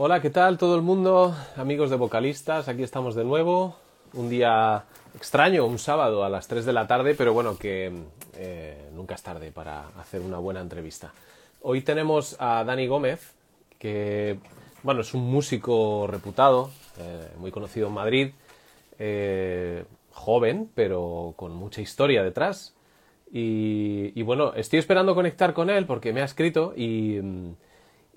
Hola, 0.00 0.22
¿qué 0.22 0.30
tal 0.30 0.58
todo 0.58 0.76
el 0.76 0.82
mundo? 0.82 1.34
Amigos 1.56 1.90
de 1.90 1.96
vocalistas, 1.96 2.68
aquí 2.68 2.84
estamos 2.84 3.16
de 3.16 3.24
nuevo. 3.24 3.74
Un 4.12 4.28
día 4.28 4.84
extraño, 5.16 5.66
un 5.66 5.80
sábado 5.80 6.22
a 6.22 6.28
las 6.28 6.46
3 6.46 6.64
de 6.64 6.72
la 6.72 6.86
tarde, 6.86 7.16
pero 7.16 7.32
bueno, 7.32 7.58
que 7.58 7.90
eh, 8.36 8.90
nunca 8.94 9.16
es 9.16 9.22
tarde 9.24 9.50
para 9.50 9.88
hacer 9.98 10.20
una 10.20 10.38
buena 10.38 10.60
entrevista. 10.60 11.12
Hoy 11.62 11.82
tenemos 11.82 12.36
a 12.38 12.62
Dani 12.62 12.86
Gómez, 12.86 13.34
que 13.80 14.38
bueno, 14.84 15.00
es 15.00 15.14
un 15.14 15.28
músico 15.28 16.06
reputado, 16.06 16.70
eh, 17.00 17.32
muy 17.36 17.50
conocido 17.50 17.88
en 17.88 17.94
Madrid, 17.94 18.30
eh, 19.00 19.82
joven, 20.12 20.70
pero 20.76 21.34
con 21.34 21.56
mucha 21.56 21.80
historia 21.80 22.22
detrás. 22.22 22.72
Y, 23.32 24.12
y, 24.14 24.22
bueno, 24.22 24.54
estoy 24.54 24.78
esperando 24.78 25.16
conectar 25.16 25.54
con 25.54 25.70
él 25.70 25.86
porque 25.86 26.12
me 26.12 26.22
ha 26.22 26.24
escrito 26.24 26.72
y 26.76 27.18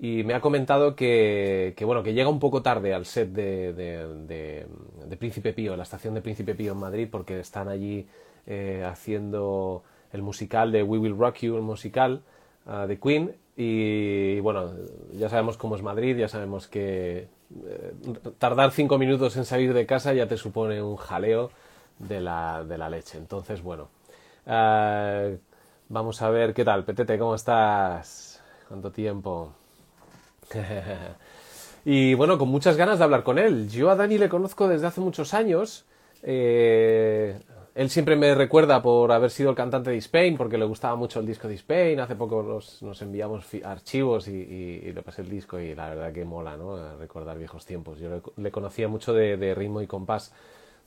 y 0.02 0.24
me 0.24 0.34
ha 0.34 0.40
comentado 0.40 0.96
que, 0.96 1.76
bueno, 1.82 2.02
que 2.02 2.12
llega 2.12 2.28
un 2.28 2.40
poco 2.40 2.60
tarde 2.60 2.92
al 2.92 3.06
set 3.06 3.28
de, 3.30 3.72
de, 3.72 5.16
Príncipe 5.16 5.52
Pío, 5.52 5.76
la 5.76 5.84
estación 5.84 6.14
de 6.14 6.20
Príncipe 6.20 6.56
Pío 6.56 6.72
en 6.72 6.78
Madrid, 6.78 7.06
porque 7.08 7.38
están 7.38 7.68
allí 7.68 8.08
eh, 8.48 8.84
haciendo 8.84 9.84
el 10.12 10.22
musical 10.22 10.72
de 10.72 10.82
We 10.82 10.98
Will 10.98 11.16
Rock 11.16 11.42
You, 11.42 11.54
el 11.54 11.62
musical 11.62 12.22
uh, 12.66 12.88
de 12.88 12.98
Queen. 12.98 13.36
Y, 13.56 14.40
bueno, 14.40 14.72
ya 15.12 15.28
sabemos 15.28 15.56
cómo 15.56 15.76
es 15.76 15.82
Madrid, 15.82 16.16
ya 16.16 16.26
sabemos 16.26 16.66
que 16.66 17.28
eh, 17.64 17.92
tardar 18.40 18.72
cinco 18.72 18.98
minutos 18.98 19.36
en 19.36 19.44
salir 19.44 19.72
de 19.72 19.86
casa 19.86 20.12
ya 20.14 20.26
te 20.26 20.36
supone 20.36 20.82
un 20.82 20.96
jaleo 20.96 21.52
de 22.00 22.20
la, 22.20 22.64
la 22.64 22.90
leche. 22.90 23.18
Entonces, 23.18 23.62
bueno, 23.62 23.88
uh, 24.46 25.38
vamos 25.88 26.22
a 26.22 26.30
ver 26.30 26.54
qué 26.54 26.64
tal. 26.64 26.84
Petete, 26.84 27.16
¿cómo 27.20 27.36
estás? 27.36 28.42
¿Cuánto 28.66 28.90
tiempo? 28.90 29.61
y 31.84 32.14
bueno, 32.14 32.38
con 32.38 32.48
muchas 32.48 32.76
ganas 32.76 32.98
de 32.98 33.04
hablar 33.04 33.22
con 33.22 33.38
él. 33.38 33.68
Yo 33.68 33.90
a 33.90 33.96
Dani 33.96 34.18
le 34.18 34.28
conozco 34.28 34.68
desde 34.68 34.86
hace 34.86 35.00
muchos 35.00 35.34
años. 35.34 35.84
Eh, 36.22 37.38
él 37.74 37.88
siempre 37.88 38.16
me 38.16 38.34
recuerda 38.34 38.82
por 38.82 39.12
haber 39.12 39.30
sido 39.30 39.50
el 39.50 39.56
cantante 39.56 39.90
de 39.90 39.96
Spain, 39.96 40.36
porque 40.36 40.58
le 40.58 40.64
gustaba 40.64 40.94
mucho 40.94 41.20
el 41.20 41.26
disco 41.26 41.48
de 41.48 41.54
Spain. 41.54 42.00
Hace 42.00 42.16
poco 42.16 42.42
nos, 42.42 43.02
enviamos 43.02 43.46
archivos 43.64 44.28
y, 44.28 44.92
le 44.92 45.02
pasé 45.02 45.22
el 45.22 45.30
disco 45.30 45.58
y 45.58 45.74
la 45.74 45.88
verdad 45.88 46.12
que 46.12 46.24
mola, 46.24 46.56
¿no? 46.56 46.98
Recordar 46.98 47.38
viejos 47.38 47.64
tiempos. 47.64 47.98
Yo 47.98 48.20
le, 48.36 48.50
conocía 48.50 48.88
mucho 48.88 49.14
de, 49.14 49.54
ritmo 49.54 49.80
y 49.80 49.86
compás 49.86 50.32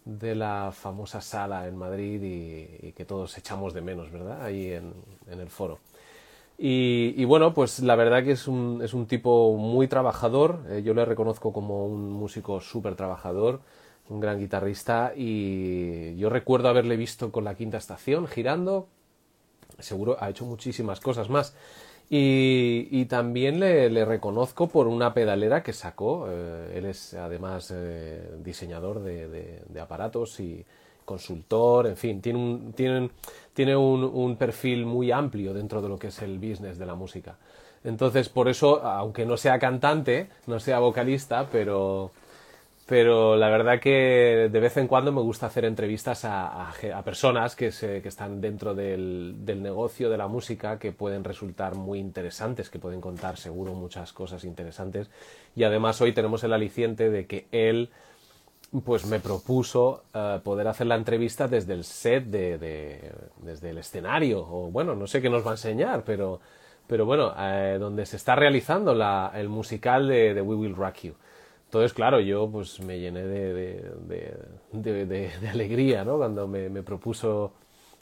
de 0.06 0.36
la 0.36 0.72
famosa 0.72 1.22
sala 1.22 1.68
en 1.68 1.76
Madrid 1.76 2.22
y, 2.22 2.92
que 2.92 3.06
todos 3.06 3.36
echamos 3.38 3.74
de 3.74 3.82
menos, 3.82 4.12
¿verdad? 4.12 4.44
Ahí 4.44 4.72
en 4.72 4.94
el 5.28 5.50
foro. 5.50 5.80
Y, 6.58 7.26
bueno, 7.26 7.54
pues 7.54 7.80
la 7.82 7.96
verdad 7.96 8.24
que 8.24 8.32
es 8.32 8.48
un, 8.48 8.82
es 8.82 8.94
un 8.94 9.08
tipo 9.08 9.58
muy 9.58 9.88
trabajador. 9.88 10.62
Eh, 10.70 10.84
yo 10.84 10.94
le 10.94 11.04
reconozco 11.04 11.52
como 11.52 11.86
un 11.86 12.12
músico 12.12 12.62
súper 12.62 12.96
trabajador, 12.96 13.62
un 14.10 14.20
gran 14.22 14.40
guitarrista. 14.40 15.14
Y 15.16 16.16
yo 16.16 16.30
recuerdo 16.30 16.70
haberle 16.70 16.96
visto 16.96 17.32
con 17.32 17.44
la 17.44 17.56
quinta 17.56 17.78
estación 17.78 18.28
girando. 18.28 18.88
Seguro 19.80 20.18
ha 20.20 20.30
hecho 20.30 20.46
muchísimas 20.46 21.02
cosas 21.02 21.30
más. 21.30 21.56
Y, 22.10 23.06
también 23.06 23.60
le, 23.60 24.06
reconozco 24.06 24.68
por 24.68 24.88
una 24.88 25.14
pedalera 25.14 25.62
que 25.64 25.74
sacó. 25.74 26.28
Eh, 26.30 26.78
él 26.78 26.86
es 26.86 27.16
además 27.16 27.72
eh, 27.76 28.38
diseñador 28.44 29.02
de, 29.04 29.62
de 29.68 29.82
aparatos 29.82 30.40
y, 30.40 30.64
consultor, 31.06 31.88
en 31.88 31.96
fin, 31.96 32.22
tiene 32.22 32.40
un, 32.40 33.12
tiene 33.56 33.76
un, 33.78 34.36
perfil 34.36 34.86
muy 34.86 35.12
amplio 35.12 35.54
dentro 35.54 35.82
de 35.82 35.88
lo 35.88 35.98
que 35.98 36.08
es 36.08 36.22
el 36.22 36.38
business 36.38 36.78
de 36.78 36.86
la 36.86 36.94
música. 36.94 37.38
Entonces, 37.86 38.28
por 38.28 38.50
eso, 38.50 38.84
aunque 38.84 39.26
no 39.26 39.38
sea 39.38 39.58
cantante, 39.60 40.28
no 40.46 40.60
sea 40.60 40.80
vocalista, 40.80 41.48
pero, 41.50 42.12
pero 42.86 43.38
la 43.38 43.48
verdad 43.50 43.80
que 43.80 44.50
de 44.52 44.60
vez 44.60 44.76
en 44.76 44.88
cuando 44.88 45.14
me 45.14 45.22
gusta 45.22 45.46
hacer 45.46 45.64
entrevistas 45.64 46.26
a, 46.26 46.74
personas 47.06 47.56
que, 47.56 47.72
se, 47.72 48.02
que, 48.02 48.10
están 48.10 48.42
dentro 48.42 48.76
del, 48.76 49.36
del, 49.46 49.64
negocio 49.64 50.10
de 50.10 50.18
la 50.18 50.28
música, 50.28 50.78
que 50.78 50.92
pueden 50.92 51.24
resultar 51.24 51.76
muy 51.76 52.00
interesantes, 52.00 52.70
que 52.70 52.80
pueden 52.80 53.00
contar 53.00 53.38
seguro 53.38 53.74
muchas 53.74 54.12
cosas 54.12 54.44
interesantes. 54.44 55.10
Y 55.56 55.64
además 55.64 56.02
hoy 56.02 56.12
tenemos 56.12 56.44
el 56.44 56.52
aliciente 56.52 57.10
de 57.10 57.26
que 57.26 57.46
él 57.54 57.90
pues 58.82 59.06
me 59.06 59.20
propuso 59.20 60.04
eh, 60.14 60.40
poder 60.44 60.68
hacer 60.68 60.88
la 60.88 60.96
entrevista 60.96 61.48
desde 61.48 61.74
el 61.74 61.84
set, 61.84 62.26
de, 62.26 63.12
desde 63.38 63.70
el 63.70 63.78
escenario, 63.78 64.40
o 64.42 64.72
bueno, 64.72 64.96
no 64.96 65.08
sé 65.08 65.22
qué 65.22 65.30
nos 65.30 65.46
va 65.46 65.52
a 65.52 65.54
enseñar, 65.54 66.04
pero, 66.04 66.40
pero 66.88 67.06
bueno, 67.06 67.34
eh, 67.38 67.78
donde 67.80 68.06
se 68.06 68.18
está 68.18 68.36
realizando 68.36 68.94
la, 68.94 69.32
el 69.36 69.50
musical 69.50 70.08
de, 70.08 70.42
We 70.42 70.56
Will 70.56 70.76
Rock 70.76 70.96
You. 71.04 71.14
Entonces, 71.66 71.94
claro, 71.94 72.20
yo 72.20 72.50
pues 72.50 72.80
me 72.82 73.00
llené 73.00 73.24
de, 73.24 74.30
alegría, 75.50 76.04
¿no? 76.04 76.18
Cuando 76.18 76.48
me, 76.48 76.70
propuso 76.84 77.54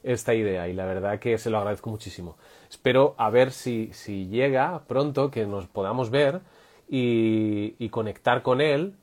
esta 0.03 0.33
idea 0.33 0.67
y 0.67 0.73
la 0.73 0.85
verdad 0.85 1.19
que 1.19 1.37
se 1.37 1.49
lo 1.49 1.57
agradezco 1.57 1.89
muchísimo. 1.89 2.37
Espero 2.69 3.15
a 3.17 3.29
ver 3.29 3.51
si, 3.51 3.89
si 3.93 4.27
llega 4.27 4.83
pronto, 4.87 5.31
que 5.31 5.45
nos 5.45 5.67
podamos 5.67 6.09
ver 6.09 6.41
y, 6.89 7.75
y 7.79 7.89
conectar 7.89 8.41
con 8.43 8.59
él 8.59 8.95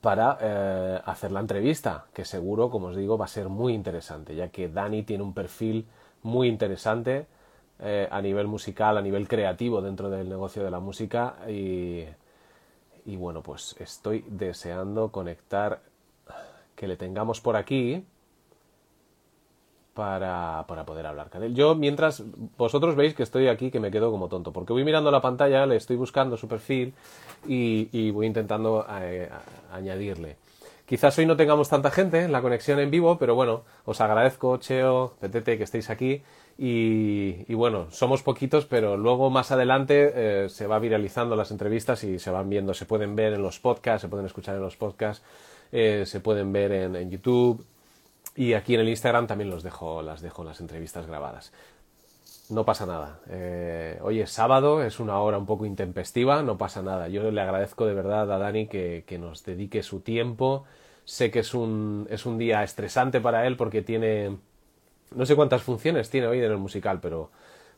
para 0.00 0.38
eh, 0.40 1.00
hacer 1.04 1.32
la 1.32 1.40
entrevista, 1.40 2.06
que 2.12 2.24
seguro, 2.24 2.70
como 2.70 2.88
os 2.88 2.96
digo, 2.96 3.18
va 3.18 3.26
a 3.26 3.28
ser 3.28 3.48
muy 3.48 3.74
interesante, 3.74 4.34
ya 4.34 4.48
que 4.48 4.68
Dani 4.68 5.02
tiene 5.02 5.22
un 5.22 5.34
perfil 5.34 5.86
muy 6.22 6.48
interesante 6.48 7.26
eh, 7.78 8.08
a 8.10 8.20
nivel 8.20 8.46
musical, 8.46 8.96
a 8.96 9.02
nivel 9.02 9.26
creativo 9.28 9.80
dentro 9.80 10.10
del 10.10 10.28
negocio 10.28 10.62
de 10.62 10.70
la 10.70 10.80
música 10.80 11.36
y, 11.48 12.04
y 13.04 13.16
bueno, 13.16 13.42
pues 13.42 13.76
estoy 13.78 14.24
deseando 14.28 15.10
conectar, 15.10 15.80
que 16.76 16.86
le 16.88 16.96
tengamos 16.96 17.40
por 17.40 17.56
aquí 17.56 18.04
para, 19.94 20.64
para, 20.66 20.84
poder 20.84 21.06
hablar 21.06 21.30
con 21.30 21.42
él. 21.42 21.54
Yo, 21.54 21.74
mientras 21.74 22.22
vosotros 22.56 22.96
veis 22.96 23.14
que 23.14 23.22
estoy 23.22 23.48
aquí, 23.48 23.70
que 23.70 23.80
me 23.80 23.90
quedo 23.90 24.10
como 24.10 24.28
tonto, 24.28 24.52
porque 24.52 24.72
voy 24.72 24.84
mirando 24.84 25.10
la 25.10 25.20
pantalla, 25.20 25.66
le 25.66 25.76
estoy 25.76 25.96
buscando 25.96 26.36
su 26.36 26.48
perfil 26.48 26.94
y, 27.46 28.10
voy 28.10 28.26
intentando 28.26 28.86
eh, 29.00 29.28
añadirle. 29.72 30.36
Quizás 30.86 31.16
hoy 31.18 31.26
no 31.26 31.36
tengamos 31.36 31.68
tanta 31.68 31.90
gente 31.90 32.22
en 32.22 32.32
la 32.32 32.42
conexión 32.42 32.78
en 32.78 32.90
vivo, 32.90 33.16
pero 33.16 33.34
bueno, 33.34 33.62
os 33.84 34.00
agradezco, 34.00 34.56
Cheo, 34.58 35.14
Petete, 35.20 35.56
que 35.56 35.64
estéis 35.64 35.88
aquí. 35.90 36.22
Y, 36.58 37.54
bueno, 37.54 37.90
somos 37.90 38.22
poquitos, 38.22 38.66
pero 38.66 38.96
luego 38.96 39.30
más 39.30 39.50
adelante 39.52 40.12
eh, 40.14 40.48
se 40.48 40.66
va 40.66 40.78
viralizando 40.78 41.34
las 41.34 41.50
entrevistas 41.50 42.04
y 42.04 42.18
se 42.18 42.30
van 42.30 42.50
viendo, 42.50 42.74
se 42.74 42.84
pueden 42.84 43.16
ver 43.16 43.32
en 43.32 43.42
los 43.42 43.58
podcasts, 43.58 44.02
se 44.02 44.08
pueden 44.08 44.26
escuchar 44.26 44.56
en 44.56 44.60
los 44.60 44.76
podcasts, 44.76 45.24
eh, 45.72 46.04
se 46.04 46.20
pueden 46.20 46.52
ver 46.52 46.72
en, 46.72 46.96
en 46.96 47.10
YouTube, 47.10 47.64
y 48.34 48.54
aquí 48.54 48.74
en 48.74 48.80
el 48.80 48.88
Instagram 48.88 49.26
también 49.26 49.50
los 49.50 49.62
dejo, 49.62 50.02
las 50.02 50.22
dejo 50.22 50.44
las 50.44 50.60
entrevistas 50.60 51.06
grabadas. 51.06 51.52
No 52.50 52.64
pasa 52.64 52.86
nada. 52.86 53.20
Eh, 53.28 53.98
hoy 54.02 54.20
es 54.20 54.30
sábado, 54.30 54.82
es 54.82 55.00
una 55.00 55.18
hora 55.18 55.38
un 55.38 55.46
poco 55.46 55.64
intempestiva, 55.66 56.42
no 56.42 56.58
pasa 56.58 56.82
nada. 56.82 57.08
Yo 57.08 57.30
le 57.30 57.40
agradezco 57.40 57.86
de 57.86 57.94
verdad 57.94 58.30
a 58.32 58.38
Dani 58.38 58.66
que, 58.66 59.04
nos 59.18 59.44
dedique 59.44 59.82
su 59.82 60.00
tiempo. 60.00 60.64
Sé 61.04 61.30
que 61.30 61.40
es 61.40 61.54
un, 61.54 62.06
es 62.10 62.26
un 62.26 62.38
día 62.38 62.62
estresante 62.62 63.20
para 63.20 63.46
él 63.46 63.56
porque 63.56 63.82
tiene... 63.82 64.38
No 65.14 65.26
sé 65.26 65.36
cuántas 65.36 65.62
funciones 65.62 66.10
tiene 66.10 66.26
hoy 66.26 66.38
en 66.38 66.50
el 66.50 66.56
musical, 66.56 67.00
pero, 67.00 67.30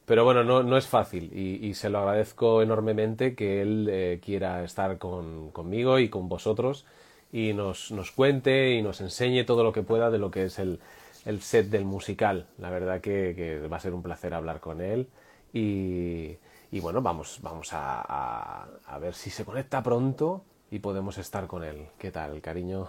pero 0.06 0.24
bueno, 0.24 0.44
no, 0.44 0.62
no 0.62 0.76
es 0.76 0.86
fácil 0.86 1.32
y, 1.36 1.74
se 1.74 1.90
lo 1.90 1.98
agradezco 1.98 2.62
enormemente 2.62 3.34
que 3.34 3.60
él 3.60 3.88
eh, 3.90 4.20
quiera 4.24 4.62
estar 4.62 4.98
con, 4.98 5.50
conmigo 5.50 5.98
y 5.98 6.08
con 6.08 6.28
vosotros 6.28 6.84
y 7.34 7.52
nos, 7.52 7.90
nos 7.90 8.12
cuente 8.12 8.74
y 8.74 8.80
nos 8.80 9.00
enseñe 9.00 9.44
todo 9.44 9.64
lo 9.64 9.72
que 9.72 9.82
pueda 9.82 10.08
de 10.08 10.18
lo 10.18 10.30
que 10.30 10.44
es 10.44 10.60
el, 10.60 10.78
el 11.24 11.42
set 11.42 11.68
del 11.68 11.84
musical. 11.84 12.46
La 12.58 12.70
verdad 12.70 13.00
que, 13.00 13.66
va 13.70 13.76
a 13.76 13.80
ser 13.80 13.92
un 13.92 14.04
placer 14.04 14.34
hablar 14.34 14.60
con 14.60 14.80
él 14.80 15.08
y, 15.52 16.36
y 16.70 16.80
bueno, 16.80 17.02
vamos, 17.02 17.40
vamos 17.42 17.72
a, 17.72 18.68
a, 18.86 18.98
ver 19.00 19.14
si 19.14 19.30
se 19.30 19.44
conecta 19.44 19.82
pronto 19.82 20.44
y 20.70 20.78
podemos 20.78 21.18
estar 21.18 21.48
con 21.48 21.64
él. 21.64 21.88
¿Qué 21.98 22.12
tal, 22.12 22.40
cariño? 22.40 22.86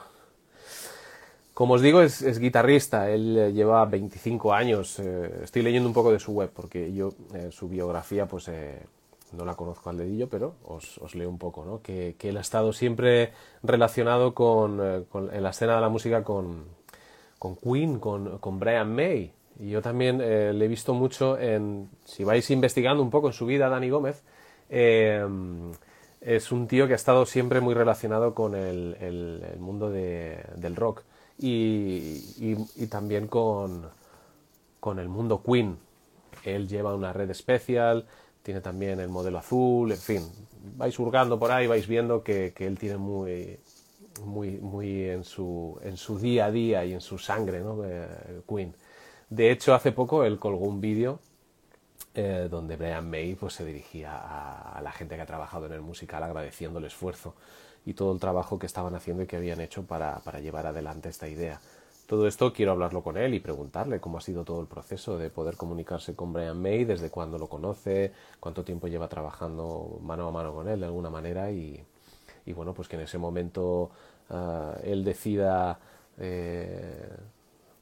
Como 1.55 1.73
os 1.73 1.81
digo, 1.81 2.03
es, 2.03 2.21
es 2.21 2.37
guitarrista, 2.37 3.09
él 3.09 3.51
lleva 3.51 3.83
25 3.85 4.53
años. 4.53 4.99
Eh, 4.99 5.39
estoy 5.43 5.63
leyendo 5.63 5.89
un 5.89 5.95
poco 5.95 6.11
de 6.11 6.19
su 6.19 6.33
web 6.33 6.51
porque 6.53 6.93
yo, 6.93 7.13
eh, 7.33 7.49
su 7.51 7.67
biografía, 7.67 8.27
pues 8.27 8.47
eh, 8.49 8.79
no 9.35 9.45
la 9.45 9.55
conozco 9.55 9.89
al 9.89 9.97
dedillo, 9.97 10.27
pero 10.29 10.55
os, 10.63 10.97
os 10.99 11.15
leo 11.15 11.29
un 11.29 11.37
poco, 11.37 11.65
¿no? 11.65 11.81
Que, 11.81 12.15
él 12.19 12.37
ha 12.37 12.41
estado 12.41 12.73
siempre 12.73 13.31
relacionado 13.63 14.33
con, 14.33 14.79
eh, 14.81 15.03
en 15.13 15.43
la 15.43 15.49
escena 15.49 15.75
de 15.75 15.81
la 15.81 15.89
música 15.89 16.23
con, 16.23 16.65
con 17.37 17.55
Queen, 17.55 17.99
con, 17.99 18.39
con, 18.39 18.59
Brian 18.59 18.93
May. 18.93 19.31
Y 19.59 19.69
yo 19.69 19.81
también 19.81 20.19
eh, 20.21 20.53
le 20.53 20.65
he 20.65 20.67
visto 20.67 20.93
mucho 20.93 21.37
en, 21.37 21.89
si 22.03 22.23
vais 22.23 22.49
investigando 22.49 23.01
un 23.01 23.09
poco 23.09 23.27
en 23.27 23.33
su 23.33 23.45
vida, 23.45 23.69
Dani 23.69 23.89
Gómez, 23.89 24.23
eh, 24.69 25.25
es 26.21 26.51
un 26.51 26.67
tío 26.67 26.87
que 26.87 26.93
ha 26.93 26.95
estado 26.95 27.25
siempre 27.25 27.61
muy 27.61 27.75
relacionado 27.75 28.33
con 28.33 28.55
el, 28.55 28.97
el, 28.99 29.59
mundo 29.59 29.91
de, 29.91 30.43
del 30.55 30.75
rock 30.75 31.03
y, 31.37 32.23
y, 32.39 32.57
y 32.75 32.87
también 32.87 33.27
con, 33.27 33.87
con 34.79 34.99
el 34.99 35.07
mundo 35.07 35.41
Queen. 35.43 35.77
Él 36.43 36.67
lleva 36.67 36.95
una 36.95 37.13
red 37.13 37.29
especial, 37.29 38.07
tiene 38.45 38.61
también 38.61 38.99
el 38.99 39.09
modelo 39.09 39.39
azul, 39.39 39.91
en 39.91 39.97
fin, 39.97 40.21
vais 40.77 40.97
hurgando 40.99 41.39
por 41.39 41.51
ahí, 41.51 41.65
vais 41.65 41.87
viendo 41.87 42.23
que, 42.23 42.53
él 42.55 42.77
tiene 42.77 42.97
muy, 42.97 43.59
muy, 44.23 44.51
muy 44.59 45.09
en 45.09 45.23
su, 45.23 45.79
en 45.81 45.97
su 45.97 46.19
día 46.19 46.45
a 46.45 46.51
día 46.51 46.85
y 46.85 46.93
en 46.93 47.01
su 47.01 47.17
sangre, 47.17 47.61
¿no? 47.61 47.83
Eh, 47.83 48.41
Queen. 48.47 48.75
De 49.31 49.49
hecho, 49.49 49.73
hace 49.73 49.91
poco 49.91 50.23
él 50.23 50.37
colgó 50.37 50.65
un 50.67 50.79
vídeo 50.79 51.17
eh, 52.13 52.47
donde 52.47 52.75
Brian 52.75 53.09
May 53.09 53.33
pues, 53.33 53.55
se 53.55 53.65
dirigía 53.65 54.15
a, 54.15 54.79
la 54.79 54.91
gente 54.91 55.15
que 55.15 55.23
ha 55.23 55.25
trabajado 55.25 55.65
en 55.65 55.73
el 55.73 55.81
musical 55.81 56.21
agradeciendo 56.21 56.77
el 56.77 56.85
esfuerzo 56.85 57.33
y 57.83 57.95
todo 57.95 58.13
el 58.13 58.19
trabajo 58.19 58.59
que 58.59 58.67
estaban 58.67 58.93
haciendo 58.93 59.23
y 59.23 59.25
que 59.25 59.37
habían 59.37 59.59
hecho 59.59 59.87
para, 59.87 60.19
para 60.19 60.39
llevar 60.39 60.67
adelante 60.67 61.09
esta 61.09 61.27
idea. 61.27 61.59
Todo 62.05 62.27
esto 62.27 62.53
quiero 62.53 62.71
hablarlo 62.71 63.01
con 63.01 63.17
él 63.17 63.33
y 63.33 63.39
preguntarle 63.39 63.99
cómo 63.99 64.19
ha 64.19 64.21
sido 64.21 64.43
todo 64.43 64.61
el 64.61 64.67
proceso 64.67 65.17
de 65.17 65.31
poder 65.31 65.57
comunicarse 65.57 66.15
con 66.15 66.33
Brian 66.33 66.61
May, 66.61 66.85
desde 66.85 67.09
cuándo 67.09 67.39
lo 67.39 67.47
conoce, 67.47 68.11
cuánto 68.39 68.63
tiempo 68.63 68.87
lleva 68.87 69.07
trabajando 69.07 69.99
mano 70.03 70.27
a 70.27 70.31
mano 70.31 70.53
con 70.53 70.67
él 70.67 70.79
de 70.79 70.85
alguna 70.85 71.09
manera 71.09 71.51
y, 71.51 71.83
y 72.45 72.53
bueno, 72.53 72.73
pues 72.75 72.87
que 72.87 72.95
en 72.95 73.01
ese 73.03 73.17
momento 73.17 73.89
uh, 74.29 74.73
él 74.83 75.03
decida, 75.03 75.79
eh, 76.19 77.09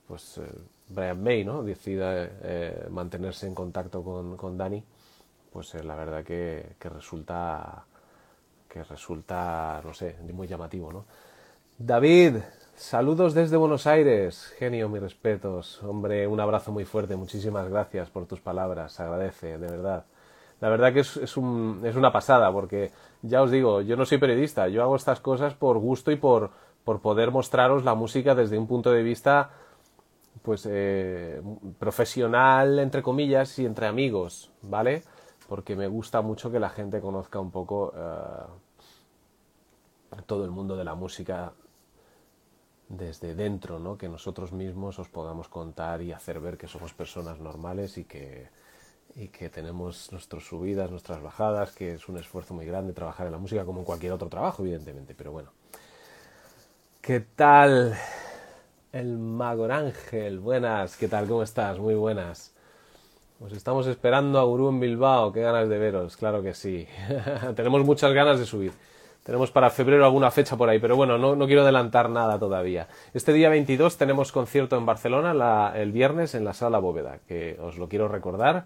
pues 0.07 0.37
eh, 0.37 0.43
Brian 0.89 1.21
May, 1.21 1.43
¿no? 1.43 1.61
Decida 1.63 2.25
eh, 2.43 2.87
mantenerse 2.91 3.47
en 3.47 3.55
contacto 3.55 4.03
con, 4.03 4.37
con 4.37 4.57
Dani, 4.57 4.81
pues 5.51 5.73
la 5.83 5.95
verdad 5.95 6.23
que, 6.23 6.75
que, 6.79 6.89
resulta, 6.89 7.85
que 8.69 8.83
resulta, 8.85 9.81
no 9.83 9.93
sé, 9.93 10.15
muy 10.33 10.47
llamativo, 10.47 10.91
¿no? 10.93 11.05
David, 11.77 12.37
saludos 12.75 13.33
desde 13.33 13.57
Buenos 13.57 13.87
Aires, 13.87 14.53
genio, 14.57 14.89
mis 14.89 15.01
respetos, 15.01 15.81
hombre, 15.83 16.27
un 16.27 16.39
abrazo 16.39 16.71
muy 16.71 16.85
fuerte, 16.85 17.15
muchísimas 17.15 17.69
gracias 17.69 18.09
por 18.09 18.25
tus 18.25 18.39
palabras, 18.39 18.99
agradece, 18.99 19.57
de 19.57 19.67
verdad. 19.67 20.05
La 20.59 20.69
verdad 20.69 20.93
que 20.93 21.01
es, 21.01 21.17
es, 21.17 21.35
un, 21.37 21.81
es 21.83 21.95
una 21.95 22.11
pasada, 22.11 22.51
porque 22.51 22.91
ya 23.21 23.41
os 23.41 23.51
digo, 23.51 23.81
yo 23.81 23.95
no 23.97 24.05
soy 24.05 24.17
periodista, 24.17 24.67
yo 24.67 24.81
hago 24.81 24.95
estas 24.95 25.19
cosas 25.19 25.53
por 25.55 25.77
gusto 25.77 26.11
y 26.11 26.15
por, 26.15 26.51
por 26.83 27.01
poder 27.01 27.31
mostraros 27.31 27.83
la 27.83 27.95
música 27.95 28.35
desde 28.35 28.57
un 28.57 28.67
punto 28.67 28.91
de 28.91 29.03
vista 29.03 29.51
pues 30.41 30.67
eh, 30.69 31.41
profesional 31.79 32.79
entre 32.79 33.01
comillas 33.01 33.57
y 33.59 33.65
entre 33.65 33.87
amigos, 33.87 34.51
¿vale? 34.61 35.03
Porque 35.47 35.75
me 35.75 35.87
gusta 35.87 36.21
mucho 36.21 36.51
que 36.51 36.59
la 36.59 36.69
gente 36.69 36.99
conozca 37.01 37.39
un 37.39 37.51
poco 37.51 37.93
eh, 37.95 38.45
todo 40.25 40.43
el 40.45 40.51
mundo 40.51 40.75
de 40.75 40.83
la 40.83 40.95
música 40.95 41.53
desde 42.97 43.35
dentro, 43.35 43.79
¿no? 43.79 43.97
Que 43.97 44.09
nosotros 44.09 44.51
mismos 44.51 44.99
os 44.99 45.09
podamos 45.09 45.47
contar 45.47 46.01
y 46.01 46.11
hacer 46.11 46.39
ver 46.39 46.57
que 46.57 46.67
somos 46.67 46.93
personas 46.93 47.39
normales 47.39 47.97
y 47.97 48.05
que 48.05 48.49
y 49.15 49.27
que 49.27 49.49
tenemos 49.49 50.11
nuestras 50.11 50.43
subidas, 50.43 50.89
nuestras 50.89 51.21
bajadas, 51.21 51.71
que 51.71 51.93
es 51.93 52.07
un 52.09 52.17
esfuerzo 52.17 52.53
muy 52.53 52.65
grande 52.65 52.93
trabajar 52.93 53.27
en 53.27 53.33
la 53.33 53.37
música 53.37 53.65
como 53.65 53.79
en 53.79 53.85
cualquier 53.85 54.11
otro 54.11 54.27
trabajo, 54.29 54.63
evidentemente, 54.63 55.13
pero 55.15 55.31
bueno. 55.31 55.51
¿Qué 57.01 57.19
tal? 57.19 57.95
El 58.91 59.17
Mago 59.17 59.65
Ángel, 59.65 60.39
buenas, 60.39 60.97
¿qué 60.97 61.07
tal? 61.07 61.27
¿Cómo 61.27 61.43
estás? 61.43 61.77
Muy 61.79 61.95
buenas. 61.95 62.53
Os 63.39 63.51
estamos 63.51 63.87
esperando 63.87 64.39
a 64.39 64.43
Gurú 64.43 64.69
en 64.69 64.79
Bilbao, 64.79 65.31
qué 65.31 65.41
ganas 65.41 65.67
de 65.67 65.77
veros, 65.77 66.15
claro 66.15 66.41
que 66.41 66.53
sí. 66.53 66.87
Tenemos 67.55 67.83
muchas 67.83 68.13
ganas 68.13 68.39
de 68.39 68.45
subir. 68.45 68.71
Tenemos 69.23 69.51
para 69.51 69.69
febrero 69.69 70.03
alguna 70.03 70.31
fecha 70.31 70.57
por 70.57 70.67
ahí, 70.69 70.79
pero 70.79 70.97
bueno, 70.97 71.17
no, 71.17 71.35
no, 71.35 71.45
quiero 71.45 71.61
adelantar 71.61 72.09
nada 72.09 72.37
todavía. 72.37 72.89
Este 73.13 73.31
día 73.31 73.49
22 73.49 73.97
tenemos 73.97 74.33
concierto 74.33 74.77
en 74.77 74.85
Barcelona 74.85 75.71
el 75.75 75.93
viernes 75.93 76.35
en 76.35 76.43
la 76.43 76.53
Sala 76.53 76.79
Bóveda, 76.79 77.19
que 77.27 77.57
os 77.61 77.77
lo 77.77 77.87
quiero 77.87 78.09
recordar 78.09 78.65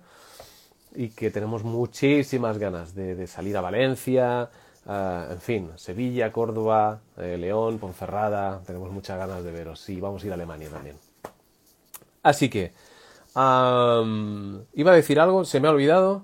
y 0.95 1.09
que 1.09 1.29
tenemos 1.29 1.63
muchísimas 1.63 2.57
ganas 2.57 2.95
de, 2.95 3.27
salir 3.27 3.55
a 3.55 3.61
Valencia, 3.61 4.49
en 4.87 5.39
fin, 5.41 5.69
Sevilla, 5.75 6.31
Córdoba, 6.31 7.01
eh, 7.17 7.37
León, 7.37 7.77
Ponferrada, 7.77 8.61
tenemos 8.65 8.89
muchas 8.89 9.19
ganas 9.19 9.43
de 9.43 9.51
veros 9.51 9.87
y 9.89 10.01
vamos 10.01 10.23
a 10.23 10.25
ir 10.25 10.31
a 10.31 10.35
Alemania 10.35 10.69
también. 10.69 10.95
Así 12.23 12.49
que, 12.49 12.73
iba 13.35 14.91
a 14.91 14.95
decir 14.95 15.19
algo, 15.19 15.45
se 15.45 15.59
me 15.59 15.67
ha 15.67 15.71
olvidado. 15.71 16.23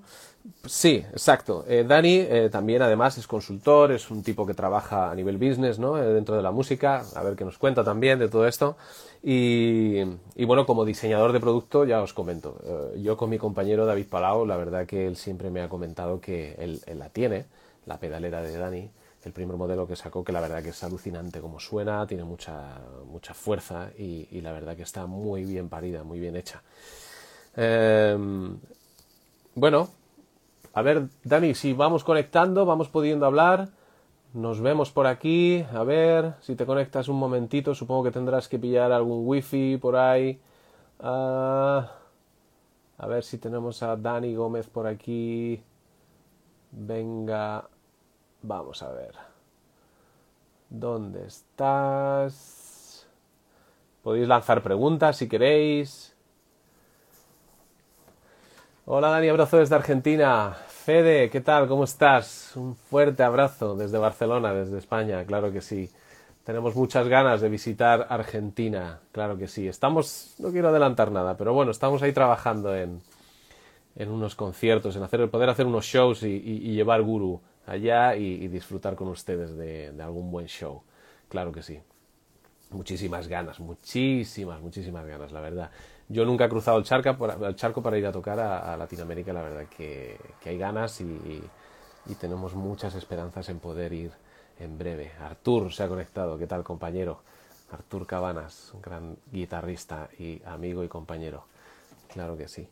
Sí, 0.66 0.96
exacto. 1.10 1.64
Eh, 1.66 1.84
Dani 1.86 2.18
eh, 2.18 2.48
también 2.50 2.82
además 2.82 3.16
es 3.16 3.26
consultor, 3.26 3.92
es 3.92 4.10
un 4.10 4.22
tipo 4.22 4.46
que 4.46 4.52
trabaja 4.52 5.10
a 5.10 5.14
nivel 5.14 5.38
business, 5.38 5.78
¿no? 5.78 5.96
Eh, 5.96 6.04
dentro 6.12 6.36
de 6.36 6.42
la 6.42 6.50
música, 6.50 7.02
a 7.14 7.22
ver 7.22 7.34
qué 7.34 7.44
nos 7.44 7.56
cuenta 7.56 7.82
también 7.82 8.18
de 8.18 8.28
todo 8.28 8.46
esto. 8.46 8.76
Y, 9.22 10.02
bueno, 10.44 10.66
como 10.66 10.84
diseñador 10.84 11.32
de 11.32 11.40
producto, 11.40 11.86
ya 11.86 12.02
os 12.02 12.12
comento. 12.12 12.58
yo 12.98 13.16
con 13.16 13.30
mi 13.30 13.38
compañero 13.38 13.86
David 13.86 14.06
Palau, 14.10 14.44
la 14.44 14.58
verdad 14.58 14.86
que 14.86 15.06
él 15.06 15.16
siempre 15.16 15.48
me 15.50 15.62
ha 15.62 15.68
comentado 15.70 16.20
que 16.20 16.54
él, 16.58 16.82
la 16.98 17.08
tiene, 17.08 17.46
la 17.86 17.98
pedalera 17.98 18.42
de 18.42 18.58
Dani, 18.58 18.90
el 19.24 19.32
primer 19.32 19.56
modelo 19.56 19.86
que 19.86 19.96
sacó, 19.96 20.22
que 20.22 20.32
la 20.32 20.40
verdad 20.40 20.62
que 20.62 20.70
es 20.70 20.84
alucinante 20.84 21.40
como 21.40 21.58
suena, 21.58 22.06
tiene 22.06 22.24
mucha, 22.24 22.80
mucha 23.06 23.32
fuerza 23.32 23.88
y, 23.96 24.28
y 24.30 24.42
la 24.42 24.52
verdad 24.52 24.76
que 24.76 24.82
está 24.82 25.06
muy 25.06 25.44
bien 25.44 25.70
parida, 25.70 26.04
muy 26.04 26.20
bien 26.20 26.36
hecha. 26.36 26.62
bueno, 29.54 29.88
a 30.74 30.82
ver, 30.82 31.08
Dani, 31.22 31.54
si 31.54 31.72
vamos 31.72 32.02
conectando, 32.02 32.66
vamos 32.66 32.88
pudiendo 32.88 33.26
hablar. 33.26 33.68
Nos 34.32 34.60
vemos 34.60 34.90
por 34.90 35.06
aquí. 35.06 35.64
A 35.72 35.84
ver, 35.84 36.34
si 36.40 36.56
te 36.56 36.66
conectas 36.66 37.06
un 37.08 37.16
momentito, 37.16 37.74
supongo 37.76 38.02
que 38.04 38.10
tendrás 38.10 38.48
que 38.48 38.58
pillar 38.58 38.90
algún 38.90 39.26
wifi 39.26 39.76
por 39.76 39.94
ahí. 39.94 40.40
Ah, 40.98 41.92
a 42.98 43.06
ver 43.06 43.22
si 43.22 43.38
tenemos 43.38 43.84
a 43.84 43.94
Dani 43.96 44.34
Gómez 44.34 44.68
por 44.68 44.88
aquí. 44.88 45.62
Venga, 46.72 47.68
vamos 48.42 48.82
a 48.82 48.90
ver. 48.90 49.14
¿Dónde 50.68 51.26
estás? 51.26 53.06
Podéis 54.02 54.26
lanzar 54.26 54.60
preguntas 54.60 55.16
si 55.18 55.28
queréis. 55.28 56.13
Hola 58.86 59.08
Dani, 59.08 59.30
abrazo 59.30 59.56
desde 59.56 59.74
Argentina. 59.76 60.54
Fede, 60.68 61.30
¿qué 61.30 61.40
tal? 61.40 61.68
¿Cómo 61.68 61.84
estás? 61.84 62.52
Un 62.54 62.76
fuerte 62.76 63.22
abrazo 63.22 63.74
desde 63.74 63.96
Barcelona, 63.96 64.52
desde 64.52 64.76
España, 64.76 65.24
claro 65.24 65.50
que 65.50 65.62
sí. 65.62 65.88
Tenemos 66.44 66.76
muchas 66.76 67.08
ganas 67.08 67.40
de 67.40 67.48
visitar 67.48 68.06
Argentina, 68.10 69.00
claro 69.10 69.38
que 69.38 69.48
sí. 69.48 69.66
Estamos, 69.66 70.34
no 70.38 70.50
quiero 70.52 70.68
adelantar 70.68 71.10
nada, 71.10 71.34
pero 71.38 71.54
bueno, 71.54 71.70
estamos 71.70 72.02
ahí 72.02 72.12
trabajando 72.12 72.76
en, 72.76 73.00
en 73.96 74.10
unos 74.10 74.34
conciertos, 74.34 74.94
en 74.96 75.02
hacer, 75.02 75.30
poder 75.30 75.48
hacer 75.48 75.64
unos 75.64 75.86
shows 75.86 76.22
y, 76.22 76.38
llevar 76.74 77.00
Guru 77.00 77.40
allá 77.66 78.16
y, 78.16 78.48
disfrutar 78.48 78.96
con 78.96 79.08
ustedes 79.08 79.56
de, 79.56 79.92
de 79.92 80.02
algún 80.02 80.30
buen 80.30 80.46
show. 80.46 80.82
Claro 81.30 81.52
que 81.52 81.62
sí. 81.62 81.80
Muchísimas 82.68 83.28
ganas, 83.28 83.60
muchísimas, 83.60 84.60
muchísimas 84.60 85.06
ganas, 85.06 85.32
la 85.32 85.40
verdad. 85.40 85.70
Yo 86.08 86.24
nunca 86.24 86.44
he 86.44 86.48
cruzado 86.48 86.78
el, 86.78 86.84
charco 86.84 87.82
para 87.82 87.98
ir 87.98 88.06
a 88.06 88.12
tocar 88.12 88.38
a, 88.38 88.76
Latinoamérica, 88.76 89.32
la 89.32 89.42
verdad 89.42 89.64
que, 89.74 90.18
hay 90.44 90.58
ganas 90.58 91.00
y, 91.00 91.42
tenemos 92.20 92.54
muchas 92.54 92.94
esperanzas 92.94 93.48
en 93.48 93.58
poder 93.58 93.92
ir 93.92 94.10
en 94.60 94.76
breve. 94.76 95.12
Artur 95.20 95.72
se 95.72 95.82
ha 95.82 95.88
conectado, 95.88 96.36
¿qué 96.38 96.46
tal 96.46 96.62
compañero? 96.62 97.20
Artur 97.72 98.06
Cabanas, 98.06 98.70
un 98.74 98.82
gran 98.82 99.16
guitarrista 99.32 100.08
y 100.18 100.42
amigo 100.44 100.84
y 100.84 100.88
compañero. 100.88 101.46
Claro 102.12 102.36
que 102.36 102.46
sí. 102.48 102.68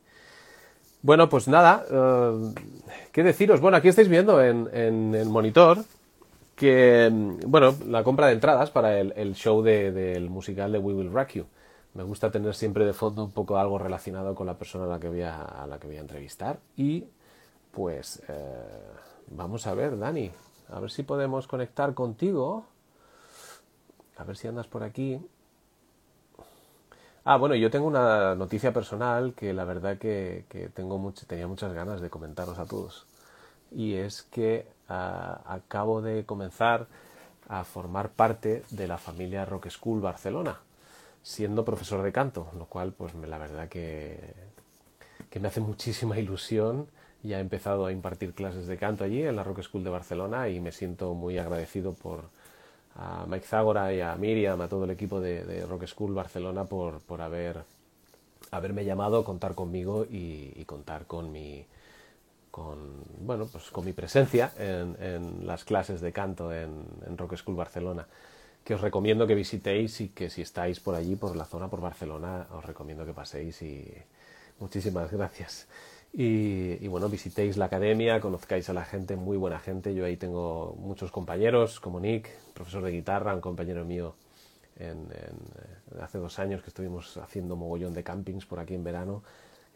Bueno, 1.00 1.30
pues 1.30 1.48
nada, 1.48 1.84
eh, 1.90 2.54
¿qué 3.10 3.22
deciros? 3.22 3.60
Bueno, 3.60 3.78
aquí 3.78 3.88
estáis 3.88 4.08
viendo 4.08 4.42
en, 4.42 5.14
el 5.14 5.28
monitor 5.30 5.78
que, 6.54 7.10
bueno, 7.46 7.74
la 7.88 8.04
compra 8.04 8.26
de 8.26 8.34
entradas 8.34 8.70
para 8.70 9.00
el, 9.00 9.34
show 9.34 9.62
del 9.62 10.28
musical 10.28 10.70
de 10.70 10.78
We 10.78 10.92
Will 10.92 11.10
Rock 11.10 11.30
You 11.30 11.46
me 11.94 12.02
gusta 12.02 12.30
tener 12.30 12.54
siempre 12.54 12.86
de 12.86 12.92
fondo 12.92 13.24
un 13.24 13.32
poco 13.32 13.58
algo 13.58 13.78
relacionado 13.78 14.34
con 14.34 14.46
la 14.46 14.54
persona 14.54 14.84
a 14.84 14.88
la 14.88 15.00
que 15.00 15.08
voy 15.08 15.22
a, 15.22 15.66
la 15.68 15.78
que 15.78 15.86
voy 15.86 15.96
a 15.96 16.00
entrevistar. 16.00 16.58
Y 16.76 17.04
pues 17.70 18.22
eh, 18.28 18.80
vamos 19.28 19.66
a 19.66 19.74
ver, 19.74 19.98
Dani, 19.98 20.30
a 20.70 20.80
ver 20.80 20.90
si 20.90 21.02
podemos 21.02 21.46
conectar 21.46 21.92
contigo. 21.94 22.64
A 24.16 24.24
ver 24.24 24.36
si 24.36 24.48
andas 24.48 24.66
por 24.68 24.82
aquí. 24.82 25.20
Ah, 27.24 27.36
bueno, 27.36 27.54
yo 27.54 27.70
tengo 27.70 27.86
una 27.86 28.34
noticia 28.34 28.72
personal 28.72 29.34
que 29.34 29.52
la 29.52 29.64
verdad 29.64 29.98
que, 29.98 30.44
tengo 30.74 31.12
tenía 31.26 31.46
muchas 31.46 31.72
ganas 31.72 32.00
de 32.00 32.10
comentaros 32.10 32.58
a 32.58 32.64
todos. 32.64 33.06
Y 33.70 33.94
es 33.94 34.22
que 34.22 34.66
ah, 34.88 35.40
acabo 35.46 36.02
de 36.02 36.24
comenzar 36.24 36.86
a 37.48 37.64
formar 37.64 38.10
parte 38.10 38.64
de 38.70 38.88
la 38.88 38.98
familia 38.98 39.44
Rock 39.44 39.68
School 39.68 40.00
Barcelona 40.00 40.58
siendo 41.22 41.64
profesor 41.64 42.02
de 42.02 42.12
canto, 42.12 42.48
lo 42.58 42.66
cual 42.66 42.92
pues 42.92 43.14
la 43.14 43.38
verdad 43.38 43.68
que, 43.68 44.18
que 45.30 45.40
me 45.40 45.48
hace 45.48 45.60
muchísima 45.60 46.18
ilusión. 46.18 46.88
Ya 47.22 47.38
he 47.38 47.40
empezado 47.40 47.86
a 47.86 47.92
impartir 47.92 48.34
clases 48.34 48.66
de 48.66 48.76
canto 48.76 49.04
allí 49.04 49.22
en 49.22 49.36
la 49.36 49.44
Rock 49.44 49.62
School 49.62 49.84
de 49.84 49.90
Barcelona 49.90 50.48
y 50.48 50.60
me 50.60 50.72
siento 50.72 51.14
muy 51.14 51.38
agradecido 51.38 51.94
por 51.94 52.24
a 52.96 53.24
Mike 53.26 53.46
Zagora 53.46 53.92
y 53.94 54.00
a 54.00 54.14
Miriam, 54.16 54.60
a 54.60 54.68
todo 54.68 54.84
el 54.84 54.90
equipo 54.90 55.20
de, 55.20 55.64
Rock 55.66 55.86
School 55.86 56.14
Barcelona 56.14 56.64
por, 56.64 57.00
por 57.00 57.22
haber, 57.22 57.64
haberme 58.50 58.84
llamado, 58.84 59.24
contar 59.24 59.54
conmigo 59.54 60.06
y, 60.10 60.64
contar 60.66 61.06
con 61.06 61.32
mi, 61.32 61.64
con, 62.50 63.04
bueno, 63.20 63.46
pues 63.50 63.70
con 63.70 63.84
mi 63.84 63.92
presencia 63.92 64.52
en, 64.58 64.96
en 65.00 65.46
las 65.46 65.64
clases 65.64 66.00
de 66.00 66.12
canto 66.12 66.52
en, 66.52 66.84
en, 67.06 67.16
Rock 67.16 67.36
School 67.36 67.56
Barcelona, 67.56 68.06
que 68.64 68.74
os 68.74 68.80
recomiendo 68.80 69.26
que 69.26 69.34
visitéis 69.34 70.00
y 70.00 70.08
que 70.10 70.30
si 70.30 70.42
estáis 70.42 70.80
por 70.80 70.94
allí, 70.94 71.16
por 71.16 71.36
la 71.36 71.44
zona, 71.44 71.68
por 71.68 71.80
Barcelona, 71.80 72.46
os 72.52 72.64
recomiendo 72.64 73.04
que 73.04 73.12
paséis 73.12 73.60
y 73.62 73.92
muchísimas 74.60 75.10
gracias. 75.10 75.66
Y, 76.14 76.86
bueno, 76.88 77.08
visitéis 77.08 77.56
la 77.56 77.64
academia, 77.66 78.20
conozcáis 78.20 78.68
a 78.68 78.74
la 78.74 78.84
gente, 78.84 79.16
muy 79.16 79.38
buena 79.38 79.58
gente. 79.58 79.94
Yo 79.94 80.04
ahí 80.04 80.18
tengo 80.18 80.76
muchos 80.78 81.10
compañeros, 81.10 81.80
como 81.80 82.00
Nick, 82.00 82.28
profesor 82.52 82.82
de 82.82 82.90
guitarra, 82.90 83.34
un 83.34 83.40
compañero 83.40 83.86
mío 83.86 84.14
en, 84.78 85.08
en, 85.10 86.02
hace 86.02 86.18
dos 86.18 86.38
años 86.38 86.62
que 86.62 86.68
estuvimos 86.68 87.16
haciendo 87.16 87.56
mogollón 87.56 87.94
de 87.94 88.04
campings 88.04 88.44
por 88.44 88.60
aquí 88.60 88.74
en 88.74 88.84
verano 88.84 89.22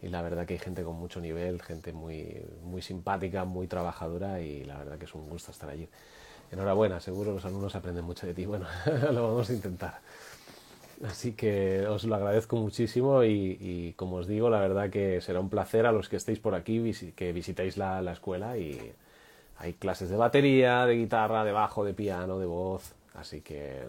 y 0.02 0.08
la 0.08 0.22
verdad 0.22 0.46
que 0.46 0.54
hay 0.54 0.58
gente 0.58 0.82
con 0.82 0.96
mucho 0.96 1.20
nivel, 1.20 1.62
gente 1.62 1.92
muy, 1.92 2.42
muy 2.62 2.82
simpática, 2.82 3.44
muy 3.44 3.66
trabajadora 3.66 4.40
y 4.40 4.64
la 4.64 4.78
verdad 4.78 4.98
que 4.98 5.06
es 5.06 5.14
un 5.14 5.28
gusto 5.28 5.52
estar 5.52 5.70
allí. 5.70 5.88
Enhorabuena, 6.52 7.00
seguro 7.00 7.32
los 7.32 7.44
alumnos 7.44 7.74
aprenden 7.74 8.04
mucho 8.04 8.26
de 8.26 8.34
ti. 8.34 8.46
Bueno, 8.46 8.66
lo 9.12 9.28
vamos 9.28 9.50
a 9.50 9.52
intentar. 9.52 10.00
Así 11.04 11.32
que 11.32 11.86
os 11.86 12.04
lo 12.04 12.14
agradezco 12.14 12.56
muchísimo 12.56 13.22
y, 13.22 13.92
como 13.96 14.16
os 14.16 14.26
digo, 14.26 14.48
la 14.48 14.60
verdad 14.60 14.88
que 14.88 15.20
será 15.20 15.40
un 15.40 15.50
placer 15.50 15.84
a 15.84 15.92
los 15.92 16.08
que 16.08 16.16
estéis 16.16 16.38
por 16.38 16.54
aquí 16.54 16.92
que 17.14 17.32
visitéis 17.32 17.76
la, 17.76 18.00
la 18.00 18.12
escuela 18.12 18.56
y 18.56 18.92
hay 19.58 19.74
clases 19.74 20.08
de 20.08 20.16
batería, 20.16 20.86
de 20.86 20.96
guitarra, 20.96 21.44
de 21.44 21.52
bajo, 21.52 21.84
de 21.84 21.92
piano, 21.92 22.38
de 22.38 22.46
voz, 22.46 22.94
así 23.14 23.42
que 23.42 23.82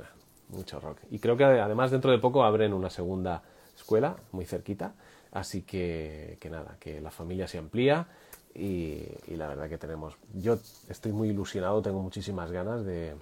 mucho 0.50 0.82
rock. 0.82 1.00
Y 1.10 1.20
creo 1.20 1.38
que 1.38 1.46
además 1.46 1.92
dentro 1.92 2.12
de 2.12 2.18
poco 2.18 2.44
abren 2.44 2.74
una 2.74 2.90
segunda 2.90 3.42
escuela 3.76 4.18
muy 4.34 4.46
cerquita 4.46 4.94
Así 5.32 5.62
que, 5.62 6.38
que 6.40 6.50
nada, 6.50 6.78
que 6.80 7.02
la 7.02 7.12
familia 7.12 7.48
se 7.48 7.58
amplía 7.58 8.08
y, 8.54 9.06
la 9.28 9.48
verdad 9.48 9.70
que 9.70 9.78
tenemos, 9.78 10.16
yo 10.34 10.58
estoy 10.90 11.12
muy 11.12 11.30
ilusionado, 11.30 11.82
tengo 11.82 12.02
muchísimas 12.02 12.52
ganas 12.52 12.86
de, 12.86 13.16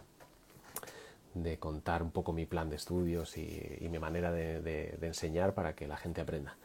de 1.34 1.60
contar 1.60 2.02
un 2.02 2.12
poco 2.12 2.32
mi 2.32 2.46
plan 2.46 2.70
de 2.70 2.78
estudios 2.78 3.38
y, 3.38 3.88
mi 3.90 4.00
manera 4.00 4.32
de, 4.32 4.62
de, 4.62 4.98
de, 5.00 5.08
enseñar 5.08 5.54
para 5.54 5.76
que 5.76 5.88
la 5.88 5.98
gente 5.98 6.22
aprenda. 6.22 6.56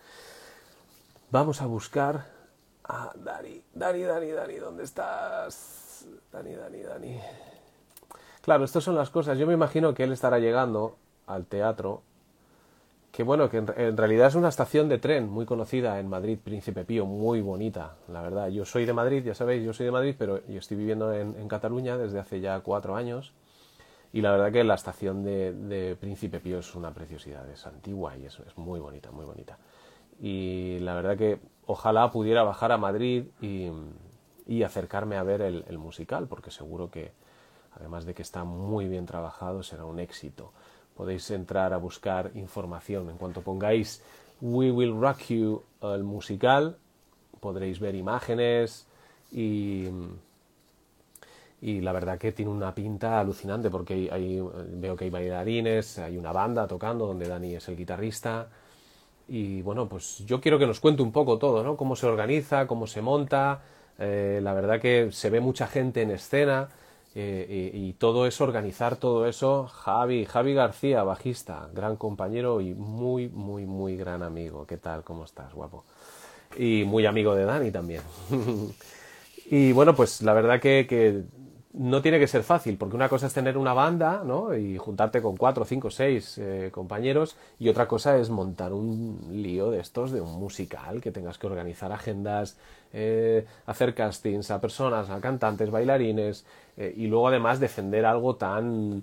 Vamos 1.30 1.62
a 1.62 1.66
buscar 1.66 2.26
a 2.84 3.12
Dani, 3.16 3.62
Dani, 3.74 4.02
Dani, 4.02 4.30
Dani, 4.30 4.54
¿dónde 4.56 4.84
estás? 4.84 6.06
Dani, 6.32 6.54
Dani, 6.54 6.82
Dani. 6.82 7.20
Claro, 8.40 8.64
estas 8.64 8.82
son 8.82 8.94
las 8.94 9.10
cosas. 9.10 9.38
Yo 9.38 9.46
me 9.46 9.54
imagino 9.54 9.94
que 9.94 10.04
él 10.04 10.12
estará 10.12 10.38
llegando 10.38 10.96
al 11.26 11.46
teatro 11.46 12.02
que 13.12 13.24
bueno, 13.24 13.48
que 13.50 13.56
en, 13.56 13.96
realidad 13.96 14.28
es 14.28 14.34
una 14.36 14.48
estación 14.48 14.88
de 14.88 14.98
tren 14.98 15.28
muy 15.28 15.44
conocida 15.44 15.98
en 15.98 16.08
Madrid, 16.08 16.38
Príncipe 16.42 16.84
Pío, 16.84 17.06
muy 17.06 17.40
bonita, 17.40 17.96
la 18.08 18.22
verdad. 18.22 18.48
Yo 18.48 18.64
soy 18.64 18.84
de 18.84 18.92
Madrid, 18.92 19.24
ya 19.24 19.34
sabéis, 19.34 19.64
yo 19.64 19.72
soy 19.72 19.86
de 19.86 19.92
Madrid, 19.92 20.14
pero 20.16 20.46
yo 20.46 20.58
estoy 20.58 20.76
viviendo 20.76 21.12
en, 21.12 21.48
Cataluña 21.48 21.96
desde 21.96 22.20
hace 22.20 22.40
ya 22.40 22.60
cuatro 22.60 22.94
años 22.94 23.32
y 24.12 24.20
la 24.20 24.30
verdad 24.30 24.52
que 24.52 24.62
la 24.62 24.74
estación 24.74 25.24
de, 25.24 25.96
Príncipe 26.00 26.38
Pío 26.38 26.60
es 26.60 26.74
una 26.76 26.94
preciosidad, 26.94 27.48
es 27.50 27.66
antigua 27.66 28.16
y 28.16 28.26
es, 28.26 28.38
es, 28.38 28.56
muy 28.56 28.78
bonita, 28.78 29.10
muy 29.10 29.24
bonita. 29.24 29.58
Y 30.20 30.78
la 30.80 30.94
verdad 30.94 31.16
que 31.16 31.40
ojalá 31.66 32.10
pudiera 32.12 32.44
bajar 32.44 32.70
a 32.70 32.78
Madrid 32.78 33.24
y, 33.40 33.70
acercarme 34.62 35.16
a 35.16 35.22
ver 35.22 35.42
el 35.42 35.78
musical, 35.78 36.26
porque 36.26 36.50
seguro 36.50 36.90
que 36.90 37.12
además 37.72 38.04
de 38.04 38.14
que 38.14 38.22
está 38.22 38.44
muy 38.44 38.88
bien 38.88 39.06
trabajado, 39.06 39.62
será 39.62 39.84
un 39.84 40.00
éxito 40.00 40.52
podéis 41.00 41.30
entrar 41.30 41.72
a 41.72 41.78
buscar 41.78 42.30
información. 42.34 43.08
En 43.08 43.16
cuanto 43.16 43.40
pongáis 43.40 44.02
We 44.42 44.70
Will 44.70 45.00
Rock 45.00 45.28
You, 45.30 45.62
el 45.80 46.04
musical, 46.04 46.76
podréis 47.40 47.80
ver 47.80 47.94
imágenes 47.94 48.86
y, 49.32 49.86
y 51.62 51.80
la 51.80 51.92
verdad 51.92 52.18
que 52.18 52.32
tiene 52.32 52.50
una 52.50 52.74
pinta 52.74 53.18
alucinante 53.18 53.70
porque 53.70 54.10
hay, 54.12 54.42
veo 54.74 54.94
que 54.94 55.04
hay 55.04 55.10
bailarines, 55.10 55.98
hay 56.00 56.18
una 56.18 56.32
banda 56.32 56.66
tocando 56.66 57.06
donde 57.06 57.28
Dani 57.28 57.54
es 57.54 57.66
el 57.68 57.76
guitarrista. 57.76 58.50
Y 59.26 59.62
bueno, 59.62 59.88
pues 59.88 60.18
yo 60.26 60.38
quiero 60.38 60.58
que 60.58 60.66
nos 60.66 60.80
cuente 60.80 61.00
un 61.00 61.12
poco 61.12 61.38
todo, 61.38 61.64
¿no? 61.64 61.78
Cómo 61.78 61.96
se 61.96 62.08
organiza, 62.08 62.66
cómo 62.66 62.86
se 62.86 63.00
monta. 63.00 63.62
Eh, 63.98 64.40
la 64.42 64.52
verdad 64.52 64.78
que 64.78 65.12
se 65.12 65.30
ve 65.30 65.40
mucha 65.40 65.66
gente 65.66 66.02
en 66.02 66.10
escena 66.10 66.68
eh, 67.14 67.72
y, 67.74 67.88
y, 67.88 67.92
todo 67.94 68.26
eso, 68.26 68.44
organizar 68.44 68.96
todo 68.96 69.26
eso, 69.26 69.66
Javi, 69.66 70.24
Javi 70.24 70.54
García, 70.54 71.02
bajista, 71.02 71.68
gran 71.74 71.96
compañero 71.96 72.60
y 72.60 72.74
muy, 72.74 73.28
muy, 73.28 73.66
muy 73.66 73.96
gran 73.96 74.22
amigo. 74.22 74.66
¿Qué 74.66 74.76
tal? 74.76 75.02
¿Cómo 75.02 75.24
estás, 75.24 75.52
guapo? 75.52 75.84
Y 76.56 76.84
muy 76.84 77.06
amigo 77.06 77.34
de 77.34 77.44
Dani 77.44 77.70
también. 77.70 78.02
y 79.50 79.72
bueno, 79.72 79.94
pues 79.96 80.22
la 80.22 80.34
verdad 80.34 80.60
que, 80.60 80.86
que, 80.88 81.24
no 81.72 82.02
tiene 82.02 82.18
que 82.18 82.26
ser 82.26 82.42
fácil, 82.42 82.76
porque 82.76 82.96
una 82.96 83.08
cosa 83.08 83.28
es 83.28 83.32
tener 83.32 83.56
una 83.56 83.72
banda, 83.72 84.22
¿no? 84.24 84.56
Y 84.56 84.76
juntarte 84.76 85.22
con 85.22 85.36
cuatro, 85.36 85.64
cinco, 85.64 85.90
seis 85.90 86.36
eh, 86.38 86.70
compañeros, 86.72 87.36
y 87.58 87.68
otra 87.68 87.86
cosa 87.86 88.18
es 88.18 88.28
montar 88.28 88.72
un 88.72 89.28
lío 89.30 89.70
de 89.70 89.80
estos, 89.80 90.10
de 90.10 90.20
un 90.20 90.38
musical, 90.38 91.00
que 91.00 91.12
tengas 91.12 91.38
que 91.38 91.46
organizar 91.46 91.92
agendas, 91.92 92.56
eh, 92.92 93.46
hacer 93.66 93.94
castings 93.94 94.50
a 94.50 94.60
personas, 94.60 95.10
a 95.10 95.20
cantantes, 95.20 95.70
bailarines, 95.70 96.44
eh, 96.76 96.92
y 96.96 97.06
luego 97.06 97.28
además 97.28 97.60
defender 97.60 98.04
algo 98.04 98.36
tan, 98.36 99.02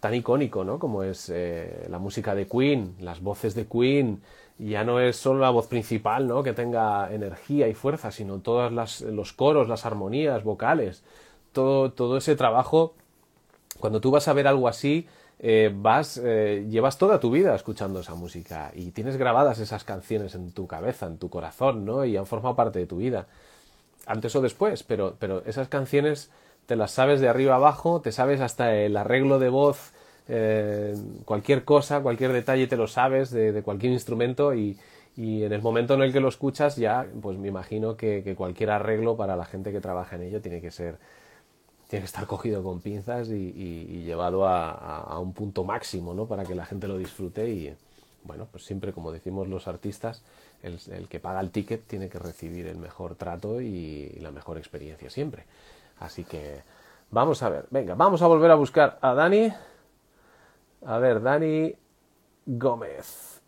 tan 0.00 0.14
icónico, 0.14 0.64
¿no? 0.64 0.78
Como 0.78 1.02
es 1.02 1.30
eh, 1.34 1.86
la 1.90 1.98
música 1.98 2.34
de 2.34 2.46
Queen, 2.46 2.96
las 3.00 3.20
voces 3.20 3.54
de 3.54 3.66
Queen, 3.66 4.20
ya 4.58 4.84
no 4.84 5.00
es 5.00 5.16
solo 5.16 5.40
la 5.40 5.50
voz 5.50 5.66
principal, 5.66 6.26
¿no? 6.26 6.42
Que 6.42 6.52
tenga 6.52 7.12
energía 7.12 7.68
y 7.68 7.74
fuerza, 7.74 8.10
sino 8.10 8.38
todos 8.38 8.72
los 9.02 9.32
coros, 9.32 9.68
las 9.68 9.84
armonías 9.84 10.44
vocales 10.44 11.02
todo, 11.56 11.90
todo 11.90 12.18
ese 12.18 12.36
trabajo, 12.36 12.92
cuando 13.80 14.02
tú 14.02 14.10
vas 14.10 14.28
a 14.28 14.34
ver 14.34 14.46
algo 14.46 14.68
así, 14.68 15.06
eh, 15.38 15.70
vas, 15.74 16.20
eh, 16.22 16.66
llevas 16.68 16.96
toda 16.96 17.20
tu 17.20 17.30
vida 17.30 17.54
escuchando 17.54 18.00
esa 18.00 18.14
música 18.14 18.72
y 18.74 18.92
tienes 18.92 19.16
grabadas 19.18 19.58
esas 19.58 19.84
canciones 19.84 20.34
en 20.34 20.52
tu 20.52 20.66
cabeza, 20.66 21.06
en 21.06 21.18
tu 21.18 21.28
corazón, 21.28 21.84
¿no? 21.84 22.04
Y 22.04 22.16
han 22.16 22.26
formado 22.26 22.56
parte 22.56 22.78
de 22.78 22.86
tu 22.86 22.96
vida, 22.96 23.26
antes 24.06 24.34
o 24.36 24.40
después, 24.40 24.82
pero, 24.82 25.16
pero 25.18 25.42
esas 25.44 25.68
canciones 25.68 26.30
te 26.66 26.76
las 26.76 26.92
sabes 26.92 27.20
de 27.20 27.28
arriba 27.28 27.56
abajo, 27.56 28.00
te 28.00 28.12
sabes 28.12 28.40
hasta 28.40 28.74
el 28.74 28.96
arreglo 28.96 29.38
de 29.38 29.50
voz, 29.50 29.92
eh, 30.28 30.94
cualquier 31.24 31.64
cosa, 31.64 32.00
cualquier 32.00 32.32
detalle 32.32 32.66
te 32.66 32.76
lo 32.76 32.86
sabes 32.86 33.30
de, 33.30 33.62
cualquier 33.62 33.92
instrumento 33.92 34.54
y, 34.54 34.78
y, 35.16 35.44
en 35.44 35.52
el 35.52 35.62
momento 35.62 35.94
en 35.94 36.02
el 36.02 36.12
que 36.12 36.20
lo 36.20 36.28
escuchas 36.28 36.76
ya, 36.76 37.06
pues 37.22 37.38
me 37.38 37.48
imagino 37.48 37.96
que 37.96 38.34
cualquier 38.36 38.70
arreglo 38.70 39.16
para 39.16 39.36
la 39.36 39.44
gente 39.44 39.70
que 39.70 39.80
trabaja 39.80 40.16
en 40.16 40.22
ello 40.22 40.40
tiene 40.40 40.60
que 40.60 40.70
ser 40.70 40.98
tiene 41.88 42.02
que 42.02 42.06
estar 42.06 42.26
cogido 42.26 42.62
con 42.62 42.80
pinzas 42.80 43.28
y, 43.28 44.02
llevado 44.04 44.46
a, 44.46 45.18
un 45.20 45.32
punto 45.32 45.64
máximo, 45.64 46.14
¿no? 46.14 46.26
Para 46.26 46.44
que 46.44 46.54
la 46.54 46.66
gente 46.66 46.88
lo 46.88 46.98
disfrute 46.98 47.48
y, 47.48 47.74
bueno, 48.24 48.48
pues 48.50 48.64
siempre, 48.64 48.92
como 48.92 49.12
decimos 49.12 49.48
los 49.48 49.68
artistas, 49.68 50.22
el, 50.62 51.08
que 51.08 51.20
paga 51.20 51.40
el 51.40 51.50
ticket 51.50 51.86
tiene 51.86 52.08
que 52.08 52.18
recibir 52.18 52.66
el 52.66 52.78
mejor 52.78 53.14
trato 53.14 53.60
y 53.60 54.18
la 54.20 54.30
mejor 54.30 54.58
experiencia 54.58 55.10
siempre. 55.10 55.44
Así 56.00 56.24
que 56.24 56.62
vamos 57.10 57.42
a 57.42 57.48
ver, 57.48 57.66
venga, 57.70 57.94
vamos 57.94 58.20
a 58.22 58.26
volver 58.26 58.50
a 58.50 58.56
buscar 58.56 58.98
a 59.00 59.14
Dani. 59.14 59.52
A 60.84 60.98
ver, 60.98 61.22
Dani 61.22 61.74
Gómez. 62.46 63.40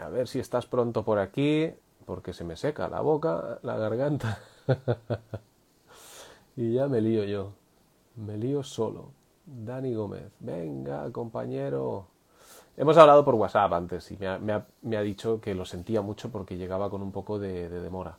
A 0.00 0.08
ver 0.08 0.28
si 0.28 0.38
estás 0.38 0.66
pronto 0.66 1.04
por 1.04 1.18
aquí, 1.18 1.72
porque 2.04 2.32
se 2.32 2.44
me 2.44 2.56
seca 2.56 2.88
la 2.88 3.00
boca, 3.00 3.58
la 3.62 3.76
garganta. 3.76 4.38
y 6.56 6.74
ya 6.74 6.86
me 6.86 7.00
lío 7.00 7.24
yo. 7.24 7.59
Me 8.16 8.36
lío 8.36 8.62
solo. 8.62 9.12
Dani 9.46 9.94
Gómez. 9.94 10.32
Venga, 10.40 11.10
compañero. 11.12 12.06
Hemos 12.76 12.96
hablado 12.96 13.24
por 13.24 13.34
WhatsApp 13.34 13.72
antes 13.72 14.10
y 14.10 14.16
me 14.16 14.96
ha, 14.96 15.02
dicho 15.02 15.40
que 15.40 15.54
lo 15.54 15.64
sentía 15.64 16.00
mucho 16.00 16.30
porque 16.30 16.56
llegaba 16.56 16.88
con 16.88 17.02
un 17.02 17.12
poco 17.12 17.38
de, 17.38 17.68
de, 17.68 17.80
demora. 17.80 18.16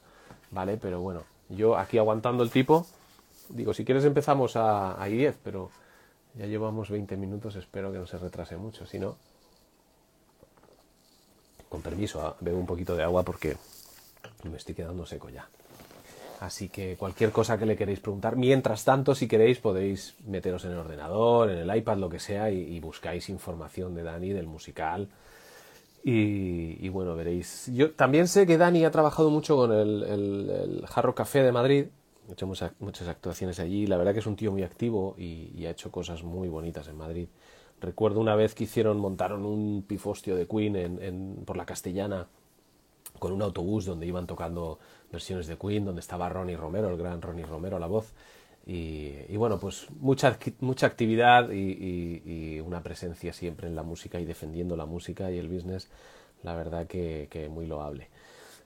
¿Vale? 0.52 0.78
Pero 0.78 1.02
bueno, 1.02 1.24
yo 1.50 1.78
aquí 1.78 1.98
aguantando 1.98 2.44
el 2.44 2.52
tipo, 2.52 2.86
digo, 3.50 3.74
si 3.74 3.86
quieres 3.86 4.06
empezamos 4.06 4.56
a, 4.56 5.02
a 5.02 5.06
10, 5.06 5.38
pero 5.44 5.72
ya 6.36 6.46
llevamos 6.46 6.90
20 6.90 7.18
minutos, 7.18 7.56
espero 7.56 7.92
que 7.92 7.98
no 7.98 8.06
se 8.06 8.18
retrase 8.18 8.58
mucho. 8.58 8.86
Si 8.86 9.00
no, 9.00 9.16
con 11.70 11.82
permiso, 11.82 12.36
bebo 12.42 12.60
un 12.60 12.66
poquito 12.66 12.96
de 12.96 13.04
agua 13.04 13.24
porque 13.24 13.58
me 14.44 14.58
estoy 14.58 14.76
quedando 14.76 15.06
seco 15.06 15.30
ya. 15.30 15.48
Así 16.42 16.70
que 16.70 16.98
cualquier 16.98 17.32
cosa 17.32 17.60
que 17.60 17.68
le 17.68 17.78
queréis 17.78 18.00
preguntar, 18.00 18.36
mientras 18.36 18.84
tanto, 18.84 19.14
si 19.14 19.28
queréis, 19.28 19.60
podéis 19.60 20.16
meteros 20.26 20.66
en 20.66 20.72
el 20.72 20.80
ordenador, 20.80 21.52
en 21.52 21.60
el 21.60 21.78
iPad, 21.78 21.98
lo 21.98 22.10
que 22.10 22.18
sea, 22.18 22.50
y, 22.50 22.80
buscáis 22.80 23.30
información 23.30 23.94
de 23.94 24.02
Dani, 24.02 24.30
del 24.30 24.48
musical. 24.48 25.08
Y, 26.04 26.90
bueno, 26.90 27.16
veréis. 27.16 27.70
Yo 27.72 27.92
también 27.92 28.28
sé 28.28 28.48
que 28.48 28.58
Dani 28.58 28.84
ha 28.86 28.90
trabajado 28.90 29.30
mucho 29.30 29.56
con 29.56 29.72
el, 29.72 30.02
el, 30.02 30.50
el 30.50 30.88
Jarro 30.88 31.14
Café 31.14 31.44
de 31.44 31.52
Madrid. 31.52 31.86
Ha 32.28 32.32
hecho 32.34 32.48
muchas, 32.48 32.72
muchas, 32.80 33.08
actuaciones 33.08 33.60
allí. 33.60 33.86
La 33.86 33.98
verdad 33.98 34.14
que 34.14 34.20
es 34.22 34.26
un 34.26 34.36
tío 34.36 34.52
muy 34.52 34.64
activo 34.64 35.14
y, 35.20 35.52
y, 35.56 35.68
ha 35.68 35.70
hecho 35.70 35.92
cosas 35.92 36.24
muy 36.24 36.50
bonitas 36.50 36.88
en 36.88 36.98
Madrid. 36.98 37.28
Recuerdo 37.80 38.20
una 38.20 38.36
vez 38.36 38.56
que 38.56 38.64
hicieron, 38.64 38.98
montaron 38.98 39.46
un 39.46 39.84
pifostio 39.88 40.36
de 40.36 40.48
Queen 40.48 40.76
en, 40.76 41.04
en, 41.04 41.44
por 41.46 41.56
la 41.56 41.68
Castellana 41.68 42.26
con 43.20 43.32
un 43.32 43.44
autobús 43.44 43.86
donde 43.86 44.08
iban 44.08 44.26
tocando 44.26 44.80
versiones 45.12 45.48
de 45.48 45.58
Queen, 45.58 45.86
donde 45.86 46.02
estaba 46.02 46.30
Ronnie 46.30 46.58
Romero, 46.58 46.90
el 46.90 46.98
gran 46.98 47.22
Ronnie 47.22 47.46
Romero, 47.46 47.80
la 47.80 47.88
voz. 47.88 48.14
Y, 48.66 49.36
bueno, 49.38 49.60
pues 49.60 49.88
mucha, 50.00 50.38
mucha 50.60 50.88
actividad 50.88 51.50
y, 51.52 52.60
una 52.62 52.82
presencia 52.82 53.34
siempre 53.34 53.68
en 53.68 53.76
la 53.76 53.84
música 53.84 54.20
y 54.20 54.26
defendiendo 54.26 54.76
la 54.76 54.86
música 54.86 55.32
y 55.32 55.38
el 55.38 55.48
business, 55.48 55.90
la 56.44 56.56
verdad 56.56 56.88
que, 56.88 57.28
que 57.30 57.50
muy 57.50 57.66
loable. 57.66 58.08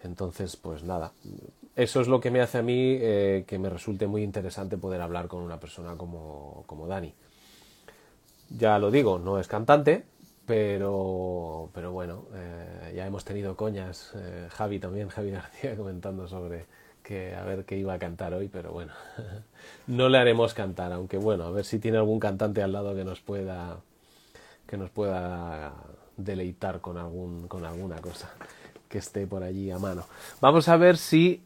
Entonces, 0.03 0.55
pues 0.55 0.83
nada, 0.83 1.11
eso 1.75 1.99
es 1.99 2.07
lo 2.07 2.21
que 2.21 2.31
me 2.31 2.41
hace 2.41 2.59
a 2.59 2.61
mí 2.61 2.97
eh, 2.99 3.43
que 3.47 3.59
me 3.59 3.69
resulte 3.69 4.07
muy 4.07 4.23
interesante 4.23 4.77
poder 4.77 5.01
hablar 5.01 5.27
con 5.27 5.41
una 5.41 5.59
persona 5.59 5.97
como, 5.97 6.63
como 6.67 6.87
Dani. 6.87 7.13
Ya 8.49 8.79
lo 8.79 8.91
digo, 8.91 9.19
no 9.19 9.39
es 9.39 9.47
cantante, 9.47 10.05
pero, 10.45 11.69
pero 11.73 11.91
bueno, 11.91 12.25
eh, 12.33 12.93
ya 12.95 13.05
hemos 13.05 13.25
tenido 13.25 13.55
coñas, 13.55 14.11
eh, 14.15 14.47
Javi 14.51 14.79
también, 14.79 15.09
Javi 15.09 15.31
García 15.31 15.75
comentando 15.77 16.27
sobre 16.27 16.65
que 17.03 17.35
a 17.35 17.43
ver 17.43 17.65
qué 17.65 17.77
iba 17.77 17.93
a 17.93 17.99
cantar 17.99 18.33
hoy, 18.33 18.47
pero 18.47 18.71
bueno, 18.71 18.93
no 19.87 20.09
le 20.09 20.17
haremos 20.17 20.53
cantar, 20.53 20.91
aunque 20.91 21.17
bueno, 21.17 21.45
a 21.45 21.51
ver 21.51 21.65
si 21.65 21.79
tiene 21.79 21.97
algún 21.97 22.19
cantante 22.19 22.63
al 22.63 22.71
lado 22.71 22.95
que 22.95 23.03
nos 23.03 23.21
pueda 23.21 23.77
que 24.67 24.77
nos 24.77 24.89
pueda 24.89 25.73
deleitar 26.17 26.81
con 26.81 26.97
algún 26.97 27.47
con 27.47 27.65
alguna 27.65 27.97
cosa 27.97 28.31
que 28.89 28.97
esté 28.97 29.27
por 29.27 29.43
allí 29.43 29.69
a 29.69 29.77
mano. 29.77 30.05
Vamos 30.41 30.67
a 30.67 30.77
ver 30.77 30.97
si 30.97 31.41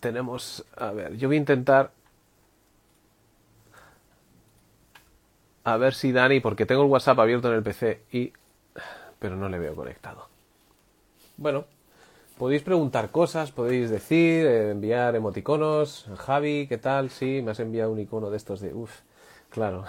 tenemos, 0.00 0.64
a 0.76 0.92
ver, 0.92 1.16
yo 1.16 1.28
voy 1.28 1.36
a 1.36 1.40
intentar 1.40 1.90
a 5.64 5.76
ver 5.76 5.94
si 5.94 6.12
Dani, 6.12 6.40
porque 6.40 6.66
tengo 6.66 6.82
el 6.82 6.90
WhatsApp 6.90 7.18
abierto 7.18 7.48
en 7.48 7.54
el 7.54 7.62
PC 7.62 8.02
y 8.12 8.32
pero 9.18 9.36
no 9.36 9.48
le 9.48 9.58
veo 9.58 9.74
conectado. 9.74 10.28
Bueno, 11.38 11.64
podéis 12.36 12.62
preguntar 12.62 13.10
cosas, 13.10 13.52
podéis 13.52 13.88
decir, 13.88 14.44
eh, 14.44 14.70
enviar 14.72 15.16
emoticonos. 15.16 16.06
Javi, 16.18 16.66
¿qué 16.68 16.76
tal? 16.76 17.08
Sí, 17.08 17.40
me 17.42 17.52
has 17.52 17.60
enviado 17.60 17.90
un 17.90 17.98
icono 17.98 18.28
de 18.28 18.36
estos 18.36 18.60
de... 18.60 18.74
Uf, 18.74 19.00
claro. 19.48 19.84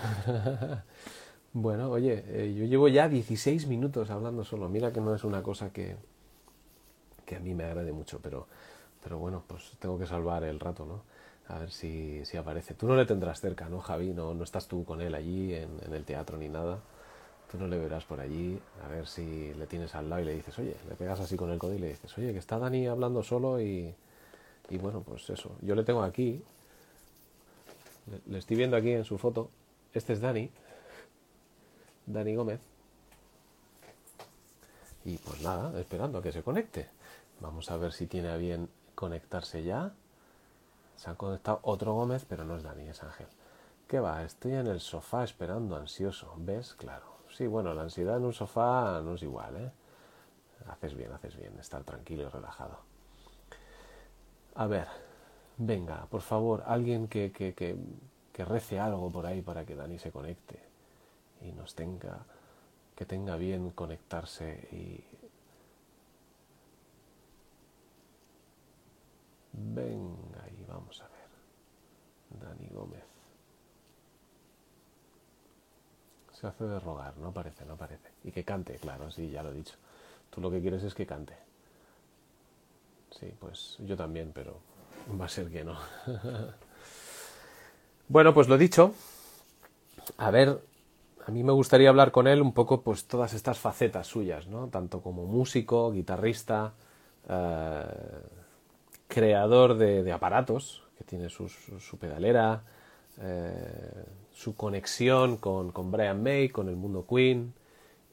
bueno, 1.54 1.90
oye, 1.92 2.24
eh, 2.28 2.56
yo 2.58 2.64
llevo 2.64 2.88
ya 2.88 3.10
16 3.10 3.68
minutos 3.68 4.10
hablando 4.10 4.46
solo. 4.46 4.70
Mira 4.70 4.94
que 4.94 5.02
no 5.02 5.14
es 5.14 5.26
una 5.26 5.44
cosa 5.44 5.74
que, 5.74 5.98
que 7.26 7.36
a 7.36 7.40
mí 7.42 7.54
me 7.54 7.66
agrade 7.66 7.92
mucho, 7.92 8.20
pero, 8.22 8.48
pero 9.04 9.20
bueno, 9.20 9.44
pues 9.46 9.74
tengo 9.80 10.00
que 10.00 10.08
salvar 10.08 10.46
el 10.46 10.62
rato, 10.62 10.86
¿no? 10.86 11.04
A 11.48 11.60
ver 11.60 11.72
si, 11.72 12.26
si 12.26 12.38
aparece. 12.38 12.74
Tú 12.74 12.88
no 12.88 12.96
le 12.96 13.06
tendrás 13.06 13.40
cerca, 13.40 13.70
¿no, 13.70 13.80
Javi? 13.80 14.14
No, 14.14 14.34
no 14.34 14.44
estás 14.44 14.68
tú 14.68 14.84
con 14.84 15.02
él 15.02 15.14
allí 15.14 15.54
en, 15.54 15.80
el 15.92 16.04
teatro 16.04 16.38
ni 16.38 16.50
nada. 16.50 16.80
Tú 17.52 17.60
no 17.60 17.68
le 17.68 17.78
verás 17.78 18.04
por 18.06 18.20
allí. 18.20 18.60
A 18.84 18.88
ver 18.88 19.08
si 19.08 19.54
le 19.54 19.68
tienes 19.68 19.94
al 19.94 20.10
lado 20.10 20.24
y 20.24 20.26
le 20.26 20.34
dices, 20.34 20.58
oye, 20.58 20.76
le 20.90 20.96
pegas 20.96 21.20
así 21.20 21.36
con 21.38 21.52
el 21.52 21.60
codo 21.60 21.76
y 21.76 21.80
le 21.80 21.90
dices, 21.90 22.18
oye, 22.18 22.34
que 22.34 22.40
está 22.40 22.58
Dani 22.58 22.88
hablando 22.88 23.22
solo 23.22 23.62
y, 23.62 23.94
y 24.70 24.78
bueno, 24.78 25.02
pues 25.02 25.30
eso. 25.30 25.56
Yo 25.62 25.76
le 25.76 25.84
tengo 25.84 26.02
aquí. 26.02 26.44
Le, 28.10 28.22
le 28.32 28.40
estoy 28.40 28.58
viendo 28.58 28.76
aquí 28.76 28.92
en 28.92 29.06
su 29.06 29.18
foto. 29.20 29.52
Este 29.94 30.14
es 30.14 30.22
Dani. 30.22 30.50
Dani 32.08 32.36
Gómez. 32.36 32.60
Y 35.06 35.20
pues 35.20 35.42
nada, 35.42 35.80
esperando 35.80 36.18
a 36.18 36.24
que 36.24 36.32
se 36.32 36.42
conecte. 36.42 36.90
Vamos 37.40 37.70
a 37.70 37.78
ver 37.78 37.94
si 37.94 38.08
tiene 38.08 38.30
a 38.30 38.38
bien 38.38 38.70
conectarse 38.96 39.64
ya. 39.64 39.94
Se 40.96 41.10
ha 41.10 41.16
conectado 41.16 41.60
otro 41.64 41.94
Gómez, 41.94 42.26
pero 42.28 42.46
no 42.46 42.56
es 42.58 42.64
Dani, 42.64 42.88
es 42.88 43.04
Ángel. 43.04 43.28
¿Qué 43.88 44.00
va? 44.00 44.24
Estoy 44.24 44.54
en 44.54 44.68
el 44.68 44.80
sofá 44.80 45.24
esperando 45.24 45.76
ansioso. 45.76 46.34
¿Ves? 46.38 46.74
Claro. 46.76 47.06
Sí, 47.30 47.48
bueno, 47.48 47.74
la 47.74 47.84
ansiedad 47.84 48.18
en 48.18 48.26
un 48.26 48.34
sofá 48.34 49.02
no 49.04 49.16
es 49.16 49.24
igual, 49.24 49.58
¿eh? 49.58 49.72
Haces 50.68 50.96
bien, 50.96 51.12
haces 51.12 51.36
bien, 51.38 51.58
estar 51.60 51.84
tranquilo 51.84 52.24
y 52.24 52.30
relajado. 52.30 52.80
A 54.56 54.68
ver, 54.68 54.88
venga, 55.58 56.06
por 56.08 56.22
favor, 56.22 56.64
alguien 56.66 57.08
que, 57.08 57.32
que, 57.32 57.54
que, 57.54 57.76
que 58.32 58.46
rece 58.46 58.80
algo 58.80 59.12
por 59.12 59.26
ahí 59.26 59.42
para 59.42 59.66
que 59.66 59.76
Dani 59.76 60.00
se 60.00 60.12
conecte 60.12 60.60
y 61.42 61.52
nos 61.52 61.76
tenga, 61.76 62.26
que 62.96 63.06
tenga 63.06 63.36
bien 63.36 63.72
conectarse 63.72 64.68
y 64.72 65.04
Venga, 69.58 70.35
vamos 70.76 71.02
a 71.02 71.08
ver. 71.08 72.42
Dani 72.42 72.70
Gómez. 72.70 73.04
Se 76.34 76.48
hace 76.48 76.66
de 76.66 76.80
rogar, 76.80 77.18
no 77.18 77.32
parece, 77.32 77.66
no 77.66 77.78
parece. 77.78 78.10
Y 78.24 78.32
que 78.32 78.44
cante, 78.44 78.76
claro, 78.76 79.10
sí, 79.10 79.30
ya 79.30 79.42
lo 79.42 79.52
he 79.52 79.54
dicho. 79.54 79.76
Tú 80.30 80.42
lo 80.42 80.52
que 80.52 80.62
quieres 80.62 80.84
es 80.84 80.94
que 80.94 81.06
cante. 81.06 81.38
Sí, 83.12 83.34
pues 83.40 83.78
yo 83.80 83.96
también, 83.96 84.32
pero 84.34 84.60
va 85.20 85.26
a 85.26 85.30
ser 85.30 85.50
que 85.50 85.64
no. 85.64 85.78
bueno, 88.10 88.34
pues 88.34 88.50
lo 88.50 88.58
dicho. 88.58 88.94
A 90.18 90.30
ver, 90.30 90.62
a 91.26 91.32
mí 91.32 91.42
me 91.42 91.54
gustaría 91.54 91.88
hablar 91.88 92.12
con 92.12 92.28
él 92.28 92.42
un 92.42 92.54
poco, 92.54 92.82
pues 92.82 93.06
todas 93.06 93.34
estas 93.34 93.58
facetas 93.58 94.08
suyas, 94.08 94.48
¿no? 94.48 94.68
Tanto 94.68 95.02
como 95.02 95.26
músico, 95.26 95.92
guitarrista, 95.92 96.74
eh, 97.30 97.86
creador 99.08 99.78
de, 99.78 100.12
aparatos, 100.12 100.84
que 100.98 101.04
tiene 101.04 101.30
su, 101.30 101.48
pedalera, 102.00 102.64
eh, 103.22 104.06
su 104.34 104.56
conexión 104.56 105.38
con, 105.38 105.72
con, 105.72 105.92
Brian 105.92 106.22
May, 106.22 106.50
con 106.50 106.70
el 106.70 106.76
mundo 106.76 107.06
Queen, 107.08 107.54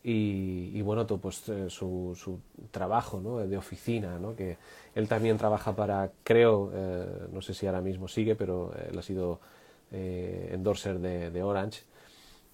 y, 0.05 0.83
bueno, 0.83 1.07
todo, 1.07 1.19
pues, 1.19 1.49
eh, 1.49 1.71
su, 1.71 2.17
su, 2.17 2.41
trabajo 2.73 3.21
de 3.47 3.57
oficina, 3.57 4.19
¿no? 4.19 4.35
que 4.35 4.59
él 4.97 5.07
también 5.07 5.39
trabaja 5.39 5.77
para, 5.77 6.11
creo, 6.25 6.73
eh, 6.75 7.29
no 7.33 7.41
sé 7.41 7.55
si 7.55 7.67
ahora 7.67 7.81
mismo 7.81 8.09
sigue, 8.09 8.35
pero 8.35 8.75
él 8.91 8.99
ha 8.99 9.03
sido 9.03 9.41
endorser 9.93 10.99
de, 10.99 11.31
de, 11.31 11.43
Orange. 11.43 11.83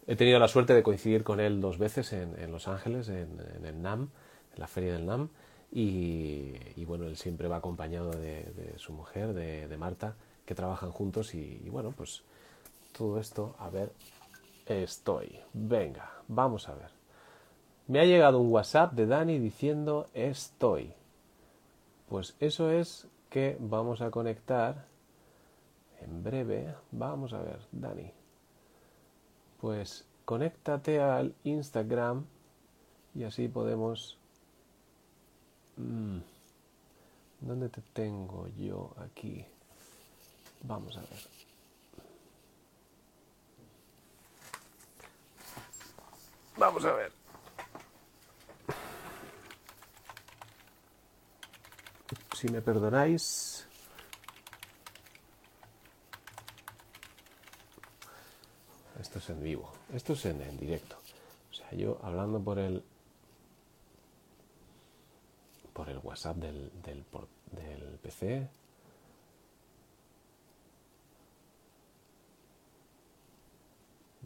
He 0.07 0.17
tenido 0.17 0.39
la 0.39 0.49
suerte 0.49 0.75
de 0.75 0.83
coincidir 0.83 1.23
con 1.23 1.41
él 1.41 1.61
dos 1.61 1.79
veces 1.79 2.13
en, 2.13 2.39
en 2.39 2.51
Los 2.51 2.67
Ángeles, 2.67 3.09
en, 3.09 3.29
en 3.57 3.65
el 3.65 3.81
NAM, 3.81 4.09
en 4.55 4.61
la 4.61 4.67
feria 4.67 4.93
del 4.93 5.07
NAM, 5.07 5.31
y, 5.71 6.85
bueno, 6.85 7.07
él 7.07 7.17
siempre 7.17 7.49
va 7.49 7.57
acompañado 7.57 8.11
de, 8.11 8.75
su 8.77 8.93
mujer, 8.93 9.35
de, 9.35 9.77
Marta, 9.77 10.15
que 10.47 10.55
trabajan 10.55 10.91
juntos 10.91 11.35
y, 11.35 11.69
bueno, 11.71 11.93
pues 11.97 12.23
todo 12.93 13.19
esto, 13.21 13.55
a 13.59 13.69
ver, 13.69 13.93
estoy. 14.67 15.41
Venga, 15.53 16.11
vamos 16.27 16.69
a 16.69 16.75
ver. 16.75 16.91
Me 17.87 18.01
ha 18.01 18.05
llegado 18.05 18.39
un 18.39 18.53
WhatsApp 18.53 18.93
de 18.93 19.07
Dani 19.07 19.39
diciendo 19.39 20.09
estoy. 20.15 20.93
Pues 22.09 22.37
eso 22.41 22.71
es 22.71 23.07
que 23.31 23.57
vamos 23.61 24.01
a 24.01 24.11
conectar 24.11 24.87
en 26.01 26.23
breve. 26.23 26.75
Vamos 26.91 27.33
a 27.33 27.41
ver, 27.41 27.61
Dani. 27.73 28.13
Pues 29.61 30.07
conéctate 30.25 31.01
al 31.01 31.35
Instagram 31.45 32.27
y 33.15 33.25
así 33.25 33.49
podemos 33.49 34.18
Mm. 35.79 36.19
¿Dónde 37.41 37.69
te 37.69 37.81
tengo 37.93 38.49
yo 38.49 38.95
aquí? 38.99 39.45
Vamos 40.63 40.97
a 40.97 41.01
ver. 41.03 41.21
Vamos 46.57 46.85
a 46.85 46.93
ver. 46.93 47.13
Si 52.37 52.49
me 52.49 52.61
perdonáis. 52.61 53.67
Esto 59.01 59.19
es 59.21 59.31
en 59.31 59.43
vivo. 59.43 59.73
Esto 59.95 60.15
es 60.15 60.25
en, 60.25 60.43
en 60.43 60.59
directo. 60.59 60.97
O 61.51 61.55
sea, 61.55 61.71
yo 61.73 62.01
hablando 62.03 62.41
por 62.41 62.59
el 62.59 62.83
por 65.79 65.89
el 65.89 65.99
WhatsApp 65.99 66.39
del, 66.39 66.73
del, 66.83 67.05
del 67.53 67.99
PC. 68.03 68.49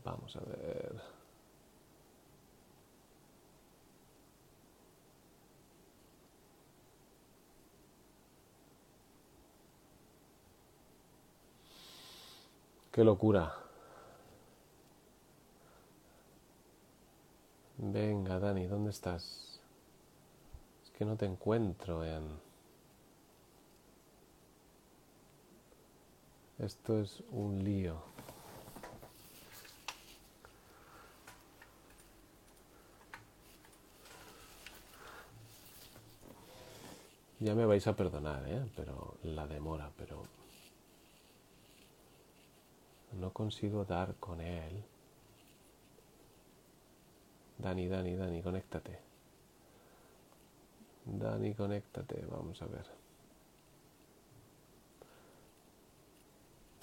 Vamos 0.02 0.34
a 0.34 0.40
ver. 0.40 1.02
Qué 12.90 13.04
locura. 13.04 13.54
Venga, 17.76 18.38
Dani, 18.38 18.66
¿dónde 18.66 18.90
estás? 18.90 19.51
Que 21.02 21.06
no 21.06 21.16
te 21.16 21.26
encuentro 21.26 22.04
en... 22.04 22.22
Esto 26.60 27.00
es 27.00 27.24
un 27.32 27.64
lío. 27.64 28.00
Ya 37.40 37.56
me 37.56 37.66
vais 37.66 37.84
a 37.88 37.96
perdonar, 37.96 38.46
¿eh? 38.46 38.64
Pero 38.76 39.16
la 39.24 39.48
demora, 39.48 39.90
pero 39.98 40.22
no 43.14 43.32
consigo 43.32 43.84
dar 43.84 44.14
con 44.20 44.40
él. 44.40 44.84
Dani, 47.58 47.88
Dani, 47.88 48.14
Dani, 48.14 48.40
conéctate. 48.40 49.11
Dani, 51.04 51.54
conéctate, 51.54 52.24
vamos 52.30 52.62
a 52.62 52.66
ver. 52.66 52.86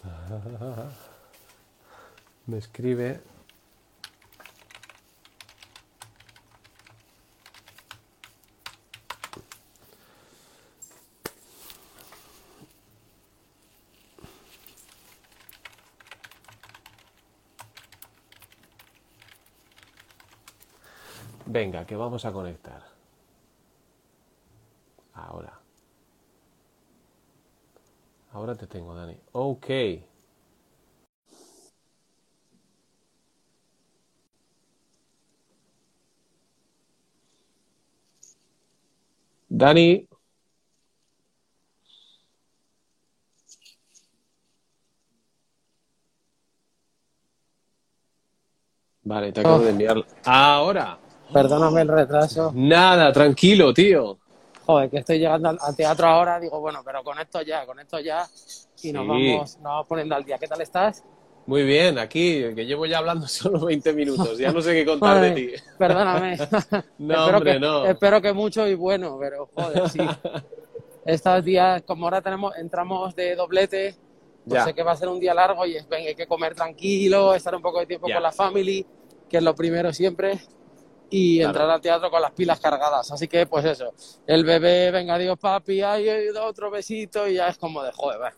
Me 2.47 2.57
escribe 2.57 3.21
Venga, 21.51 21.83
que 21.85 21.95
vamos 21.95 22.25
a 22.25 22.31
conectar. 22.31 22.83
Ahora. 25.15 25.59
Ahora 28.39 28.55
te 28.55 28.67
tengo, 28.67 28.95
Dani. 28.95 29.17
Ok. 29.33 29.67
Dani. 39.49 40.07
Vale, 49.03 49.33
te 49.33 49.41
acabo 49.41 49.59
de 49.59 49.69
enviar. 49.71 49.97
Ahora. 50.23 50.97
Perdóname 51.33 51.81
el 51.81 51.89
retraso. 51.89 52.53
Nada, 52.55 53.11
tranquilo, 53.11 53.73
tío. 53.73 54.17
Joder, 54.69 54.87
que 54.91 54.97
estoy 54.97 55.17
llegando 55.17 55.49
al, 55.49 55.75
teatro 55.75 56.05
ahora, 56.05 56.39
digo, 56.39 56.59
bueno, 56.59 56.83
pero 56.85 57.03
con 57.03 57.17
esto 57.19 57.41
ya, 57.41 57.65
con 57.65 57.79
esto 57.79 57.99
ya, 58.01 58.27
y 58.83 58.91
nos, 58.91 59.01
Sí. 59.01 59.07
vamos, 59.07 59.55
nos 59.55 59.63
vamos 59.63 59.87
poniendo 59.87 60.13
al 60.13 60.23
día. 60.23 60.37
¿Qué 60.37 60.47
tal 60.47 60.61
estás? 60.61 61.03
Muy 61.47 61.63
bien, 61.63 61.97
aquí, 61.97 62.43
que 62.53 62.67
llevo 62.67 62.85
ya 62.85 62.99
hablando 62.99 63.27
solo 63.27 63.65
20 63.65 63.93
minutos. 63.93 64.37
Ya 64.37 64.51
no 64.51 64.61
sé 64.61 64.75
qué 64.75 64.85
contar 64.85 65.21
de 65.21 65.31
ti. 65.31 65.49
Perdóname. 65.75 66.37
No, 66.99 67.13
espero, 67.15 67.37
hombre, 67.37 67.53
que, 67.53 67.59
no. 67.59 67.85
espero 67.87 68.21
que 68.21 68.31
mucho 68.31 68.67
y 68.67 68.75
bueno, 68.75 69.17
pero 69.19 69.49
joder, 69.55 69.89
sí. 69.89 70.01
Estos 71.03 71.43
días, 71.43 71.81
como 71.81 72.05
ahora 72.05 72.21
tenemos, 72.21 72.55
entramos 72.55 73.15
de 73.15 73.35
doblete, 73.35 73.95
pues 74.47 74.59
Ya. 74.61 74.65
sé 74.65 74.75
que 74.75 74.83
va 74.83 74.91
a 74.91 74.97
ser 74.97 75.07
un 75.07 75.19
día 75.19 75.33
largo 75.33 75.65
y 75.65 75.77
es, 75.77 75.89
venga, 75.89 76.09
hay 76.09 76.15
que 76.15 76.27
comer 76.27 76.53
tranquilo, 76.53 77.33
estar 77.33 77.55
un 77.55 77.63
poco 77.63 77.79
de 77.79 77.87
tiempo 77.87 78.07
Ya. 78.07 78.13
con 78.17 78.21
la 78.21 78.31
family, 78.31 78.85
que 79.27 79.37
es 79.37 79.43
lo 79.43 79.55
primero 79.55 79.91
siempre, 79.93 80.39
y 81.09 81.37
Claro. 81.37 81.49
entrar 81.49 81.69
al 81.69 81.81
teatro 81.81 82.09
con 82.11 82.21
las 82.21 82.31
pilas 82.31 82.59
cargadas. 82.59 83.11
Así 83.11 83.27
que, 83.27 83.45
pues 83.45 83.65
eso, 83.65 83.93
el 84.27 84.43
bebé, 84.43 84.91
venga, 84.91 85.17
Dios 85.17 85.37
papi, 85.39 85.81
hay 85.81 86.07
otro 86.29 86.69
besito 86.71 87.27
y 87.27 87.35
ya 87.35 87.47
es 87.49 87.57
como 87.57 87.81
de 87.83 87.91
joder, 87.91 88.21
va. 88.21 88.33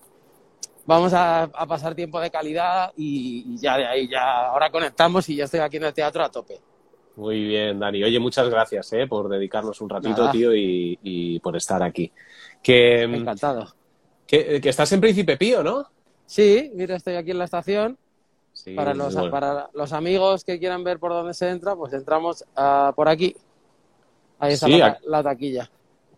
Vamos 0.85 1.13
a, 1.13 1.43
a 1.43 1.65
pasar 1.67 1.93
tiempo 1.93 2.19
de 2.19 2.31
calidad 2.31 2.91
y, 2.97 3.45
y 3.53 3.57
ya 3.57 3.77
de 3.77 3.85
ahí, 3.85 4.07
ya 4.09 4.47
ahora 4.47 4.69
conectamos 4.71 5.29
y 5.29 5.35
ya 5.35 5.45
estoy 5.45 5.59
aquí 5.59 5.77
en 5.77 5.83
el 5.83 5.93
teatro 5.93 6.23
a 6.23 6.29
tope. 6.29 6.59
Muy 7.17 7.43
bien, 7.43 7.77
Dani. 7.79 8.03
Oye, 8.03 8.19
muchas 8.19 8.49
gracias 8.49 8.91
eh, 8.93 9.05
por 9.05 9.29
dedicarnos 9.29 9.79
un 9.81 9.89
ratito, 9.89 10.21
Nada. 10.21 10.31
tío, 10.31 10.55
y, 10.55 10.97
y 11.03 11.39
por 11.39 11.55
estar 11.55 11.83
aquí. 11.83 12.11
Que, 12.63 13.05
mm, 13.07 13.13
Encantado. 13.15 13.67
que, 14.25 14.59
que 14.61 14.69
estás 14.69 14.91
en 14.93 15.01
Príncipe 15.01 15.37
Pío, 15.37 15.61
¿no? 15.61 15.85
Sí, 16.25 16.71
mira, 16.73 16.95
estoy 16.95 17.15
aquí 17.15 17.31
en 17.31 17.37
la 17.39 17.45
estación. 17.45 17.97
Sí, 18.53 18.75
Para 18.75 18.93
los, 18.93 19.13
bueno. 19.13 19.31
para 19.31 19.69
los 19.73 19.93
amigos 19.93 20.43
que 20.43 20.59
quieran 20.59 20.83
ver 20.83 20.99
por 20.99 21.11
dónde 21.11 21.33
se 21.33 21.49
entra, 21.49 21.75
pues 21.75 21.93
entramos 21.93 22.43
ah, 22.55 22.93
por 22.95 23.07
aquí. 23.09 23.35
Ahí 24.39 24.53
está 24.53 24.67
Sí, 24.67 24.77
la, 25.05 25.23
taquilla. 25.23 25.69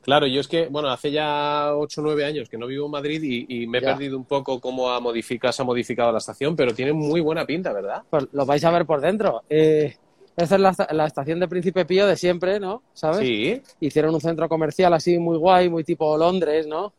Claro, 0.02 0.28
yo 0.28 0.42
es 0.42 0.48
que, 0.48 0.68
bueno, 0.68 0.90
hace 0.90 1.12
ya 1.12 1.72
8 1.76 2.02
o 2.02 2.04
9 2.04 2.26
años 2.26 2.50
que 2.50 2.58
no 2.58 2.68
vivo 2.68 2.86
en 2.86 2.92
Madrid 2.92 3.22
y, 3.24 3.64
y 3.64 3.68
me 3.68 3.78
he 3.78 3.82
Ya. 3.82 3.90
perdido 3.94 4.18
un 4.18 4.26
poco 4.26 4.60
cómo 4.60 4.90
ha 4.90 5.00
modificado, 5.00 5.54
se 5.54 5.62
ha 5.62 5.66
modificado 5.66 6.12
la 6.12 6.18
estación, 6.18 6.56
pero 6.56 6.74
tiene 6.74 6.92
muy 6.92 7.22
buena 7.22 7.46
pinta, 7.46 7.72
¿verdad? 7.72 8.04
Pues 8.10 8.28
lo 8.34 8.46
vais 8.46 8.64
a 8.66 8.72
ver 8.72 8.86
por 8.86 9.00
dentro. 9.00 9.44
Eh, 9.50 9.96
esta 10.36 10.56
es 10.56 10.62
la, 10.62 10.70
esta- 10.72 10.94
la 10.94 11.06
estación 11.06 11.40
de 11.40 11.48
Príncipe 11.48 11.86
Pío 11.86 12.06
de 12.08 12.18
siempre, 12.18 12.60
¿no? 12.60 12.82
¿Sabes? 12.94 13.20
Sí, 13.20 13.62
Hicieron 13.80 14.14
un 14.14 14.20
centro 14.22 14.50
comercial 14.50 14.94
así 14.94 15.18
muy 15.20 15.38
guay, 15.38 15.70
muy 15.70 15.84
tipo 15.86 16.18
Londres, 16.18 16.68
¿no? 16.68 16.92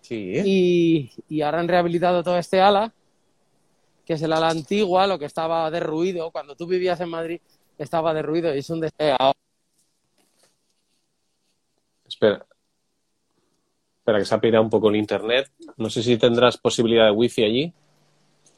sí. 0.00 0.34
Y, 0.44 1.10
y 1.28 1.40
ahora 1.40 1.60
han 1.60 1.68
rehabilitado 1.68 2.22
todo 2.22 2.36
este 2.38 2.60
ala, 2.60 2.92
que 4.04 4.14
es 4.14 4.22
el 4.22 4.32
ala 4.32 4.48
antigua, 4.50 5.06
lo 5.06 5.18
que 5.18 5.24
estaba 5.24 5.70
derruido. 5.70 6.30
Cuando 6.30 6.54
tú 6.56 6.66
vivías 6.66 7.00
en 7.00 7.08
Madrid 7.08 7.40
estaba 7.78 8.12
derruido 8.14 8.54
y 8.54 8.58
es 8.58 8.70
un... 8.70 8.80
des- 8.80 8.92
eh, 8.98 9.16
Espera. 12.06 12.46
Espera, 13.98 14.18
que 14.18 14.24
se 14.24 14.34
ha 14.34 14.40
pirado 14.40 14.62
un 14.64 14.70
poco 14.70 14.90
el 14.90 14.96
internet. 14.96 15.50
No 15.76 15.88
sé 15.88 16.02
si 16.02 16.16
tendrás 16.18 16.58
posibilidad 16.58 17.06
de 17.06 17.10
wifi 17.12 17.44
allí. 17.44 17.72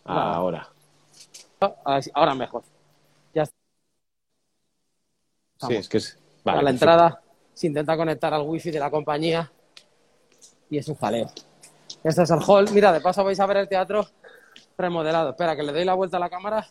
Ahora. 0.05 0.69
así- 1.85 2.11
ahora 2.15 2.35
mejor. 2.35 2.63
Ya 3.35 3.43
está. 3.43 3.55
Sí, 5.69 5.75
es 5.75 5.89
que 5.89 5.99
es. 5.99 6.19
a 6.45 6.51
la 6.51 6.61
perfecto. 6.61 6.69
entrada 6.71 7.23
se 7.55 7.67
intenta 7.69 7.97
conectar 7.97 8.35
al 8.35 8.43
wifi 8.43 8.71
de 8.71 8.79
la 8.81 8.91
compañía 8.91 9.51
y 10.69 10.79
es 10.79 10.89
un 10.89 10.97
jaleo. 10.97 11.31
Este 12.05 12.23
es 12.23 12.31
el 12.31 12.41
hall. 12.47 12.69
Mira, 12.73 12.93
de 12.93 13.01
paso 13.01 13.25
vais 13.25 13.39
a 13.41 13.47
ver 13.47 13.57
el 13.59 13.69
teatro 13.69 14.07
remodelado. 14.77 15.31
Espera, 15.31 15.57
que 15.57 15.63
le 15.63 15.73
doy 15.73 15.85
la 15.85 15.95
vuelta 15.95 16.17
a 16.17 16.21
la 16.21 16.31
cámara 16.31 16.67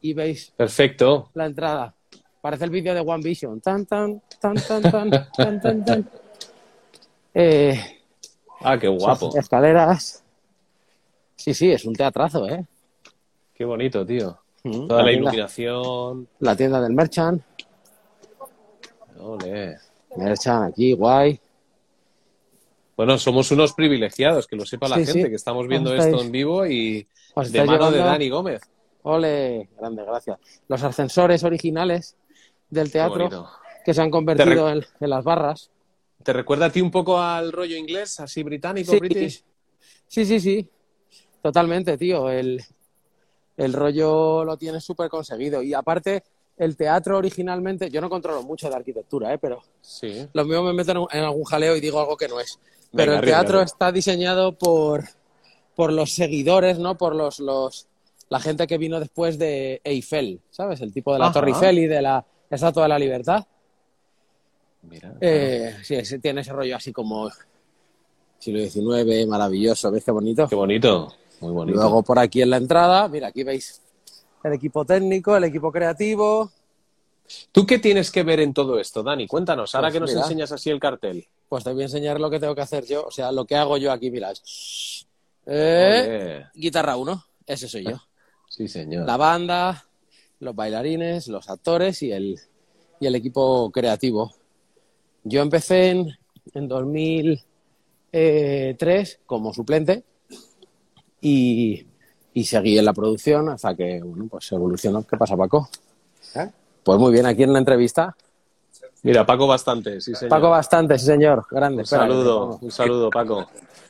y 0.00 0.12
veis 0.14 0.52
Perfecto. 0.56 1.30
la 1.34 1.46
entrada. 1.46 1.94
Parece 2.40 2.64
el 2.64 2.70
vídeo 2.70 2.94
de 2.94 3.00
One 3.00 3.22
Vision. 3.22 3.60
Tan, 3.60 3.86
tan, 3.86 4.22
tan, 4.40 4.54
tan, 4.56 4.82
tan, 4.82 5.10
tan, 5.36 5.60
tan, 5.60 5.84
tan. 5.84 6.10
Eh, 7.34 7.80
Ah, 8.60 8.78
qué 8.78 8.88
guapo. 8.88 9.36
escaleras. 9.36 10.22
Sí, 11.36 11.52
sí, 11.52 11.70
es 11.70 11.84
un 11.84 11.94
teatrazo, 11.94 12.48
¿eh? 12.48 12.64
Qué 13.54 13.64
bonito, 13.64 14.04
tío. 14.06 14.38
Mm, 14.64 14.86
Toda 14.88 15.02
la 15.02 15.08
tienda, 15.10 15.12
iluminación. 15.30 16.28
la 16.40 16.56
tienda 16.56 16.80
del 16.80 16.92
Merchant. 16.92 17.42
Ole. 19.20 19.76
Merchant 20.16 20.70
aquí, 20.72 20.92
guay. 20.94 21.38
Bueno, 22.96 23.18
somos 23.18 23.50
unos 23.50 23.74
privilegiados, 23.74 24.46
que 24.46 24.56
lo 24.56 24.64
sepa 24.64 24.88
la 24.88 24.96
Sí, 24.96 25.04
gente, 25.06 25.22
sí. 25.24 25.28
que 25.28 25.34
estamos 25.34 25.68
viendo 25.68 25.94
esto 25.94 26.16
estáis- 26.16 26.24
en 26.24 26.32
vivo 26.32 26.66
y 26.66 27.06
de 27.50 27.64
mano 27.64 27.90
de 27.90 27.98
Dani 27.98 28.28
Gómez. 28.30 28.62
Ole, 29.02 29.68
grande, 29.78 30.02
gracias. 30.04 30.38
Los 30.68 30.82
ascensores 30.82 31.44
originales 31.44 32.16
del 32.70 32.90
teatro 32.90 33.28
que 33.84 33.94
se 33.94 34.00
han 34.02 34.10
convertido 34.10 34.68
en, 34.70 34.84
en 35.00 35.10
las 35.10 35.22
barras. 35.22 35.70
¿Te 36.22 36.32
recuerda 36.32 36.66
a 36.66 36.70
ti 36.72 36.80
un 36.80 36.90
poco 36.90 37.20
al 37.20 37.52
rollo 37.52 37.76
inglés, 37.76 38.18
así 38.18 38.42
británico, 38.42 38.92
Sí, 38.92 38.98
british? 38.98 39.44
sí, 40.08 40.24
sí, 40.24 40.40
sí. 40.40 40.68
Totalmente, 41.42 41.96
tío. 41.98 42.28
El, 42.30 42.60
el 43.58 43.72
rollo 43.74 44.42
lo 44.44 44.56
tienes 44.56 44.82
súper 44.82 45.08
conseguido. 45.08 45.62
Y 45.62 45.72
aparte, 45.74 46.24
el 46.56 46.76
teatro 46.76 47.18
originalmente, 47.18 47.90
yo 47.90 48.00
no 48.00 48.08
controlo 48.10 48.42
mucho 48.42 48.68
de 48.68 48.74
arquitectura, 48.74 49.32
¿eh? 49.34 49.38
pero 49.38 49.62
Sí. 49.82 50.26
lo 50.32 50.44
mismo 50.44 50.64
me 50.64 50.72
meto 50.72 51.06
en 51.12 51.22
algún 51.22 51.44
jaleo 51.44 51.76
y 51.76 51.80
digo 51.80 52.00
algo 52.00 52.16
que 52.16 52.26
no 52.26 52.40
es. 52.40 52.58
Pero 52.94 53.12
Venga, 53.12 53.20
el 53.20 53.26
teatro 53.26 53.62
está 53.62 53.92
diseñado 53.92 54.52
por, 54.52 55.04
por 55.74 55.92
los 55.92 56.12
seguidores, 56.12 56.78
¿no? 56.78 56.96
Por 56.96 57.14
los, 57.14 57.38
los 57.40 57.86
la 58.28 58.40
gente 58.40 58.66
que 58.66 58.78
vino 58.78 58.98
después 59.00 59.38
de 59.38 59.80
Eiffel, 59.84 60.40
¿sabes? 60.50 60.80
El 60.80 60.92
tipo 60.92 61.12
de 61.12 61.18
la 61.20 61.26
Ajá. 61.26 61.34
Torre 61.34 61.50
Eiffel 61.50 61.78
y 61.78 61.86
de 61.86 62.02
la 62.02 62.24
Estatua 62.50 62.84
de 62.84 62.88
la 62.88 62.98
Libertad. 62.98 63.44
Mira. 64.82 65.14
Eh, 65.20 65.76
sí, 65.82 65.94
ese- 65.96 66.18
tiene 66.18 66.40
ese 66.42 66.52
rollo 66.52 66.76
así 66.76 66.92
como 66.92 67.28
siglo 68.38 68.60
XIX, 68.60 69.26
maravilloso, 69.26 69.90
¿ves 69.90 70.04
qué 70.04 70.10
bonito? 70.12 70.46
Qué 70.48 70.54
bonito. 70.54 71.12
Muy 71.40 71.52
bonito. 71.52 71.78
Luego 71.78 72.02
por 72.02 72.18
aquí 72.18 72.40
en 72.42 72.50
la 72.50 72.56
entrada, 72.56 73.08
mira, 73.08 73.28
aquí 73.28 73.42
veis 73.42 73.82
el 74.44 74.52
equipo 74.52 74.84
técnico, 74.84 75.36
el 75.36 75.44
equipo 75.44 75.72
creativo. 75.72 76.50
¿Tú 77.50 77.66
qué 77.66 77.78
tienes 77.80 78.10
que 78.12 78.22
ver 78.22 78.40
en 78.40 78.54
todo 78.54 78.78
esto, 78.78 79.02
Dani? 79.02 79.26
Cuéntanos, 79.26 79.74
ahora 79.74 79.88
Pues 79.88 79.94
que 79.94 80.00
nos 80.00 80.10
mira. 80.10 80.22
enseñas 80.22 80.52
así 80.52 80.70
el 80.70 80.78
cartel. 80.78 81.26
Pues 81.48 81.64
te 81.64 81.72
voy 81.72 81.82
a 81.82 81.86
enseñar 81.86 82.20
lo 82.20 82.28
que 82.28 82.40
tengo 82.40 82.54
que 82.54 82.60
hacer 82.60 82.84
yo, 82.84 83.06
o 83.06 83.10
sea, 83.10 83.32
lo 83.32 83.44
que 83.44 83.56
hago 83.56 83.76
yo 83.76 83.92
aquí, 83.92 84.10
mira. 84.10 84.32
Eh, 85.46 86.44
guitarra 86.54 86.96
1, 86.96 87.24
ese 87.46 87.68
soy 87.68 87.84
yo. 87.84 87.96
Sí, 88.48 88.68
señor. 88.68 89.04
La 89.04 89.16
banda, 89.16 89.84
los 90.38 90.54
bailarines, 90.54 91.26
los 91.26 91.50
actores 91.50 92.00
y 92.02 92.12
el, 92.12 92.38
y 93.00 93.06
el 93.06 93.16
equipo 93.16 93.72
creativo. 93.72 94.32
Yo 95.24 95.42
empecé 95.42 95.90
en, 95.90 96.16
en 96.54 96.68
2003 96.68 99.18
como 99.26 99.52
suplente 99.52 100.04
y, 101.20 101.84
y 102.32 102.44
seguí 102.44 102.78
en 102.78 102.84
la 102.84 102.92
producción 102.92 103.48
hasta 103.48 103.74
que 103.74 104.00
bueno, 104.00 104.28
pues 104.28 104.52
evolucionó. 104.52 105.04
¿Qué 105.04 105.16
pasa, 105.16 105.36
Paco? 105.36 105.68
¿Eh? 106.36 106.48
Pues 106.84 107.00
muy 107.00 107.12
bien, 107.12 107.26
aquí 107.26 107.42
en 107.42 107.52
la 107.52 107.58
entrevista. 107.58 108.16
Mira, 109.06 109.24
Paco 109.24 109.46
bastante, 109.46 110.00
sí, 110.00 110.14
señor. 110.14 110.30
Paco 110.30 110.50
bastante, 110.50 110.98
sí, 110.98 111.06
señor. 111.06 111.46
Grande. 111.50 111.82
Un 111.82 111.86
saludo, 111.86 112.58
un 112.60 112.70
saludo, 112.70 113.10
Paco. 113.10 113.48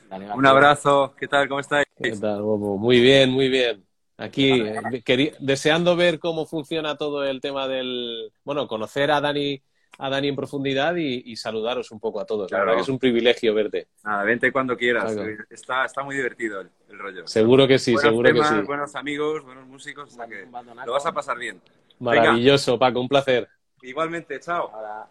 Dale. 0.09 0.31
Un 0.33 0.45
abrazo, 0.45 1.13
¿qué 1.17 1.27
tal? 1.27 1.47
¿Cómo 1.49 1.59
estáis? 1.59 1.85
¿Qué 2.01 2.11
tal, 2.11 2.41
Bobo? 2.41 2.77
Muy 2.77 3.01
bien, 3.01 3.29
muy 3.31 3.49
bien. 3.49 3.83
Aquí, 4.17 4.61
eh, 4.61 5.33
deseando 5.39 5.95
ver 5.95 6.19
cómo 6.19 6.45
funciona 6.45 6.95
todo 6.97 7.23
el 7.23 7.41
tema 7.41 7.67
del... 7.67 8.31
Bueno, 8.43 8.67
conocer 8.67 9.11
a 9.11 9.19
Dani, 9.21 9.61
a 9.99 10.09
Dani 10.09 10.27
en 10.29 10.35
profundidad 10.35 10.95
y, 10.95 11.23
y 11.25 11.35
saludaros 11.35 11.91
un 11.91 11.99
poco 11.99 12.19
a 12.19 12.25
todos. 12.25 12.49
La 12.51 12.57
Claro. 12.57 12.65
verdad 12.65 12.77
que 12.77 12.83
es 12.83 12.89
un 12.89 12.99
privilegio 12.99 13.53
verte. 13.53 13.87
Nada, 14.03 14.23
vente 14.23 14.51
cuando 14.51 14.77
quieras. 14.77 15.13
Claro. 15.13 15.29
Está, 15.49 15.85
está 15.85 16.03
muy 16.03 16.15
divertido 16.15 16.61
el, 16.61 16.69
el 16.89 16.99
rollo. 16.99 17.27
Seguro 17.27 17.67
que 17.67 17.77
sí, 17.79 17.93
buenos 17.93 18.09
seguro 18.11 18.29
temas, 18.29 18.49
que 18.51 18.59
sí. 18.59 18.65
buenos 18.65 18.95
amigos, 18.95 19.43
buenos 19.43 19.67
músicos, 19.67 20.09
o 20.11 20.15
sea 20.15 20.25
que 20.27 20.47
lo 20.85 20.91
vas 20.93 21.05
a 21.05 21.11
pasar 21.11 21.37
bien. 21.37 21.61
Maravilloso, 21.99 22.77
Paco, 22.79 22.99
un 23.01 23.07
placer. 23.09 23.47
Igualmente, 23.81 24.39
chao. 24.39 24.69
Ahora, 24.73 25.07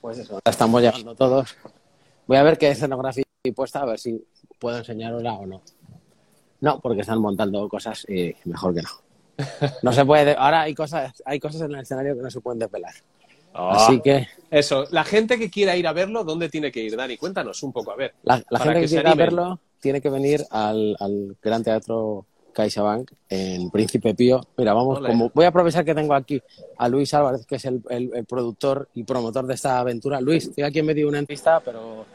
pues 0.00 0.18
eso, 0.18 0.40
ya 0.44 0.50
estamos 0.50 0.82
llegando 0.82 1.14
todos. 1.14 1.56
Voy 2.26 2.36
a 2.36 2.42
ver 2.42 2.58
qué 2.58 2.70
escenografía 2.70 3.24
hay 3.44 3.52
puesta, 3.52 3.82
a 3.82 3.86
ver 3.86 3.98
si 3.98 4.22
puedo 4.58 4.78
enseñarosla 4.78 5.34
o 5.34 5.46
no. 5.46 5.62
No, 6.60 6.80
porque 6.80 7.02
están 7.02 7.20
montando 7.20 7.68
cosas 7.68 8.06
y 8.08 8.34
mejor 8.44 8.74
que 8.74 8.82
no. 8.82 8.88
No 9.82 9.92
se 9.92 10.04
puede. 10.04 10.34
Ahora 10.34 10.62
hay 10.62 10.74
cosas, 10.74 11.22
hay 11.24 11.38
cosas 11.38 11.62
en 11.62 11.74
el 11.74 11.80
escenario 11.80 12.16
que 12.16 12.22
no 12.22 12.30
se 12.30 12.40
pueden 12.40 12.58
desvelar. 12.58 12.94
Ah, 13.52 13.72
Así 13.76 14.00
que 14.00 14.26
Eso, 14.50 14.86
la 14.90 15.04
gente 15.04 15.38
que 15.38 15.50
quiera 15.50 15.76
ir 15.76 15.86
a 15.86 15.92
verlo, 15.92 16.24
¿dónde 16.24 16.48
tiene 16.48 16.72
que 16.72 16.80
ir, 16.80 16.96
Dani? 16.96 17.16
Cuéntanos 17.16 17.62
un 17.62 17.72
poco, 17.72 17.92
a 17.92 17.96
ver. 17.96 18.14
la, 18.22 18.36
gente 18.58 18.74
que 18.74 18.80
que 18.80 18.88
quiera 18.88 19.14
verlo 19.14 19.60
tiene 19.78 20.00
que 20.00 20.10
venir 20.10 20.44
al, 20.50 20.96
al 20.98 21.36
Gran 21.40 21.62
Teatro 21.62 22.26
CaixaBank 22.54 23.10
en 23.28 23.70
Príncipe 23.70 24.14
Pío. 24.14 24.40
Mira, 24.56 24.72
vamos, 24.72 25.00
como 25.00 25.30
voy 25.34 25.44
a 25.44 25.48
aprovechar 25.48 25.84
que 25.84 25.94
tengo 25.94 26.14
aquí 26.14 26.40
a 26.78 26.88
Luis 26.88 27.12
Álvarez, 27.12 27.44
que 27.46 27.56
es 27.56 27.64
el, 27.66 27.82
el- 27.90 28.10
el 28.14 28.24
productor 28.24 28.88
y 28.94 29.04
promotor 29.04 29.46
de 29.46 29.54
esta 29.54 29.78
aventura. 29.78 30.20
Luis, 30.20 30.46
estoy 30.48 30.64
aquí 30.64 30.78
en 30.78 30.86
medio 30.86 31.04
de 31.04 31.08
una 31.10 31.18
entrevista, 31.18 31.60
pero 31.60 32.06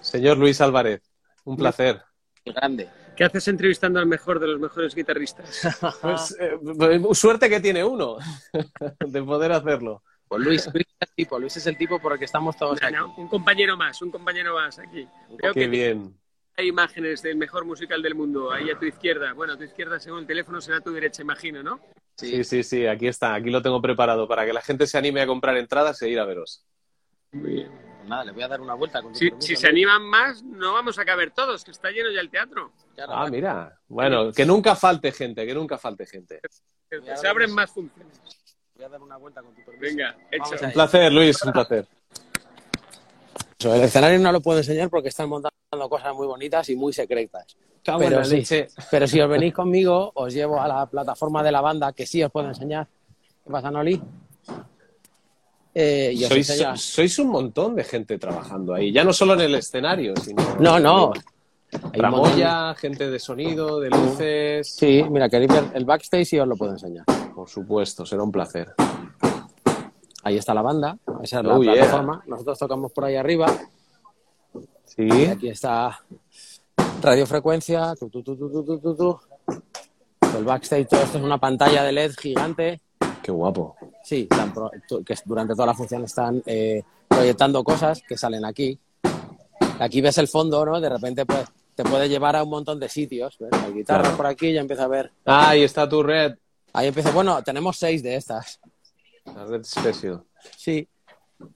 Señor 0.00 0.38
Luis 0.38 0.60
Álvarez, 0.60 1.00
un 1.44 1.56
placer. 1.56 2.02
grande. 2.44 2.88
¿Qué 3.16 3.22
haces 3.22 3.46
entrevistando 3.46 4.00
al 4.00 4.06
mejor 4.06 4.40
de 4.40 4.48
los 4.48 4.58
mejores 4.58 4.92
guitarristas? 4.94 5.60
Pues, 6.02 6.36
eh, 6.40 6.58
eh, 6.90 7.14
suerte 7.14 7.48
que 7.48 7.60
tiene 7.60 7.84
uno 7.84 8.16
de 9.06 9.22
poder 9.22 9.52
hacerlo. 9.52 10.02
Pues 10.26 10.42
Luis, 10.42 10.66
Luis 10.72 10.86
es 11.00 11.08
el 11.08 11.14
tipo, 11.14 11.38
Luis 11.38 11.56
es 11.56 11.66
el 11.66 11.76
tipo 11.76 12.00
por 12.00 12.12
el 12.14 12.18
que 12.18 12.24
estamos 12.24 12.56
todos 12.56 12.80
No, 12.80 12.88
aquí. 12.88 12.96
no, 12.96 13.14
un 13.18 13.28
compañero 13.28 13.76
más, 13.76 14.00
un 14.02 14.10
compañero 14.10 14.54
más 14.54 14.78
aquí. 14.80 15.06
Qué 15.38 15.52
que 15.52 15.66
bien. 15.68 16.16
Hay 16.56 16.68
imágenes 16.68 17.22
del 17.22 17.36
mejor 17.36 17.64
musical 17.64 18.00
del 18.02 18.14
mundo 18.14 18.50
ahí 18.52 18.70
a 18.70 18.78
tu 18.78 18.84
izquierda. 18.86 19.32
Bueno, 19.32 19.54
a 19.54 19.56
tu 19.56 19.64
izquierda 19.64 19.98
según 19.98 20.20
el 20.20 20.26
teléfono 20.26 20.60
será 20.60 20.78
a 20.78 20.80
tu 20.80 20.92
derecha, 20.92 21.22
imagino, 21.22 21.62
¿no? 21.62 21.80
Sí, 22.16 22.44
sí, 22.44 22.62
sí, 22.62 22.86
aquí 22.86 23.08
está, 23.08 23.34
aquí 23.34 23.50
lo 23.50 23.60
tengo 23.60 23.82
preparado 23.82 24.28
para 24.28 24.46
que 24.46 24.52
la 24.52 24.62
gente 24.62 24.86
se 24.86 24.96
anime 24.96 25.20
a 25.22 25.26
comprar 25.26 25.56
entradas 25.56 26.00
e 26.02 26.08
ir 26.08 26.20
a 26.20 26.24
veros. 26.24 26.64
Muy 27.32 27.50
bien. 27.54 27.70
Pues 27.98 28.08
nada, 28.08 28.24
le 28.24 28.32
voy 28.32 28.42
a 28.44 28.48
dar 28.48 28.60
una 28.60 28.74
vuelta. 28.74 29.02
Con 29.02 29.12
tu 29.12 29.18
Si, 29.18 29.32
si 29.40 29.56
se 29.56 29.66
animan 29.66 30.02
más, 30.04 30.42
no 30.44 30.74
vamos 30.74 30.98
a 30.98 31.04
caber 31.04 31.32
todos, 31.32 31.64
que 31.64 31.72
está 31.72 31.90
lleno 31.90 32.10
ya 32.12 32.20
el 32.20 32.30
teatro. 32.30 32.70
Ya 32.96 33.04
Ah, 33.04 33.24
va. 33.24 33.30
mira. 33.30 33.80
Bueno, 33.88 34.30
que 34.32 34.44
nunca 34.46 34.76
falte 34.76 35.10
gente, 35.10 35.44
que 35.44 35.54
nunca 35.54 35.76
falte 35.78 36.06
gente. 36.06 36.40
Que 36.88 37.00
Se 37.16 37.26
abren 37.26 37.52
más 37.52 37.72
funciones. 37.72 38.20
Voy 38.76 38.84
a 38.84 38.88
dar 38.88 39.00
una 39.02 39.16
vuelta 39.16 39.42
con 39.42 39.54
tu 39.54 39.64
permiso. 39.64 39.80
Venga, 39.96 40.16
hecho. 40.30 40.64
Un 40.64 40.72
placer, 40.72 41.12
Luis, 41.12 41.42
un 41.44 41.52
placer. 41.52 41.86
Eso, 43.64 43.74
El 43.74 43.82
escenario 43.82 44.18
no 44.18 44.30
lo 44.30 44.42
puedo 44.42 44.58
enseñar 44.58 44.90
porque 44.90 45.08
están 45.08 45.26
montando 45.30 45.88
cosas 45.88 46.14
muy 46.14 46.26
bonitas 46.26 46.68
y 46.68 46.76
muy 46.76 46.92
secretas. 46.92 47.56
Pero 47.82 48.22
leche. 48.22 48.68
Pero 48.90 49.06
si 49.06 49.18
os 49.20 49.28
venís 49.30 49.54
conmigo, 49.54 50.12
os 50.14 50.34
llevo 50.34 50.60
a 50.60 50.68
la 50.68 50.84
plataforma 50.86 51.42
de 51.42 51.50
la 51.50 51.62
banda, 51.62 51.92
que 51.94 52.06
sí 52.06 52.22
os 52.22 52.30
puedo 52.30 52.48
enseñar. 52.48 52.86
¿Qué 53.42 53.50
pasa, 53.50 53.70
Noli? 53.70 54.02
Eh, 55.74 56.12
y 56.14 56.24
os 56.24 56.28
Sois, 56.28 56.50
enseño- 56.50 56.76
sois 56.76 57.18
un 57.18 57.28
montón 57.28 57.74
de 57.74 57.84
gente 57.84 58.18
trabajando 58.18 58.74
ahí, 58.74 58.92
ya 58.92 59.02
no 59.02 59.12
solo 59.14 59.32
en 59.34 59.40
el 59.40 59.54
escenario, 59.56 60.14
sino... 60.22 60.42
No, 60.60 60.78
no. 60.78 61.12
Tramoya, 61.92 62.74
gente 62.76 63.10
de 63.10 63.18
sonido, 63.18 63.80
de 63.80 63.90
luces... 63.90 64.72
Sí, 64.76 65.02
mira, 65.10 65.28
queréis 65.28 65.50
ver 65.50 65.64
el 65.74 65.84
backstage 65.86 66.34
y 66.34 66.38
os 66.38 66.46
lo 66.46 66.54
puedo 66.56 66.72
enseñar. 66.72 67.04
Por 67.34 67.48
supuesto, 67.48 68.04
será 68.06 68.22
un 68.22 68.30
placer. 68.30 68.74
Ahí 70.24 70.38
está 70.38 70.54
la 70.54 70.62
banda, 70.62 70.96
esa 71.22 71.40
es 71.40 71.44
la 71.46 71.54
Oh, 71.56 71.62
yeah. 71.62 71.72
plataforma. 71.74 72.22
Nosotros 72.26 72.58
tocamos 72.58 72.90
por 72.92 73.04
ahí 73.04 73.16
arriba. 73.16 73.46
Sí. 74.86 75.02
Y 75.02 75.24
aquí 75.26 75.48
está 75.50 76.00
radiofrecuencia. 77.02 77.94
Tu. 77.96 79.18
El 80.38 80.44
backstage, 80.44 80.88
todo 80.88 81.02
esto 81.02 81.18
es 81.18 81.24
una 81.24 81.38
pantalla 81.38 81.84
de 81.84 81.92
LED 81.92 82.12
gigante. 82.18 82.80
Qué 83.22 83.30
guapo. 83.30 83.76
Sí, 84.02 84.28
pro- 84.52 84.70
que 85.04 85.14
durante 85.24 85.54
toda 85.54 85.66
la 85.66 85.74
función 85.74 86.04
están 86.04 86.42
eh, 86.46 86.82
proyectando 87.08 87.62
cosas 87.62 88.02
que 88.06 88.16
salen 88.18 88.44
aquí. 88.44 88.78
Aquí 89.78 90.00
ves 90.00 90.18
el 90.18 90.28
fondo, 90.28 90.64
¿no? 90.64 90.80
De 90.80 90.88
repente 90.88 91.24
pues, 91.24 91.44
te 91.74 91.84
puede 91.84 92.08
llevar 92.08 92.36
a 92.36 92.42
un 92.42 92.50
montón 92.50 92.80
de 92.80 92.88
sitios. 92.88 93.36
¿ves? 93.38 93.50
Hay 93.64 93.72
guitarras 93.72 94.02
Claro. 94.02 94.16
por 94.16 94.26
aquí, 94.26 94.52
ya 94.52 94.60
empieza 94.60 94.84
a 94.84 94.88
ver. 94.88 95.12
Ah, 95.24 95.50
ahí 95.50 95.62
está 95.62 95.88
tu 95.88 96.02
red. 96.02 96.34
Ahí 96.72 96.88
empieza, 96.88 97.12
bueno, 97.12 97.40
tenemos 97.42 97.76
seis 97.76 98.02
de 98.02 98.16
estas. 98.16 98.58
La 99.24 99.44
red 99.46 99.64
special. 99.64 100.22
Sí. 100.56 100.88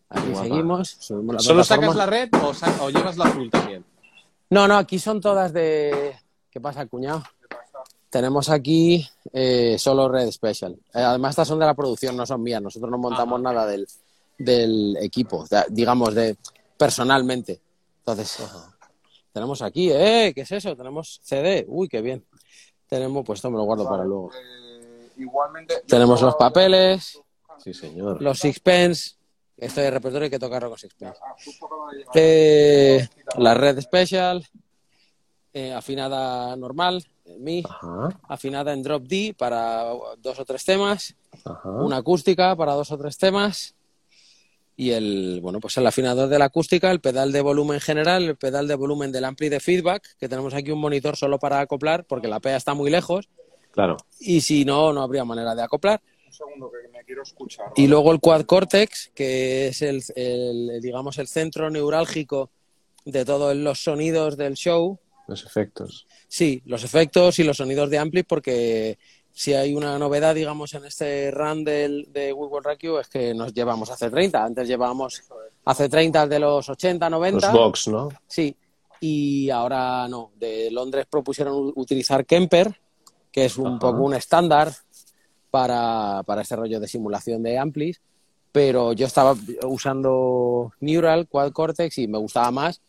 Aquí 0.08 0.34
seguimos. 0.34 1.10
la 1.10 1.38
¿Solo 1.38 1.64
sacas 1.64 1.94
la 1.94 2.06
red 2.06 2.28
o, 2.42 2.52
sa- 2.54 2.82
o 2.82 2.90
llevas 2.90 3.16
la 3.16 3.26
azul 3.26 3.50
también? 3.50 3.84
No, 4.50 4.66
no, 4.66 4.76
aquí 4.76 4.98
son 4.98 5.20
todas 5.20 5.52
de. 5.52 6.16
¿Qué 6.50 6.60
pasa, 6.60 6.86
cuñado? 6.86 7.22
Tenemos 8.10 8.48
aquí 8.48 9.06
eh, 9.34 9.76
solo 9.78 10.08
Red 10.08 10.30
Special. 10.30 10.72
Eh, 10.94 11.00
además, 11.02 11.30
estas 11.30 11.46
son 11.48 11.58
de 11.58 11.66
la 11.66 11.74
producción, 11.74 12.16
no 12.16 12.24
son 12.24 12.42
mías. 12.42 12.62
Nosotros 12.62 12.90
no 12.90 12.96
montamos 12.96 13.40
nada 13.42 13.66
del, 13.66 13.86
del 14.38 14.96
equipo, 15.00 15.44
digamos, 15.68 16.14
de 16.14 16.36
personalmente. 16.78 17.60
Entonces, 17.98 18.38
tenemos 19.30 19.60
aquí, 19.60 19.90
¿eh? 19.92 20.32
¿Qué 20.34 20.40
es 20.40 20.52
eso? 20.52 20.74
Tenemos 20.74 21.20
CD. 21.22 21.66
Uy, 21.68 21.86
qué 21.86 22.00
bien. 22.00 22.24
Tenemos, 22.88 23.24
pues 23.26 23.38
esto 23.38 23.50
me 23.50 23.58
lo 23.58 23.64
guardo 23.64 23.86
para 23.86 24.04
luego. 24.04 24.30
igualmente. 25.18 25.82
Tenemos 25.86 26.22
los 26.22 26.34
papeles, 26.36 27.20
Sí, 27.62 27.74
señor. 27.74 28.20
los 28.22 28.38
sixpence. 28.38 29.12
Esto 29.56 29.80
de 29.80 29.90
repertorio 29.90 30.30
que 30.30 30.38
tocarlo 30.38 30.68
con 30.68 30.78
sixpence. 30.78 31.18
Eh, 32.14 33.06
la 33.38 33.54
Red 33.54 33.80
Special, 33.80 34.46
eh, 35.52 35.72
afinada 35.72 36.54
normal, 36.56 37.04
en 37.24 37.42
mi. 37.42 37.62
Ajá, 37.68 38.20
afinada 38.28 38.72
en 38.72 38.82
drop 38.82 39.02
D 39.04 39.34
para 39.36 39.84
dos 40.18 40.38
o 40.38 40.44
tres 40.44 40.64
temas, 40.64 41.14
ajá. 41.44 41.70
una 41.70 41.96
acústica 41.98 42.54
para 42.56 42.72
dos 42.74 42.90
o 42.92 42.98
tres 42.98 43.18
temas 43.18 43.74
y 44.76 44.92
el 44.92 45.40
bueno 45.42 45.58
pues 45.58 45.76
el 45.76 45.86
afinador 45.88 46.28
de 46.28 46.38
la 46.38 46.44
acústica, 46.44 46.90
el 46.92 47.00
pedal 47.00 47.32
de 47.32 47.40
volumen 47.40 47.80
general, 47.80 48.22
el 48.24 48.36
pedal 48.36 48.68
de 48.68 48.76
volumen 48.76 49.10
del 49.10 49.24
ampli 49.24 49.48
de 49.48 49.58
feedback, 49.58 50.16
que 50.20 50.28
tenemos 50.28 50.54
aquí 50.54 50.70
un 50.70 50.78
monitor 50.78 51.16
solo 51.16 51.38
para 51.40 51.58
acoplar 51.60 52.04
porque 52.04 52.28
la 52.28 52.38
PEA 52.38 52.56
está 52.56 52.74
muy 52.74 52.90
lejos 52.90 53.28
Claro. 53.72 53.96
y 54.20 54.40
si 54.40 54.64
no 54.64 54.92
no 54.92 55.02
habría 55.02 55.24
manera 55.24 55.54
de 55.56 55.62
acoplar. 55.62 56.00
Un 56.28 56.34
segundo 56.34 56.70
que 56.70 56.88
me 56.88 57.02
quiero 57.04 57.22
escuchar. 57.22 57.72
Y 57.76 57.86
luego 57.86 58.12
el 58.12 58.20
quad 58.20 58.44
cortex, 58.44 59.10
que 59.14 59.68
es 59.68 59.80
el, 59.80 60.02
el, 60.14 60.80
digamos 60.82 61.16
el 61.18 61.26
centro 61.26 61.70
neurálgico 61.70 62.50
de 63.06 63.24
todos 63.24 63.56
los 63.56 63.82
sonidos 63.82 64.36
del 64.36 64.54
show. 64.54 64.98
Los 65.26 65.46
efectos. 65.46 66.06
Sí, 66.28 66.62
los 66.66 66.84
efectos 66.84 67.38
y 67.38 67.44
los 67.44 67.56
sonidos 67.56 67.88
de 67.88 67.98
ampli, 67.98 68.22
porque 68.24 68.98
si 69.32 69.54
hay 69.54 69.74
una 69.74 69.98
novedad, 69.98 70.34
digamos, 70.34 70.74
en 70.74 70.84
este 70.84 71.30
run 71.30 71.64
del, 71.64 72.12
de 72.12 72.32
Rock 72.32 72.80
You, 72.80 72.98
es 72.98 73.08
que 73.08 73.32
nos 73.32 73.54
llevamos 73.54 73.90
a 73.90 73.96
C30. 73.96 74.44
Antes 74.44 74.68
llevábamos 74.68 75.22
a 75.64 75.74
C30 75.74 76.28
de 76.28 76.38
los 76.40 76.68
80, 76.68 77.08
90. 77.08 77.46
Los 77.46 77.52
box, 77.58 77.88
¿no? 77.88 78.08
Sí, 78.26 78.54
y 79.00 79.48
ahora 79.48 80.08
no. 80.08 80.32
De 80.36 80.70
Londres 80.70 81.06
propusieron 81.08 81.72
utilizar 81.76 82.26
Kemper, 82.26 82.78
que 83.30 83.44
es 83.46 83.56
un 83.56 83.68
Ajá. 83.68 83.78
poco 83.78 84.02
un 84.02 84.14
estándar 84.14 84.72
para, 85.50 86.22
para 86.26 86.42
este 86.42 86.56
rollo 86.56 86.80
de 86.80 86.88
simulación 86.88 87.42
de 87.42 87.58
amplis, 87.58 88.00
pero 88.52 88.92
yo 88.92 89.06
estaba 89.06 89.36
usando 89.66 90.72
Neural, 90.80 91.28
Quad 91.28 91.52
Cortex 91.52 91.98
y 91.98 92.08
me 92.08 92.18
gustaba 92.18 92.50
más. 92.50 92.80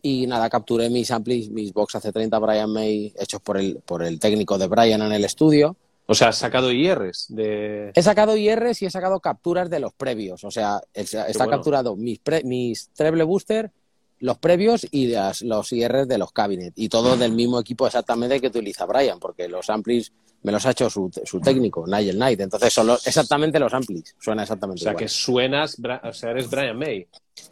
Y 0.00 0.26
nada, 0.28 0.48
capturé 0.48 0.90
mis 0.90 1.10
amplis, 1.10 1.50
mis 1.50 1.72
Box 1.72 1.96
AC30 1.96 2.40
Brian 2.40 2.70
May, 2.72 3.12
hechos 3.18 3.40
por 3.40 3.58
el, 3.58 3.80
por 3.84 4.04
el 4.04 4.20
técnico 4.20 4.56
de 4.56 4.68
Brian 4.68 5.02
en 5.02 5.12
el 5.12 5.24
estudio. 5.24 5.76
O 6.06 6.14
sea, 6.14 6.28
has 6.28 6.38
sacado 6.38 6.70
IRs 6.70 7.26
de... 7.28 7.90
He 7.94 8.02
sacado 8.02 8.36
IRs 8.36 8.80
y 8.80 8.86
he 8.86 8.90
sacado 8.90 9.18
capturas 9.20 9.68
de 9.68 9.80
los 9.80 9.92
previos. 9.92 10.44
O 10.44 10.50
sea, 10.50 10.80
está 10.94 11.26
bueno. 11.36 11.50
capturado 11.50 11.96
mis, 11.96 12.18
pre- 12.20 12.44
mis 12.44 12.88
treble 12.94 13.24
booster, 13.24 13.72
los 14.20 14.38
previos 14.38 14.86
y 14.90 15.08
las- 15.08 15.42
los 15.42 15.70
IRs 15.72 16.06
de 16.08 16.16
los 16.18 16.32
cabinet. 16.32 16.72
Y 16.76 16.88
todo 16.88 17.16
del 17.16 17.32
mismo 17.32 17.58
equipo 17.60 17.86
exactamente 17.86 18.40
que 18.40 18.46
utiliza 18.46 18.86
Brian, 18.86 19.18
porque 19.18 19.48
los 19.48 19.68
amplis 19.68 20.12
me 20.42 20.52
los 20.52 20.64
ha 20.66 20.70
hecho 20.70 20.88
su, 20.88 21.10
su 21.24 21.40
técnico, 21.40 21.84
Nigel 21.86 22.16
Knight. 22.16 22.40
Entonces 22.40 22.72
son 22.72 22.86
los- 22.86 23.06
exactamente 23.06 23.58
los 23.58 23.72
amplis. 23.74 24.14
Suena 24.20 24.42
O 24.42 24.44
exactamente 24.44 24.82
sea, 24.82 24.92
igual. 24.92 25.04
que 25.04 25.08
suenas... 25.08 25.76
O 26.04 26.12
sea, 26.12 26.30
eres 26.30 26.48
Brian 26.50 26.78
May. 26.78 27.06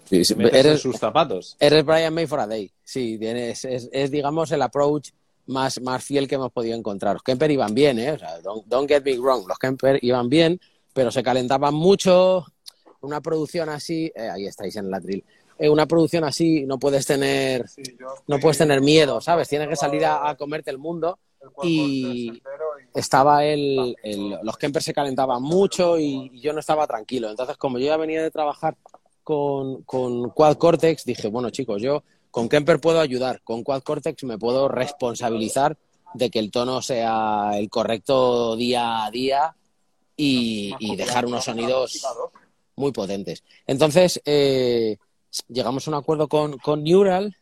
Sí, 0.04 0.24
sí, 0.24 0.34
eres, 0.52 0.80
sus 0.80 0.96
zapatos. 0.96 1.56
eres 1.60 1.84
Brian 1.84 2.12
May 2.14 2.26
for 2.26 2.40
a 2.40 2.46
day. 2.46 2.70
Sí, 2.84 3.18
tienes, 3.18 3.64
es, 3.64 3.88
es, 3.92 4.10
digamos, 4.10 4.50
el 4.52 4.62
approach 4.62 5.10
más, 5.46 5.80
más 5.80 6.02
fiel 6.04 6.26
que 6.26 6.34
hemos 6.36 6.50
podido 6.52 6.76
encontrar. 6.76 7.14
Los 7.14 7.22
Kemper 7.22 7.50
iban 7.50 7.72
bien, 7.74 7.98
¿eh? 7.98 8.12
O 8.12 8.18
sea, 8.18 8.40
don't, 8.40 8.66
don't 8.66 8.88
get 8.88 9.02
me 9.04 9.16
wrong, 9.16 9.46
los 9.46 9.58
Kemper 9.58 9.98
iban 10.02 10.28
bien, 10.28 10.60
pero 10.92 11.10
se 11.12 11.22
calentaban 11.22 11.72
mucho, 11.74 12.44
una 13.00 13.20
producción 13.20 13.68
así, 13.68 14.10
eh, 14.16 14.28
ahí 14.28 14.46
estáis 14.46 14.74
en 14.76 14.90
la 14.90 14.96
atril, 14.96 15.24
eh, 15.58 15.68
una 15.68 15.86
producción 15.86 16.24
así 16.24 16.64
no 16.66 16.78
puedes 16.80 17.06
tener, 17.06 17.68
Sí, 17.68 17.82
no 18.26 18.38
puedes 18.40 18.58
tener 18.58 18.80
miedo, 18.80 19.20
¿sabes? 19.20 19.48
Tienes 19.48 19.68
que 19.68 19.76
salir 19.76 20.04
a, 20.04 20.28
a 20.28 20.34
comerte 20.36 20.70
el 20.70 20.78
mundo 20.78 21.18
el 21.40 21.48
es 21.48 21.54
y- 21.64 22.42
estaba 22.96 23.44
el, 23.44 23.94
los 24.42 24.56
Kempers 24.56 24.86
se 24.86 24.94
calentaban 24.94 25.42
mucho 25.42 25.98
y, 25.98 26.30
yo 26.40 26.52
no 26.52 26.60
estaba 26.60 26.86
tranquilo. 26.86 27.30
Entonces, 27.30 27.56
como 27.56 27.78
yo 27.78 27.86
ya 27.86 27.96
venía 27.96 28.22
de 28.22 28.30
trabajar 28.30 28.76
con, 29.22 29.82
con 29.82 30.30
Quad 30.30 30.56
Cortex, 30.56 31.04
dije, 31.04 31.28
bueno 31.28 31.50
chicos, 31.50 31.82
yo 31.82 32.02
con 32.30 32.48
Kemper 32.48 32.80
puedo 32.80 33.00
ayudar, 33.00 33.42
con 33.42 33.62
Quad 33.62 33.82
Cortex 33.82 34.24
me 34.24 34.38
puedo 34.38 34.68
responsabilizar 34.68 35.76
de 36.14 36.30
que 36.30 36.38
el 36.38 36.50
tono 36.50 36.80
sea 36.80 37.50
el 37.54 37.68
correcto 37.68 38.56
día 38.56 39.04
a 39.04 39.10
día 39.10 39.54
y, 40.16 40.74
dejar 40.96 41.26
unos 41.26 41.44
sonidos 41.44 42.02
muy 42.76 42.92
potentes. 42.92 43.44
Entonces, 43.66 44.20
eh, 44.24 44.96
llegamos 45.48 45.86
a 45.86 45.90
un 45.90 45.96
acuerdo 45.96 46.28
con, 46.28 46.56
con 46.58 46.82
Neural, 46.82 47.36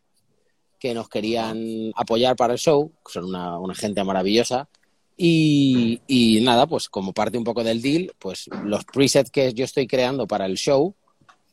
que 0.81 0.95
nos 0.95 1.09
querían 1.09 1.93
apoyar 1.95 2.35
para 2.35 2.55
el 2.55 2.59
show, 2.59 2.91
que 3.07 3.13
son 3.13 3.27
una 3.27 3.75
gente 3.75 4.03
maravillosa. 4.03 4.69
Y, 5.17 6.01
y 6.07 6.41
nada, 6.41 6.67
pues 6.67 6.89
como 6.89 7.13
parte 7.13 7.39
un 7.39 7.45
poco 7.45 7.63
del 7.63 7.81
deal, 7.81 8.13
pues 8.19 8.49
los 8.65 8.85
presets 8.85 9.31
que 9.31 9.53
yo 9.55 9.65
estoy 9.65 9.87
creando 9.87 10.27
para 10.27 10.47
el 10.47 10.57
show 10.57 10.95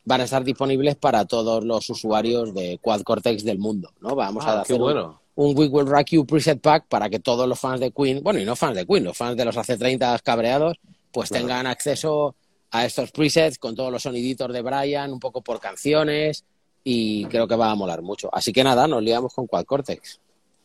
van 0.03 0.21
a 0.21 0.23
estar 0.23 0.43
disponibles 0.43 0.95
para 0.95 1.25
todos 1.25 1.63
los 1.63 1.87
usuarios 1.89 2.53
de 2.55 2.79
Quad 2.81 3.01
Cortex 3.03 3.43
del 3.43 3.59
mundo, 3.59 3.91
¿no? 4.01 4.15
Vamos 4.15 4.43
a 4.45 4.53
Ah, 4.53 4.61
hacer 4.61 4.67
qué 4.67 4.73
un- 4.73 4.79
bueno. 4.81 5.21
un 5.35 5.55
We 5.57 5.67
Will 5.67 5.85
Rock 5.87 6.07
You 6.11 6.25
preset 6.25 6.59
pack 6.59 6.87
para 6.87 7.07
que 7.09 7.19
todos 7.19 7.47
los 7.47 7.59
fans 7.59 7.79
de 7.79 7.91
Queen, 7.91 8.21
bueno, 8.23 8.39
y 8.39 8.45
no 8.45 8.55
fans 8.55 8.75
de 8.75 8.85
Queen, 8.85 9.03
los 9.03 9.15
fans 9.15 9.37
de 9.37 9.45
los 9.45 9.55
AC30 9.55 10.19
cabreados, 10.23 10.77
pues 11.11 11.29
Claro. 11.29 11.45
tengan 11.45 11.67
acceso 11.67 12.35
a 12.71 12.85
estos 12.85 13.11
presets 13.11 13.59
con 13.59 13.75
todos 13.75 13.91
los 13.91 14.01
soniditos 14.01 14.51
de 14.51 14.61
Brian, 14.63 15.11
un 15.13 15.19
poco 15.19 15.41
por 15.41 15.59
canciones, 15.59 16.45
y 16.83 17.25
creo 17.25 17.47
que 17.47 17.55
va 17.55 17.69
a 17.69 17.75
molar 17.75 18.01
mucho. 18.01 18.29
Así 18.33 18.51
que 18.51 18.63
nada, 18.63 18.87
nos 18.87 19.03
liamos 19.03 19.33
con 19.35 19.45
Quad 19.45 19.65
Cortex. 19.65 20.19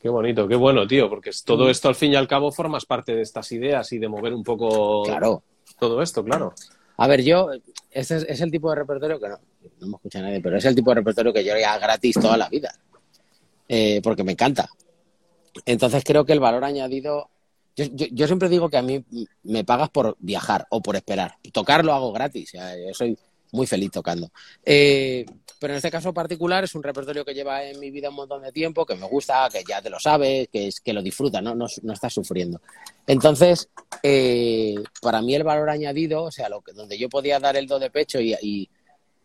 Qué 0.06 0.10
bonito, 0.10 0.46
qué 0.46 0.54
bueno, 0.54 0.86
tío, 0.86 1.10
porque 1.10 1.30
es- 1.30 1.42
Mm. 1.42 1.46
todo 1.46 1.68
esto 1.68 1.88
al 1.88 1.96
fin 1.96 2.12
y 2.12 2.14
al 2.14 2.28
cabo 2.28 2.52
formas 2.52 2.86
parte 2.86 3.12
de 3.16 3.22
estas 3.22 3.50
ideas 3.50 3.90
y 3.92 3.98
de 3.98 4.06
mover 4.06 4.32
un 4.34 4.44
poco 4.44 5.02
Claro. 5.02 5.42
todo 5.80 6.00
esto, 6.00 6.22
claro. 6.22 6.54
A 6.98 7.08
ver, 7.08 7.24
yo, 7.24 7.48
este 7.90 8.18
es, 8.18 8.22
es 8.28 8.40
el 8.40 8.52
tipo 8.52 8.70
de 8.70 8.76
repertorio 8.76 9.18
que 9.18 9.28
no, 9.28 9.36
no 9.80 9.86
me 9.88 9.94
escucha 9.96 10.22
nadie, 10.22 10.40
pero 10.40 10.58
es 10.58 10.64
el 10.64 10.76
tipo 10.76 10.92
de 10.92 10.94
repertorio 10.94 11.32
que 11.32 11.42
yo 11.44 11.54
haría 11.54 11.76
gratis 11.80 12.14
toda 12.20 12.36
la 12.36 12.48
vida, 12.48 12.72
eh, 13.68 14.00
porque 14.00 14.22
me 14.22 14.30
encanta. 14.30 14.68
Entonces 15.64 16.04
creo 16.04 16.24
que 16.24 16.34
el 16.34 16.38
valor 16.40 16.62
añadido, 16.62 17.28
yo, 17.74 17.86
yo- 17.86 18.06
yo 18.12 18.26
siempre 18.28 18.48
digo 18.48 18.68
que 18.70 18.76
a 18.76 18.82
mí 18.82 19.04
me 19.42 19.64
pagas 19.64 19.90
por 19.90 20.16
viajar 20.20 20.68
o 20.70 20.80
por 20.80 20.94
esperar. 20.94 21.34
Tocar 21.52 21.84
lo 21.84 21.92
hago 21.94 22.12
gratis, 22.12 22.52
yo 22.52 22.94
soy 22.94 23.18
muy 23.56 23.66
feliz 23.66 23.90
tocando. 23.90 24.30
Eh, 24.64 25.26
pero 25.58 25.72
en 25.72 25.78
este 25.78 25.90
caso 25.90 26.12
particular 26.12 26.62
es 26.64 26.74
un 26.74 26.82
repertorio 26.82 27.24
que 27.24 27.34
lleva 27.34 27.64
en 27.64 27.80
mi 27.80 27.90
vida 27.90 28.10
un 28.10 28.14
montón 28.16 28.42
de 28.42 28.52
tiempo, 28.52 28.84
que 28.86 28.94
me 28.94 29.06
gusta, 29.08 29.48
que 29.50 29.64
ya 29.66 29.80
te 29.82 29.90
lo 29.90 29.98
sabes, 29.98 30.48
que, 30.52 30.68
es, 30.68 30.80
que 30.80 30.92
lo 30.92 31.02
disfrutas, 31.02 31.42
¿no? 31.42 31.54
No, 31.54 31.66
no 31.82 31.92
estás 31.92 32.12
sufriendo. 32.12 32.60
Entonces, 33.06 33.68
eh, 34.02 34.74
para 35.00 35.22
mí 35.22 35.34
el 35.34 35.44
valor 35.44 35.70
añadido, 35.70 36.24
o 36.24 36.30
sea, 36.30 36.48
lo 36.48 36.60
que, 36.60 36.72
donde 36.72 36.98
yo 36.98 37.08
podía 37.08 37.40
dar 37.40 37.56
el 37.56 37.66
do 37.66 37.78
de 37.78 37.90
pecho 37.90 38.20
y, 38.20 38.34
y, 38.42 38.68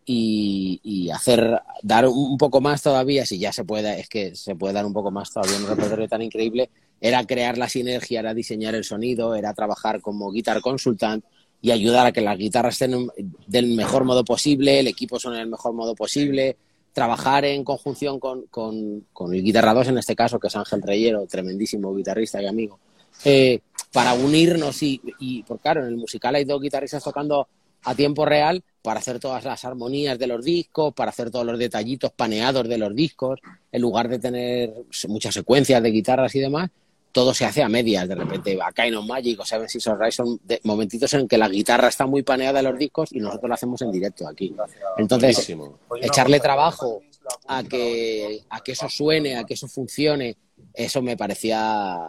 y- 0.06 0.80
y 0.84 1.10
hacer, 1.12 1.62
dar 1.84 2.08
un 2.08 2.38
poco 2.38 2.60
más 2.62 2.82
todavía, 2.82 3.26
si 3.26 3.38
ya 3.40 3.54
se 3.54 3.64
puede, 3.64 4.00
es 4.00 4.10
que 4.10 4.36
se 4.36 4.56
puede 4.56 4.74
dar 4.74 4.86
un 4.86 4.94
poco 4.94 5.12
más 5.12 5.32
todavía 5.32 5.58
en 5.58 5.64
un 5.64 5.70
repertorio 5.70 6.08
tan 6.08 6.22
increíble, 6.22 6.70
era 7.00 7.26
crear 7.26 7.58
la 7.58 7.70
sinergia, 7.70 8.20
era 8.20 8.34
diseñar 8.34 8.76
el 8.76 8.84
sonido, 8.84 9.36
era 9.36 9.54
trabajar 9.54 10.02
como 10.02 10.32
guitar 10.32 10.62
consultant 10.62 11.24
y 11.62 11.72
ayudar 11.72 12.08
a 12.08 12.12
que 12.12 12.22
las 12.22 12.38
guitarras 12.38 12.82
estén 12.82 13.08
del 13.48 13.68
mejor 13.76 14.04
modo 14.04 14.24
posible, 14.26 14.80
el 14.80 14.88
equipo 14.88 15.20
suene 15.20 15.38
del 15.38 15.50
mejor 15.50 15.74
modo 15.74 15.96
posible, 15.96 16.58
trabajar 16.94 17.46
en 17.46 17.64
conjunción 17.64 18.20
con, 18.20 18.44
con, 18.48 19.06
con 19.14 19.34
el 19.34 19.44
guitarra 19.44 19.74
2 19.74 19.90
en 19.90 19.98
este 20.00 20.16
caso, 20.16 20.40
que 20.40 20.48
es 20.48 20.56
Ángel 20.56 20.82
Reyero, 20.82 21.26
tremendísimo 21.28 21.94
guitarrista 21.96 22.42
y 22.42 22.48
amigo, 22.48 22.80
eh, 23.24 23.60
para 23.94 24.14
unirnos 24.14 24.82
y, 24.84 25.02
y, 25.20 25.44
por 25.44 25.60
claro, 25.60 25.82
en 25.82 25.88
el 25.88 25.98
musical 25.98 26.36
hay 26.36 26.46
dos 26.46 26.62
guitarristas 26.62 27.04
tocando 27.04 27.48
a 27.84 27.96
tiempo 27.96 28.26
real 28.26 28.64
para 28.82 29.00
hacer 29.00 29.20
todas 29.20 29.44
las 29.44 29.64
armonías 29.66 30.18
de 30.18 30.28
los 30.28 30.44
discos, 30.44 30.94
para 30.94 31.12
hacer 31.12 31.30
todos 31.30 31.46
los 31.46 31.58
detallitos 31.58 32.12
paneados 32.12 32.68
de 32.68 32.78
los 32.78 32.96
discos, 32.96 33.40
en 33.72 33.82
lugar 33.82 34.10
de 34.10 34.20
tener 34.20 34.74
muchas 35.08 35.34
secuencias 35.34 35.82
de 35.82 35.92
guitarras 35.92 36.34
y 36.36 36.40
demás, 36.40 36.70
todo 37.12 37.34
se 37.34 37.46
hace 37.46 37.62
a 37.64 37.70
medias, 37.70 38.08
de 38.08 38.16
repente 38.16 38.58
a 38.62 38.72
Kind 38.72 38.96
of 38.96 39.06
Magic 39.06 39.40
o 39.40 39.46
Seven 39.46 39.68
Seas 39.68 39.88
of 39.88 40.00
Rise 40.00 40.12
son 40.18 40.40
de- 40.44 40.60
momentitos 40.64 41.14
en 41.14 41.28
que 41.28 41.38
la 41.38 41.50
guitarra 41.50 41.88
está 41.90 42.06
muy 42.06 42.24
paneada 42.24 42.60
en 42.60 42.66
los 42.66 42.78
discos 42.78 43.10
y 43.12 43.20
nosotros 43.20 43.48
lo 43.50 43.54
hacemos 43.54 43.82
en 43.82 43.92
directo 43.92 44.28
aquí. 44.28 44.56
Entonces, 44.98 45.36
Buenísimo. 45.36 45.80
Echarle 46.02 46.40
trabajo 46.40 47.02
a 47.48 47.64
que, 47.64 48.42
a 48.50 48.62
que 48.62 48.72
eso 48.74 48.90
suene, 48.90 49.38
a 49.38 49.44
que 49.44 49.54
eso 49.56 49.68
funcione, 49.68 50.38
eso 50.74 51.02
me 51.02 51.18
parecía 51.18 52.00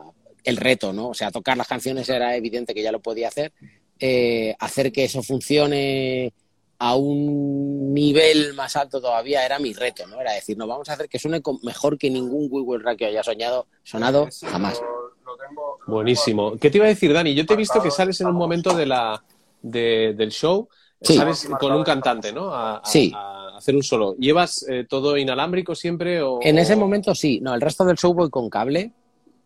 el 0.44 0.56
reto, 0.56 0.92
¿no? 0.92 1.08
O 1.10 1.14
sea, 1.14 1.30
tocar 1.30 1.56
las 1.56 1.68
canciones 1.68 2.08
era 2.08 2.34
evidente 2.36 2.74
que 2.74 2.82
ya 2.82 2.92
lo 2.92 3.00
podía 3.00 3.28
hacer. 3.28 3.52
Eh, 3.98 4.54
hacer 4.58 4.90
que 4.92 5.04
eso 5.04 5.22
funcione 5.22 6.32
a 6.78 6.96
un 6.96 7.94
nivel 7.94 8.54
más 8.54 8.74
alto 8.74 9.00
todavía 9.00 9.46
era 9.46 9.60
mi 9.60 9.72
reto, 9.72 10.04
¿no? 10.08 10.20
Era 10.20 10.32
decir, 10.32 10.56
no, 10.58 10.66
vamos 10.66 10.88
a 10.88 10.94
hacer 10.94 11.08
que 11.08 11.20
suene 11.20 11.40
con- 11.40 11.60
mejor 11.62 11.96
que 11.96 12.10
ningún 12.10 12.48
Will 12.50 12.82
Rock 12.82 12.96
que 12.98 13.06
haya 13.06 13.22
soñado, 13.22 13.68
sonado 13.84 14.28
jamás. 14.50 14.80
lo- 14.80 15.14
lo 15.24 15.36
tengo- 15.36 15.62
lo 15.70 15.71
Buenísimo. 15.86 16.56
¿Qué 16.58 16.70
te 16.70 16.78
iba 16.78 16.86
a 16.86 16.88
decir, 16.88 17.12
Dani? 17.12 17.34
Yo 17.34 17.44
te 17.44 17.54
he 17.54 17.56
visto 17.56 17.82
que 17.82 17.90
sales 17.90 18.20
en 18.20 18.28
un 18.28 18.36
momento 18.36 18.74
de 18.74 18.86
la, 18.86 19.22
de- 19.62 20.14
del 20.16 20.30
show, 20.30 20.68
Sí. 21.00 21.16
sales 21.16 21.48
con 21.58 21.72
un 21.72 21.82
cantante, 21.82 22.32
¿no? 22.32 22.52
A, 22.54 22.76
a- 22.78 22.84
Sí. 22.84 23.12
a 23.14 23.56
hacer 23.56 23.74
un 23.74 23.82
solo. 23.82 24.14
¿Llevas 24.16 24.64
eh, 24.68 24.86
todo 24.88 25.16
inalámbrico 25.16 25.74
siempre 25.74 26.22
o...? 26.22 26.38
En 26.42 26.58
ese 26.58 26.76
momento 26.76 27.14
sí, 27.14 27.40
no, 27.40 27.54
el 27.54 27.60
resto 27.60 27.84
del 27.84 27.96
show 27.96 28.14
voy 28.14 28.30
con 28.30 28.48
cable, 28.48 28.92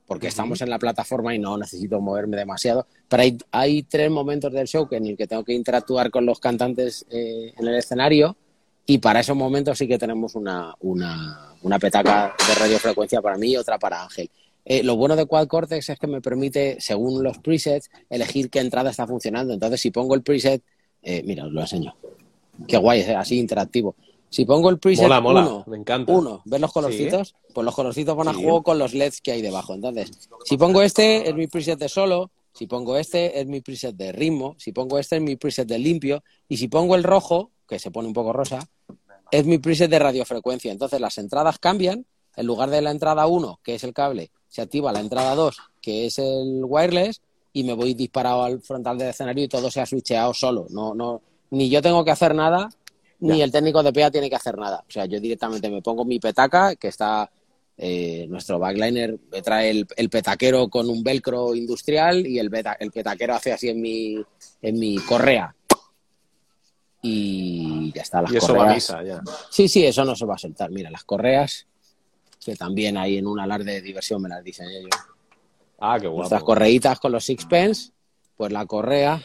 porque 0.06 0.28
estamos 0.28 0.60
en 0.60 0.70
la 0.70 0.78
plataforma 0.78 1.34
y 1.34 1.38
no 1.38 1.56
necesito 1.56 2.00
moverme 2.00 2.36
demasiado. 2.36 2.86
Pero 3.08 3.22
hay, 3.22 3.38
hay 3.50 3.82
tres 3.84 4.10
momentos 4.10 4.52
del 4.52 4.68
show 4.68 4.86
en 4.90 5.06
el 5.06 5.16
que 5.16 5.26
tengo 5.26 5.42
que 5.44 5.54
interactuar 5.54 6.10
con 6.10 6.26
los 6.26 6.38
cantantes 6.38 7.06
eh, 7.10 7.52
en 7.56 7.66
el 7.66 7.74
escenario 7.76 8.36
y 8.84 8.98
para 8.98 9.20
esos 9.20 9.36
momentos 9.36 9.76
sí 9.78 9.88
que 9.88 9.98
tenemos 9.98 10.34
una, 10.36 10.74
una, 10.80 11.54
una 11.62 11.78
petaca 11.78 12.34
de 12.46 12.54
radiofrecuencia 12.54 13.20
para 13.22 13.36
mí 13.36 13.50
y 13.52 13.56
otra 13.56 13.78
para 13.78 14.02
Ángel. 14.04 14.30
Eh, 14.68 14.82
lo 14.82 14.96
bueno 14.96 15.14
de 15.14 15.26
Quad 15.26 15.46
Cortex 15.46 15.88
es 15.90 15.98
que 15.98 16.08
me 16.08 16.20
permite, 16.20 16.76
según 16.80 17.22
los 17.22 17.38
presets, 17.38 17.88
elegir 18.10 18.50
qué 18.50 18.58
entrada 18.58 18.90
está 18.90 19.06
funcionando. 19.06 19.54
Entonces, 19.54 19.80
si 19.80 19.92
pongo 19.92 20.14
el 20.16 20.22
preset, 20.22 20.60
eh, 21.02 21.22
mira, 21.24 21.46
os 21.46 21.52
lo 21.52 21.60
enseño. 21.60 21.94
Qué 22.66 22.76
guay, 22.76 23.00
es 23.00 23.08
así 23.10 23.38
interactivo. 23.38 23.94
Si 24.28 24.44
pongo 24.44 24.68
el 24.70 24.78
preset 24.80 25.04
Mola, 25.04 25.20
mola, 25.20 25.40
uno, 25.42 25.64
me 25.68 25.76
encanta. 25.76 26.12
uno, 26.12 26.42
¿ves 26.44 26.60
los 26.60 26.72
colorcitos? 26.72 27.36
Pues 27.54 27.64
los 27.64 27.74
colorcitos 27.74 28.16
van 28.16 28.26
a 28.28 28.34
Sí. 28.34 28.42
juego 28.42 28.62
con 28.64 28.78
los 28.78 28.92
LEDs 28.92 29.20
que 29.20 29.30
hay 29.30 29.40
debajo. 29.40 29.72
Entonces, 29.72 30.10
si 30.44 30.56
pongo 30.56 30.82
este, 30.82 31.28
es 31.28 31.34
mi 31.36 31.46
preset 31.46 31.78
de 31.78 31.88
solo. 31.88 32.32
Si 32.52 32.66
pongo 32.66 32.96
este, 32.96 33.38
es 33.40 33.46
mi 33.46 33.60
preset 33.60 33.94
de 33.94 34.10
ritmo. 34.10 34.56
Si 34.58 34.72
pongo 34.72 34.98
este, 34.98 35.16
es 35.16 35.22
mi 35.22 35.36
preset 35.36 35.68
de 35.68 35.78
limpio. 35.78 36.24
Y 36.48 36.56
si 36.56 36.66
pongo 36.66 36.96
el 36.96 37.04
rojo, 37.04 37.52
que 37.68 37.78
se 37.78 37.90
pone 37.92 38.08
un 38.08 38.14
poco 38.14 38.32
rosa, 38.32 38.66
es 39.30 39.44
mi 39.46 39.58
preset 39.58 39.90
de 39.90 39.98
radiofrecuencia. 40.00 40.72
Entonces, 40.72 41.00
las 41.00 41.18
entradas 41.18 41.58
cambian. 41.60 42.04
En 42.34 42.46
lugar 42.46 42.68
de 42.68 42.82
la 42.82 42.90
entrada 42.90 43.26
1, 43.26 43.60
que 43.62 43.76
es 43.76 43.84
el 43.84 43.94
cable, 43.94 44.30
se 44.48 44.62
activa 44.62 44.92
la 44.92 45.00
entrada 45.00 45.34
2, 45.34 45.56
que 45.80 46.06
es 46.06 46.18
el 46.18 46.62
wireless, 46.64 47.20
y 47.52 47.64
me 47.64 47.72
voy 47.74 47.94
disparado 47.94 48.44
al 48.44 48.60
frontal 48.60 48.98
del 48.98 49.08
escenario 49.08 49.44
y 49.44 49.48
todo 49.48 49.70
se 49.70 49.80
ha 49.80 49.86
switcheado 49.86 50.32
solo. 50.34 50.66
No, 50.70 50.94
no, 50.94 51.22
ni 51.50 51.68
yo 51.70 51.80
tengo 51.82 52.04
que 52.04 52.10
hacer 52.10 52.34
nada, 52.34 52.68
ni 53.20 53.40
el 53.40 53.50
técnico 53.50 53.82
de 53.82 53.92
PEA 53.92 54.10
tiene 54.10 54.28
que 54.28 54.36
hacer 54.36 54.58
nada. 54.58 54.84
O 54.86 54.90
sea, 54.90 55.06
yo 55.06 55.18
directamente 55.20 55.70
me 55.70 55.80
pongo 55.82 56.04
mi 56.04 56.18
petaca, 56.18 56.76
que 56.76 56.88
está 56.88 57.30
eh, 57.78 58.26
nuestro 58.28 58.58
backliner, 58.58 59.18
me 59.32 59.40
trae 59.42 59.70
el, 59.70 59.86
el 59.96 60.10
petaquero 60.10 60.68
con 60.68 60.88
un 60.90 61.02
velcro 61.02 61.54
industrial 61.54 62.26
y 62.26 62.38
el, 62.38 62.48
beta- 62.50 62.76
el 62.78 62.90
petaquero 62.90 63.34
hace 63.34 63.52
así 63.52 63.68
en 63.70 63.80
mi, 63.80 64.16
en 64.62 64.78
mi 64.78 64.96
correa. 64.98 65.54
Y 67.02 67.92
ya 67.94 68.02
está, 68.02 68.22
las 68.22 68.32
Y 68.32 68.36
eso 68.36 68.48
va 68.48 68.52
a 68.52 68.56
correas. 68.66 68.74
misa, 68.74 69.02
ya. 69.04 69.22
Sí, 69.50 69.68
sí, 69.68 69.84
eso 69.84 70.04
no 70.04 70.16
se 70.16 70.26
va 70.26 70.34
a 70.34 70.38
soltar. 70.38 70.70
Mira, 70.70 70.90
las 70.90 71.04
correas, 71.04 71.66
que 72.46 72.54
también 72.54 72.96
hay 72.96 73.18
en 73.18 73.26
un 73.26 73.40
alarde 73.40 73.72
de 73.72 73.82
diversión, 73.82 74.22
me 74.22 74.28
las 74.28 74.44
diseñé 74.44 74.82
yo. 74.82 74.88
Ah, 75.80 75.98
qué 76.00 76.06
guapo. 76.06 76.20
Nuestras 76.20 76.44
correitas 76.44 77.00
con 77.00 77.10
los 77.10 77.24
sixpence, 77.24 77.90
pues 78.36 78.52
la 78.52 78.64
correa 78.66 79.20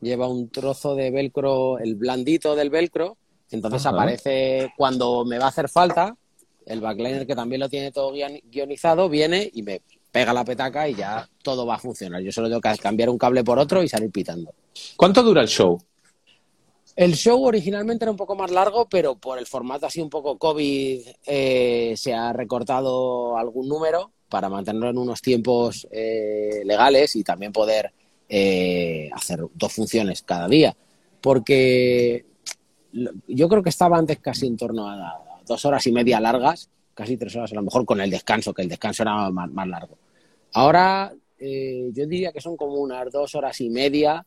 lleva 0.00 0.26
un 0.26 0.48
trozo 0.48 0.94
de 0.94 1.10
velcro, 1.10 1.78
el 1.78 1.96
blandito 1.96 2.56
del 2.56 2.70
velcro, 2.70 3.18
entonces 3.50 3.84
Ajá. 3.84 3.94
aparece 3.94 4.72
cuando 4.78 5.26
me 5.26 5.38
va 5.38 5.44
a 5.44 5.48
hacer 5.48 5.68
falta, 5.68 6.16
el 6.64 6.80
backliner 6.80 7.26
que 7.26 7.34
también 7.36 7.60
lo 7.60 7.68
tiene 7.68 7.92
todo 7.92 8.10
guion- 8.14 8.40
guionizado, 8.50 9.10
viene 9.10 9.50
y 9.52 9.62
me 9.62 9.82
pega 10.10 10.32
la 10.32 10.42
petaca 10.44 10.88
y 10.88 10.94
ya 10.94 11.28
todo 11.42 11.66
va 11.66 11.74
a 11.74 11.78
funcionar. 11.78 12.22
Yo 12.22 12.32
solo 12.32 12.48
tengo 12.48 12.62
que 12.62 12.74
cambiar 12.78 13.10
un 13.10 13.18
cable 13.18 13.44
por 13.44 13.58
otro 13.58 13.82
y 13.82 13.88
salir 13.88 14.10
pitando. 14.10 14.54
¿Cuánto 14.96 15.22
dura 15.22 15.42
el 15.42 15.48
show? 15.48 15.78
El 17.00 17.14
show 17.14 17.42
originalmente 17.42 18.04
era 18.04 18.10
un 18.10 18.18
poco 18.18 18.36
más 18.36 18.50
largo, 18.50 18.86
pero 18.86 19.14
por 19.14 19.38
el 19.38 19.46
formato 19.46 19.86
así 19.86 20.02
un 20.02 20.10
poco 20.10 20.36
COVID 20.36 21.00
eh, 21.26 21.94
se 21.96 22.12
ha 22.12 22.30
recortado 22.34 23.38
algún 23.38 23.70
número 23.70 24.12
para 24.28 24.50
mantenerlo 24.50 24.90
en 24.90 24.98
unos 24.98 25.22
tiempos 25.22 25.88
eh, 25.90 26.60
legales 26.62 27.16
y 27.16 27.24
también 27.24 27.52
poder 27.52 27.90
eh, 28.28 29.08
hacer 29.14 29.40
dos 29.54 29.72
funciones 29.72 30.20
cada 30.20 30.46
día. 30.46 30.76
Porque 31.22 32.26
yo 33.28 33.48
creo 33.48 33.62
que 33.62 33.70
estaba 33.70 33.96
antes 33.96 34.18
casi 34.18 34.46
en 34.46 34.58
torno 34.58 34.86
a 34.86 35.40
dos 35.46 35.64
horas 35.64 35.86
y 35.86 35.92
media 35.92 36.20
largas, 36.20 36.68
casi 36.92 37.16
tres 37.16 37.34
horas 37.34 37.50
a 37.52 37.54
lo 37.54 37.62
mejor 37.62 37.86
con 37.86 38.02
el 38.02 38.10
descanso, 38.10 38.52
que 38.52 38.60
el 38.60 38.68
descanso 38.68 39.04
era 39.04 39.30
más, 39.30 39.68
largo. 39.68 39.96
Ahora 40.52 41.14
yo 41.38 42.06
diría 42.06 42.30
que 42.30 42.42
son 42.42 42.58
como 42.58 42.74
unas 42.74 43.10
dos 43.10 43.34
horas 43.34 43.58
y 43.62 43.70
media 43.70 44.26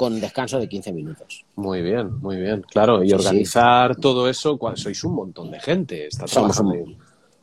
con 0.00 0.18
descanso 0.18 0.58
de 0.58 0.66
15 0.66 0.94
minutos. 0.94 1.44
Muy 1.56 1.82
bien, 1.82 2.18
muy 2.22 2.38
bien. 2.38 2.64
Claro, 2.70 3.04
y 3.04 3.08
Sí, 3.08 3.12
organizar 3.14 3.96
todo 3.96 4.30
eso, 4.30 4.58
sois 4.76 5.04
un 5.04 5.12
montón 5.14 5.50
de 5.50 5.60
gente. 5.60 6.06
Está 6.06 6.26
Somos 6.26 6.58
un 6.58 6.96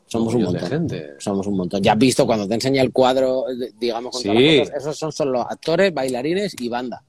Somos 0.07 0.33
montón. 0.33 0.53
de 0.53 0.59
gente. 0.67 1.09
Somos 1.19 1.45
un 1.45 1.55
montón. 1.55 1.83
Ya 1.83 1.91
has 1.91 1.99
visto 1.99 2.25
cuando 2.25 2.47
te 2.47 2.55
enseña 2.55 2.81
el 2.81 2.91
cuadro, 2.91 3.47
eh, 3.51 3.73
digamos, 3.79 4.11
con 4.11 4.23
todas 4.23 4.37
Sí. 4.39 4.57
las 4.57 4.67
fotos, 4.69 4.81
esos 4.81 4.97
son 4.97 5.11
solo 5.11 5.41
actores, 5.41 5.93
bailarines 5.93 6.55
y 6.59 6.67
banda. 6.67 7.03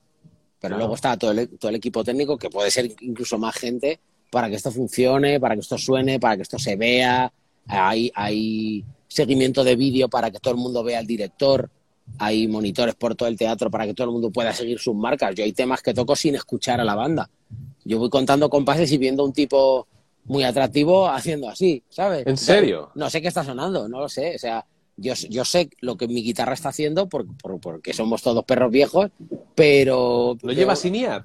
Pero 0.61 0.72
Claro. 0.72 0.76
luego 0.80 0.94
está 0.96 1.16
todo 1.16 1.30
el, 1.30 1.49
todo 1.59 1.70
el 1.70 1.76
equipo 1.76 2.05
técnico, 2.05 2.36
que 2.36 2.51
puede 2.51 2.70
ser 2.70 2.92
incluso 3.01 3.38
más 3.38 3.55
gente, 3.55 4.01
para 4.30 4.51
que 4.51 4.57
esto 4.57 4.70
funcione, 4.70 5.40
para 5.40 5.55
que 5.55 5.61
esto 5.62 5.78
suene, 5.78 6.20
para 6.20 6.36
que 6.36 6.42
esto 6.42 6.59
se 6.59 6.76
vea. 6.76 7.32
Hay, 7.68 8.12
hay 8.14 8.84
seguimiento 9.09 9.64
de 9.64 9.76
vídeo 9.76 10.11
para 10.11 10.30
que 10.30 10.40
todo 10.40 10.53
el 10.53 10.61
mundo 10.61 10.84
vea 10.84 10.99
al 10.99 11.07
director. 11.07 11.70
Hay 12.18 12.48
monitores 12.48 12.94
por 12.94 13.14
todo 13.14 13.28
el 13.28 13.36
teatro 13.36 13.70
para 13.70 13.86
que 13.86 13.94
todo 13.94 14.06
el 14.09 14.12
mundo 14.12 14.30
pueda 14.30 14.52
seguir 14.52 14.78
sus 14.78 14.94
marcas. 14.94 15.34
Yo 15.34 15.44
hay 15.44 15.52
temas 15.52 15.82
que 15.82 15.94
toco 15.94 16.16
sin 16.16 16.34
escuchar 16.34 16.80
a 16.80 16.84
la 16.84 16.94
banda. 16.94 17.28
Yo 17.84 17.98
voy 17.98 18.11
contando 18.11 18.48
compases 18.50 18.90
y 18.92 18.98
viendo 18.98 19.24
un 19.24 19.32
tipo 19.32 19.86
muy 20.24 20.42
atractivo 20.44 21.09
haciendo 21.09 21.48
así, 21.48 21.82
¿sabes? 21.88 22.26
¿En 22.26 22.36
serio? 22.36 22.90
No 22.94 23.09
sé 23.09 23.22
qué 23.22 23.28
está 23.28 23.44
sonando, 23.44 23.88
no 23.88 24.00
lo 24.00 24.09
sé. 24.09 24.34
O 24.34 24.38
sea, 24.38 24.64
yo, 24.96 25.14
yo 25.30 25.44
sé 25.44 25.70
lo 25.80 25.96
que 25.96 26.09
mi 26.09 26.22
guitarra 26.22 26.54
está 26.54 26.70
haciendo 26.70 27.09
por- 27.09 27.26
por- 27.36 27.61
porque 27.61 27.92
somos 27.94 28.20
todos 28.20 28.44
perros 28.44 28.70
viejos, 28.70 29.11
pero... 29.54 30.36
¿Lo 30.42 30.52
llevas 30.52 30.80
sin 30.80 30.94
IAR? 30.96 31.24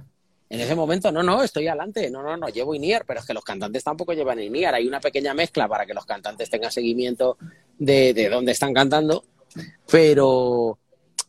En 0.49 0.59
ese 0.59 0.75
momento, 0.75 1.11
no, 1.11 1.23
no, 1.23 1.41
estoy 1.41 1.67
adelante, 1.67 2.11
no, 2.11 2.21
no, 2.21 2.37
no, 2.37 2.47
llevo 2.47 2.75
INIAR, 2.75 3.05
pero 3.07 3.19
es 3.21 3.25
que 3.25 3.33
los 3.33 3.43
cantantes 3.43 3.83
tampoco 3.83 4.13
llevan 4.13 4.39
INIAR. 4.39 4.75
Hay 4.75 4.87
una 4.87 4.99
pequeña 4.99 5.33
mezcla 5.33 5.67
para 5.67 5.85
que 5.87 5.95
los 5.95 6.05
cantantes 6.05 6.47
tengan 6.47 6.71
seguimiento 6.71 7.37
de, 7.79 8.13
de 8.13 8.29
dónde 8.29 8.51
están 8.51 8.71
cantando, 8.71 9.23
pero, 9.89 10.79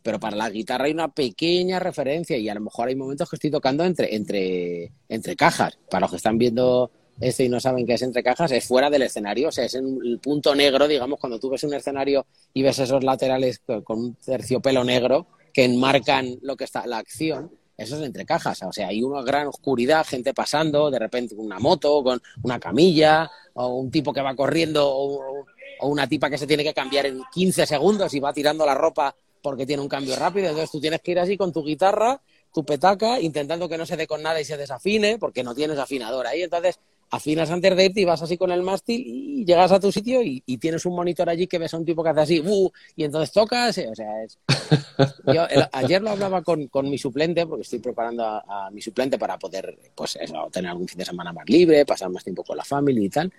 pero 0.01 0.19
para 0.19 0.35
la 0.35 0.49
guitarra 0.49 0.85
hay 0.85 0.91
una 0.91 1.13
pequeña 1.13 1.79
referencia 1.79 2.37
y 2.37 2.49
a 2.49 2.55
lo 2.55 2.61
mejor 2.61 2.87
hay 2.87 2.95
momentos 2.95 3.29
que 3.29 3.35
estoy 3.35 3.51
tocando 3.51 3.83
entre, 3.83 4.15
entre, 4.15 4.91
entre 5.09 5.35
cajas. 5.35 5.77
Para 5.89 6.01
los 6.01 6.11
que 6.11 6.17
están 6.17 6.37
viendo 6.37 6.91
esto 7.19 7.43
y 7.43 7.49
no 7.49 7.59
saben 7.59 7.85
qué 7.85 7.93
es 7.93 8.01
entre 8.01 8.23
cajas, 8.23 8.51
es 8.51 8.65
fuera 8.65 8.89
del 8.89 9.03
escenario, 9.03 9.49
o 9.49 9.51
sea, 9.51 9.65
es 9.65 9.75
en 9.75 9.99
el 10.03 10.19
punto 10.19 10.53
negro, 10.53 10.87
digamos, 10.87 11.19
cuando 11.19 11.39
tú 11.39 11.49
ves 11.49 11.63
un 11.63 11.73
escenario 11.73 12.25
y 12.53 12.61
ves 12.61 12.79
esos 12.79 13.03
laterales 13.03 13.61
con 13.83 13.99
un 13.99 14.15
terciopelo 14.15 14.83
negro 14.83 15.27
que 15.53 15.63
enmarcan 15.63 16.37
lo 16.41 16.57
que 16.57 16.65
está 16.65 16.85
la 16.85 16.97
acción, 16.97 17.51
eso 17.77 17.97
es 17.97 18.03
entre 18.03 18.25
cajas, 18.25 18.61
o 18.63 18.71
sea, 18.71 18.87
hay 18.87 19.03
una 19.03 19.21
gran 19.21 19.47
oscuridad, 19.47 20.05
gente 20.05 20.33
pasando, 20.33 20.89
de 20.89 20.99
repente 20.99 21.35
una 21.35 21.59
moto 21.59 22.03
con 22.03 22.21
una 22.43 22.59
camilla, 22.59 23.29
o 23.53 23.67
un 23.75 23.91
tipo 23.91 24.13
que 24.13 24.21
va 24.21 24.35
corriendo, 24.35 24.87
o, 24.87 25.45
o 25.79 25.87
una 25.89 26.07
tipa 26.07 26.29
que 26.29 26.37
se 26.37 26.47
tiene 26.47 26.63
que 26.63 26.73
cambiar 26.73 27.05
en 27.05 27.21
15 27.33 27.65
segundos 27.65 28.13
y 28.13 28.19
va 28.19 28.33
tirando 28.33 28.65
la 28.65 28.73
ropa 28.75 29.15
porque 29.41 29.65
tiene 29.65 29.81
un 29.81 29.89
cambio 29.89 30.15
rápido, 30.15 30.47
entonces 30.47 30.71
tú 30.71 30.79
tienes 30.81 31.01
que 31.01 31.11
ir 31.11 31.19
así 31.19 31.37
con 31.37 31.51
tu 31.53 31.63
guitarra, 31.63 32.19
tu 32.53 32.63
petaca, 32.65 33.19
intentando 33.19 33.69
que 33.69 33.77
no 33.77 33.85
se 33.85 33.95
dé 33.95 34.07
con 34.07 34.23
nada 34.23 34.41
y 34.41 34.45
se 34.45 34.57
desafine, 34.57 35.17
porque 35.19 35.43
no 35.43 35.53
tienes 35.53 35.77
afinador 35.77 36.25
ahí, 36.25 36.41
entonces 36.41 36.79
afinas 37.11 37.51
antes 37.51 37.75
de 37.75 37.85
irte 37.85 38.01
y 38.01 38.05
vas 38.05 38.21
así 38.23 38.37
con 38.37 38.49
el 38.51 38.63
mástil 38.63 39.03
y 39.05 39.45
llegas 39.45 39.71
a 39.71 39.79
tu 39.79 39.91
sitio 39.91 40.23
y, 40.23 40.41
y 40.47 40.57
tienes 40.57 40.83
un 40.87 40.95
monitor 40.95 41.29
allí 41.29 41.45
que 41.45 41.59
ves 41.59 41.73
a 41.75 41.77
un 41.77 41.85
tipo 41.85 42.03
que 42.03 42.09
hace 42.09 42.21
así, 42.21 42.39
"Uh", 42.43 42.71
y 42.95 43.03
entonces 43.03 43.31
tocas, 43.31 43.77
eh, 43.77 43.87
o 43.89 43.93
sea, 43.95 44.23
es... 44.23 44.39
Yo 45.27 45.45
el- 45.45 45.67
ayer 45.71 46.01
lo 46.01 46.09
hablaba 46.11 46.41
con, 46.41 46.67
con 46.67 46.89
mi 46.89 46.97
suplente, 46.97 47.45
porque 47.45 47.61
estoy 47.63 47.79
preparando 47.79 48.23
a, 48.25 48.67
a 48.67 48.71
mi 48.71 48.81
suplente 48.81 49.17
para 49.19 49.37
poder, 49.37 49.77
pues 49.95 50.17
eso, 50.19 50.47
tener 50.51 50.71
algún 50.71 50.87
fin 50.87 50.97
de 50.99 51.05
semana 51.05 51.31
más 51.33 51.47
libre, 51.47 51.85
pasar 51.85 52.09
más 52.09 52.23
tiempo 52.23 52.43
con 52.43 52.57
la 52.57 52.63
familia 52.63 53.03
y 53.05 53.09
tal. 53.09 53.31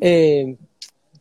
Eh, 0.00 0.56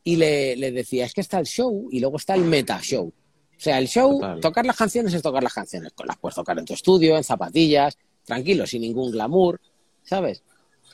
y 0.07 0.15
le, 0.15 0.55
le 0.55 0.71
decía, 0.71 1.03
es 1.03 1.13
que 1.13 1.19
está 1.19 1.37
el 1.37 1.45
show 1.45 1.89
y 1.91 1.99
luego 1.99 2.15
está 2.15 2.33
el 2.33 2.45
meta 2.45 2.79
show. 2.81 3.07
O 3.07 3.59
sea, 3.59 3.77
el 3.77 3.89
show, 3.89 4.21
Total. 4.21 4.39
tocar 4.39 4.65
las 4.65 4.77
canciones 4.77 5.13
es 5.13 5.21
tocar 5.21 5.43
las 5.43 5.53
canciones. 5.53 5.91
Con 5.91 6.07
las 6.07 6.15
puedes 6.15 6.33
tocar 6.35 6.57
en 6.57 6.63
tu 6.63 6.75
estudio, 6.75 7.17
en 7.17 7.25
zapatillas, 7.25 7.97
tranquilo, 8.23 8.65
sin 8.65 8.83
ningún 8.83 9.11
glamour, 9.11 9.59
¿sabes? 10.03 10.43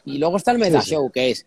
Y 0.04 0.18
luego 0.18 0.38
está 0.38 0.52
el 0.52 0.58
meta 0.58 0.82
Sí, 0.82 0.86
sí. 0.90 0.96
show, 0.96 1.12
que 1.12 1.30
es, 1.30 1.46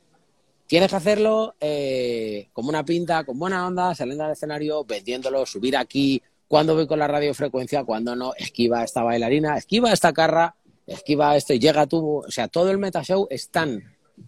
tienes 0.69 0.89
que 0.91 0.95
hacerlo 0.95 1.57
eh, 1.61 2.51
como 2.53 2.69
una 2.69 2.85
pinta, 2.85 3.25
con 3.25 3.37
buena 3.37 3.67
onda, 3.67 3.97
saliendo 3.97 4.23
al 4.23 4.31
escenario, 4.31 4.85
vendiéndolo, 4.85 5.45
subir 5.45 5.77
aquí, 5.77 6.23
cuando 6.47 6.77
voy 6.77 6.87
con 6.87 7.01
la 7.01 7.09
radiofrecuencia, 7.09 7.83
cuando 7.83 8.15
no, 8.15 8.33
esquiva 8.37 8.85
esta 8.85 9.03
bailarina, 9.03 9.57
esquiva 9.59 9.93
esta 9.93 10.13
carra, 10.13 10.55
esquiva 10.87 11.35
esto 11.35 11.53
y 11.53 11.59
llega 11.59 11.89
tú. 11.89 12.19
O 12.19 12.31
sea, 12.31 12.47
todo 12.47 12.71
el 12.71 12.79
meta 12.79 13.03
show 13.03 13.27
es 13.29 13.49
tan 13.49 13.83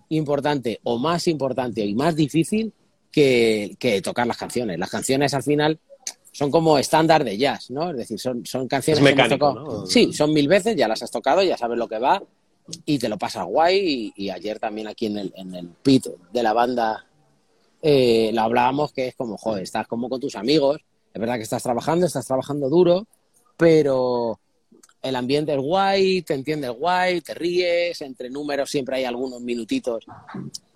importante 0.08 0.80
o 0.82 0.98
más 0.98 1.28
importante 1.28 1.84
y 1.84 1.94
más 1.94 2.16
difícil 2.16 2.72
que, 3.10 3.76
que 3.78 4.00
tocar 4.02 4.26
las 4.26 4.36
canciones. 4.36 4.78
Las 4.78 4.90
canciones 4.90 5.34
al 5.34 5.42
final 5.42 5.78
son 6.32 6.50
como 6.50 6.78
estándar 6.78 7.24
de 7.24 7.36
jazz, 7.36 7.70
¿no? 7.70 7.90
Es 7.90 7.96
decir, 7.96 8.18
son, 8.18 8.46
son 8.46 8.68
canciones 8.68 8.98
Es 9.00 9.04
que 9.04 9.10
hemos 9.10 9.24
mecánico, 9.24 9.48
tocado. 9.54 9.80
¿no? 9.80 9.86
Sí, 9.86 10.12
son 10.12 10.32
mil 10.32 10.48
veces, 10.48 10.76
ya 10.76 10.88
las 10.88 11.02
has 11.02 11.10
tocado, 11.10 11.42
ya 11.42 11.56
sabes 11.56 11.78
lo 11.78 11.88
que 11.88 11.98
va 11.98 12.22
y 12.84 12.98
te 12.98 13.08
lo 13.08 13.18
pasas 13.18 13.46
guay. 13.46 14.12
Y, 14.16 14.24
y 14.24 14.30
ayer 14.30 14.58
también 14.58 14.88
aquí 14.88 15.06
en 15.06 15.18
el, 15.18 15.32
en 15.36 15.54
el 15.54 15.68
pit 15.68 16.06
de 16.32 16.42
la 16.42 16.52
banda 16.52 17.06
eh, 17.80 18.30
lo 18.32 18.42
hablábamos 18.42 18.92
que 18.92 19.08
es 19.08 19.14
como, 19.14 19.36
joder, 19.36 19.62
estás 19.62 19.86
como 19.86 20.08
con 20.08 20.20
tus 20.20 20.34
amigos, 20.34 20.80
es 21.12 21.20
verdad 21.20 21.36
que 21.36 21.42
estás 21.42 21.62
trabajando, 21.62 22.06
estás 22.06 22.26
trabajando 22.26 22.68
duro, 22.68 23.06
pero 23.56 24.40
el 25.00 25.14
ambiente 25.14 25.52
es 25.52 25.60
guay, 25.60 26.22
te 26.22 26.34
entiendes 26.34 26.70
guay, 26.70 27.20
te 27.20 27.34
ríes, 27.34 28.00
entre 28.02 28.30
números 28.30 28.70
siempre 28.70 28.96
hay 28.96 29.04
algunos 29.04 29.40
minutitos 29.40 30.04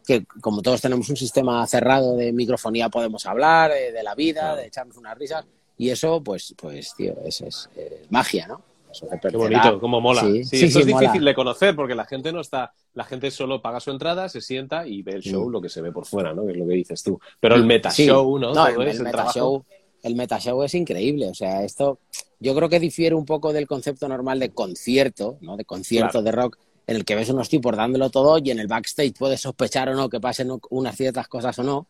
que 0.06 0.24
como 0.40 0.62
todos 0.62 0.80
tenemos 0.80 1.08
un 1.08 1.16
sistema 1.16 1.66
cerrado 1.66 2.16
de 2.16 2.32
microfonía 2.32 2.88
podemos 2.88 3.24
hablar 3.26 3.70
de, 3.72 3.92
de 3.92 4.02
la 4.02 4.14
vida, 4.14 4.56
de 4.56 4.66
echarnos 4.66 4.96
unas 4.96 5.16
risas 5.16 5.44
y 5.78 5.90
eso 5.90 6.22
pues 6.22 6.54
pues 6.56 6.94
tío, 6.96 7.14
es, 7.24 7.40
es, 7.40 7.68
es 7.76 8.10
magia, 8.10 8.46
¿no? 8.48 8.60
Eso 8.90 9.06
te 9.06 9.30
Qué 9.30 9.36
bonito, 9.38 9.80
cómo 9.80 10.02
mola. 10.02 10.20
Sí, 10.20 10.44
Sí, 10.44 10.58
sí, 10.58 10.64
esto 10.66 10.80
sí, 10.80 10.84
es 10.86 10.90
mola. 10.92 11.00
difícil 11.00 11.24
de 11.24 11.34
conocer 11.34 11.74
porque 11.74 11.94
la 11.94 12.04
gente 12.04 12.30
no 12.30 12.42
está, 12.42 12.72
la 12.92 13.04
gente 13.04 13.30
solo 13.30 13.62
paga 13.62 13.80
su 13.80 13.90
entrada, 13.90 14.28
se 14.28 14.42
sienta 14.42 14.86
y 14.86 15.00
ve 15.02 15.12
el 15.12 15.22
show, 15.22 15.48
Mm. 15.48 15.52
lo 15.52 15.62
que 15.62 15.70
se 15.70 15.80
ve 15.80 15.92
por 15.92 16.04
fuera, 16.04 16.34
¿no? 16.34 16.44
Que 16.44 16.52
es 16.52 16.58
lo 16.58 16.66
que 16.66 16.74
dices 16.74 17.02
tú. 17.02 17.18
Pero 17.40 17.54
el 17.54 17.64
meta 17.64 17.90
Sí. 17.90 18.04
show, 18.06 18.38
¿no? 18.38 18.50
El, 18.66 18.82
el 18.82 18.88
el 18.88 18.96
trabajo. 18.98 19.04
metashow, 19.24 19.64
el 20.02 20.14
metashow 20.14 20.62
es 20.62 20.74
increíble. 20.74 21.28
O 21.30 21.34
sea, 21.34 21.62
esto 21.64 22.00
yo 22.38 22.54
creo 22.54 22.68
que 22.68 22.78
difiere 22.80 23.14
un 23.14 23.24
poco 23.24 23.54
del 23.54 23.66
concepto 23.66 24.06
normal 24.08 24.38
de 24.40 24.50
concierto, 24.50 25.38
¿no? 25.40 25.56
De 25.56 25.64
concierto 25.64 26.10
Claro. 26.20 26.24
de 26.24 26.32
rock, 26.32 26.58
en 26.86 26.96
el 26.96 27.04
que 27.04 27.14
ves 27.14 27.28
unos 27.30 27.48
tipos 27.48 27.76
dándolo 27.76 28.10
todo 28.10 28.38
y 28.38 28.50
en 28.50 28.58
el 28.58 28.66
backstage 28.66 29.14
puedes 29.18 29.40
sospechar 29.40 29.88
o 29.88 29.94
no 29.94 30.08
que 30.08 30.20
pasen 30.20 30.50
unas 30.70 30.96
ciertas 30.96 31.28
cosas 31.28 31.58
o 31.58 31.62
no, 31.62 31.86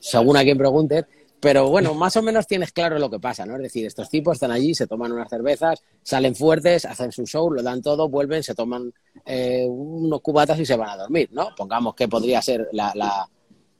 según 0.00 0.36
a 0.36 0.42
quien 0.42 0.58
preguntes. 0.58 1.04
Pero 1.40 1.68
bueno, 1.68 1.94
más 1.94 2.16
o 2.16 2.22
menos 2.22 2.48
tienes 2.48 2.72
claro 2.72 2.98
lo 2.98 3.08
que 3.08 3.20
pasa, 3.20 3.46
¿no? 3.46 3.54
Es 3.54 3.62
decir, 3.62 3.86
estos 3.86 4.10
tipos 4.10 4.34
están 4.34 4.50
allí, 4.50 4.74
se 4.74 4.88
toman 4.88 5.12
unas 5.12 5.28
cervezas, 5.30 5.80
salen 6.02 6.34
fuertes, 6.34 6.84
hacen 6.84 7.12
su 7.12 7.24
show, 7.26 7.48
lo 7.52 7.62
dan 7.62 7.80
todo, 7.80 8.08
vuelven, 8.08 8.42
se 8.42 8.56
toman 8.56 8.92
eh, 9.24 9.64
unos 9.68 10.20
cubatas 10.20 10.58
y 10.58 10.66
se 10.66 10.74
van 10.74 10.88
a 10.90 10.96
dormir, 10.96 11.28
¿no? 11.30 11.50
Pongamos 11.56 11.94
que 11.94 12.08
podría 12.08 12.42
ser 12.42 12.68
la, 12.72 12.92
la- 12.96 13.28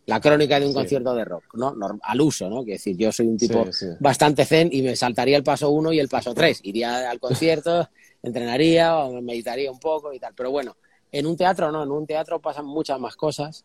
la 0.06 0.20
crónica 0.20 0.58
de 0.60 0.66
un 0.66 0.72
Sí. 0.72 0.76
concierto 0.78 1.14
de 1.16 1.24
rock, 1.24 1.44
¿no? 1.54 1.74
Al 2.02 2.20
uso, 2.20 2.48
¿no? 2.48 2.64
Que 2.64 2.72
decir, 2.72 2.96
yo 2.96 3.10
soy 3.10 3.26
un 3.26 3.36
tipo 3.36 3.66
Sí, 3.66 3.72
sí. 3.72 3.86
bastante 4.00 4.44
zen 4.46 4.70
y 4.72 4.80
me 4.80 4.94
saltaría 4.94 5.36
el 5.36 5.42
paso 5.42 5.68
uno 5.70 5.92
y 5.92 5.98
el 5.98 6.08
paso 6.08 6.32
tres. 6.32 6.60
Iría 6.62 7.10
al 7.10 7.18
concierto, 7.18 7.88
entrenaría 8.22 8.96
o 8.96 9.20
meditaría 9.20 9.70
un 9.70 9.78
poco 9.78 10.12
y 10.12 10.18
tal. 10.18 10.34
Pero 10.34 10.50
bueno, 10.50 10.76
en 11.10 11.26
un 11.26 11.36
teatro 11.36 11.70
no, 11.70 11.82
en 11.82 11.90
un 11.90 12.06
teatro 12.06 12.40
pasan 12.40 12.66
muchas 12.66 12.98
más 13.00 13.16
cosas 13.16 13.64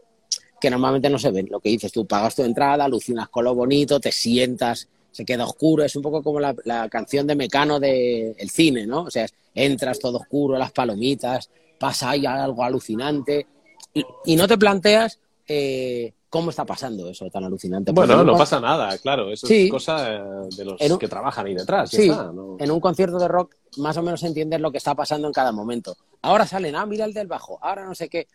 que 0.60 0.70
normalmente 0.70 1.10
no 1.10 1.20
se 1.20 1.32
ven. 1.32 1.48
Lo 1.50 1.60
que 1.60 1.70
dices 1.70 1.92
tú, 1.92 2.06
pagas 2.06 2.36
tu 2.36 2.44
entrada, 2.44 2.86
alucinas 2.86 3.30
con 3.30 3.44
lo 3.44 3.54
bonito, 3.54 4.00
te 4.00 4.12
sientas, 4.12 4.88
se 5.12 5.26
queda 5.26 5.46
oscuro. 5.46 5.84
Es 5.84 5.96
un 5.96 6.02
poco 6.02 6.24
como 6.24 6.40
la, 6.40 6.88
canción 6.90 7.28
de 7.28 7.36
Mecano 7.36 7.80
del 7.80 8.36
el 8.38 8.50
cine, 8.50 8.88
¿no? 8.88 9.04
O 9.04 9.12
sea, 9.12 9.26
entras 9.54 10.00
todo 10.00 10.20
oscuro, 10.20 10.58
las 10.58 10.72
palomitas, 10.72 11.50
pasa 11.78 12.12
ahí 12.12 12.26
algo 12.26 12.64
alucinante 12.64 13.46
y, 13.94 14.06
y 14.26 14.36
no 14.36 14.48
te 14.48 14.58
planteas 14.58 15.20
eh, 15.48 16.14
cómo 16.34 16.50
está 16.50 16.66
pasando 16.66 17.08
eso 17.12 17.30
tan 17.30 17.44
alucinante. 17.44 17.92
Bueno, 17.92 18.24
no 18.24 18.36
pasa 18.36 18.60
nada, 18.60 18.98
claro. 18.98 19.32
Eso 19.32 19.46
Sí. 19.46 19.66
es 19.66 19.70
cosa 19.72 20.16
eh, 20.16 20.20
de 20.58 20.66
los 20.66 20.82
un- 20.82 20.98
que 20.98 21.08
trabajan 21.08 21.46
ahí 21.46 21.54
detrás. 21.54 21.92
ya 21.92 22.00
Sí, 22.00 22.10
está, 22.10 22.32
¿no? 22.32 22.58
en 22.60 22.72
un 22.72 22.80
concierto 22.80 23.20
de 23.20 23.28
rock 23.28 23.54
más 23.78 23.96
o 23.98 24.02
menos 24.02 24.24
entiendes 24.24 24.60
lo 24.60 24.72
que 24.72 24.80
está 24.80 24.96
pasando 24.96 25.28
en 25.28 25.34
cada 25.34 25.52
momento. 25.52 25.96
Ahora 26.24 26.48
salen, 26.48 26.76
ah, 26.76 26.88
mira 26.88 27.06
el 27.06 27.14
del 27.14 27.28
bajo, 27.28 27.60
ahora 27.62 27.86
no 27.86 27.94
sé 27.94 28.10
qué, 28.10 28.28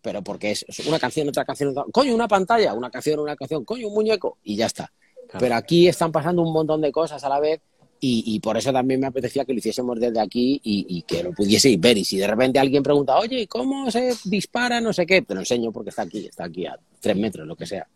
pero 0.00 0.22
porque 0.22 0.52
es 0.52 0.64
una 0.88 0.98
canción, 0.98 1.28
otra 1.28 1.44
canción, 1.44 1.68
otra... 1.72 1.84
coño, 1.92 2.14
una 2.14 2.26
pantalla, 2.26 2.72
una 2.72 2.88
canción, 2.90 3.20
una 3.20 3.36
canción, 3.36 3.66
coño, 3.66 3.86
un 3.88 3.92
muñeco, 3.94 4.38
y 4.42 4.56
ya 4.56 4.64
está. 4.64 4.90
Claro. 5.28 5.38
Pero 5.40 5.54
aquí 5.54 5.88
están 5.88 6.10
pasando 6.10 6.40
un 6.40 6.54
montón 6.54 6.80
de 6.80 6.90
cosas 6.90 7.22
a 7.22 7.28
la 7.28 7.38
vez 7.38 7.60
y, 8.04 8.24
y 8.26 8.40
por 8.40 8.56
eso 8.56 8.72
también 8.72 8.98
me 8.98 9.06
apetecía 9.06 9.44
que 9.44 9.52
lo 9.52 9.60
hiciésemos 9.60 9.98
desde 10.00 10.20
aquí 10.20 10.60
y, 10.64 10.84
y 10.88 11.02
que 11.02 11.22
lo 11.22 11.30
pudieseis 11.32 11.78
ver. 11.80 11.96
Y 11.96 12.04
si 12.04 12.18
de 12.18 12.26
repente 12.26 12.58
alguien 12.58 12.82
pregunta, 12.82 13.16
oye, 13.16 13.42
¿y 13.42 13.46
¿cómo 13.46 13.88
se 13.92 14.12
dispara? 14.24 14.80
No 14.80 14.92
sé 14.92 15.06
qué, 15.06 15.22
te 15.22 15.34
lo 15.34 15.40
enseño 15.40 15.70
porque 15.70 15.90
está 15.90 16.02
aquí, 16.02 16.26
está 16.26 16.44
aquí 16.46 16.66
a 16.66 16.76
tres 17.00 17.16
metros, 17.16 17.46
lo 17.46 17.54
que 17.54 17.64
sea. 17.64 17.86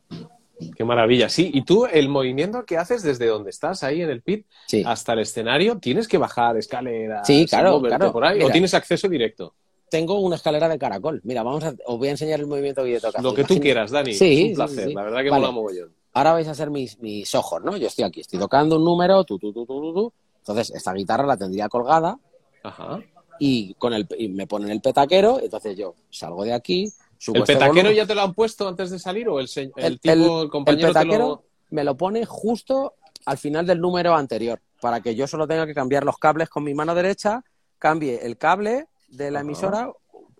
Qué 0.76 0.84
maravilla. 0.84 1.28
Sí, 1.28 1.50
y 1.52 1.62
tú, 1.64 1.86
el 1.86 2.08
movimiento 2.08 2.64
que 2.64 2.78
haces 2.78 3.02
desde 3.02 3.26
donde 3.26 3.50
estás, 3.50 3.82
ahí 3.82 4.00
en 4.00 4.08
el 4.10 4.22
pit, 4.22 4.46
Sí. 4.68 4.82
hasta 4.86 5.12
el 5.12 5.18
escenario, 5.18 5.76
¿tienes 5.78 6.06
que 6.08 6.18
bajar 6.18 6.56
escaleras? 6.56 7.26
Sí, 7.26 7.44
claro, 7.46 7.82
claro. 7.82 8.12
por 8.12 8.24
ahí? 8.24 8.40
¿O 8.42 8.48
tienes 8.50 8.72
acceso 8.74 9.08
directo? 9.08 9.54
tengo 9.88 10.18
una 10.18 10.34
escalera 10.34 10.68
de 10.68 10.78
caracol. 10.78 11.20
Mira, 11.24 11.44
vamos 11.44 11.62
a, 11.62 11.72
os 11.86 11.96
voy 11.98 12.08
a 12.08 12.10
enseñar 12.10 12.40
el 12.40 12.46
movimiento 12.46 12.82
que 12.82 12.92
yo. 12.92 12.98
Lo 13.22 13.32
que 13.34 13.44
tú 13.44 13.60
quieras, 13.60 13.92
Dani. 13.92 14.14
Sí, 14.14 14.42
es 14.42 14.48
un 14.50 14.54
placer. 14.56 14.88
sí. 14.88 14.94
La 14.94 15.02
verdad 15.04 15.22
que 15.22 15.30
Vale. 15.30 15.40
mola 15.42 15.52
mogollón. 15.52 15.92
Ahora 16.16 16.32
vais 16.32 16.48
a 16.48 16.54
ser 16.54 16.70
mis, 16.70 16.98
mis 16.98 17.34
ojos, 17.34 17.62
¿no? 17.62 17.76
Yo 17.76 17.88
estoy 17.88 18.04
aquí, 18.06 18.22
estoy 18.22 18.38
tocando 18.38 18.76
un 18.78 18.84
número, 18.84 19.22
tú, 19.24 19.38
tú, 19.38 19.52
tú, 19.52 19.66
tú, 19.66 19.80
tú, 19.82 19.92
tú. 19.92 20.12
Entonces, 20.38 20.70
esta 20.74 20.94
guitarra 20.94 21.26
la 21.26 21.36
tendría 21.36 21.68
colgada 21.68 22.18
Ajá. 22.62 23.00
y, 23.38 23.74
con 23.74 23.92
el, 23.92 24.08
y 24.16 24.28
me 24.28 24.46
ponen 24.46 24.70
el 24.70 24.80
petaquero, 24.80 25.38
entonces 25.42 25.76
yo 25.76 25.94
salgo 26.08 26.42
de 26.44 26.54
aquí, 26.54 26.90
subo 27.18 27.36
¿El 27.36 27.42
este 27.42 27.52
petaquero 27.52 27.74
volumen. 27.74 27.96
ya 27.96 28.06
te 28.06 28.14
lo 28.14 28.22
han 28.22 28.32
puesto 28.32 28.66
antes 28.66 28.88
de 28.88 28.98
salir 28.98 29.28
o 29.28 29.40
el, 29.40 29.46
el 29.54 29.72
El- 29.76 30.00
tipo, 30.00 30.38
el, 30.38 30.44
el 30.44 30.50
compañero 30.50 30.88
te 30.88 31.00
petaquero 31.00 31.28
lo... 31.28 31.44
me 31.68 31.84
lo 31.84 31.94
pone 31.98 32.24
justo 32.24 32.94
al 33.26 33.36
final 33.36 33.66
del 33.66 33.78
número 33.78 34.14
anterior, 34.14 34.58
para 34.80 35.02
que 35.02 35.14
yo 35.14 35.26
solo 35.26 35.46
tenga 35.46 35.66
que 35.66 35.74
cambiar 35.74 36.02
los 36.04 36.16
cables 36.16 36.48
con 36.48 36.64
mi 36.64 36.72
mano 36.72 36.94
derecha, 36.94 37.44
cambie 37.78 38.24
el 38.24 38.38
cable 38.38 38.86
de 39.08 39.30
la 39.30 39.40
Ajá. 39.40 39.42
emisora 39.44 39.92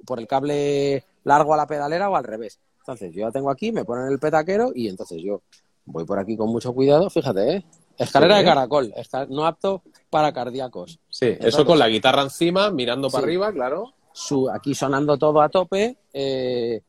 por 0.06 0.20
el 0.20 0.26
cable 0.26 1.04
largo 1.24 1.52
a 1.52 1.58
la 1.58 1.66
pedalera 1.66 2.08
o 2.08 2.16
al 2.16 2.24
revés. 2.24 2.60
Entonces 2.78 3.12
yo 3.12 3.26
ya 3.26 3.30
tengo 3.30 3.50
aquí, 3.50 3.72
me 3.72 3.84
ponen 3.84 4.06
el 4.06 4.18
petaquero 4.20 4.70
y 4.74 4.88
entonces 4.88 5.20
yo 5.20 5.42
voy 5.87 6.05
por 6.05 6.18
aquí 6.18 6.37
con 6.37 6.51
mucho 6.51 6.72
cuidado, 6.72 7.09
fíjate, 7.11 7.57
¿eh? 7.57 7.64
Escalera 7.99 8.34
Sí, 8.34 8.41
de 8.41 8.45
caracol, 8.45 8.95
no 9.30 9.47
apto 9.47 9.82
para 10.11 10.32
cardíacos. 10.32 10.99
Sí, 11.09 11.26
Entonces- 11.26 11.55
eso 11.55 11.64
con 11.64 11.78
la 11.78 11.89
guitarra 11.89 12.22
encima, 12.22 12.70
mirando 12.70 13.09
para 13.09 13.24
arriba, 13.24 13.53
claro. 13.53 13.95
Su, 14.12 14.51
aquí 14.51 14.74
sonando 14.74 15.16
todo 15.16 15.41
a 15.41 15.49
tope 15.49 15.97
eh, 16.12 16.80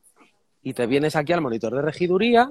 y 0.62 0.72
te 0.72 0.86
vienes 0.86 1.14
aquí 1.16 1.32
al 1.32 1.40
monitor 1.40 1.74
de 1.74 1.82
regiduría 1.82 2.50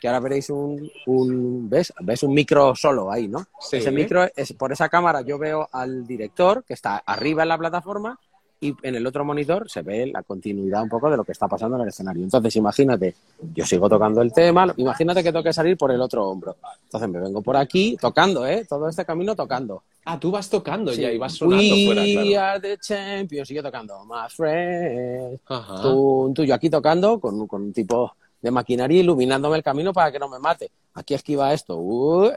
que 0.00 0.08
ahora 0.08 0.20
veréis 0.20 0.50
un, 0.50 0.90
un 1.06 1.70
¿ves? 1.70 1.92
¿ves? 2.00 2.22
un 2.22 2.34
micro 2.34 2.74
solo 2.74 3.10
ahí, 3.10 3.28
¿no? 3.28 3.46
Sí. 3.60 3.78
Ese 3.78 3.90
micro 3.90 4.26
es 4.36 4.52
por 4.52 4.72
esa 4.72 4.90
cámara 4.90 5.22
yo 5.22 5.38
veo 5.38 5.66
al 5.72 6.06
director 6.06 6.64
que 6.64 6.74
está 6.74 6.98
arriba 6.98 7.42
en 7.44 7.48
la 7.48 7.56
plataforma 7.56 8.18
y 8.60 8.74
en 8.82 8.94
el 8.94 9.06
otro 9.06 9.24
monitor 9.24 9.70
se 9.70 9.80
ve 9.80 10.06
la 10.06 10.22
continuidad 10.22 10.82
un 10.82 10.88
poco 10.90 11.10
de 11.10 11.16
lo 11.16 11.24
que 11.24 11.32
está 11.32 11.48
pasando 11.48 11.76
en 11.76 11.82
el 11.82 11.88
escenario. 11.88 12.22
Entonces, 12.22 12.54
imagínate, 12.56 13.14
yo 13.54 13.66
sigo 13.66 13.88
tocando 13.88 14.22
el 14.22 14.32
tema, 14.32 14.72
imagínate 14.76 15.22
que 15.22 15.30
tengo 15.32 15.42
que 15.42 15.52
salir 15.52 15.76
por 15.76 15.90
el 15.90 16.00
otro 16.00 16.28
hombro. 16.28 16.56
Entonces 16.84 17.08
me 17.10 17.18
vengo 17.20 17.42
por 17.42 17.56
aquí 17.56 17.96
tocando, 18.00 18.46
¿eh? 18.46 18.64
Todo 18.68 18.88
este 18.88 19.04
camino 19.04 19.34
tocando. 19.34 19.82
Ah, 20.04 20.20
tú 20.20 20.30
vas 20.30 20.48
tocando 20.48 20.92
Sí. 20.92 21.00
ya 21.02 21.10
y 21.10 21.18
vas 21.18 21.32
sonando 21.34 21.62
We 21.62 21.86
fuera, 21.86 22.02
claro. 22.04 22.40
are 22.40 22.60
the 22.60 22.78
champions. 22.78 23.48
Yo 23.48 23.62
tocando, 23.62 24.04
my 24.04 24.28
friend. 24.28 25.40
Tú, 25.82 26.34
yo 26.44 26.54
aquí 26.54 26.70
tocando 26.70 27.18
con, 27.20 27.46
con 27.46 27.62
un 27.62 27.72
tipo 27.72 28.12
de 28.40 28.50
maquinaria 28.50 29.00
iluminándome 29.00 29.56
el 29.56 29.62
camino 29.62 29.92
para 29.92 30.12
que 30.12 30.18
no 30.18 30.28
me 30.28 30.38
mate. 30.38 30.70
Aquí 30.94 31.14
esquiva 31.14 31.52
esto. 31.54 31.78
uh, 31.78 32.30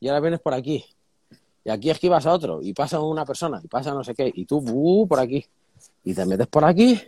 y 0.00 0.08
ahora 0.08 0.20
vienes 0.20 0.40
por 0.40 0.52
aquí. 0.52 0.84
Y 1.64 1.70
aquí 1.70 1.90
esquivas 1.90 2.26
a 2.26 2.32
otro. 2.32 2.60
Y 2.62 2.74
pasa 2.74 3.00
una 3.00 3.24
persona. 3.24 3.60
Y 3.64 3.68
pasa 3.68 3.94
no 3.94 4.04
sé 4.04 4.14
qué. 4.14 4.30
Y 4.34 4.44
tú, 4.44 4.58
uh, 4.58 5.06
por 5.08 5.18
aquí. 5.20 5.46
Y 6.04 6.12
te 6.12 6.26
metes 6.26 6.46
por 6.48 6.64
aquí. 6.64 7.00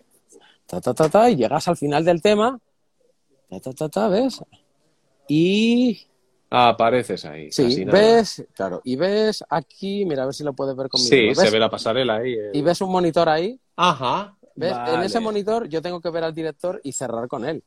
Ta, 0.67 0.81
ta, 0.81 0.95
ta, 0.95 1.09
ta. 1.09 1.29
Y 1.29 1.37
llegas 1.37 1.69
al 1.69 1.77
final 1.77 2.05
del 2.05 2.23
tema. 2.23 2.59
Ta, 3.51 3.61
ta, 3.61 3.73
ta, 3.73 3.89
ta, 3.89 4.09
¿ves? 4.09 4.41
Y 5.29 6.07
Ah, 6.51 6.69
apareces 6.71 7.25
ahí. 7.25 7.51
sí, 7.51 7.65
casi 7.65 7.85
nada. 7.85 7.99
ves, 7.99 8.47
claro, 8.55 8.81
y 8.85 8.95
ves 8.97 9.43
aquí, 9.49 10.05
mira, 10.05 10.23
a 10.23 10.27
ver 10.27 10.35
si 10.35 10.45
lo 10.45 10.53
puedes 10.53 10.77
ver 10.77 10.89
conmigo. 10.89 11.09
Sí, 11.09 11.27
¿Ves? 11.29 11.39
se 11.39 11.51
ve 11.51 11.59
la 11.59 11.69
pasarela 11.71 12.17
ahí. 12.17 12.35
eh. 12.35 12.51
Y 12.53 12.63
ves 12.63 12.81
un 12.81 12.91
monitor 12.93 13.29
ahí, 13.29 13.59
Ajá. 13.77 14.37
¿ves? 14.55 14.77
En 14.89 15.03
ese 15.03 15.19
monitor 15.21 15.67
yo 15.69 15.83
tengo 15.83 16.01
que 16.01 16.11
ver 16.11 16.23
al 16.25 16.33
director 16.35 16.81
y 16.85 16.93
cerrar 16.93 17.27
con 17.29 17.45
él. 17.45 17.63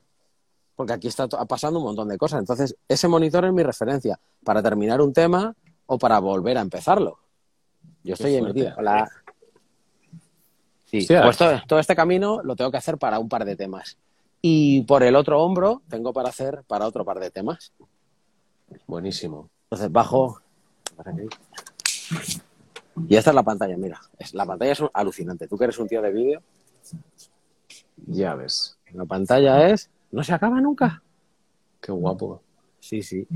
Porque 0.75 0.93
aquí 0.93 1.07
está 1.07 1.27
pasando 1.27 1.79
un 1.79 1.85
montón 1.85 2.07
de 2.07 2.17
cosas. 2.19 2.39
Entonces, 2.39 2.75
ese 2.87 3.07
monitor 3.07 3.43
es 3.45 3.51
mi 3.51 3.63
referencia 3.63 4.19
para 4.43 4.61
terminar 4.61 5.01
un 5.01 5.11
tema 5.11 5.53
o 5.87 5.97
para 5.97 6.19
volver 6.19 6.57
a 6.57 6.61
empezarlo. 6.61 7.17
Yo 8.03 8.13
estoy 8.13 8.35
ahí 8.35 8.41
metido. 8.43 8.73
Hola. 8.77 9.09
Sí, 10.85 10.99
Hostia. 10.99 11.23
pues 11.23 11.35
todo, 11.37 11.61
todo 11.67 11.79
este 11.79 11.95
camino 11.95 12.41
lo 12.43 12.55
tengo 12.55 12.69
que 12.71 12.77
hacer 12.77 12.97
para 12.99 13.17
un 13.19 13.27
par 13.27 13.43
de 13.43 13.55
temas. 13.55 13.97
Y 14.41 14.81
por 14.83 15.03
el 15.03 15.15
otro 15.15 15.41
hombro 15.41 15.81
tengo 15.89 16.13
para 16.13 16.29
hacer 16.29 16.63
para 16.67 16.85
otro 16.87 17.03
par 17.03 17.19
de 17.19 17.31
temas. 17.31 17.73
Buenísimo. 18.85 19.49
Entonces 19.63 19.91
bajo. 19.91 20.39
Y 23.07 23.15
esta 23.15 23.31
es 23.31 23.35
la 23.35 23.43
pantalla, 23.43 23.77
mira. 23.77 23.99
La 24.33 24.45
pantalla 24.45 24.71
es 24.71 24.83
alucinante. 24.93 25.47
Tú 25.47 25.57
que 25.57 25.65
eres 25.65 25.77
un 25.79 25.87
tío 25.87 26.01
de 26.01 26.11
vídeo, 26.11 26.41
Ya 28.07 28.35
ves. 28.35 28.77
la 28.93 29.05
pantalla 29.05 29.69
es. 29.69 29.89
No 30.11 30.23
se 30.23 30.33
acaba 30.33 30.59
nunca. 30.61 31.01
Qué 31.81 31.91
guapo. 31.91 32.41
Sí, 32.79 33.01
sí. 33.03 33.27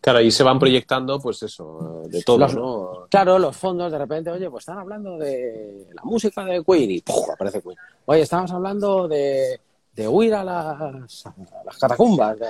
Claro, 0.00 0.18
ahí 0.18 0.30
se 0.30 0.42
van 0.42 0.58
proyectando, 0.58 1.20
pues 1.20 1.42
eso, 1.44 2.02
de 2.08 2.22
todo, 2.22 2.38
Los- 2.38 2.54
¿no? 2.54 3.06
Claro, 3.08 3.38
los 3.38 3.56
fondos, 3.56 3.90
de 3.92 3.98
repente, 3.98 4.30
oye, 4.30 4.50
pues 4.50 4.62
están 4.62 4.78
hablando 4.78 5.16
de 5.16 5.86
la 5.92 6.02
música 6.02 6.44
de 6.44 6.62
Queen 6.64 6.90
y 6.90 7.00
¡puf! 7.00 7.30
aparece 7.30 7.62
Queen. 7.62 7.76
Oye, 8.06 8.22
estamos 8.22 8.50
hablando 8.50 9.06
de, 9.06 9.60
de 9.94 10.08
huir 10.08 10.34
a 10.34 10.42
las, 10.44 11.26
a 11.26 11.64
las 11.64 11.78
catacumbas, 11.78 12.38
de- 12.38 12.46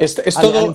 Es- 0.00 0.18
es 0.18 0.36
al- 0.36 0.42
todo- 0.42 0.58
al 0.58 0.72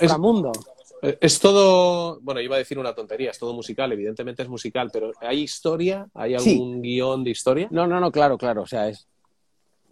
es- 1.19 1.39
todo, 1.39 2.19
bueno, 2.21 2.39
iba 2.41 2.55
a 2.55 2.59
decir 2.59 2.77
una 2.77 2.93
tontería, 2.93 3.31
es 3.31 3.39
todo 3.39 3.53
musical, 3.53 3.91
evidentemente 3.91 4.43
es 4.43 4.49
musical, 4.49 4.89
pero 4.93 5.11
¿hay 5.21 5.39
historia? 5.41 6.07
¿Hay 6.13 6.37
Sí. 6.39 6.51
algún 6.53 6.81
guion 6.81 7.23
de 7.23 7.31
historia? 7.31 7.67
No, 7.71 7.87
no, 7.87 7.99
no, 7.99 8.11
claro, 8.11 8.37
claro. 8.37 8.61
O 8.61 8.67
sea, 8.67 8.87
es, 8.87 9.07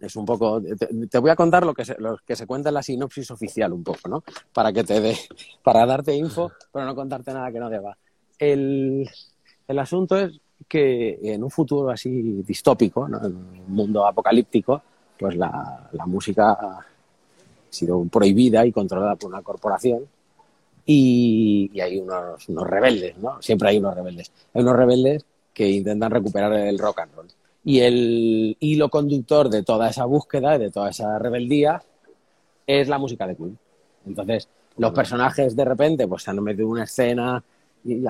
es 0.00 0.14
un 0.14 0.24
poco. 0.24 0.62
Te, 0.62 0.86
te 1.08 1.18
voy 1.18 1.30
a 1.30 1.36
contar 1.36 1.66
lo 1.66 1.74
que, 1.74 1.84
se, 1.84 1.96
lo 1.98 2.16
que 2.24 2.36
se 2.36 2.46
cuenta 2.46 2.68
en 2.70 2.74
la 2.74 2.82
sinopsis 2.84 3.28
oficial, 3.32 3.72
un 3.72 3.82
poco, 3.82 4.08
¿no? 4.08 4.22
Para 4.52 4.72
que 4.72 4.84
te 4.84 5.00
dé. 5.00 5.18
Para 5.64 5.84
darte 5.84 6.14
info, 6.14 6.52
pero 6.72 6.84
no 6.86 6.94
contarte 6.94 7.32
nada 7.32 7.50
que 7.50 7.58
no 7.58 7.68
deba. 7.68 7.98
El, 8.38 9.10
el 9.66 9.78
asunto 9.80 10.16
es 10.16 10.38
que 10.68 11.18
en 11.22 11.42
un 11.42 11.50
futuro 11.50 11.90
así 11.90 12.10
distópico, 12.46 13.08
¿no? 13.08 13.18
en 13.18 13.34
un 13.36 13.64
mundo 13.74 14.06
apocalíptico, 14.06 14.80
pues 15.20 15.36
la, 15.36 15.90
la 15.92 16.06
música 16.06 16.52
ha 16.52 16.86
sido 17.68 18.02
prohibida 18.06 18.64
y 18.64 18.72
controlada 18.72 19.16
por 19.16 19.30
una 19.30 19.42
corporación. 19.42 20.06
Y, 20.86 21.70
y 21.74 21.80
hay 21.80 21.98
unos, 21.98 22.48
unos 22.48 22.66
rebeldes, 22.66 23.18
¿no? 23.18 23.40
Siempre 23.42 23.68
hay 23.68 23.78
unos 23.78 23.94
rebeldes. 23.94 24.32
Hay 24.54 24.62
unos 24.62 24.76
rebeldes 24.76 25.26
que 25.52 25.68
intentan 25.68 26.10
recuperar 26.10 26.54
el 26.54 26.78
rock 26.78 27.00
and 27.00 27.14
roll. 27.14 27.28
Y 27.64 27.80
el 27.80 28.56
hilo 28.60 28.88
conductor 28.88 29.50
de 29.50 29.62
toda 29.62 29.90
esa 29.90 30.06
búsqueda, 30.06 30.56
de 30.56 30.70
toda 30.70 30.88
esa 30.88 31.18
rebeldía, 31.18 31.82
es 32.66 32.88
la 32.88 32.96
música 32.96 33.26
de 33.26 33.36
Queen. 33.36 33.58
Entonces, 34.06 34.48
los 34.78 34.92
personajes 34.92 35.54
de 35.54 35.64
repente 35.66 36.08
pues 36.08 36.22
se 36.22 36.30
han 36.30 36.42
metido 36.42 36.64
en 36.64 36.72
una 36.72 36.84
escena 36.84 37.44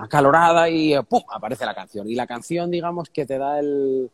acalorada 0.01 0.69
y 0.71 0.95
eh, 0.95 1.03
¡pum! 1.03 1.23
aparece 1.29 1.67
la 1.67 1.75
canción. 1.75 2.09
Y 2.09 2.15
la 2.15 2.29
canción, 2.29 2.71
digamos, 2.71 3.11
que 3.11 3.27
te 3.27 3.37
da 3.37 3.59
el, 3.59 4.09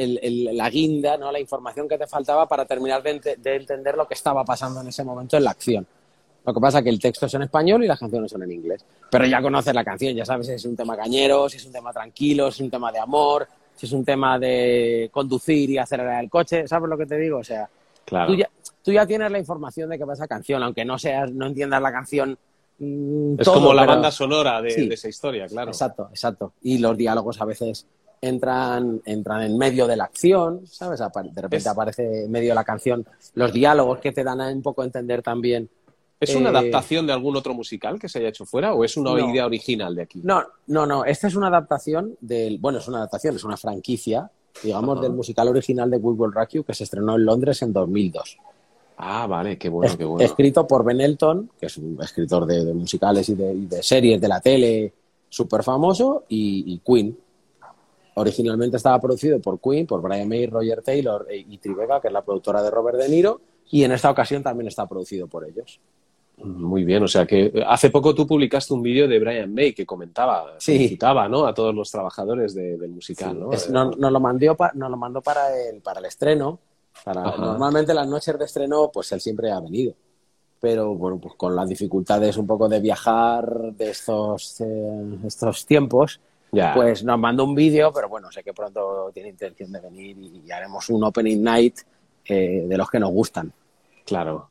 el- 0.00 0.18
el- 0.22 0.56
la 0.56 0.68
guinda, 0.70 1.16
¿no? 1.16 1.30
la 1.30 1.38
información 1.40 1.88
que 1.88 1.98
te 1.98 2.06
faltaba 2.06 2.46
para 2.48 2.64
terminar 2.64 3.02
de, 3.02 3.10
ente- 3.20 3.36
de 3.36 3.56
entender 3.56 3.96
lo 3.96 4.06
que 4.08 4.14
estaba 4.14 4.44
pasando 4.44 4.80
en 4.80 4.88
ese 4.88 5.04
momento 5.04 5.36
en 5.36 5.44
la 5.44 5.50
acción. 5.50 5.86
Lo 6.44 6.54
que 6.54 6.60
pasa 6.60 6.78
es 6.78 6.84
que 6.84 6.90
el 6.90 6.98
texto 6.98 7.26
es 7.26 7.34
en 7.34 7.42
español 7.42 7.84
y 7.84 7.86
las 7.86 7.98
canciones 7.98 8.30
son 8.30 8.42
en 8.42 8.52
inglés. 8.52 8.84
Pero 9.10 9.26
ya 9.26 9.42
conoces 9.42 9.74
la 9.74 9.84
canción, 9.84 10.14
ya 10.14 10.24
sabes 10.24 10.46
si 10.46 10.54
es 10.54 10.64
un 10.64 10.74
tema 10.76 10.96
cañero, 10.96 11.48
si 11.48 11.58
es 11.58 11.66
un 11.66 11.72
tema 11.72 11.92
tranquilo, 11.92 12.50
si 12.50 12.62
es 12.62 12.64
un 12.64 12.70
tema 12.70 12.90
de 12.90 12.98
amor, 12.98 13.46
si 13.76 13.86
es 13.86 13.92
un 13.92 14.04
tema 14.04 14.38
de 14.38 15.10
conducir 15.12 15.68
y 15.70 15.78
acelerar 15.78 16.22
el 16.24 16.30
coche, 16.30 16.66
¿sabes 16.66 16.88
lo 16.88 16.96
que 16.96 17.06
te 17.06 17.16
digo? 17.18 17.38
O 17.38 17.44
sea, 17.44 17.68
Claro. 18.06 18.32
tú, 18.32 18.36
ya, 18.38 18.48
tú 18.82 18.90
ya 18.92 19.06
tienes 19.06 19.30
la 19.30 19.38
información 19.38 19.90
de 19.90 19.98
que 19.98 20.04
va 20.04 20.14
esa 20.14 20.26
canción, 20.26 20.62
aunque 20.62 20.84
no 20.84 20.98
seas, 20.98 21.30
no 21.30 21.46
entiendas 21.46 21.82
la 21.82 21.92
canción. 21.92 22.38
mm, 22.82 23.34
Es 23.38 23.44
todo, 23.44 23.56
como 23.56 23.74
la 23.74 23.82
pero- 23.82 23.92
banda 23.92 24.10
sonora 24.10 24.62
de, 24.62 24.70
Sí. 24.70 24.88
de 24.88 24.94
esa 24.94 25.08
historia, 25.08 25.46
claro. 25.46 25.70
Exacto, 25.70 26.08
exacto. 26.10 26.54
Y 26.62 26.78
los 26.78 26.96
diálogos 26.96 27.38
a 27.38 27.44
veces 27.44 27.86
entran, 28.20 29.00
entran 29.04 29.42
en 29.42 29.56
medio 29.56 29.86
de 29.86 29.96
la 29.96 30.04
acción, 30.04 30.66
¿sabes? 30.66 31.00
De 31.00 31.06
repente 31.42 31.56
Es- 31.56 31.66
aparece 31.66 32.24
en 32.24 32.30
medio 32.30 32.50
de 32.50 32.54
la 32.54 32.64
canción 32.64 33.06
los 33.34 33.52
diálogos 33.52 33.98
que 34.00 34.12
te 34.12 34.22
dan 34.22 34.40
a 34.40 34.48
un 34.48 34.62
poco 34.62 34.82
a 34.82 34.84
entender 34.84 35.22
también. 35.22 35.68
¿Es 36.18 36.34
una 36.34 36.50
Eh, 36.50 36.58
adaptación 36.58 37.06
de 37.06 37.14
algún 37.14 37.34
otro 37.36 37.54
musical 37.54 37.98
que 37.98 38.06
se 38.08 38.18
haya 38.18 38.28
hecho 38.28 38.44
fuera 38.44 38.74
o 38.74 38.84
es 38.84 38.94
una 38.98 39.12
No. 39.12 39.30
idea 39.30 39.46
original 39.46 39.94
de 39.94 40.02
aquí? 40.02 40.20
No, 40.22 40.42
no, 40.66 40.84
no. 40.84 41.04
Esta 41.06 41.28
es 41.28 41.34
una 41.34 41.46
adaptación 41.46 42.14
del. 42.20 42.58
Bueno, 42.58 42.78
es 42.78 42.86
una 42.88 42.98
adaptación, 42.98 43.36
es 43.36 43.44
una 43.44 43.56
franquicia, 43.56 44.30
digamos, 44.62 45.00
del 45.00 45.12
musical 45.12 45.48
original 45.48 45.90
de 45.90 45.96
We 45.96 46.12
Will 46.12 46.32
Rock 46.32 46.50
You 46.50 46.64
que 46.64 46.74
se 46.74 46.84
estrenó 46.84 47.16
en 47.16 47.24
Londres 47.24 47.62
en 47.62 47.72
2002. 47.72 48.36
Ah, 48.98 49.26
vale, 49.26 49.56
qué 49.56 49.70
bueno, 49.70 49.90
Es- 49.90 49.96
qué 49.96 50.04
bueno. 50.04 50.22
Escrito 50.22 50.66
por 50.66 50.84
Ben 50.84 51.00
Elton, 51.00 51.50
que 51.58 51.66
es 51.66 51.78
un 51.78 51.96
escritor 52.02 52.44
de, 52.44 52.66
de 52.66 52.74
musicales 52.74 53.26
y 53.30 53.34
de, 53.34 53.54
y 53.54 53.64
de 53.64 53.82
series 53.82 54.20
de 54.20 54.28
la 54.28 54.42
tele 54.42 54.92
súper 55.26 55.62
famoso, 55.62 56.24
y, 56.28 56.64
y 56.74 56.78
Queen. 56.84 57.16
Originalmente 58.14 58.76
estaba 58.76 59.00
producido 59.00 59.40
por 59.40 59.60
Queen, 59.60 59.86
por 59.86 60.02
Brian 60.02 60.28
May, 60.28 60.46
Roger 60.46 60.82
Taylor 60.82 61.26
e- 61.30 61.44
y 61.48 61.58
Trivega, 61.58 62.00
que 62.00 62.08
es 62.08 62.12
la 62.12 62.22
productora 62.24 62.62
de 62.62 62.70
Robert 62.70 62.98
De 62.98 63.08
Niro, 63.08 63.40
y 63.70 63.84
en 63.84 63.92
esta 63.92 64.10
ocasión 64.10 64.42
también 64.42 64.68
está 64.68 64.86
producido 64.86 65.26
por 65.28 65.44
ellos. 65.44 65.80
Muy 66.42 66.84
bien, 66.84 67.02
o 67.02 67.08
sea 67.08 67.26
que 67.26 67.62
hace 67.66 67.90
poco 67.90 68.14
tú 68.14 68.26
publicaste 68.26 68.72
un 68.72 68.82
vídeo 68.82 69.06
de 69.06 69.18
Brian 69.18 69.52
May 69.52 69.74
que 69.74 69.84
comentaba, 69.84 70.54
Sí. 70.58 70.98
¿no? 71.28 71.44
a 71.46 71.52
todos 71.54 71.74
los 71.74 71.90
trabajadores 71.90 72.54
de- 72.54 72.78
del 72.78 72.90
musical, 72.92 73.38
¿no? 73.38 73.52
Es- 73.52 73.68
Eh, 73.68 73.72
no- 73.72 73.90
nos, 73.90 74.10
lo 74.12 74.20
mandó 74.20 74.56
pa- 74.56 74.72
nos 74.74 74.90
lo 74.90 74.96
mandó 74.96 75.20
para 75.20 75.54
el, 75.68 75.80
para 75.82 76.00
el 76.00 76.06
estreno. 76.06 76.58
Para, 77.04 77.36
normalmente 77.36 77.94
las 77.94 78.08
noches 78.08 78.36
de 78.38 78.44
estreno, 78.44 78.90
pues 78.92 79.12
él 79.12 79.20
siempre 79.20 79.50
ha 79.52 79.60
venido. 79.60 79.94
Pero 80.60 80.94
bueno, 80.94 81.18
pues 81.18 81.34
con 81.34 81.54
las 81.54 81.68
dificultades 81.68 82.36
un 82.36 82.46
poco 82.46 82.68
de 82.68 82.80
viajar 82.80 83.72
de 83.74 83.90
estos, 83.90 84.60
eh, 84.62 85.18
estos 85.26 85.64
tiempos, 85.66 86.20
Ya. 86.52 86.74
pues 86.74 87.04
nos 87.04 87.18
mandó 87.18 87.44
un 87.44 87.54
vídeo, 87.54 87.92
pero 87.92 88.08
bueno, 88.08 88.30
sé 88.32 88.42
que 88.42 88.52
pronto 88.52 89.10
tiene 89.14 89.28
intención 89.28 89.70
de 89.70 89.80
venir 89.80 90.16
y 90.18 90.50
haremos 90.50 90.88
un 90.88 91.04
opening 91.04 91.42
night 91.42 91.78
eh, 92.24 92.64
de 92.66 92.76
los 92.76 92.90
que 92.90 92.98
nos 92.98 93.10
gustan. 93.10 93.52
Claro. 94.04 94.50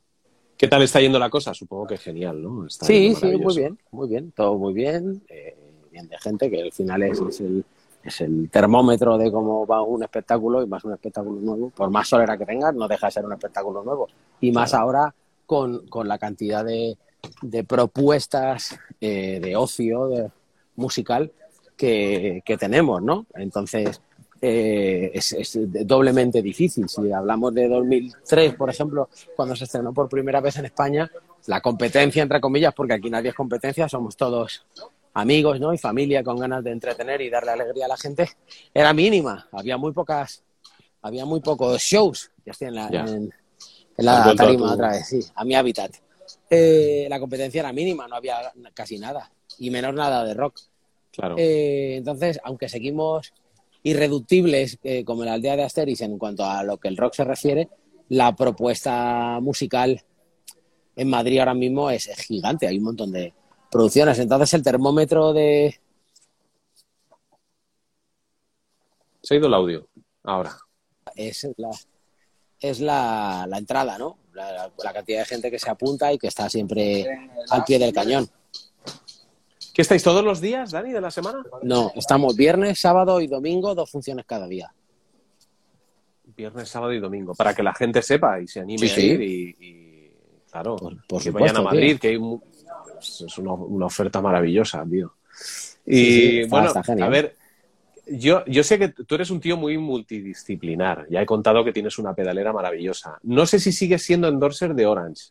¿Qué 0.58 0.68
tal 0.68 0.82
está 0.82 1.00
yendo 1.00 1.20
la 1.20 1.30
cosa? 1.30 1.54
Supongo 1.54 1.88
que 1.88 1.98
genial, 1.98 2.42
¿no? 2.42 2.66
Está 2.66 2.86
Sí, 2.86 3.16
sí, 3.16 3.38
muy 3.38 3.56
bien, 3.56 3.78
muy 3.92 4.10
bien, 4.10 4.32
todo 4.32 4.58
muy 4.58 4.74
bien, 4.74 5.24
eh, 5.30 5.56
bien 5.92 6.08
de 6.08 6.18
gente, 6.18 6.50
que 6.50 6.62
al 6.62 6.72
final 6.72 7.04
es, 7.04 7.20
es 7.20 7.40
el, 7.42 7.64
es 8.04 8.22
el 8.22 8.50
termómetro 8.50 9.18
de 9.18 9.32
cómo 9.32 9.66
va 9.66 9.82
un 9.82 10.04
espectáculo 10.04 10.62
y 10.62 10.68
más 10.68 10.84
un 10.84 10.94
espectáculo 10.94 11.40
nuevo, 11.40 11.70
por 11.70 11.90
más 11.90 12.10
solera 12.10 12.38
que 12.38 12.46
tengas, 12.46 12.76
no 12.76 12.88
deja 12.88 13.08
de 13.08 13.12
ser 13.12 13.26
un 13.26 13.34
espectáculo 13.34 13.84
nuevo. 13.84 14.08
Y 14.42 14.52
más 14.52 14.74
ahora 14.74 15.14
con, 15.46 15.88
con 15.88 16.08
la 16.08 16.18
cantidad 16.18 16.66
de, 16.66 16.98
de 17.42 17.64
propuestas 17.64 18.78
eh, 19.00 19.40
de 19.42 19.56
ocio 19.56 20.08
de, 20.08 20.32
musical 20.76 21.32
que, 21.80 22.42
que 22.46 22.58
tenemos, 22.58 23.02
¿no? 23.02 23.26
Entonces, 23.36 24.02
eh, 24.42 25.12
es, 25.14 25.32
es 25.32 25.58
doblemente 25.88 26.42
difícil. 26.42 26.90
Si 26.90 27.10
hablamos 27.12 27.54
de 27.54 27.70
2003, 27.70 28.56
por 28.56 28.70
ejemplo, 28.70 29.10
cuando 29.36 29.56
se 29.56 29.64
estrenó 29.64 29.94
por 29.94 30.10
primera 30.10 30.42
vez 30.42 30.58
en 30.58 30.66
España, 30.66 31.10
la 31.48 31.62
competencia, 31.62 32.22
entre 32.22 32.42
comillas, 32.42 32.74
porque 32.74 32.94
aquí 32.94 33.10
nadie 33.10 33.30
es 33.30 33.36
competencia, 33.36 33.88
somos 33.88 34.18
todos 34.18 34.66
amigos 35.14 35.60
¿no? 35.60 35.74
y 35.74 35.78
familia 35.78 36.22
con 36.22 36.38
ganas 36.38 36.64
de 36.64 36.72
entretener 36.72 37.22
y 37.22 37.30
darle 37.30 37.52
alegría 37.52 37.86
a 37.86 37.90
la 37.90 37.98
gente, 37.98 38.30
era 38.74 38.94
mínima. 38.94 39.48
Había 39.54 39.78
muy 39.78 39.94
pocas, 39.94 40.44
había 41.02 41.26
muy 41.26 41.40
pocos 41.40 41.82
shows. 41.82 42.30
Ya 42.46 42.52
estoy 42.52 42.68
en 42.68 42.76
la, 42.76 42.92
Ya. 42.92 43.06
en, 43.06 43.34
en 43.98 44.06
la 44.06 44.36
tarima 44.36 44.74
otra 44.74 44.90
vez, 44.90 45.08
sí, 45.08 45.22
a 45.34 45.46
mi 45.46 45.56
hábitat. 45.56 45.92
Eh, 46.50 47.08
la 47.10 47.20
competencia 47.20 47.60
era 47.62 47.72
mínima, 47.72 48.08
no 48.08 48.16
había 48.16 48.38
casi 48.74 48.98
nada, 49.00 49.32
y 49.58 49.70
menos 49.70 49.94
nada 49.94 50.24
de 50.26 50.34
rock. 50.34 50.60
Claro. 51.20 51.36
Eh, 51.38 51.96
entonces, 51.98 52.40
aunque 52.44 52.70
seguimos 52.70 53.34
irreductibles 53.84 54.78
eh, 54.84 55.04
como 55.04 55.24
la 55.24 55.34
aldea 55.34 55.56
de 55.56 55.64
Asteris 55.64 56.02
en 56.02 56.18
cuanto 56.18 56.44
a 56.46 56.64
lo 56.64 56.78
que 56.78 56.88
el 56.88 56.98
rock 56.98 57.14
se 57.16 57.24
refiere, 57.24 57.68
la 58.10 58.36
propuesta 58.36 59.40
musical 59.42 60.02
en 60.96 61.10
Madrid 61.10 61.40
ahora 61.40 61.54
mismo 61.54 61.90
es, 61.90 62.08
es 62.08 62.18
gigante, 62.20 62.68
hay 62.68 62.78
un 62.78 62.84
montón 62.86 63.12
de 63.12 63.34
producciones. 63.72 64.18
Entonces, 64.20 64.54
el 64.54 64.64
termómetro 64.64 65.32
de... 65.34 65.80
Se 69.22 69.34
ha 69.34 69.38
ido 69.38 69.48
el 69.48 69.54
audio. 69.54 69.88
Ahora. 70.24 70.58
es 71.16 71.48
la, 71.58 71.70
es 72.60 72.80
la, 72.80 73.46
la 73.48 73.58
entrada, 73.58 73.98
¿no? 73.98 74.18
La, 74.34 74.52
la- 74.52 74.72
la 74.84 74.94
cantidad 74.94 75.20
de 75.20 75.26
gente 75.26 75.52
que 75.52 75.60
se 75.60 75.70
apunta 75.70 76.12
y 76.14 76.18
que 76.18 76.28
está 76.28 76.50
siempre 76.50 77.06
al 77.50 77.64
pie 77.64 77.80
del 77.80 77.94
cañón. 77.94 78.30
¿Qué 79.80 79.84
estáis 79.84 80.04
todos 80.04 80.26
los 80.26 80.42
días, 80.42 80.72
Dani, 80.72 80.92
de 80.92 81.00
la 81.00 81.10
semana? 81.10 81.42
No, 81.64 81.94
estamos 81.96 82.36
viernes, 82.36 82.82
sábado 82.82 83.22
y 83.22 83.28
domingo, 83.28 83.74
dos 83.74 83.90
funciones 83.90 84.26
cada 84.26 84.46
día. 84.46 84.74
Viernes, 86.36 86.68
sábado 86.68 86.92
y 86.92 87.00
domingo, 87.00 87.34
para 87.34 87.54
que 87.54 87.64
la 87.64 87.74
gente 87.74 88.02
sepa 88.02 88.42
y 88.42 88.48
se 88.50 88.60
anime 88.60 88.90
Sí, 88.90 89.00
a 89.00 89.06
ir 89.06 89.22
y, 89.22 89.56
y, 89.58 90.12
claro, 90.52 90.76
Por- 90.76 91.08
por 91.08 91.24
que 91.24 91.32
vayan 91.32 91.56
a 91.56 91.60
supuesto, 91.60 91.64
Madrid, 91.64 91.92
tío. 91.92 92.00
que 92.02 92.08
hay 92.10 92.18
mu- 92.20 92.42
es 93.00 93.38
una, 93.38 93.54
una 93.54 93.86
oferta 93.86 94.20
maravillosa, 94.22 94.84
tío. 94.86 95.14
Y 95.86 95.96
Sí, 95.96 96.12
sí, 96.12 96.40
está- 96.42 96.84
bueno, 96.86 97.06
a 97.06 97.08
ver, 97.08 97.38
yo, 98.06 98.44
yo 98.48 98.66
sé 98.66 98.80
que 98.80 98.90
tú 98.90 99.16
eres 99.16 99.30
un 99.32 99.40
tío 99.40 99.56
muy 99.56 99.78
multidisciplinar. 99.78 101.08
Ya 101.10 101.22
he 101.22 101.26
contado 101.26 101.64
que 101.64 101.72
tienes 101.72 101.98
una 101.98 102.14
pedalera 102.14 102.52
maravillosa. 102.52 103.18
No 103.24 103.46
sé 103.46 103.62
si 103.62 103.72
sigues 103.72 104.04
siendo 104.04 104.28
endorser 104.28 104.76
de 104.76 104.86
Orange. 104.86 105.28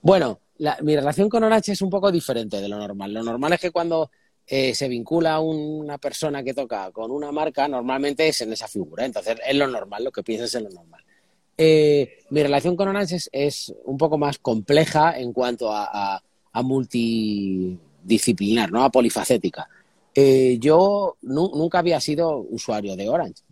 Bueno, 0.00 0.40
mi 0.82 0.96
relación 0.96 1.28
con 1.28 1.44
Orange 1.44 1.72
es 1.72 1.82
un 1.82 1.90
poco 1.90 2.12
diferente 2.12 2.60
de 2.60 2.68
lo 2.68 2.78
normal. 2.78 3.12
Lo 3.12 3.22
normal 3.22 3.52
es 3.54 3.60
que 3.60 3.70
cuando 3.70 4.10
eh, 4.46 4.74
se 4.74 4.88
vincula 4.88 5.40
una 5.40 5.98
persona 5.98 6.42
que 6.42 6.54
toca 6.54 6.90
con 6.90 7.10
una 7.10 7.32
marca, 7.32 7.68
normalmente 7.68 8.28
es 8.28 8.40
en 8.40 8.52
esa 8.52 8.68
figura. 8.68 9.04
Entonces, 9.04 9.36
es 9.46 9.56
lo 9.56 9.66
normal, 9.66 10.04
lo 10.04 10.12
que 10.12 10.22
piensas 10.22 10.54
es 10.54 10.62
lo 10.62 10.70
normal. 10.70 11.02
Eh, 11.56 12.18
mi 12.30 12.42
relación 12.42 12.76
con 12.76 12.88
Orange 12.88 13.18
es, 13.30 13.74
un 13.84 13.98
poco 13.98 14.18
más 14.18 14.38
compleja 14.38 15.18
en 15.18 15.32
cuanto 15.32 15.70
a, 15.72 16.22
multidisciplinar, 16.54 18.70
¿no? 18.70 18.84
a 18.84 18.90
polifacética. 18.90 19.68
Eh, 20.14 20.58
yo 20.60 21.16
nu- 21.22 21.52
nunca 21.54 21.78
había 21.78 21.98
sido 21.98 22.36
usuario 22.36 22.94
de 22.96 23.08
Orange 23.08 23.42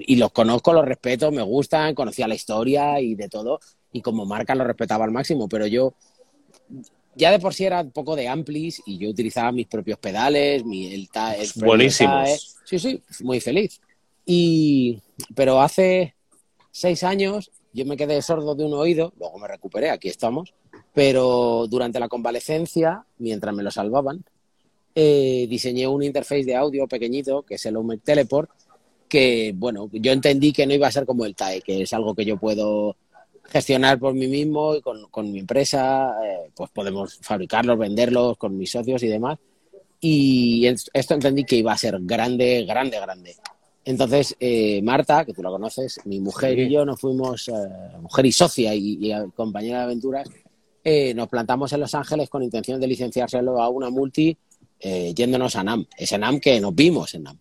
y 0.00 0.16
los 0.16 0.30
conozco, 0.32 0.74
los 0.74 0.84
respeto, 0.84 1.32
me 1.32 1.40
gustan, 1.40 1.94
conocía 1.94 2.28
la 2.28 2.34
historia 2.34 3.00
y 3.00 3.14
de 3.14 3.30
todo 3.30 3.58
y 3.92 4.02
como 4.02 4.26
marca 4.26 4.54
lo 4.54 4.64
respetaba 4.64 5.06
al 5.06 5.10
máximo, 5.10 5.48
pero 5.48 5.66
yo 5.66 5.94
ya 7.16 7.30
de 7.30 7.38
por 7.38 7.54
sí 7.54 7.64
era 7.64 7.80
un 7.80 7.90
poco 7.90 8.16
de 8.16 8.28
amplis 8.28 8.82
y 8.86 8.98
yo 8.98 9.10
utilizaba 9.10 9.52
mis 9.52 9.66
propios 9.66 9.98
pedales, 9.98 10.64
mi, 10.64 10.92
el, 10.92 11.08
ta- 11.10 11.36
el 11.36 11.48
Buenísimos. 11.56 12.12
Tae. 12.24 12.38
Sí, 12.64 12.78
sí, 12.78 13.02
muy 13.24 13.40
feliz. 13.40 13.80
Y, 14.24 15.00
pero 15.34 15.60
hace 15.60 16.14
seis 16.70 17.02
años 17.02 17.50
yo 17.72 17.84
me 17.84 17.96
quedé 17.96 18.20
sordo 18.22 18.54
de 18.54 18.64
un 18.64 18.74
oído, 18.74 19.12
luego 19.18 19.38
me 19.38 19.48
recuperé, 19.48 19.90
aquí 19.90 20.08
estamos, 20.08 20.54
pero 20.94 21.66
durante 21.68 22.00
la 22.00 22.08
convalecencia, 22.08 23.04
mientras 23.18 23.54
me 23.54 23.62
lo 23.62 23.70
salvaban, 23.70 24.24
eh, 24.94 25.46
diseñé 25.48 25.86
un 25.86 26.02
interface 26.02 26.44
de 26.44 26.56
audio 26.56 26.86
pequeñito, 26.88 27.42
que 27.42 27.54
es 27.54 27.66
el 27.66 27.76
Home 27.76 27.98
Teleport, 27.98 28.50
que, 29.08 29.52
bueno, 29.56 29.88
yo 29.92 30.12
entendí 30.12 30.52
que 30.52 30.66
no 30.66 30.74
iba 30.74 30.86
a 30.86 30.92
ser 30.92 31.06
como 31.06 31.24
el 31.24 31.34
TAE, 31.34 31.62
que 31.62 31.82
es 31.82 31.92
algo 31.92 32.14
que 32.14 32.24
yo 32.24 32.36
puedo 32.38 32.96
gestionar 33.50 33.98
por 33.98 34.14
mí 34.14 34.26
mismo 34.28 34.74
y 34.76 34.80
con, 34.80 35.08
con 35.10 35.30
mi 35.30 35.40
empresa, 35.40 36.14
eh, 36.24 36.50
pues 36.54 36.70
podemos 36.70 37.18
fabricarlos, 37.20 37.76
venderlos 37.78 38.36
con 38.38 38.56
mis 38.56 38.70
socios 38.70 39.02
y 39.02 39.08
demás. 39.08 39.38
Y 40.00 40.66
esto 40.66 41.14
entendí 41.14 41.44
que 41.44 41.56
iba 41.56 41.72
a 41.72 41.76
ser 41.76 41.98
grande, 42.00 42.64
grande, 42.64 42.98
grande. 43.00 43.36
Entonces, 43.84 44.36
eh, 44.40 44.80
Marta, 44.82 45.24
que 45.24 45.32
tú 45.34 45.42
la 45.42 45.50
conoces, 45.50 46.00
mi 46.04 46.20
mujer 46.20 46.54
Sí. 46.54 46.60
y 46.62 46.70
yo 46.70 46.84
nos 46.84 47.00
fuimos, 47.00 47.48
eh, 47.48 47.52
mujer 48.00 48.26
y 48.26 48.32
socia 48.32 48.74
y, 48.74 48.98
y 49.00 49.12
compañera 49.34 49.78
de 49.78 49.84
aventuras, 49.84 50.28
eh, 50.84 51.12
nos 51.14 51.28
plantamos 51.28 51.72
en 51.72 51.80
Los 51.80 51.94
Ángeles 51.94 52.30
con 52.30 52.42
intención 52.42 52.80
de 52.80 52.86
licenciárselo 52.86 53.60
a 53.60 53.68
una 53.68 53.90
multi 53.90 54.36
eh, 54.82 55.12
yéndonos 55.14 55.56
a 55.56 55.62
NAM. 55.64 55.84
Ese 55.98 56.16
NAM 56.16 56.40
que 56.40 56.58
nos 56.60 56.74
vimos 56.74 57.12
en 57.14 57.24
NAM. 57.24 57.38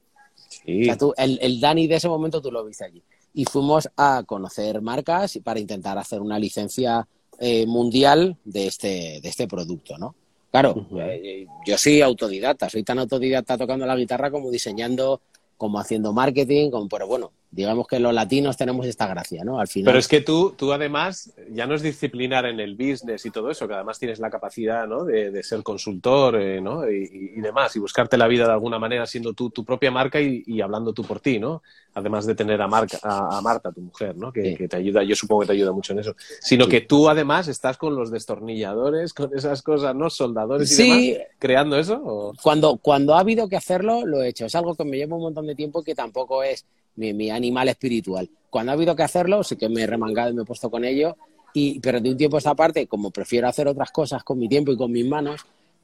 Sí. 0.49 0.81
O 0.81 0.85
sea, 0.85 0.97
tú- 0.97 1.13
el, 1.15 1.39
el 1.41 1.61
Dani 1.61 1.87
de 1.87 1.95
ese 1.95 2.09
momento 2.09 2.41
tú 2.41 2.51
lo 2.51 2.65
viste 2.65 2.83
allí. 2.83 3.01
Y 3.39 3.45
fuimos 3.45 3.87
a 3.95 4.23
conocer 4.25 4.81
marcas 4.81 5.39
para 5.41 5.61
intentar 5.61 5.97
hacer 5.97 6.19
una 6.19 6.37
licencia 6.37 7.07
eh, 7.39 7.65
mundial 7.65 8.35
de 8.43 8.67
este, 8.67 9.21
de 9.21 9.29
este 9.29 9.47
producto, 9.47 9.97
¿no? 9.97 10.13
Claro, 10.51 10.71
Ujú. 10.71 10.99
eh, 10.99 11.47
yo 11.65 11.77
soy 11.77 12.01
autodidacta, 12.01 12.69
soy 12.69 12.83
tan 12.83 12.99
autodidacta 12.99 13.57
tocando 13.57 13.85
la 13.85 13.95
guitarra 13.95 14.29
como 14.29 14.51
diseñando, 14.51 15.21
como 15.55 15.79
haciendo 15.79 16.11
marketing, 16.11 16.69
como, 16.69 16.89
pero 16.89 17.07
bueno, 17.07 17.31
digamos 17.51 17.87
que 17.87 17.99
los 17.99 18.13
latinos 18.13 18.57
tenemos 18.57 18.85
esta 18.85 19.07
gracia, 19.07 19.43
¿no? 19.43 19.59
Al 19.59 19.67
final. 19.67 19.85
Pero 19.85 19.97
es 19.99 20.07
que 20.07 20.21
tú, 20.21 20.53
tú 20.55 20.71
además 20.71 21.33
ya 21.51 21.65
no 21.65 21.73
es 21.73 21.81
disciplinar 21.81 22.45
en 22.45 22.59
el 22.59 22.75
business 22.75 23.25
y 23.25 23.31
todo 23.31 23.49
eso, 23.49 23.67
que 23.67 23.73
además 23.73 23.97
tienes 23.97 24.19
la 24.19 24.29
capacidad 24.29 24.87
¿no? 24.87 25.03
de, 25.03 25.31
de 25.31 25.43
ser 25.43 25.63
consultor 25.63 26.39
eh, 26.39 26.61
¿no? 26.61 26.89
y, 26.89 27.09
y- 27.37 27.41
demás, 27.41 27.75
y 27.75 27.79
buscarte 27.79 28.17
la 28.17 28.27
vida 28.27 28.45
de 28.45 28.51
alguna 28.53 28.77
manera 28.77 29.05
siendo 29.07 29.33
tú 29.33 29.49
tu 29.49 29.65
propia 29.65 29.89
marca 29.89 30.21
y, 30.21 30.43
y 30.45 30.61
hablando 30.61 30.93
tú 30.93 31.03
por 31.03 31.19
ti, 31.21 31.39
¿no? 31.39 31.63
Además 31.95 32.27
de 32.27 32.35
tener 32.35 32.61
a, 32.61 32.67
Marca, 32.67 32.99
a, 33.01 33.39
a 33.39 33.41
Marta, 33.41 33.71
tu 33.71 33.81
mujer, 33.81 34.15
¿no? 34.15 34.31
Que, 34.31 34.43
Sí. 34.51 34.55
que 34.55 34.67
te 34.67 34.77
ayuda, 34.77 35.01
yo 35.03 35.15
supongo 35.15 35.41
que 35.41 35.47
te 35.47 35.53
ayuda 35.53 35.71
mucho 35.71 35.93
en 35.93 35.99
eso. 35.99 36.15
Sino 36.41 36.65
Sí. 36.65 36.69
que 36.71 36.81
tú 36.81 37.09
además 37.09 37.47
estás 37.47 37.77
con 37.77 37.95
los 37.95 38.11
destornilladores, 38.11 39.13
con 39.13 39.35
esas 39.35 39.61
cosas, 39.63 39.95
¿no? 39.95 40.09
Soldadores 40.09 40.71
y 40.71 40.75
Sí. 40.75 41.11
demás, 41.13 41.27
creando 41.39 41.77
eso. 41.79 41.99
¿o? 42.03 42.33
cuando, 42.43 42.77
cuando 42.77 43.15
ha 43.15 43.19
habido 43.21 43.49
que 43.49 43.55
hacerlo, 43.57 44.05
lo 44.05 44.21
he 44.21 44.29
hecho. 44.29 44.45
Es 44.45 44.53
algo 44.55 44.75
que 44.75 44.85
me 44.85 44.97
lleva 44.97 45.15
un 45.15 45.23
montón 45.23 45.47
de 45.47 45.55
tiempo 45.55 45.81
y 45.81 45.83
que 45.83 45.95
tampoco 45.95 46.43
es 46.43 46.63
mi, 46.99 47.13
mi 47.13 47.31
animal 47.31 47.69
espiritual. 47.69 48.29
Cuando 48.49 48.71
ha 48.71 48.75
habido 48.75 48.95
que 48.95 49.03
hacerlo, 49.03 49.43
sí 49.43 49.55
que 49.55 49.69
me 49.69 49.83
he 49.83 49.87
remangado 49.87 50.29
y 50.29 50.33
me 50.33 50.43
he 50.43 50.45
puesto 50.45 50.69
con 50.69 50.85
ello. 50.85 51.17
Y, 51.53 51.79
pero 51.79 51.99
de 51.99 52.11
un 52.11 52.17
tiempo 52.17 52.37
a 52.37 52.39
esta 52.39 52.55
parte, 52.55 52.87
como 52.87 53.09
prefiero 53.11 53.47
hacer 53.47 53.67
otras 53.67 53.91
cosas 53.91 54.23
con 54.23 54.37
mi 54.37 54.47
tiempo 54.47 54.71
y 54.71 54.77
con 54.77 54.91
mis 54.91 55.05
manos, 55.05 55.41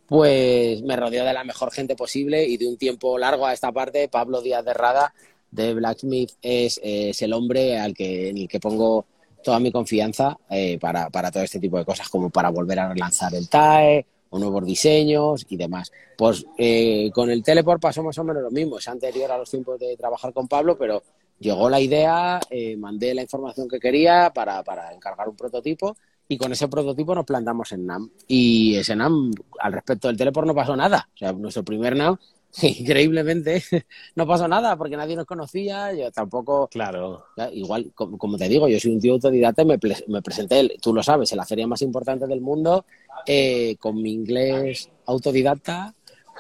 pues 0.08 0.82
me 0.84 0.96
rodeo 0.96 1.26
de 1.26 1.34
la 1.34 1.44
mejor 1.44 1.72
gente 1.72 1.96
posible 1.96 2.46
y 2.46 2.58
de 2.58 2.68
un 2.68 2.78
tiempo 2.78 3.18
largo 3.18 3.46
a 3.46 3.54
esta 3.54 3.72
parte, 3.72 4.08
Pablo 4.08 4.42
Díaz 4.42 4.64
de 4.64 4.74
Rada 4.74 5.14
de 5.50 5.74
Blacksmith 5.74 6.32
es, 6.42 6.80
es 6.84 7.22
el 7.22 7.34
hombre 7.34 7.80
al 7.80 7.94
que, 7.94 8.30
en 8.30 8.38
el 8.38 8.48
que 8.48 8.60
pongo 8.60 9.06
toda 9.44 9.60
mi 9.60 9.72
confianza 9.72 10.38
eh, 10.50 10.78
para, 10.80 11.10
para 11.10 11.32
todo 11.32 11.44
este 11.44 11.60
tipo 11.60 11.78
de 11.78 11.86
cosas, 11.86 12.10
como 12.10 12.30
para 12.30 12.50
volver 12.50 12.80
a 12.80 12.90
relanzar 12.90 13.34
el 13.34 13.48
TAE 13.48 14.06
nuevos 14.40 14.66
diseños 14.66 15.46
y 15.50 15.58
demás. 15.58 15.92
Pues 16.18 16.46
eh, 16.58 17.12
con 17.14 17.30
el 17.30 17.44
Teleport 17.44 17.82
pasó 17.82 18.04
más 18.04 18.18
o 18.18 18.24
menos 18.24 18.44
lo 18.44 18.52
mismo, 18.52 18.78
es 18.78 18.88
anterior 18.88 19.32
a 19.32 19.38
los 19.38 19.50
tiempos 19.50 19.80
de 19.80 19.96
trabajar 19.98 20.34
con 20.34 20.48
Pablo, 20.48 20.78
pero 20.78 21.04
llegó 21.40 21.70
la 21.70 21.80
idea, 21.80 22.40
eh, 22.50 22.78
mandé 22.78 23.14
la 23.14 23.22
información 23.22 23.68
que 23.68 23.80
quería 23.80 24.32
para, 24.34 24.64
para 24.64 24.94
encargar 24.94 25.28
un 25.28 25.36
prototipo 25.36 25.96
y 26.28 26.38
con 26.38 26.52
ese 26.52 26.68
prototipo 26.68 27.14
nos 27.14 27.26
plantamos 27.26 27.72
en 27.72 27.86
NAM. 27.86 28.10
Y 28.28 28.76
ese 28.76 28.96
NAM, 28.96 29.32
al 29.60 29.74
respecto 29.74 30.08
del 30.08 30.18
Teleport, 30.18 30.48
no 30.48 30.56
pasó 30.56 30.76
nada. 30.76 31.08
O 31.14 31.18
sea, 31.18 31.34
nuestro 31.34 31.64
primer 31.64 31.96
NAM, 31.96 32.18
increíblemente, 32.62 33.64
no 34.16 34.26
pasó 34.26 34.48
nada 34.48 34.78
porque 34.78 34.96
nadie 34.96 35.16
nos 35.16 35.26
conocía, 35.26 35.94
yo 35.94 36.12
tampoco 36.12 36.68
Claro. 36.68 37.26
Igual, 37.52 37.92
como, 37.94 38.18
como 38.18 38.38
te 38.38 38.48
digo, 38.48 38.68
yo 38.68 38.80
soy 38.80 38.94
un 38.94 39.02
tío 39.02 39.14
autodidacta 39.14 39.64
y 39.64 39.66
me, 39.66 40.22
presenté, 40.22 40.78
tú 40.82 40.94
lo 40.94 41.04
sabes, 41.04 41.32
en 41.32 41.38
la 41.38 41.46
feria 41.46 41.68
más 41.68 41.82
importante 41.82 42.28
del 42.28 42.42
mundo, 42.42 42.86
eh, 43.26 43.76
con 43.80 44.02
mi 44.02 44.14
inglés 44.14 44.90
autodidacta, 45.06 45.94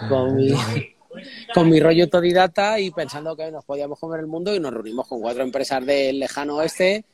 con 0.10 0.36
mi, 0.36 0.50
con 1.54 1.70
mi 1.70 1.80
rollo 1.80 2.06
autodidacta 2.06 2.80
y 2.80 2.92
pensando 2.92 3.36
que 3.36 3.52
nos 3.52 3.66
podíamos 3.66 4.00
comer 4.00 4.22
el 4.22 4.28
mundo 4.28 4.56
y 4.56 4.60
nos 4.60 4.74
reunimos 4.74 5.08
con 5.08 5.22
cuatro 5.22 5.44
empresas 5.44 5.86
del 5.86 6.20
lejano 6.20 6.58
oeste 6.58 7.06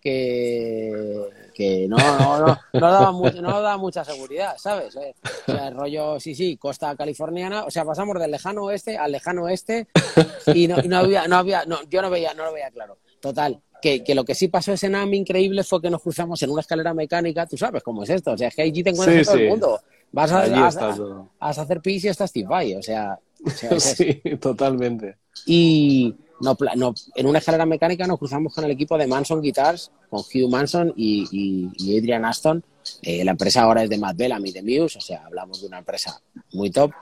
que, 0.00 1.28
que 1.54 1.86
no, 1.88 1.96
no, 1.96 2.38
no, 2.46 2.58
no 2.72 2.80
daba 2.92 3.12
mucho- 3.12 3.42
no 3.42 3.48
daba 3.50 3.76
mucha 3.76 4.04
seguridad, 4.04 4.56
¿sabes? 4.58 4.94
Eh, 4.96 5.14
O 5.48 5.52
sea, 5.52 5.68
el 5.68 5.74
rollo, 5.76 6.20
sí, 6.20 6.34
sí, 6.34 6.56
costa 6.56 6.94
californiana, 6.96 7.64
o 7.64 7.70
sea, 7.70 7.84
pasamos 7.84 8.18
del 8.18 8.30
lejano 8.30 8.64
oeste 8.64 8.96
al 8.96 9.12
lejano 9.12 9.44
oeste 9.44 9.88
y 10.54 10.68
no, 10.68 10.76
y 10.82 10.88
no 10.88 10.98
había, 10.98 11.26
no 11.28 11.36
había, 11.36 11.64
no, 11.66 11.78
yo 11.88 12.02
no 12.02 12.10
veía, 12.10 12.34
no 12.34 12.44
lo 12.44 12.52
veía 12.52 12.70
claro. 12.70 12.98
Total, 13.20 13.60
que, 13.82 14.04
que 14.04 14.14
lo 14.14 14.24
que 14.24 14.34
sí 14.34 14.48
pasó 14.48 14.72
ese 14.72 14.88
NAM 14.88 15.12
increíble 15.14 15.64
fue 15.64 15.80
que 15.80 15.90
nos 15.90 16.02
cruzamos 16.02 16.42
en 16.42 16.50
una 16.50 16.60
escalera 16.60 16.94
mecánica, 16.94 17.46
tú 17.46 17.56
sabes 17.56 17.82
cómo 17.82 18.02
es 18.04 18.10
esto, 18.10 18.32
o 18.32 18.36
sea, 18.38 18.48
es 18.48 18.54
que 18.54 18.62
allí 18.62 18.82
te 18.82 18.90
encuentras 18.90 19.18
Sí, 19.20 19.24
todo 19.24 19.36
sí. 19.36 19.42
el 19.42 19.48
mundo. 19.48 19.80
Vas 20.12 20.32
a, 20.32 20.42
a- 20.42 20.66
a- 20.68 20.96
todo. 20.96 21.30
vas 21.40 21.58
a 21.58 21.62
hacer 21.62 21.80
pis 21.80 22.04
y 22.04 22.08
estás 22.08 22.32
Vai, 22.46 22.74
o 22.74 22.82
sea, 22.82 23.18
o 23.44 23.50
sea, 23.50 23.70
es 23.70 23.86
eso. 24.00 24.04
Sí, 24.04 24.20
totalmente. 24.40 25.16
Y 25.46 26.14
no, 26.40 26.56
no, 26.76 26.94
en 27.14 27.26
una 27.26 27.38
escalera 27.38 27.66
mecánica 27.66 28.06
nos 28.06 28.18
cruzamos 28.18 28.54
con 28.54 28.64
el 28.64 28.70
equipo 28.70 28.96
de 28.98 29.06
Manson 29.06 29.40
Guitars, 29.40 29.90
con 30.10 30.20
Hugh 30.20 30.50
Manson 30.50 30.92
y, 30.96 31.26
y- 31.78 31.98
Adrian 31.98 32.24
Aston. 32.24 32.62
Eh, 33.02 33.24
la 33.24 33.32
empresa 33.32 33.62
ahora 33.62 33.82
es 33.82 33.90
de 33.90 33.98
Matt 33.98 34.16
Bellamy 34.16 34.52
de 34.52 34.62
Muse, 34.62 34.98
o 34.98 35.00
sea, 35.00 35.24
hablamos 35.26 35.60
de 35.60 35.66
una 35.66 35.78
empresa 35.78 36.20
muy 36.52 36.70
top. 36.70 36.92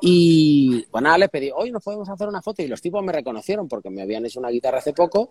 Y 0.00 0.84
bueno, 0.90 1.16
les 1.18 1.28
pedí, 1.28 1.50
hoy 1.54 1.70
nos 1.70 1.82
podemos 1.82 2.08
hacer 2.08 2.28
una 2.28 2.42
foto 2.42 2.62
y 2.62 2.66
los 2.66 2.80
tipos 2.80 3.02
me 3.02 3.12
reconocieron 3.12 3.68
porque 3.68 3.90
me 3.90 4.02
habían 4.02 4.24
hecho 4.26 4.40
una 4.40 4.50
guitarra 4.50 4.78
hace 4.78 4.92
poco. 4.92 5.30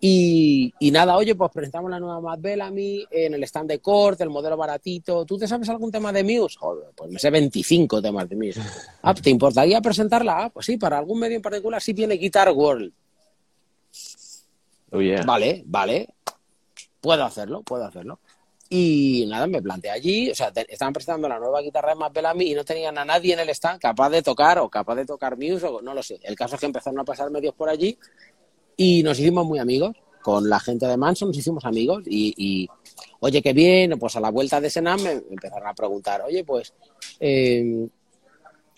Y, 0.00 0.72
y 0.78 0.90
nada, 0.92 1.16
oye, 1.16 1.34
pues 1.34 1.50
presentamos 1.52 1.90
la 1.90 1.98
nueva 1.98 2.20
Matt 2.20 2.40
Bellamy 2.40 3.04
en 3.10 3.34
el 3.34 3.42
stand 3.44 3.68
de 3.68 3.80
Cort, 3.80 4.20
el 4.20 4.30
modelo 4.30 4.56
baratito. 4.56 5.24
¿Tú 5.24 5.36
te 5.36 5.48
sabes 5.48 5.68
algún 5.68 5.90
tema 5.90 6.12
de 6.12 6.22
Muse? 6.22 6.56
Joder, 6.58 6.90
pues 6.94 7.10
me 7.10 7.18
sé 7.18 7.30
25 7.30 8.00
temas 8.00 8.28
de 8.28 8.36
Muse. 8.36 8.60
Ah, 9.02 9.14
¿te 9.14 9.30
importaría 9.30 9.80
presentarla? 9.80 10.44
Ah, 10.44 10.50
pues 10.50 10.66
sí, 10.66 10.76
para 10.76 10.98
algún 10.98 11.18
medio 11.18 11.36
en 11.36 11.42
particular 11.42 11.80
sí 11.82 11.94
tiene 11.94 12.14
Guitar 12.14 12.50
World. 12.52 12.92
Oh, 14.92 15.00
yeah. 15.00 15.22
Vale, 15.22 15.62
vale. 15.66 16.08
Puedo 17.00 17.24
hacerlo, 17.24 17.62
puedo 17.62 17.84
hacerlo. 17.84 18.20
Y 18.70 19.24
nada, 19.28 19.46
me 19.46 19.62
planteé 19.62 19.90
allí, 19.90 20.30
o 20.30 20.34
sea, 20.34 20.52
te- 20.52 20.66
estaban 20.72 20.92
presentando 20.92 21.26
la 21.28 21.38
nueva 21.38 21.62
guitarra 21.62 21.90
de 21.90 21.94
Matt 21.94 22.12
Bellamy 22.12 22.50
y 22.50 22.54
no 22.54 22.64
tenían 22.64 22.98
a 22.98 23.04
nadie 23.04 23.32
en 23.32 23.40
el 23.40 23.48
stand 23.50 23.80
capaz 23.80 24.10
de 24.10 24.22
tocar 24.22 24.58
o 24.58 24.68
capaz 24.68 24.94
de 24.96 25.06
tocar 25.06 25.38
Muse 25.38 25.64
o 25.66 25.80
no 25.80 25.94
lo 25.94 26.02
sé. 26.02 26.20
El 26.22 26.36
caso 26.36 26.54
es 26.56 26.60
que 26.60 26.66
empezaron 26.66 27.00
a 27.00 27.04
pasar 27.04 27.30
medios 27.30 27.54
por 27.54 27.68
allí 27.70 27.98
y 28.78 29.02
nos 29.02 29.18
hicimos 29.18 29.44
muy 29.44 29.58
amigos. 29.58 29.94
Con 30.22 30.48
la 30.48 30.58
gente 30.60 30.86
de 30.86 30.96
Manson 30.96 31.28
nos 31.28 31.38
hicimos 31.38 31.64
amigos 31.64 32.02
y, 32.06 32.34
y, 32.36 32.68
oye, 33.20 33.40
qué 33.42 33.52
bien, 33.52 33.98
pues 33.98 34.14
a 34.16 34.20
la 34.20 34.30
vuelta 34.30 34.60
de 34.60 34.68
Senam 34.70 35.00
me 35.02 35.12
empezaron 35.12 35.66
a 35.68 35.74
preguntar, 35.74 36.22
oye, 36.22 36.44
pues, 36.44 36.74
eh, 37.20 37.86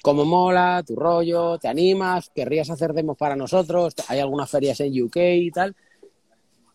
¿cómo 0.02 0.24
mola 0.24 0.82
tu 0.86 0.94
rollo? 0.96 1.58
¿Te 1.58 1.66
animas? 1.68 2.30
¿Querrías 2.34 2.70
hacer 2.70 2.92
demos 2.92 3.16
para 3.16 3.34
nosotros? 3.36 3.94
¿Hay 4.08 4.20
algunas 4.20 4.48
ferias 4.50 4.78
en 4.80 5.02
UK 5.02 5.16
y 5.16 5.50
tal? 5.50 5.74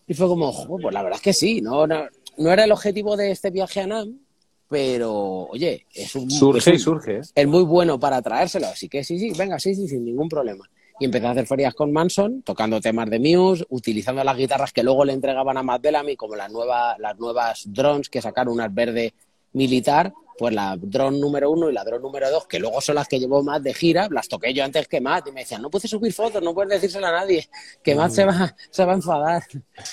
Y 0.08 0.14
fue 0.14 0.28
como, 0.28 0.52
"Jo, 0.52 0.78
pues 0.80 0.94
la 0.94 1.02
verdad 1.04 1.18
es 1.18 1.24
que 1.24 1.34
sí, 1.34 1.62
no, 1.62 1.88
no, 1.88 2.06
no 2.38 2.52
era 2.52 2.64
el 2.66 2.72
objetivo 2.72 3.16
de 3.16 3.32
este 3.32 3.50
viaje 3.52 3.82
a 3.82 3.88
NAM, 3.88 4.20
pero 4.68 5.14
oye, 5.48 5.86
es 5.94 6.16
un, 6.16 6.30
Surge 6.30 6.60
es 6.60 6.68
un- 6.68 6.74
y 6.76 6.80
surge. 6.80 7.18
¿eh? 7.18 7.22
es 7.34 7.48
muy 7.48 7.64
bueno 7.64 8.00
para 8.00 8.22
traérselo, 8.22 8.68
así 8.68 8.90
que 8.90 9.04
sí, 9.04 9.18
sí, 9.20 9.32
venga, 9.38 9.58
sí, 9.60 9.74
sí, 9.74 9.88
sin 9.88 10.04
ningún 10.06 10.28
problema. 10.28 10.70
Y 11.00 11.06
empecé 11.06 11.28
a 11.28 11.32
hacer 11.32 11.46
ferias 11.46 11.74
con 11.74 11.92
Manson, 11.92 12.42
tocando 12.42 12.80
temas 12.80 13.10
de 13.10 13.20
Muse, 13.20 13.66
utilizando 13.70 14.24
las 14.24 14.38
guitarras 14.38 14.72
que 14.72 14.82
luego 14.82 15.04
le 15.04 15.14
entregaban 15.14 15.58
a 15.58 15.64
Matt 15.64 15.82
Bellamy, 15.82 16.16
como 16.16 16.36
la 16.36 16.48
nueva, 16.48 16.96
las 17.00 17.18
nuevas 17.20 17.64
drones 17.66 18.10
que 18.10 18.22
sacaron, 18.22 18.54
unas 18.54 18.74
verde 18.74 19.14
militar, 19.52 20.14
pues 20.38 20.54
la 20.54 20.78
drone 20.78 21.18
número 21.18 21.50
uno 21.50 21.70
y 21.70 21.74
la 21.74 21.84
drone 21.84 22.02
número 22.02 22.30
dos, 22.30 22.48
que 22.48 22.60
luego 22.60 22.82
son 22.82 22.96
las 22.96 23.08
que 23.08 23.20
llevó 23.20 23.44
Matt 23.44 23.64
de 23.64 23.74
gira, 23.74 24.08
las 24.10 24.28
toqué 24.28 24.54
yo 24.54 24.64
antes 24.64 24.88
que 24.88 25.02
Matt, 25.02 25.28
y 25.28 25.32
me 25.32 25.42
decían, 25.42 25.62
no 25.62 25.70
puedes 25.70 25.90
subir 25.90 26.14
fotos, 26.14 26.42
no 26.42 26.54
puedes 26.54 26.70
decírselo 26.70 27.08
a 27.08 27.12
nadie, 27.12 27.48
que 27.84 27.96
Matt 27.96 28.12
se 28.12 28.26
va, 28.26 28.56
se 28.70 28.86
va 28.86 28.94
a 28.94 28.96
enfadar. 28.96 29.44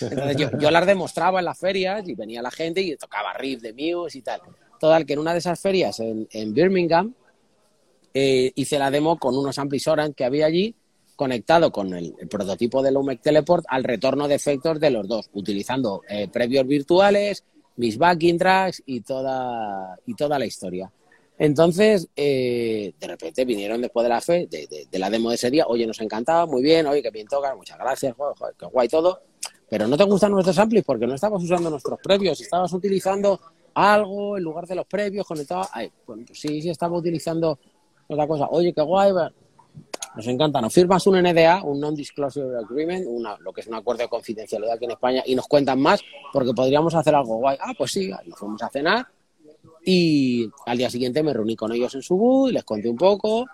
Entonces 0.01 0.37
yo, 0.37 0.71
las 0.71 0.87
demostraba 0.87 1.41
en 1.41 1.47
las 1.47 1.59
ferias 1.59 2.09
y 2.09 2.15
venía 2.15 2.43
la 2.43 2.51
gente 2.51 2.81
y 2.81 2.97
tocaba 2.97 3.33
riff 3.35 3.61
de 3.61 3.73
Muse 3.73 4.19
y 4.19 4.23
tal. 4.23 4.41
Total, 4.79 5.07
que 5.07 5.13
en 5.13 5.19
una 5.21 5.33
de 5.33 5.39
esas 5.39 5.61
ferias 5.61 5.99
en, 6.01 6.29
en 6.31 6.55
Birmingham, 6.55 7.15
eh, 8.15 8.53
hice 8.57 8.79
la 8.79 8.91
demo 8.91 9.19
con 9.19 9.37
unos 9.37 9.59
amplis 9.59 9.87
Orange 9.87 10.15
que 10.15 10.25
había 10.25 10.47
allí, 10.47 10.75
conectado 11.17 11.71
con 11.71 11.93
el, 11.95 12.15
el 12.19 12.29
prototipo 12.29 12.83
del 12.83 12.95
Lumec 12.95 13.21
Teleport 13.21 13.65
al 13.69 13.85
retorno 13.85 14.29
de 14.29 14.35
efectos 14.35 14.81
de 14.81 14.91
los 14.91 15.07
dos, 15.07 15.31
utilizando 15.33 16.03
eh, 16.09 16.29
previos 16.29 16.67
virtuales, 16.67 17.45
mis 17.77 17.99
backing 17.99 18.39
tracks 18.39 18.83
y 18.87 19.01
toda, 19.01 19.99
y 20.07 20.15
toda 20.15 20.39
la 20.39 20.47
historia. 20.47 20.91
Entonces, 21.39 22.09
eh, 22.15 22.93
de 23.01 23.07
repente 23.07 23.45
vinieron 23.45 23.81
después 23.81 24.05
de 24.05 24.09
la 24.09 24.21
fe, 24.21 24.49
de, 24.49 24.99
la 24.99 25.11
demo 25.11 25.31
de 25.31 25.37
ese 25.37 25.51
día, 25.51 25.67
oye, 25.67 25.87
nos 25.87 26.01
encantaba, 26.01 26.47
muy 26.47 26.63
bien, 26.63 26.87
oye, 26.87 27.03
que 27.03 27.11
bien 27.11 27.27
tocas, 27.27 27.57
muchas 27.57 27.79
gracias, 27.79 28.15
qué 28.59 28.67
guay 28.67 28.89
todo, 28.89 29.23
pero 29.69 29.89
no 29.89 29.97
te 29.97 30.05
gustan 30.05 30.31
nuestros 30.31 30.59
amplis 30.59 30.85
porque 30.85 31.07
no 31.07 31.15
estabas 31.15 31.43
usando 31.43 31.71
nuestros 31.71 31.99
previos, 32.01 32.41
estabas 32.41 32.73
utilizando 32.73 33.41
algo 33.75 34.37
en 34.37 34.45
lugar 34.45 34.67
de 34.67 34.75
los 34.75 34.87
previos, 34.87 35.27
conectado, 35.27 35.67
ay, 35.73 35.91
pues 36.05 36.21
sí, 36.33 36.61
sí, 36.61 36.69
estaba 36.69 36.97
utilizando 36.97 37.59
otra 38.07 38.27
cosa, 38.27 38.47
oye, 38.51 38.73
qué 38.73 38.83
guay. 38.83 39.13
Nos 40.15 40.27
encanta, 40.27 40.61
nos 40.61 40.73
firmas 40.73 41.07
un 41.07 41.21
NDA, 41.23 41.63
un 41.63 41.81
Non-Disclosure 41.81 42.59
Agreement, 42.59 43.07
una, 43.09 43.37
lo 43.39 43.53
que 43.53 43.63
es 43.63 43.67
un 43.67 43.75
acuerdo 43.75 44.03
de 44.03 44.09
confidencialidad 44.09 44.75
aquí 44.75 44.85
en 44.85 44.91
España, 44.91 45.23
y 45.25 45.35
nos 45.35 45.47
cuentan 45.47 45.81
más 45.81 46.01
porque 46.33 46.53
podríamos 46.53 46.95
hacer 46.95 47.15
algo 47.15 47.37
guay. 47.37 47.57
Ah, 47.61 47.73
pues 47.77 47.93
sí, 47.93 48.11
fuimos 48.37 48.63
a 48.63 48.69
cenar 48.69 49.07
y 49.85 50.49
al 50.67 50.79
día 50.79 50.91
siguiente 50.91 51.23
me 51.23 51.33
reuní 51.33 51.57
con 51.57 51.73
ellos 51.73 51.95
en 51.95 52.03
su 52.03 52.47
y 52.49 52.53
les 52.53 52.65
conté 52.65 52.89
un 52.89 52.97
poco 52.97 53.47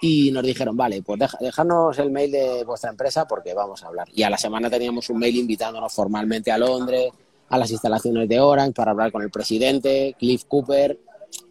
y 0.00 0.30
nos 0.30 0.44
dijeron, 0.44 0.76
vale, 0.76 1.02
pues 1.02 1.18
deja, 1.18 1.38
dejarnos 1.40 1.98
el 1.98 2.10
mail 2.10 2.30
de 2.30 2.64
vuestra 2.64 2.90
empresa 2.90 3.26
porque 3.26 3.54
vamos 3.54 3.82
a 3.82 3.86
hablar. 3.86 4.06
Y 4.12 4.22
a 4.22 4.30
la 4.30 4.36
semana 4.36 4.68
teníamos 4.68 5.08
un 5.08 5.18
mail 5.18 5.36
invitándonos 5.36 5.92
formalmente 5.92 6.52
a 6.52 6.58
Londres, 6.58 7.10
a 7.48 7.58
las 7.58 7.70
instalaciones 7.70 8.28
de 8.28 8.40
Orange 8.40 8.72
para 8.72 8.90
hablar 8.90 9.10
con 9.10 9.22
el 9.22 9.30
presidente, 9.30 10.14
Cliff 10.18 10.44
Cooper, 10.44 10.98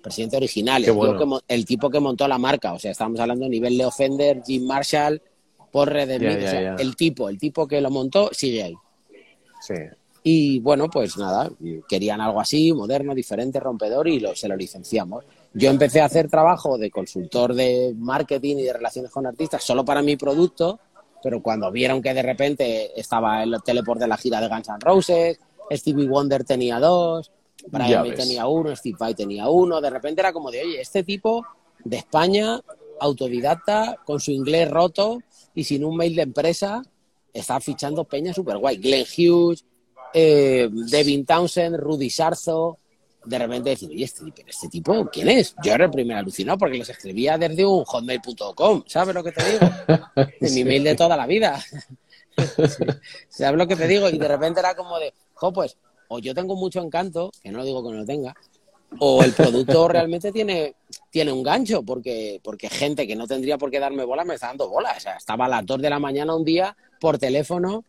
presidente 0.02 0.38
original, 0.38 0.84
el, 0.84 1.60
que 1.60 1.66
tipo 1.66 1.90
que 1.90 2.00
montó 2.00 2.28
la 2.28 2.38
marca. 2.38 2.74
O 2.74 2.80
sea, 2.80 2.92
estamos 2.92 3.20
hablando 3.20 3.46
a 3.46 3.50
nivel 3.50 3.78
Leo 3.78 3.92
Fender, 3.92 4.42
Jim 4.46 4.66
Marshall, 4.66 5.22
Porre 5.72 6.06
de 6.06 6.18
o 6.18 6.50
sea, 6.50 6.76
el 6.76 6.96
tipo, 6.96 7.30
el 7.30 7.40
tipo 7.40 7.68
que 7.68 7.82
lo 7.82 7.90
montó 7.90 8.30
sigue 8.32 8.64
ahí. 8.64 8.76
Sí. 9.60 9.74
Y 10.22 10.60
bueno, 10.60 10.90
pues 10.90 11.18
nada, 11.18 11.52
querían 11.90 12.22
algo 12.22 12.40
así, 12.40 12.72
moderno, 12.72 13.14
diferente, 13.14 13.60
rompedor 13.60 14.08
y 14.08 14.20
lo, 14.20 14.36
se 14.36 14.48
lo 14.48 14.56
licenciamos. 14.56 15.26
Yo 15.54 15.70
empecé 15.70 16.00
a 16.02 16.06
hacer 16.06 16.30
trabajo 16.30 16.78
de 16.78 16.90
consultor 16.90 17.54
de 17.54 17.94
marketing 17.98 18.58
y 18.58 18.64
de 18.64 18.74
relaciones 18.74 19.12
con 19.12 19.26
artistas 19.26 19.64
solo 19.64 19.84
para 19.84 20.02
mi 20.02 20.16
producto, 20.16 20.80
pero 21.22 21.42
cuando 21.42 21.72
vieron 21.72 22.02
que 22.02 22.14
de 22.14 22.22
repente 22.22 23.00
estaba 23.00 23.44
el 23.44 23.62
teleport 23.64 24.00
de 24.00 24.08
la 24.08 24.18
gira 24.18 24.40
de 24.40 24.48
Guns 24.48 24.70
N' 24.70 24.78
Roses, 24.80 25.40
Stevie 25.72 26.08
Wonder 26.08 26.44
tenía 26.44 26.80
dos, 26.80 27.32
Brian 27.68 28.02
May 28.02 28.16
tenía 28.16 28.48
uno, 28.48 28.76
Steve 28.76 28.98
Vai 29.00 29.16
tenía 29.16 29.50
uno, 29.50 29.82
de 29.82 29.90
repente 29.90 30.22
era 30.22 30.34
como 30.34 30.52
de, 30.52 30.62
oye, 30.62 30.82
este 30.82 31.04
tipo 31.04 31.46
de 31.84 31.98
España, 31.98 32.60
autodidacta, 33.00 33.98
con 34.06 34.20
su 34.20 34.32
inglés 34.32 34.70
roto 34.70 35.20
y 35.54 35.64
sin 35.64 35.84
un 35.84 35.98
mail 35.98 36.16
de 36.16 36.24
empresa, 36.24 36.82
está 37.32 37.60
fichando 37.60 38.04
peña 38.06 38.34
súper 38.34 38.58
guay. 38.58 38.78
Glenn 38.78 39.06
Hughes, 39.06 39.66
eh, 40.14 40.70
Devin 40.72 41.26
Townsend, 41.26 41.78
Rudy 41.78 42.10
Sarzo. 42.10 42.78
De 43.26 43.40
repente 43.40 43.70
decir, 43.70 43.90
oye, 43.90 44.04
este, 44.04 44.22
este 44.46 44.68
tipo, 44.68 45.10
¿quién 45.10 45.30
es? 45.30 45.56
Yo 45.64 45.74
era 45.74 45.86
el 45.86 45.92
primer 45.92 46.18
alucinado 46.18 46.58
porque 46.58 46.78
los 46.78 46.90
escribía 46.90 47.38
desde 47.38 47.66
un 47.66 47.86
hotmail.com. 47.86 48.84
¿Sabes 48.86 49.16
lo 49.16 49.24
que 49.24 49.32
te 49.32 49.44
digo? 49.52 49.72
De 50.42 50.52
mi 50.52 50.64
mail 50.66 50.84
de 50.84 50.96
toda 50.96 51.16
la 51.16 51.26
vida. 51.26 51.64
¿Sabes 53.30 53.58
lo 53.58 53.68
que 53.68 53.76
te 53.76 53.88
digo? 53.88 54.10
Y 54.10 54.18
de 54.18 54.28
repente 54.28 54.60
era 54.60 54.76
como 54.76 55.00
de, 55.00 55.14
jo, 55.34 55.54
pues, 55.54 55.78
o 56.14 56.20
yo 56.20 56.34
tengo 56.34 56.56
mucho 56.56 56.82
encanto, 56.82 57.32
que 57.42 57.52
no 57.52 57.64
digo 57.64 57.84
que 57.84 57.92
no 57.92 57.98
lo 58.00 58.06
tenga, 58.06 58.34
o 59.00 59.24
el 59.24 59.34
producto 59.34 59.88
realmente 59.90 60.32
tiene, 60.32 60.76
tiene 61.10 61.32
un 61.32 61.42
gancho, 61.44 61.84
porque, 61.84 62.40
porque 62.44 62.70
gente 62.70 63.08
que 63.08 63.16
no 63.16 63.26
tendría 63.28 63.58
por 63.58 63.72
qué 63.72 63.80
darme 63.80 64.04
bola 64.06 64.24
me 64.24 64.36
está 64.36 64.48
dando 64.48 64.70
bola. 64.70 64.94
O 64.96 65.00
sea, 65.00 65.16
estaba 65.18 65.46
a 65.46 65.50
las 65.50 65.66
2 65.66 65.82
de 65.82 65.90
la 65.90 66.00
mañana 66.00 66.36
un 66.36 66.44
día 66.46 66.76
por 67.00 67.18
teléfono 67.18 67.84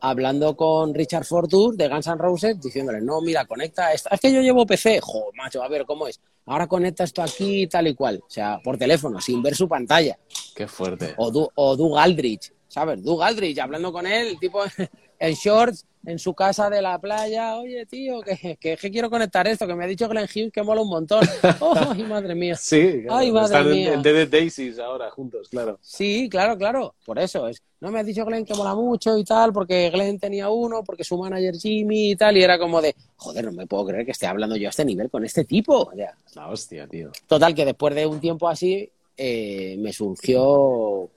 hablando 0.00 0.56
con 0.56 0.94
Richard 0.94 1.24
Fortur 1.24 1.76
de 1.76 1.88
Guns 1.88 2.06
N' 2.06 2.16
Roses, 2.18 2.60
diciéndole, 2.60 3.00
no, 3.00 3.20
mira, 3.20 3.44
conecta 3.46 3.92
esto. 3.92 4.08
Es 4.12 4.20
que 4.20 4.32
yo 4.32 4.40
llevo 4.42 4.64
PC. 4.64 5.00
Jo, 5.02 5.30
macho, 5.34 5.60
a 5.62 5.68
ver 5.68 5.84
cómo 5.84 6.06
es. 6.06 6.20
Ahora 6.46 6.66
conecta 6.68 7.02
esto 7.04 7.20
aquí, 7.20 7.66
tal 7.66 7.88
y 7.88 7.94
cual. 7.94 8.20
O 8.24 8.30
sea, 8.30 8.60
por 8.62 8.78
teléfono, 8.78 9.20
sin 9.20 9.42
ver 9.42 9.56
su 9.56 9.68
pantalla. 9.68 10.16
Qué 10.54 10.68
fuerte. 10.68 11.14
O, 11.16 11.30
Du- 11.32 11.50
o 11.54 11.76
Doug 11.76 11.98
Aldrich, 11.98 12.52
¿sabes? 12.68 13.02
Doug 13.02 13.22
Aldrich, 13.22 13.58
hablando 13.58 13.92
con 13.92 14.06
él, 14.06 14.38
tipo 14.38 14.62
en 15.18 15.34
shorts, 15.34 15.84
en 16.08 16.18
su 16.18 16.32
casa 16.32 16.70
de 16.70 16.80
la 16.80 16.98
playa. 16.98 17.56
Oye, 17.56 17.84
tío, 17.84 18.22
que, 18.22 18.56
que, 18.58 18.76
que 18.78 18.90
quiero 18.90 19.10
conectar 19.10 19.46
esto, 19.46 19.66
que 19.66 19.74
me 19.74 19.84
ha 19.84 19.86
dicho 19.86 20.08
Glenn 20.08 20.24
Hughes 20.24 20.50
que 20.50 20.62
mola 20.62 20.80
un 20.80 20.88
montón. 20.88 21.22
¡Oh, 21.60 21.74
ay, 21.90 22.02
madre 22.04 22.34
mía! 22.34 22.56
Sí, 22.56 23.02
claro. 23.02 23.18
Ay, 23.18 23.30
madre 23.30 23.58
están 23.58 23.70
mía. 23.70 23.92
en 23.92 24.02
Dead 24.02 24.26
Daisies 24.28 24.78
ahora 24.78 25.10
juntos, 25.10 25.50
claro. 25.50 25.78
Sí, 25.82 26.28
claro, 26.30 26.56
claro. 26.56 26.94
Por 27.04 27.18
eso 27.18 27.46
es. 27.46 27.62
No 27.80 27.90
me 27.90 28.00
has 28.00 28.06
dicho 28.06 28.24
Glenn 28.24 28.46
que 28.46 28.54
mola 28.54 28.74
mucho 28.74 29.18
y 29.18 29.24
tal, 29.24 29.52
porque 29.52 29.90
Glenn 29.90 30.18
tenía 30.18 30.48
uno, 30.48 30.82
porque 30.82 31.04
su 31.04 31.18
manager 31.18 31.54
Jimmy 31.56 32.12
y 32.12 32.16
tal, 32.16 32.38
y 32.38 32.42
era 32.42 32.58
como 32.58 32.80
de, 32.80 32.94
joder, 33.16 33.44
no 33.44 33.52
me 33.52 33.66
puedo 33.66 33.84
creer 33.86 34.06
que 34.06 34.12
esté 34.12 34.26
hablando 34.26 34.56
yo 34.56 34.68
a 34.68 34.70
este 34.70 34.86
nivel 34.86 35.10
con 35.10 35.26
este 35.26 35.44
tipo. 35.44 35.82
O 35.82 35.94
sea, 35.94 36.14
La 36.34 36.48
hostia, 36.48 36.86
tío. 36.86 37.12
Total, 37.26 37.54
que 37.54 37.66
después 37.66 37.94
de 37.94 38.06
un 38.06 38.18
tiempo 38.18 38.48
así, 38.48 38.90
eh, 39.14 39.76
me 39.78 39.92
surgió 39.92 41.10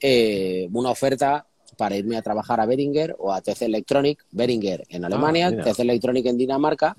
eh, 0.00 0.68
una 0.72 0.90
oferta 0.90 1.46
para 1.78 1.96
irme 1.96 2.16
a 2.16 2.22
trabajar 2.22 2.60
a 2.60 2.66
Beringer 2.66 3.14
o 3.20 3.32
a 3.32 3.40
TC 3.40 3.62
Electronic, 3.62 4.26
Beringer 4.32 4.84
en 4.88 5.04
Alemania, 5.04 5.48
mira. 5.50 5.62
TC 5.62 5.78
Electronic 5.80 6.26
en 6.26 6.36
Dinamarca. 6.36 6.96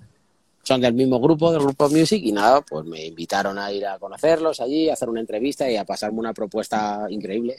Son 0.63 0.79
del 0.79 0.93
mismo 0.93 1.19
grupo, 1.19 1.51
del 1.51 1.61
grupo 1.61 1.89
Music, 1.89 2.21
y 2.23 2.31
nada, 2.31 2.61
pues 2.61 2.85
me 2.85 3.05
invitaron 3.05 3.59
a 3.59 3.71
ir 3.73 3.85
a 3.85 3.99
conocerlos 3.99 4.61
allí, 4.61 4.89
a 4.89 4.93
hacer 4.93 5.09
una 5.09 5.19
entrevista 5.19 5.69
y 5.69 5.75
a 5.75 5.83
pasarme 5.83 6.19
una 6.19 6.33
propuesta 6.33 7.07
increíble. 7.09 7.57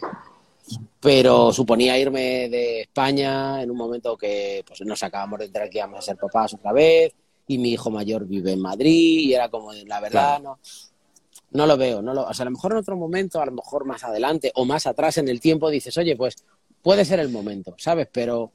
Pero 0.98 1.52
suponía 1.52 1.98
irme 1.98 2.48
de 2.48 2.82
España 2.82 3.62
en 3.62 3.70
un 3.70 3.76
momento 3.76 4.16
que 4.16 4.64
pues, 4.66 4.80
nos 4.82 5.02
acabamos 5.02 5.40
de 5.40 5.46
enterar 5.46 5.68
que 5.68 5.78
íbamos 5.78 5.98
a 5.98 6.02
ser 6.02 6.16
papás 6.16 6.54
otra 6.54 6.72
vez, 6.72 7.12
y 7.46 7.58
mi 7.58 7.72
hijo 7.72 7.90
mayor 7.90 8.26
vive 8.26 8.52
en 8.52 8.60
Madrid, 8.60 9.20
y 9.20 9.34
era 9.34 9.50
como, 9.50 9.72
la 9.72 10.00
verdad, 10.00 10.38
Claro. 10.40 10.42
no, 10.42 10.58
no 11.52 11.66
lo 11.66 11.76
veo, 11.76 12.00
no 12.00 12.14
lo, 12.14 12.22
o 12.22 12.32
sea, 12.32 12.44
a 12.44 12.46
lo 12.46 12.52
mejor 12.52 12.72
en 12.72 12.78
otro 12.78 12.96
momento, 12.96 13.42
a 13.42 13.46
lo 13.46 13.52
mejor 13.52 13.84
más 13.84 14.04
adelante 14.04 14.52
o 14.54 14.64
más 14.64 14.86
atrás 14.86 15.18
en 15.18 15.28
el 15.28 15.40
tiempo 15.40 15.68
dices, 15.68 15.98
oye, 15.98 16.16
pues 16.16 16.36
puede 16.82 17.04
ser 17.04 17.20
el 17.20 17.28
momento, 17.28 17.74
¿sabes? 17.78 18.08
Pero 18.10 18.52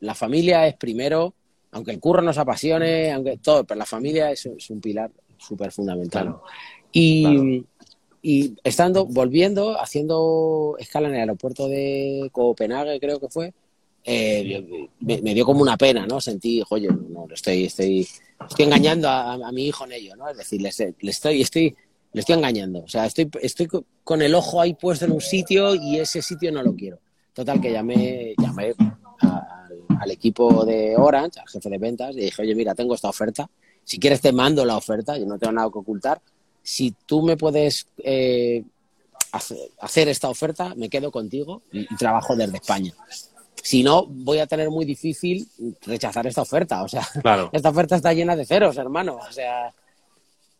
la 0.00 0.14
familia 0.14 0.66
es 0.66 0.74
primero, 0.76 1.34
aunque 1.72 1.90
el 1.92 2.00
curro 2.00 2.22
nos 2.22 2.38
apasione, 2.38 3.12
aunque 3.12 3.38
todo, 3.38 3.64
pero 3.64 3.78
la 3.78 3.86
familia 3.86 4.30
es, 4.30 4.46
es 4.46 4.70
un 4.70 4.80
pilar 4.80 5.10
súper 5.38 5.70
fundamental. 5.72 6.24
Claro. 6.24 6.42
Y, 6.92 7.22
Claro. 7.22 7.64
y 8.22 8.54
estando, 8.64 9.04
volviendo, 9.06 9.78
haciendo 9.80 10.76
escala 10.78 11.08
en 11.08 11.14
el 11.14 11.20
aeropuerto 11.20 11.68
de 11.68 12.28
Copenhague, 12.32 12.98
creo 13.00 13.20
que 13.20 13.28
fue, 13.28 13.52
eh, 14.04 14.86
me, 15.00 15.20
me 15.20 15.34
dio 15.34 15.44
como 15.44 15.62
una 15.62 15.76
pena, 15.76 16.06
¿no? 16.06 16.20
Sentí, 16.20 16.62
oye, 16.70 16.88
no, 16.88 17.26
estoy, 17.32 17.64
estoy, 17.64 18.06
estoy 18.48 18.64
engañando 18.64 19.08
a, 19.08 19.32
a 19.34 19.52
mi 19.52 19.66
hijo 19.66 19.84
en 19.84 19.92
ello, 19.92 20.16
¿no? 20.16 20.28
Es 20.28 20.36
decir, 20.36 20.62
le, 20.62 20.70
le 21.00 21.10
estoy, 21.10 21.42
estoy, 21.42 21.74
le 22.12 22.20
estoy 22.20 22.36
engañando. 22.36 22.80
O 22.84 22.88
sea, 22.88 23.04
estoy, 23.04 23.28
estoy 23.42 23.66
co- 23.66 23.84
con 24.04 24.22
el 24.22 24.34
ojo 24.34 24.60
ahí 24.60 24.74
puesto 24.74 25.04
en 25.04 25.12
un 25.12 25.20
sitio 25.20 25.74
y 25.74 25.98
ese 25.98 26.22
sitio 26.22 26.52
no 26.52 26.62
lo 26.62 26.74
quiero. 26.74 26.98
Total, 27.36 27.60
que 27.60 27.70
llamé, 27.70 28.34
llamé 28.38 28.74
a- 29.20 29.66
al, 29.66 30.00
al 30.00 30.10
equipo 30.10 30.64
de 30.64 30.96
Orange, 30.96 31.38
al 31.38 31.48
jefe 31.48 31.68
de 31.68 31.76
ventas, 31.78 32.16
y 32.16 32.20
dije, 32.20 32.40
oye, 32.40 32.54
mira, 32.54 32.74
tengo 32.74 32.94
esta 32.94 33.10
oferta. 33.10 33.46
Si 33.84 33.98
quieres 33.98 34.22
te 34.22 34.32
mando 34.32 34.64
la 34.64 34.76
oferta, 34.78 35.18
yo 35.18 35.26
no 35.26 35.38
tengo 35.38 35.52
nada 35.52 35.70
que 35.70 35.78
ocultar. 35.78 36.20
Si 36.62 36.94
tú 37.04 37.20
me 37.20 37.36
puedes 37.36 37.86
eh, 37.98 38.64
hace- 39.32 39.70
hacer 39.80 40.08
esta 40.08 40.30
oferta, 40.30 40.74
me 40.76 40.88
quedo 40.88 41.10
contigo 41.12 41.60
y, 41.70 41.80
y 41.82 41.96
trabajo 41.96 42.34
desde 42.34 42.56
España. 42.56 42.94
Si 43.62 43.82
no, 43.82 44.06
voy 44.06 44.38
a 44.38 44.46
tener 44.46 44.70
muy 44.70 44.84
difícil 44.86 45.46
rechazar 45.82 46.26
esta 46.26 46.40
oferta. 46.40 46.82
O 46.84 46.88
sea, 46.88 47.06
Claro. 47.20 47.50
esta 47.52 47.68
oferta 47.68 47.96
está 47.96 48.14
llena 48.14 48.34
de 48.34 48.46
ceros, 48.46 48.76
hermano. 48.78 49.18
O 49.28 49.32
sea, 49.32 49.72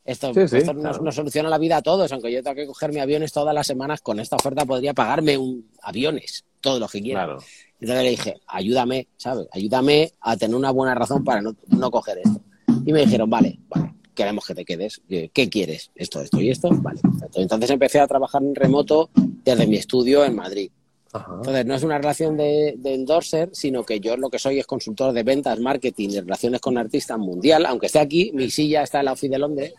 esto, 0.05 0.33
Sí, 0.35 0.47
sí, 0.47 0.57
esto 0.59 0.73
nos, 0.73 0.83
claro. 0.83 1.03
nos 1.03 1.15
soluciona 1.15 1.49
la 1.49 1.59
vida 1.59 1.79
a 1.79 1.83
todos. 1.83 2.13
Aunque 2.13 2.31
yo 2.33 2.43
tenga 2.43 2.55
que 2.55 2.67
cogerme 2.67 3.01
aviones 3.01 3.33
todas 3.33 3.55
las 3.55 3.67
semanas, 3.67 4.01
con 4.03 4.21
esta 4.21 4.37
oferta 4.37 4.65
podría 4.65 4.95
pagarme 4.95 5.37
un 5.39 5.69
aviones, 5.83 6.45
todo 6.67 6.81
lo 6.81 6.89
que 6.89 7.01
quiera. 7.01 7.25
Claro. 7.25 7.39
Entonces 7.81 8.05
le 8.05 8.11
dije, 8.11 8.41
ayúdame, 8.49 9.07
¿sabes? 9.17 9.47
Ayúdame 9.53 10.11
a 10.21 10.37
tener 10.37 10.57
una 10.57 10.73
buena 10.73 10.97
razón 10.97 11.23
para 11.23 11.41
no, 11.41 11.55
no 11.69 11.91
coger 11.93 12.19
esto. 12.19 12.41
Y 12.85 12.93
me 12.93 13.03
dijeron, 13.03 13.31
vale, 13.31 13.61
vale, 13.69 13.95
queremos 14.17 14.45
que 14.45 14.57
te 14.57 14.65
quedes. 14.65 15.01
¿Qué, 15.09 15.49
quieres? 15.49 15.93
Esto, 15.95 16.21
esto 16.21 16.41
y 16.41 16.51
esto. 16.51 16.71
Vale. 16.73 16.99
Entonces 17.35 17.71
empecé 17.71 18.01
a 18.01 18.09
trabajar 18.09 18.43
en 18.43 18.57
remoto 18.57 19.11
desde 19.15 19.69
mi 19.69 19.77
estudio 19.77 20.25
en 20.25 20.35
Madrid. 20.35 20.73
Ajá. 21.13 21.35
Entonces 21.37 21.67
no 21.67 21.77
es 21.77 21.85
una 21.85 21.99
relación 21.99 22.37
de, 22.37 22.75
de 22.79 22.95
endorser, 22.95 23.51
sino 23.53 23.85
que 23.85 24.01
yo 24.01 24.17
lo 24.17 24.29
que 24.29 24.41
soy 24.41 24.59
es 24.59 24.67
consultor 24.67 25.13
de 25.13 25.23
ventas, 25.23 25.61
marketing 25.61 26.09
y 26.09 26.21
relaciones 26.21 26.61
con 26.61 26.77
artistas 26.79 27.17
mundial. 27.17 27.65
Aunque 27.67 27.87
esté 27.87 28.01
aquí, 28.01 28.33
mi 28.35 28.51
silla 28.51 28.83
está 28.83 28.99
en 28.99 29.05
la 29.05 29.13
OFI 29.13 29.29
de 29.29 29.39
Londres. 29.39 29.75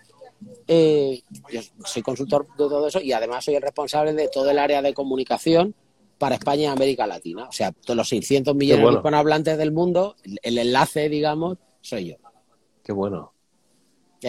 Eh, 0.69 1.21
yo 1.51 1.61
soy 1.83 2.01
consultor 2.01 2.47
de 2.47 2.55
todo 2.57 2.87
eso 2.87 3.01
y 3.01 3.11
además 3.11 3.43
soy 3.43 3.55
el 3.55 3.61
responsable 3.61 4.13
de 4.13 4.29
todo 4.29 4.49
el 4.49 4.59
área 4.59 4.81
de 4.81 4.93
comunicación 4.93 5.75
para 6.17 6.35
España 6.35 6.63
y 6.63 6.65
América 6.65 7.05
Latina. 7.07 7.47
O 7.47 7.51
sea, 7.51 7.71
todos 7.71 7.95
los 7.95 8.09
600 8.09 8.55
millones 8.55 8.81
bueno. 8.83 8.97
de 8.97 8.99
hispanohablantes 8.99 9.57
del 9.57 9.71
mundo, 9.71 10.15
el, 10.41 10.57
enlace, 10.57 11.09
digamos, 11.09 11.57
soy 11.81 12.09
yo. 12.09 12.15
Qué 12.83 12.91
bueno. 12.93 13.33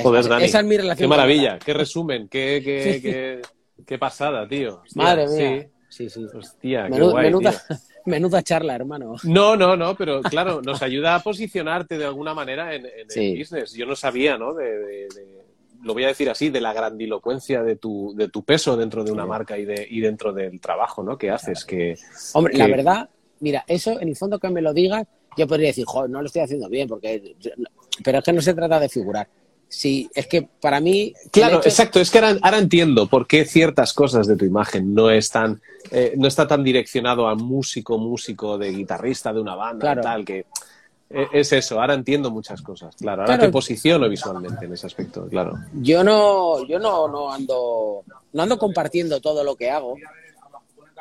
Joder, 0.03 0.28
Dani. 0.28 0.45
esa 0.45 0.61
es 0.61 0.66
mi 0.66 0.76
relación. 0.76 1.05
Qué 1.05 1.09
maravilla, 1.09 1.59
qué 1.59 1.72
resumen, 1.72 2.28
qué, 2.28 2.61
qué, 2.62 3.01
qué, 3.01 3.43
qué 3.86 3.99
pasada, 3.99 4.47
tío. 4.47 4.82
Hostia, 4.84 5.03
Madre 5.03 5.26
mía. 5.28 5.68
Sí, 5.89 6.11
sí. 6.11 6.26
Sí. 6.30 6.36
Hostia, 6.36 6.89
qué 6.93 7.01
guay, 7.01 7.24
menuda, 7.26 7.51
tío. 7.53 7.76
menuda 8.05 8.43
charla, 8.43 8.74
hermano. 8.74 9.14
No, 9.22 9.57
no, 9.57 9.76
no, 9.76 9.95
pero 9.97 10.20
claro, 10.22 10.61
nos 10.61 10.82
ayuda 10.82 11.14
a 11.14 11.20
posicionarte 11.22 11.97
de 11.97 12.05
alguna 12.05 12.34
manera 12.34 12.74
en, 12.74 12.84
en 12.84 13.09
Sí. 13.09 13.32
el 13.32 13.39
business. 13.39 13.72
Yo 13.72 13.86
no 13.86 13.97
sabía, 13.97 14.36
¿no? 14.36 14.53
De, 14.53 14.64
de- 14.66 15.09
de- 15.14 15.47
lo 15.83 15.95
voy 15.95 16.05
a 16.05 16.09
decir 16.09 16.29
así, 16.31 16.51
de 16.51 16.61
la 16.61 16.72
grandilocuencia 16.72 17.62
de 17.62 17.76
tu, 17.76 18.12
de 18.16 18.29
tu 18.29 18.43
peso 18.43 18.76
dentro 18.76 19.05
de 19.05 19.12
una 19.12 19.26
marca 19.26 19.57
y, 19.59 19.64
de, 19.64 19.87
y 19.89 20.01
dentro 20.01 20.33
del 20.33 20.61
trabajo, 20.61 21.03
¿no? 21.03 21.16
Que 21.16 21.31
haces, 21.31 21.64
que... 21.64 21.97
Hombre, 22.35 22.53
que- 22.53 22.59
la 22.59 22.66
verdad, 22.66 23.09
mira, 23.41 23.64
eso 23.68 24.01
en 24.01 24.09
el 24.09 24.16
fondo 24.16 24.39
que 24.39 24.49
me 24.51 24.61
lo 24.61 24.72
digas, 24.72 25.07
yo 25.37 25.47
podría 25.47 25.68
decir, 25.68 25.85
joder, 25.87 26.11
no 26.11 26.20
lo 26.20 26.26
estoy 26.26 26.43
haciendo 26.43 26.68
bien, 26.68 26.89
porque. 26.89 27.37
Pero 28.03 28.18
es 28.18 28.24
que 28.24 28.33
no 28.33 28.41
se 28.43 28.55
trata 28.55 28.81
de 28.81 28.89
figurar. 28.89 29.29
Sí, 29.68 30.11
es 30.14 30.26
que 30.26 30.49
para 30.61 30.81
mí. 30.81 31.12
Claro, 31.31 31.59
hecho- 31.59 31.68
exacto. 31.68 32.01
Es 32.01 32.11
que 32.11 32.18
ahora, 32.18 32.37
ahora 32.43 32.59
entiendo 32.59 33.07
por 33.07 33.26
qué 33.29 33.45
ciertas 33.45 33.93
cosas 33.93 34.26
de 34.26 34.35
tu 34.37 34.45
imagen 34.47 34.95
no 34.95 35.11
están, 35.11 35.61
eh, 35.93 36.14
no 36.16 36.26
está 36.26 36.49
tan 36.49 36.64
direccionado 36.64 37.29
a 37.29 37.37
músico, 37.37 37.99
músico, 37.99 38.59
de 38.59 38.70
guitarrista 38.72 39.33
de 39.33 39.41
una 39.41 39.55
banda, 39.55 39.81
Claro. 39.83 40.01
tal, 40.03 40.24
que 40.24 40.47
es 41.11 41.53
eso. 41.53 41.81
Ahora 41.81 41.95
entiendo 41.95 42.31
muchas 42.31 42.61
cosas. 42.63 42.95
Claro, 42.97 43.23
ahora 43.23 43.35
Claro. 43.37 43.49
te 43.49 43.53
posiciono 43.53 44.09
visualmente 44.09 44.67
en 44.67 44.73
ese 44.75 44.87
aspecto, 44.87 45.27
claro. 45.29 45.55
Yo 45.75 46.05
no, 46.05 46.65
yo 46.67 46.79
no, 46.79 47.09
no 47.09 47.33
ando, 47.33 48.03
no 48.33 48.43
ando 48.43 48.59
compartiendo 48.59 49.21
todo 49.21 49.43
lo 49.43 49.57
que 49.57 49.71
hago, 49.71 49.95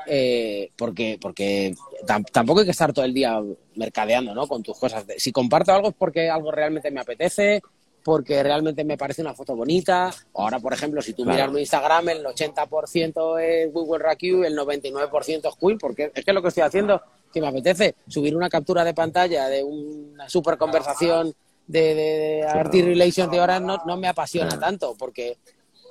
eh, 0.05 0.71
porque, 0.77 1.17
porque 1.21 1.75
tam- 2.05 2.25
tampoco 2.31 2.59
hay 2.61 2.65
que 2.65 2.71
estar 2.71 2.93
todo 2.93 3.03
el 3.05 3.13
día 3.13 3.41
mercadeando, 3.75 4.33
¿no? 4.33 4.47
Con 4.47 4.63
tus 4.63 4.77
cosas. 4.79 5.03
Si 5.17 5.31
comparto 5.31 5.73
algo 5.73 5.89
es 5.89 5.95
porque 5.97 6.29
algo 6.29 6.51
realmente 6.51 6.91
me 6.91 7.01
apetece, 7.01 7.61
porque 8.03 8.41
realmente 8.41 8.85
me 8.85 8.97
parece 8.97 9.21
una 9.21 9.33
foto 9.33 9.53
bonita. 9.55 10.13
Ahora, 10.35 10.59
por 10.59 10.71
ejemplo, 10.73 11.01
si 11.01 11.11
tú 11.13 11.23
Claro. 11.23 11.35
miras 11.35 11.51
mi 11.53 11.59
Instagram, 11.61 12.07
el 12.09 12.25
80% 12.25 13.37
es 13.39 13.69
We 13.73 13.81
Will 13.81 13.99
Rock 14.01 14.19
You, 14.21 14.43
el 14.45 14.55
99% 14.55 15.49
es 15.49 15.55
Queen, 15.59 15.77
porque 15.77 16.11
es 16.15 16.23
que 16.23 16.31
lo 16.31 16.41
que 16.41 16.47
estoy 16.47 16.63
haciendo 16.63 17.01
que 17.31 17.41
me 17.41 17.47
apetece 17.47 17.95
subir 18.07 18.35
una 18.35 18.49
captura 18.49 18.83
de 18.83 18.93
pantalla 18.93 19.47
de 19.49 19.63
una 19.63 20.27
super 20.29 20.57
conversación 20.57 21.33
de, 21.67 21.81
de, 21.81 21.93
de 21.95 22.43
Arty 22.47 22.81
Relations 22.81 23.31
de 23.31 23.39
horas 23.41 23.61
no, 23.61 23.77
no 23.85 23.97
me 23.97 24.07
apasiona 24.07 24.57
tanto, 24.59 24.95
porque 24.97 25.37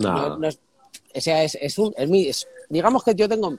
No. 0.01 0.39
es, 0.47 0.59
o 1.15 1.21
sea, 1.21 1.43
es, 1.45 1.55
es 1.61 1.79
un, 1.79 1.93
es 1.97 2.09
mi, 2.09 2.29
es- 2.29 2.47
digamos 2.69 3.03
que 3.05 3.15
yo 3.15 3.29
tengo, 3.29 3.55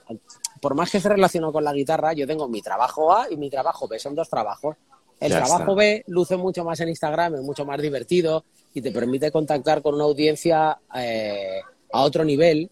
por 0.60 0.74
más 0.74 0.90
que 0.90 0.98
esté 0.98 1.08
relacionado 1.08 1.52
con 1.52 1.64
la 1.64 1.72
guitarra, 1.72 2.12
yo 2.12 2.26
tengo 2.26 2.48
mi 2.48 2.60
trabajo 2.60 3.12
A 3.12 3.30
y 3.30 3.36
mi 3.36 3.48
trabajo 3.50 3.86
B, 3.88 3.98
son 3.98 4.14
dos 4.14 4.28
trabajos. 4.28 4.76
El 5.20 5.30
Ya 5.30 5.38
trabajo 5.38 5.62
está. 5.72 5.74
B 5.74 6.04
luce 6.08 6.36
mucho 6.36 6.64
más 6.64 6.78
en 6.80 6.90
Instagram, 6.90 7.36
es 7.36 7.40
mucho 7.42 7.64
más 7.64 7.80
divertido 7.82 8.44
y 8.74 8.80
te 8.82 8.92
permite 8.92 9.32
contactar 9.32 9.82
con 9.82 9.94
una 9.96 10.04
audiencia 10.04 10.78
eh, 10.94 11.60
a 11.92 12.02
otro 12.02 12.24
nivel. 12.24 12.70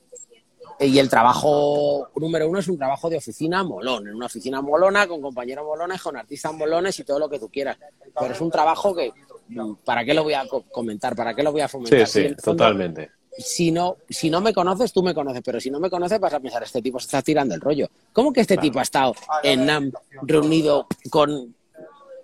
Y 0.79 0.99
el 0.99 1.09
trabajo 1.09 2.09
número 2.17 2.49
uno 2.49 2.59
es 2.59 2.69
un 2.69 2.77
trabajo 2.77 3.09
de 3.09 3.17
oficina 3.17 3.63
molón, 3.65 4.09
en 4.09 4.15
una 4.15 4.27
oficina 4.27 4.61
molona, 4.61 5.07
con 5.07 5.23
compañeros 5.23 5.65
molones, 5.65 6.03
con 6.03 6.17
artistas 6.17 6.53
molones 6.53 6.99
y 7.01 7.05
todo 7.05 7.19
lo 7.19 7.29
que 7.29 7.39
tú 7.39 7.49
quieras. 7.49 7.79
Pero 8.19 8.35
es 8.35 8.41
un 8.41 8.51
trabajo 8.51 8.95
que, 8.95 9.13
mm, 9.49 9.75
¿para 9.85 10.05
qué 10.05 10.13
lo 10.13 10.23
voy 10.23 10.35
a 10.35 10.47
co- 10.47 10.65
comentar? 10.71 11.17
¿Para 11.17 11.35
qué 11.35 11.43
lo 11.43 11.53
voy 11.53 11.63
a 11.63 11.69
Sí, 11.69 11.73
fomentar? 11.73 12.07
Sí, 12.07 12.23
fondo- 12.25 12.43
totalmente. 12.43 13.11
si 13.39 13.71
no, 13.71 13.97
si 14.09 14.29
no 14.31 14.41
me 14.41 14.53
conoces, 14.55 14.93
tú 14.93 15.03
me 15.03 15.15
conoces, 15.15 15.43
pero 15.45 15.61
si 15.61 15.71
no 15.71 15.79
me 15.81 15.89
conoces 15.91 16.19
vas 16.21 16.33
a 16.35 16.41
pensar, 16.41 16.63
este 16.63 16.81
tipo 16.83 16.99
se 17.01 17.05
está 17.07 17.23
tirando 17.23 17.55
el 17.55 17.61
rollo. 17.61 17.89
¿Cómo 18.13 18.33
que 18.33 18.41
este 18.43 18.55
Claro. 18.55 18.63
tipo 18.69 18.79
ha 18.79 18.83
estado 18.83 19.15
en 19.43 19.65
NAM 19.67 19.93
reunido 20.23 20.87
con 21.11 21.55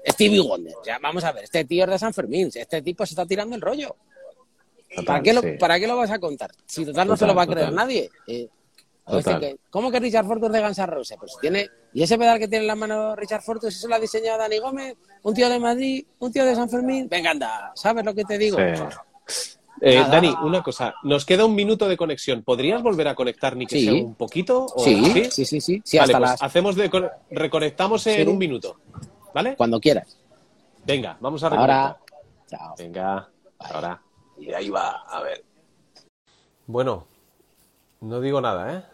Stevie 0.06 0.40
Wonder? 0.40 0.74
O 0.80 0.84
sea, 0.84 0.98
vamos 1.00 1.22
a 1.24 1.32
ver, 1.32 1.44
este 1.44 1.64
tío 1.64 1.84
es 1.84 1.90
de 1.90 1.98
San 1.98 2.12
Fermín, 2.14 2.50
este 2.54 2.82
tipo 2.82 3.04
se 3.06 3.12
está 3.12 3.24
tirando 3.26 3.54
el 3.56 3.60
rollo. 3.62 3.94
Total, 4.94 5.04
¿Para 5.04 5.22
qué, 5.22 5.32
lo, 5.32 5.40
sí. 5.40 5.50
¿Para 5.58 5.80
qué 5.80 5.86
lo 5.86 5.96
vas 5.96 6.10
a 6.10 6.18
contar? 6.18 6.50
Si 6.66 6.84
total 6.84 7.08
no 7.08 7.16
se 7.16 7.26
lo 7.26 7.34
va 7.34 7.42
a 7.42 7.46
creer 7.46 7.72
nadie. 7.72 8.10
Eh, 8.26 8.48
dice 9.10 9.38
que- 9.40 9.56
¿Cómo 9.70 9.90
que 9.90 9.98
Richard 10.00 10.26
Fortus 10.26 10.52
de 10.52 10.60
Guns 10.60 10.78
N' 10.78 10.86
Roses? 10.86 11.16
Pues 11.18 11.36
tiene, 11.40 11.68
y 11.94 12.02
ese 12.02 12.18
pedal 12.18 12.38
que 12.38 12.46
tiene 12.48 12.62
en 12.64 12.68
la 12.68 12.74
mano 12.76 13.16
Richard 13.16 13.42
Fortus, 13.42 13.74
eso 13.74 13.88
lo 13.88 13.94
ha 13.94 13.98
diseñado 13.98 14.38
Dani 14.38 14.58
Gómez, 14.58 14.96
un 15.22 15.34
tío 15.34 15.48
de 15.48 15.58
Madrid, 15.58 16.04
un 16.18 16.32
tío 16.32 16.44
de 16.44 16.54
San 16.54 16.68
Fermín. 16.68 17.08
Venga, 17.08 17.30
anda, 17.30 17.72
¿sabes 17.74 18.04
lo 18.04 18.14
que 18.14 18.24
te 18.24 18.36
digo? 18.38 18.58
Sí. 18.58 19.54
Eh. 19.84 19.96
Dani, 20.08 20.32
una 20.44 20.62
cosa, 20.62 20.94
nos 21.02 21.24
queda 21.26 21.44
un 21.44 21.54
minuto 21.56 21.88
de 21.88 21.96
conexión. 21.96 22.42
¿Podrías 22.44 22.82
volver 22.82 23.08
a 23.08 23.14
conectar 23.16 23.56
ni 23.56 23.66
que 23.66 23.76
Sí. 23.78 23.84
sea 23.86 23.94
un 23.94 24.14
poquito? 24.14 24.66
o- 24.66 24.84
Sí, 24.84 25.04
sí, 25.30 25.44
sí, 25.46 25.60
sí, 25.60 25.82
sí, 25.84 25.98
vale, 25.98 26.12
hasta 26.12 26.18
pues 26.18 26.30
las, 26.30 26.42
hacemos 26.42 26.76
de 26.76 26.88
con- 26.90 27.08
reconectamos 27.30 28.06
en 28.06 28.28
un 28.28 28.38
minuto. 28.38 28.76
¿Vale? 29.34 29.56
cuando 29.56 29.80
quieras. 29.80 30.18
Venga, 30.84 31.16
vamos 31.18 31.42
a 31.42 31.48
reconectar. 31.48 31.80
Ahora, 31.80 31.98
chao. 32.48 32.74
Venga, 32.78 33.28
ahora 33.58 34.02
y 34.42 34.52
ahí 34.52 34.70
va 34.70 35.02
a 35.02 35.22
ver. 35.22 35.44
Bueno, 36.66 37.06
no 38.00 38.20
digo 38.20 38.40
nada, 38.40 38.76
¿eh? 38.76 38.84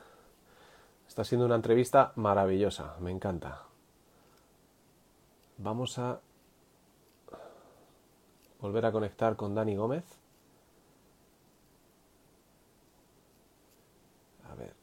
Está 1.06 1.24
siendo 1.24 1.46
una 1.46 1.54
entrevista 1.54 2.12
maravillosa, 2.16 2.96
me 3.00 3.10
encanta. 3.10 3.62
Vamos 5.56 5.98
a 5.98 6.20
volver 8.60 8.84
a 8.86 8.92
conectar 8.92 9.36
con 9.36 9.54
Dani 9.54 9.74
Gómez. 9.74 10.04
A 14.50 14.54
ver. 14.54 14.74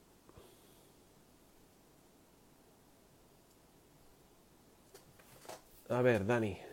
A 5.89 6.01
ver, 6.01 6.25
Dani. 6.25 6.64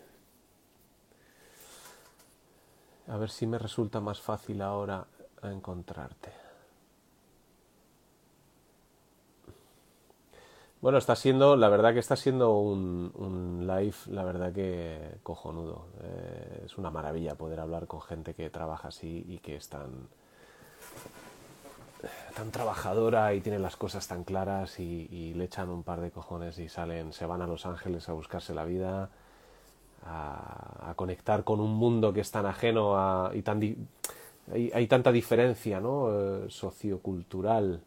A 3.13 3.19
ver 3.19 3.29
si 3.29 3.47
me 3.47 3.59
resulta 3.59 4.01
más 4.01 4.23
fácil 4.23 4.63
ahora 4.63 5.05
encontrarte. 5.43 6.33
Bueno, 10.81 10.97
está 10.97 11.15
siendo, 11.15 11.55
la 11.57 11.69
verdad 11.69 11.93
que 11.93 11.99
está 11.99 12.17
siendo 12.17 12.57
un, 12.57 13.13
un 13.15 13.67
live, 13.67 13.95
la 14.07 14.25
verdad 14.25 14.51
que 14.51 15.19
cojonudo. 15.23 15.89
Eh, 16.01 16.63
es 16.65 16.79
una 16.79 16.91
maravilla 16.91 17.35
poder 17.35 17.61
hablar 17.61 17.87
con 17.87 18.01
gente 18.01 18.33
que 18.33 18.49
trabaja 18.49 18.89
así 18.89 19.27
y 19.29 19.41
que 19.41 19.57
es 19.57 19.69
tan, 19.69 20.09
trabajadora 22.51 23.35
y 23.35 23.43
tiene 23.43 23.59
las 23.59 23.77
cosas 23.77 24.09
tan 24.09 24.25
claras 24.25 24.81
y, 24.81 25.07
y 25.11 25.35
le 25.35 25.45
echan 25.45 25.69
un 25.69 25.83
par 25.83 26.01
de 26.01 26.11
cojones 26.11 26.59
y 26.59 26.71
salen, 26.71 27.13
se 27.13 27.27
van 27.27 27.43
a 27.43 27.47
Los 27.47 27.67
Ángeles 27.67 28.09
a 28.09 28.15
buscarse 28.15 28.55
la 28.55 28.65
vida, 28.65 29.11
a, 30.05 30.91
a 30.91 30.95
conectar 30.95 31.45
con 31.45 31.61
un 31.61 31.75
mundo 31.75 32.13
que 32.13 32.21
es 32.21 32.31
tan 32.31 32.47
ajeno 32.47 32.97
a, 32.97 33.31
y 33.35 33.43
tan 33.43 33.61
di- 33.61 33.77
hay, 34.53 34.71
hay 34.75 34.87
tanta 34.87 35.13
diferencia, 35.13 35.81
¿no? 35.81 36.09
Eh, 36.11 36.47
sociocultural 36.49 37.81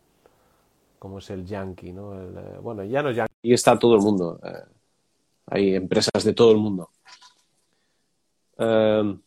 como 1.00 1.20
es 1.20 1.30
el 1.30 1.46
yankee, 1.46 1.92
¿no? 1.94 2.14
El, 2.14 2.38
eh, 2.38 2.58
bueno, 2.62 2.84
ya 2.84 3.04
no 3.04 3.10
es 3.10 3.18
yankee, 3.18 3.34
y 3.44 3.54
está 3.54 3.78
todo 3.78 3.96
el 3.96 4.02
mundo. 4.02 4.40
eh, 4.44 4.64
hay 5.48 5.76
empresas 5.76 6.24
de 6.24 6.34
todo 6.34 6.52
el 6.52 6.58
mundo. 6.58 6.90
Eh, 8.58 9.18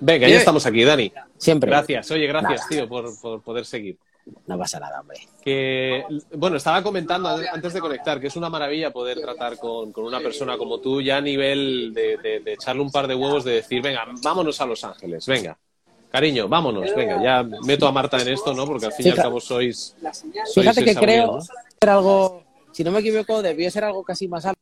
venga, 0.00 0.28
ya 0.28 0.36
estamos 0.36 0.66
aquí, 0.66 0.84
Dani. 0.84 1.12
Siempre. 1.38 1.70
Gracias, 1.70 2.10
oye, 2.10 2.26
gracias, 2.26 2.60
Nada. 2.60 2.68
tío, 2.68 2.88
por, 2.88 3.18
por 3.18 3.42
poder 3.42 3.64
seguir. 3.64 3.98
No 4.46 4.58
pasa 4.58 4.80
nada, 4.80 5.00
hombre. 5.00 5.20
Que, 5.42 6.04
bueno, 6.34 6.56
estaba 6.56 6.82
comentando 6.82 7.28
an- 7.28 7.46
antes 7.52 7.72
de 7.72 7.80
conectar 7.80 8.20
que 8.20 8.26
es 8.26 8.36
una 8.36 8.48
maravilla 8.48 8.92
poder 8.92 9.20
tratar 9.20 9.56
con, 9.58 9.92
con 9.92 10.04
una 10.04 10.18
persona 10.20 10.56
como 10.58 10.80
tú, 10.80 11.00
ya 11.00 11.18
a 11.18 11.20
nivel 11.20 11.92
de, 11.94 12.16
de- 12.16 12.40
de 12.40 12.52
echarle 12.54 12.82
un 12.82 12.90
par 12.90 13.06
de 13.06 13.14
huevos, 13.14 13.44
de 13.44 13.52
decir, 13.52 13.80
venga, 13.82 14.04
vámonos 14.22 14.60
a 14.60 14.66
Los 14.66 14.82
Ángeles, 14.84 15.26
venga. 15.26 15.56
Cariño, 16.10 16.48
vámonos, 16.48 16.94
venga, 16.94 17.22
ya 17.22 17.42
meto 17.42 17.86
a 17.86 17.92
Marta 17.92 18.20
en 18.20 18.28
esto, 18.28 18.54
¿no? 18.54 18.66
Porque 18.66 18.86
al 18.86 18.92
fin 18.92 19.06
y 19.06 19.10
al 19.10 19.16
cabo 19.16 19.40
sois. 19.40 19.94
sois 20.00 20.54
Fíjate 20.54 20.84
que 20.84 20.94
creo 20.94 21.24
unión, 21.24 21.36
¿no? 21.36 21.42
ser 21.80 21.90
algo, 21.90 22.42
si 22.72 22.84
no 22.84 22.90
me 22.92 23.00
equivoco, 23.00 23.42
debió 23.42 23.70
ser 23.70 23.84
algo 23.84 24.02
casi 24.02 24.26
más 24.26 24.46
alto. 24.46 24.60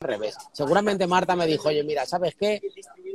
Al 0.00 0.08
revés. 0.08 0.36
Seguramente 0.52 1.06
Marta 1.06 1.36
me 1.36 1.46
dijo, 1.46 1.68
oye, 1.68 1.82
mira, 1.84 2.06
¿sabes 2.06 2.34
qué? 2.34 2.60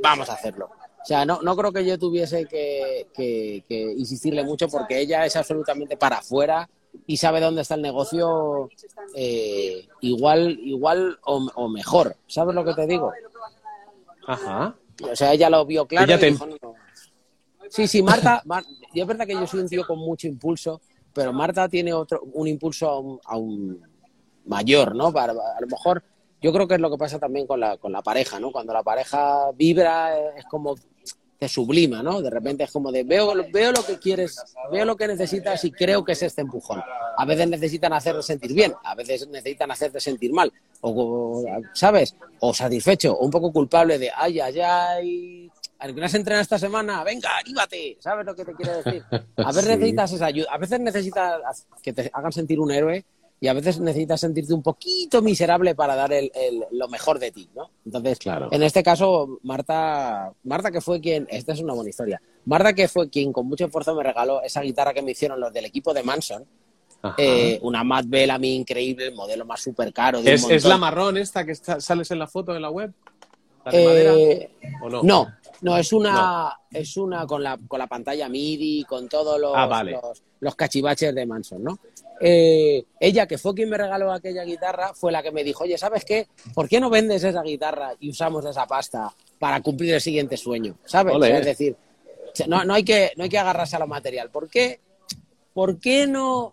Vamos 0.02 0.28
a 0.30 0.34
hacerlo. 0.34 0.70
O 1.06 1.08
sea, 1.08 1.24
no, 1.24 1.40
no 1.40 1.54
creo 1.56 1.72
que 1.72 1.86
yo 1.86 1.96
tuviese 1.96 2.46
que, 2.46 3.06
que- 3.14 3.62
que 3.68 3.80
insistirle 3.92 4.42
mucho 4.42 4.66
porque 4.66 4.98
ella 4.98 5.24
es 5.24 5.36
absolutamente 5.36 5.96
para 5.96 6.16
afuera 6.18 6.68
y 7.06 7.16
sabe 7.16 7.40
dónde 7.40 7.62
está 7.62 7.76
el 7.76 7.82
negocio 7.82 8.68
eh, 9.14 9.86
igual, 10.00 10.58
igual 10.64 11.16
o, 11.24 11.46
o 11.54 11.68
mejor. 11.68 12.16
¿Sabes 12.26 12.56
lo 12.56 12.64
que 12.64 12.74
te 12.74 12.88
digo? 12.88 13.12
Ajá. 14.26 14.74
O 15.08 15.14
sea, 15.14 15.32
ella 15.32 15.48
lo 15.48 15.64
vio 15.64 15.86
claro. 15.86 16.06
Ella 16.06 16.16
y 16.16 16.20
te- 16.20 16.30
dijo, 16.32 16.44
"No, 16.46 16.56
no". 16.60 16.74
Sí, 17.68 17.86
sí, 17.86 18.02
Marta, 18.02 18.42
Mar- 18.44 18.64
y 18.92 19.00
es 19.00 19.06
verdad 19.06 19.26
que 19.28 19.34
yo 19.34 19.46
soy 19.46 19.60
un 19.60 19.68
tío 19.68 19.86
con 19.86 20.00
mucho 20.00 20.26
impulso, 20.26 20.80
pero 21.14 21.32
Marta 21.32 21.68
tiene 21.68 21.92
otro, 21.92 22.20
un 22.32 22.48
impulso 22.48 22.88
aún, 22.88 23.20
aún 23.26 23.80
mayor, 24.44 24.94
¿no? 24.96 25.12
Para, 25.12 25.34
a 25.34 25.60
lo 25.60 25.66
mejor, 25.68 26.02
yo 26.42 26.52
creo 26.52 26.66
que 26.66 26.74
es 26.74 26.80
lo 26.80 26.90
que 26.90 26.98
pasa 26.98 27.18
también 27.18 27.46
con 27.46 27.58
la, 27.60 27.76
con 27.76 27.92
la 27.92 28.02
pareja, 28.02 28.38
¿no? 28.40 28.50
Cuando 28.52 28.72
la 28.72 28.82
pareja 28.82 29.50
vibra, 29.54 30.16
es 30.36 30.44
como 30.46 30.74
te 31.38 31.48
sublima, 31.48 32.02
¿no? 32.02 32.22
De 32.22 32.30
repente 32.30 32.64
es 32.64 32.70
como 32.70 32.90
de 32.90 33.04
veo, 33.04 33.32
veo 33.52 33.72
lo 33.72 33.84
que 33.84 33.98
quieres, 33.98 34.36
veo 34.72 34.84
lo 34.84 34.96
que 34.96 35.06
necesitas 35.06 35.62
y 35.64 35.70
creo 35.70 36.04
que 36.04 36.12
es 36.12 36.22
este 36.22 36.40
empujón. 36.42 36.82
A 37.18 37.24
veces 37.24 37.48
necesitan 37.48 37.92
hacerte 37.92 38.22
sentir 38.22 38.52
bien, 38.52 38.72
a 38.82 38.94
veces 38.94 39.28
necesitan 39.28 39.70
hacerte 39.70 40.00
sentir 40.00 40.32
mal, 40.32 40.52
o, 40.80 41.44
¿sabes? 41.74 42.14
O 42.40 42.54
satisfecho, 42.54 43.12
o 43.12 43.24
un 43.24 43.30
poco 43.30 43.52
culpable 43.52 43.98
de 43.98 44.10
ay, 44.14 44.40
ay, 44.40 44.60
ay, 44.60 45.50
al 45.78 45.94
que 45.94 46.00
no 46.00 46.06
has 46.06 46.14
entrenado 46.14 46.42
esta 46.42 46.58
semana, 46.58 47.04
venga, 47.04 47.36
anímate, 47.38 47.98
¿sabes 48.00 48.24
lo 48.24 48.34
que 48.34 48.44
te 48.44 48.54
quiero 48.54 48.82
decir? 48.82 49.02
A 49.36 49.52
veces 49.52 49.64
Sí. 49.64 49.68
necesitas 49.68 50.12
esa 50.12 50.26
ayuda, 50.26 50.48
a 50.50 50.58
veces 50.58 50.80
necesitas 50.80 51.66
que 51.82 51.92
te 51.92 52.10
hagan 52.12 52.32
sentir 52.32 52.58
un 52.60 52.70
héroe 52.70 53.04
y 53.38 53.48
a 53.48 53.52
veces 53.52 53.78
necesitas 53.80 54.20
sentirte 54.20 54.54
un 54.54 54.62
poquito 54.62 55.20
miserable 55.20 55.74
para 55.74 55.94
dar 55.94 56.12
el, 56.12 56.30
el- 56.34 56.64
lo 56.70 56.88
mejor 56.88 57.18
de 57.18 57.30
ti, 57.32 57.48
¿no? 57.54 57.70
Entonces, 57.84 58.18
Claro. 58.18 58.48
en 58.50 58.62
este 58.62 58.82
caso, 58.82 59.38
Marta, 59.42 60.32
Marta 60.44 60.70
que 60.70 60.80
fue 60.80 61.00
quien, 61.00 61.26
esta 61.30 61.52
es 61.52 61.60
una 61.60 61.74
buena 61.74 61.90
historia, 61.90 62.20
Marta 62.46 62.72
que 62.72 62.88
fue 62.88 63.10
quien 63.10 63.32
con 63.32 63.46
mucho 63.46 63.66
esfuerzo 63.66 63.94
me 63.94 64.02
regaló 64.02 64.40
esa 64.42 64.62
guitarra 64.62 64.94
que 64.94 65.02
me 65.02 65.10
hicieron 65.10 65.38
los 65.38 65.52
del 65.52 65.66
equipo 65.66 65.92
de 65.92 66.02
Manson, 66.02 66.44
eh, 67.18 67.58
una 67.62 67.84
Matt 67.84 68.06
Bellamy 68.08 68.54
increíble, 68.54 69.06
el 69.08 69.14
modelo 69.14 69.44
más 69.44 69.60
súper 69.62 69.92
caro. 69.92 70.18
de 70.22 70.30
un 70.30 70.34
¿Es, 70.34 70.48
es 70.50 70.64
la 70.64 70.78
marrón 70.78 71.16
esta 71.18 71.44
que 71.44 71.52
está- 71.52 71.80
sales 71.80 72.10
en 72.10 72.18
la 72.18 72.26
foto 72.26 72.56
en 72.56 72.62
la 72.62 72.70
web? 72.70 72.92
¿La 73.64 73.70
de 73.72 73.84
madera? 73.84 74.12
Eh, 74.14 74.50
¿O 74.82 74.88
no? 74.88 75.02
no, 75.02 75.26
no, 75.60 75.76
es 75.76 75.92
una, 75.92 76.52
es 76.72 76.96
una 76.96 77.26
con 77.26 77.42
la, 77.42 77.58
con 77.68 77.78
la 77.78 77.86
pantalla 77.86 78.28
MIDI, 78.28 78.84
con 78.84 79.08
todos 79.08 79.38
los, 79.40 79.52
Ah, 79.54 79.66
vale. 79.66 79.92
los, 79.92 80.22
los 80.40 80.54
cachivaches 80.56 81.14
de 81.14 81.26
Manson, 81.26 81.62
¿no? 81.62 81.78
Eh, 82.20 82.84
ella, 82.98 83.26
que 83.26 83.36
fue 83.38 83.54
quien 83.54 83.68
me 83.68 83.76
regaló 83.76 84.10
aquella 84.10 84.44
guitarra, 84.44 84.94
fue 84.94 85.12
la 85.12 85.22
que 85.22 85.30
me 85.32 85.44
dijo, 85.44 85.64
oye, 85.64 85.76
¿sabes 85.76 86.04
qué? 86.04 86.28
¿Por 86.54 86.68
qué 86.68 86.80
no 86.80 86.88
vendes 86.90 87.22
esa 87.24 87.42
guitarra 87.42 87.92
y 88.00 88.10
usamos 88.10 88.44
esa 88.46 88.66
pasta 88.66 89.12
para 89.38 89.60
cumplir 89.60 89.94
el 89.94 90.00
siguiente 90.00 90.36
sueño? 90.36 90.76
¿Sabes? 90.84 91.14
Ole. 91.14 91.38
Es 91.38 91.44
decir, 91.44 91.76
no, 92.48 92.64
no, 92.64 92.74
hay 92.74 92.84
que, 92.84 93.12
no 93.16 93.24
hay 93.24 93.28
que 93.30 93.38
agarrarse 93.38 93.76
a 93.76 93.80
lo 93.80 93.86
material. 93.86 94.30
¿Por 94.30 94.48
qué, 94.48 94.80
por 95.52 95.78
qué 95.78 96.06
no, 96.06 96.52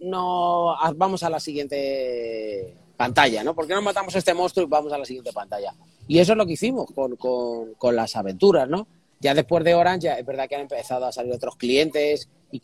no 0.00 0.76
vamos 0.96 1.22
a 1.24 1.30
la 1.30 1.40
siguiente 1.40 2.74
pantalla, 2.96 3.42
¿no? 3.42 3.54
¿Por 3.54 3.66
qué 3.66 3.74
no 3.74 3.82
matamos 3.82 4.14
a 4.14 4.18
este 4.18 4.34
monstruo 4.34 4.64
y 4.66 4.68
vamos 4.68 4.92
a 4.92 4.98
la 4.98 5.04
siguiente 5.04 5.32
pantalla? 5.32 5.74
Y 6.06 6.18
eso 6.18 6.32
es 6.32 6.38
lo 6.38 6.46
que 6.46 6.52
hicimos 6.52 6.90
con, 6.94 7.16
con- 7.16 7.74
con 7.74 7.96
las 7.96 8.14
aventuras, 8.16 8.68
¿no? 8.68 8.86
Ya 9.22 9.34
después 9.34 9.62
de 9.62 9.72
Orange, 9.76 10.06
ya 10.06 10.14
es 10.18 10.26
verdad 10.26 10.48
que 10.48 10.56
han 10.56 10.62
empezado 10.62 11.06
a 11.06 11.12
salir 11.12 11.32
otros 11.32 11.54
clientes 11.54 12.28
y, 12.50 12.60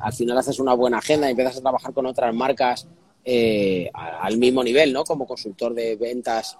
al 0.00 0.12
final 0.14 0.38
haces 0.38 0.58
una 0.58 0.72
buena 0.72 0.98
agenda 0.98 1.28
y 1.28 1.32
empiezas 1.32 1.58
a 1.58 1.60
trabajar 1.60 1.92
con 1.92 2.06
otras 2.06 2.34
marcas 2.34 2.88
eh, 3.22 3.90
al 3.92 4.38
mismo 4.38 4.64
nivel, 4.64 4.90
¿no? 4.90 5.04
Como 5.04 5.26
consultor 5.26 5.74
de 5.74 5.96
ventas 5.96 6.56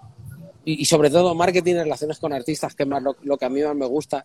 y, 0.63 0.85
sobre 0.85 1.09
todo 1.09 1.33
marketing 1.33 1.77
relaciones 1.77 2.19
con 2.19 2.31
artistas, 2.31 2.75
que 2.75 2.83
es 2.83 2.89
más 2.89 3.01
lo, 3.01 3.37
que 3.37 3.45
a 3.45 3.49
mí 3.49 3.63
más 3.63 3.75
me 3.75 3.87
gusta. 3.87 4.23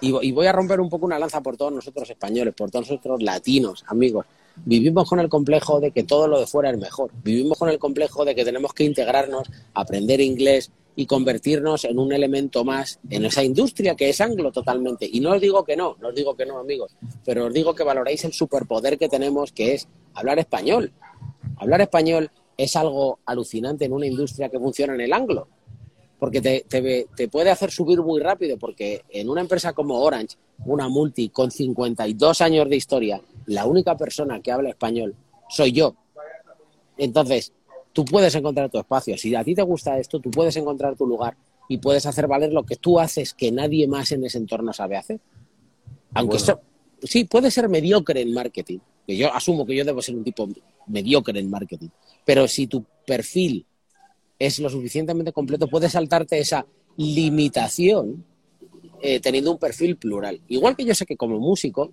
Y 0.00 0.30
voy 0.30 0.46
a 0.46 0.52
romper 0.52 0.80
un 0.80 0.88
poco 0.88 1.04
una 1.04 1.18
lanza 1.18 1.40
por 1.40 1.56
todos 1.56 1.72
nosotros 1.72 2.08
españoles, 2.08 2.54
por 2.54 2.70
todos 2.70 2.88
nosotros 2.88 3.20
latinos, 3.22 3.84
amigos. 3.88 4.24
Vivimos 4.64 5.08
con 5.08 5.20
el 5.20 5.28
complejo 5.28 5.80
de 5.80 5.90
que 5.90 6.02
todo 6.04 6.26
lo 6.28 6.40
de 6.40 6.46
fuera 6.46 6.70
es 6.70 6.78
mejor. 6.78 7.10
Vivimos 7.22 7.58
con 7.58 7.68
el 7.68 7.78
complejo 7.78 8.24
de 8.24 8.34
que 8.34 8.44
tenemos 8.44 8.72
que 8.72 8.84
integrarnos, 8.84 9.48
aprender 9.74 10.20
inglés 10.20 10.70
y 10.96 11.04
convertirnos 11.06 11.84
en 11.84 11.98
un 11.98 12.12
elemento 12.12 12.64
más 12.64 12.98
en 13.10 13.26
esa 13.26 13.44
industria 13.44 13.94
que 13.94 14.08
es 14.08 14.20
anglo 14.20 14.50
totalmente. 14.50 15.08
Y 15.10 15.20
no 15.20 15.32
os 15.32 15.40
digo 15.40 15.62
que 15.62 15.76
no, 15.76 15.96
no 16.00 16.08
os 16.08 16.14
digo 16.14 16.34
que 16.34 16.46
no, 16.46 16.58
amigos, 16.58 16.96
pero 17.24 17.46
os 17.46 17.52
digo 17.52 17.74
que 17.74 17.84
valoréis 17.84 18.24
el 18.24 18.32
superpoder 18.32 18.98
que 18.98 19.08
tenemos, 19.08 19.52
que 19.52 19.74
es 19.74 19.86
hablar 20.14 20.38
español. 20.38 20.90
Hablar 21.58 21.82
español 21.82 22.30
es 22.56 22.74
algo 22.76 23.18
alucinante 23.26 23.84
en 23.84 23.92
una 23.92 24.06
industria 24.06 24.48
que 24.48 24.58
funciona 24.58 24.94
en 24.94 25.02
el 25.02 25.12
anglo 25.12 25.48
porque 26.18 26.40
te, 26.40 26.64
te- 26.66 27.06
te 27.14 27.28
puede 27.28 27.50
hacer 27.50 27.70
subir 27.70 28.00
muy 28.00 28.22
rápido, 28.22 28.56
porque 28.56 29.02
en 29.10 29.28
una 29.28 29.42
empresa 29.42 29.74
como 29.74 29.98
Orange, 30.00 30.38
una 30.64 30.88
multi 30.88 31.28
con 31.28 31.50
52 31.50 32.40
años 32.40 32.70
de 32.70 32.76
historia, 32.76 33.20
la 33.46 33.66
única 33.66 33.96
persona 33.96 34.40
que 34.40 34.52
habla 34.52 34.70
español 34.70 35.14
soy 35.48 35.72
yo. 35.72 35.94
Entonces, 36.98 37.52
tú 37.92 38.04
puedes 38.04 38.34
encontrar 38.34 38.70
tu 38.70 38.78
espacio. 38.78 39.16
Si 39.16 39.34
a 39.34 39.44
ti 39.44 39.54
te 39.54 39.62
gusta 39.62 39.98
esto, 39.98 40.20
tú 40.20 40.30
puedes 40.30 40.56
encontrar 40.56 40.96
tu 40.96 41.06
lugar 41.06 41.36
y 41.68 41.78
puedes 41.78 42.06
hacer 42.06 42.26
valer 42.26 42.52
lo 42.52 42.64
que 42.64 42.76
tú 42.76 42.98
haces 42.98 43.34
que 43.34 43.50
nadie 43.50 43.86
más 43.88 44.12
en 44.12 44.24
ese 44.24 44.38
entorno 44.38 44.72
sabe 44.72 44.96
hacer. 44.96 45.20
Aunque 46.14 46.36
Bueno. 46.38 46.52
esto, 46.52 46.60
sí, 47.02 47.24
puede 47.24 47.50
ser 47.50 47.68
mediocre 47.68 48.20
en 48.20 48.32
marketing, 48.32 48.78
que 49.06 49.16
yo 49.16 49.32
asumo 49.32 49.66
que 49.66 49.74
yo 49.76 49.84
debo 49.84 50.02
ser 50.02 50.14
un 50.14 50.24
tipo 50.24 50.48
mediocre 50.86 51.38
en 51.38 51.50
marketing, 51.50 51.88
pero 52.24 52.46
si 52.48 52.66
tu 52.66 52.84
perfil 53.06 53.66
es 54.38 54.58
lo 54.58 54.68
suficientemente 54.68 55.32
completo, 55.32 55.66
puedes 55.68 55.92
saltarte 55.92 56.38
esa 56.38 56.66
limitación 56.96 58.24
eh, 59.02 59.20
teniendo 59.20 59.52
un 59.52 59.58
perfil 59.58 59.96
plural. 59.96 60.40
Igual 60.48 60.76
que 60.76 60.84
yo 60.84 60.94
sé 60.94 61.06
que 61.06 61.16
como 61.16 61.38
músico, 61.38 61.92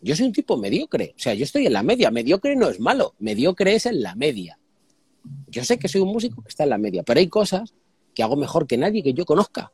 yo 0.00 0.16
soy 0.16 0.26
un 0.26 0.32
tipo 0.32 0.56
mediocre. 0.56 1.14
O 1.16 1.18
sea, 1.18 1.34
yo 1.34 1.44
estoy 1.44 1.66
en 1.66 1.72
la 1.72 1.82
media. 1.82 2.10
Mediocre 2.10 2.56
no 2.56 2.68
es 2.68 2.80
malo. 2.80 3.14
Mediocre 3.18 3.74
es 3.74 3.86
en 3.86 4.02
la 4.02 4.14
media. 4.14 4.58
Yo 5.48 5.64
sé 5.64 5.78
que 5.78 5.88
soy 5.88 6.00
un 6.00 6.08
músico 6.08 6.42
que 6.42 6.48
está 6.48 6.64
en 6.64 6.70
la 6.70 6.78
media, 6.78 7.02
pero 7.02 7.18
hay 7.18 7.28
cosas 7.28 7.74
que 8.14 8.22
hago 8.22 8.36
mejor 8.36 8.66
que 8.66 8.76
nadie 8.76 9.02
que 9.02 9.12
yo 9.12 9.24
conozca. 9.24 9.72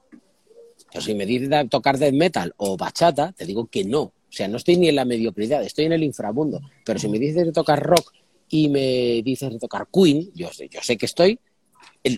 Yo 0.92 1.00
si 1.00 1.14
me 1.14 1.26
dices 1.26 1.48
tocar 1.70 1.98
death 1.98 2.14
metal 2.14 2.54
o 2.56 2.76
bachata, 2.76 3.32
te 3.32 3.46
digo 3.46 3.66
que 3.66 3.84
no. 3.84 4.00
O 4.02 4.34
sea, 4.34 4.48
no 4.48 4.56
estoy 4.56 4.76
ni 4.76 4.88
en 4.88 4.96
la 4.96 5.04
mediocridad, 5.04 5.62
estoy 5.62 5.84
en 5.86 5.92
el 5.92 6.02
inframundo. 6.02 6.60
Pero 6.84 6.98
si 6.98 7.08
me 7.08 7.18
dices 7.18 7.46
de 7.46 7.52
tocar 7.52 7.82
rock 7.82 8.12
y 8.48 8.68
me 8.68 9.22
dices 9.22 9.52
de 9.52 9.58
tocar 9.58 9.88
Queen, 9.92 10.30
yo 10.34 10.50
sé, 10.52 10.68
yo 10.70 10.80
sé 10.82 10.96
que 10.96 11.06
estoy 11.06 11.38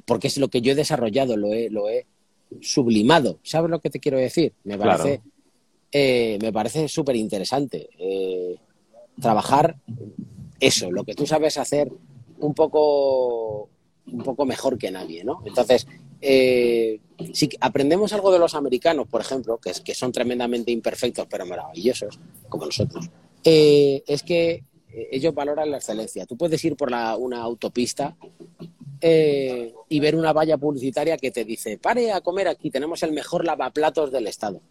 porque 0.04 0.28
es 0.28 0.38
lo 0.38 0.48
que 0.48 0.60
yo 0.60 0.72
he 0.72 0.74
desarrollado, 0.74 1.36
lo 1.36 1.52
he, 1.52 1.70
lo 1.70 1.88
he 1.88 2.06
sublimado. 2.60 3.38
¿Sabes 3.42 3.70
lo 3.70 3.80
que 3.80 3.90
te 3.90 4.00
quiero 4.00 4.18
decir? 4.18 4.52
Me 4.64 4.76
Claro. 4.76 4.98
parece, 4.98 5.22
eh, 5.92 6.38
me 6.40 6.52
parece 6.52 6.88
súper 6.88 7.16
interesante 7.16 7.88
trabajar 9.20 9.76
eso, 10.60 10.90
lo 10.90 11.04
que 11.04 11.14
tú 11.14 11.26
sabes 11.26 11.58
hacer 11.58 11.90
un 12.38 12.54
poco, 12.54 13.68
un 14.06 14.22
poco 14.22 14.44
mejor 14.44 14.78
que 14.78 14.90
nadie, 14.90 15.24
¿no? 15.24 15.42
Entonces, 15.44 15.86
eh, 16.20 17.00
si 17.32 17.48
aprendemos 17.60 18.12
algo 18.12 18.32
de 18.32 18.38
los 18.38 18.54
americanos, 18.54 19.06
por 19.08 19.20
ejemplo, 19.20 19.58
que, 19.58 19.94
son 19.94 20.12
tremendamente 20.12 20.70
imperfectos 20.70 21.26
pero 21.28 21.46
maravillosos, 21.46 22.18
como 22.48 22.66
nosotros, 22.66 23.10
eh, 23.44 24.02
es 24.06 24.22
que 24.22 24.64
eh, 24.92 25.08
ellos 25.12 25.34
valoran 25.34 25.70
la 25.70 25.76
excelencia. 25.76 26.26
Tú 26.26 26.36
puedes 26.36 26.64
ir 26.64 26.76
por 26.76 26.90
la, 26.90 27.16
una 27.16 27.42
autopista 27.42 28.16
eh, 29.06 29.74
y 29.90 30.00
ver 30.00 30.16
una 30.16 30.32
valla 30.32 30.56
publicitaria 30.56 31.18
que 31.18 31.30
te 31.30 31.44
dice, 31.44 31.76
pare 31.76 32.10
a 32.10 32.22
comer 32.22 32.48
aquí, 32.48 32.70
tenemos 32.70 33.02
el 33.02 33.12
mejor 33.12 33.44
lavaplatos 33.44 34.10
del 34.10 34.26
Estado. 34.26 34.62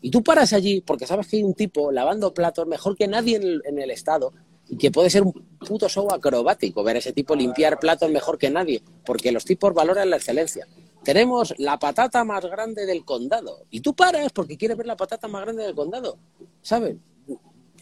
Y 0.00 0.10
tú 0.10 0.22
paras 0.22 0.54
allí 0.54 0.80
porque 0.80 1.06
sabes 1.06 1.28
que 1.28 1.36
hay 1.36 1.42
un 1.42 1.52
tipo 1.52 1.92
lavando 1.92 2.32
platos 2.32 2.66
mejor 2.66 2.96
que 2.96 3.06
nadie 3.06 3.36
en 3.36 3.78
el, 3.78 3.90
Estado 3.90 4.32
y 4.70 4.78
que 4.78 4.90
puede 4.90 5.10
ser 5.10 5.22
un 5.22 5.34
puto 5.58 5.86
show 5.90 6.10
acrobático 6.10 6.82
ver 6.82 6.96
a 6.96 7.00
ese 7.00 7.12
tipo 7.12 7.36
limpiar 7.36 7.78
platos 7.78 8.10
mejor 8.10 8.38
que 8.38 8.48
nadie, 8.48 8.82
porque 9.04 9.30
los 9.32 9.44
tipos 9.44 9.74
valoran 9.74 10.08
la 10.08 10.16
excelencia. 10.16 10.66
Tenemos 11.02 11.52
la 11.58 11.78
patata 11.78 12.24
más 12.24 12.42
grande 12.46 12.86
del 12.86 13.04
condado 13.04 13.66
y 13.68 13.80
tú 13.80 13.94
paras 13.94 14.32
porque 14.32 14.56
quieres 14.56 14.78
ver 14.78 14.86
la 14.86 14.96
patata 14.96 15.28
más 15.28 15.42
grande 15.42 15.62
del 15.62 15.74
condado, 15.74 16.16
¿sabes? 16.62 16.96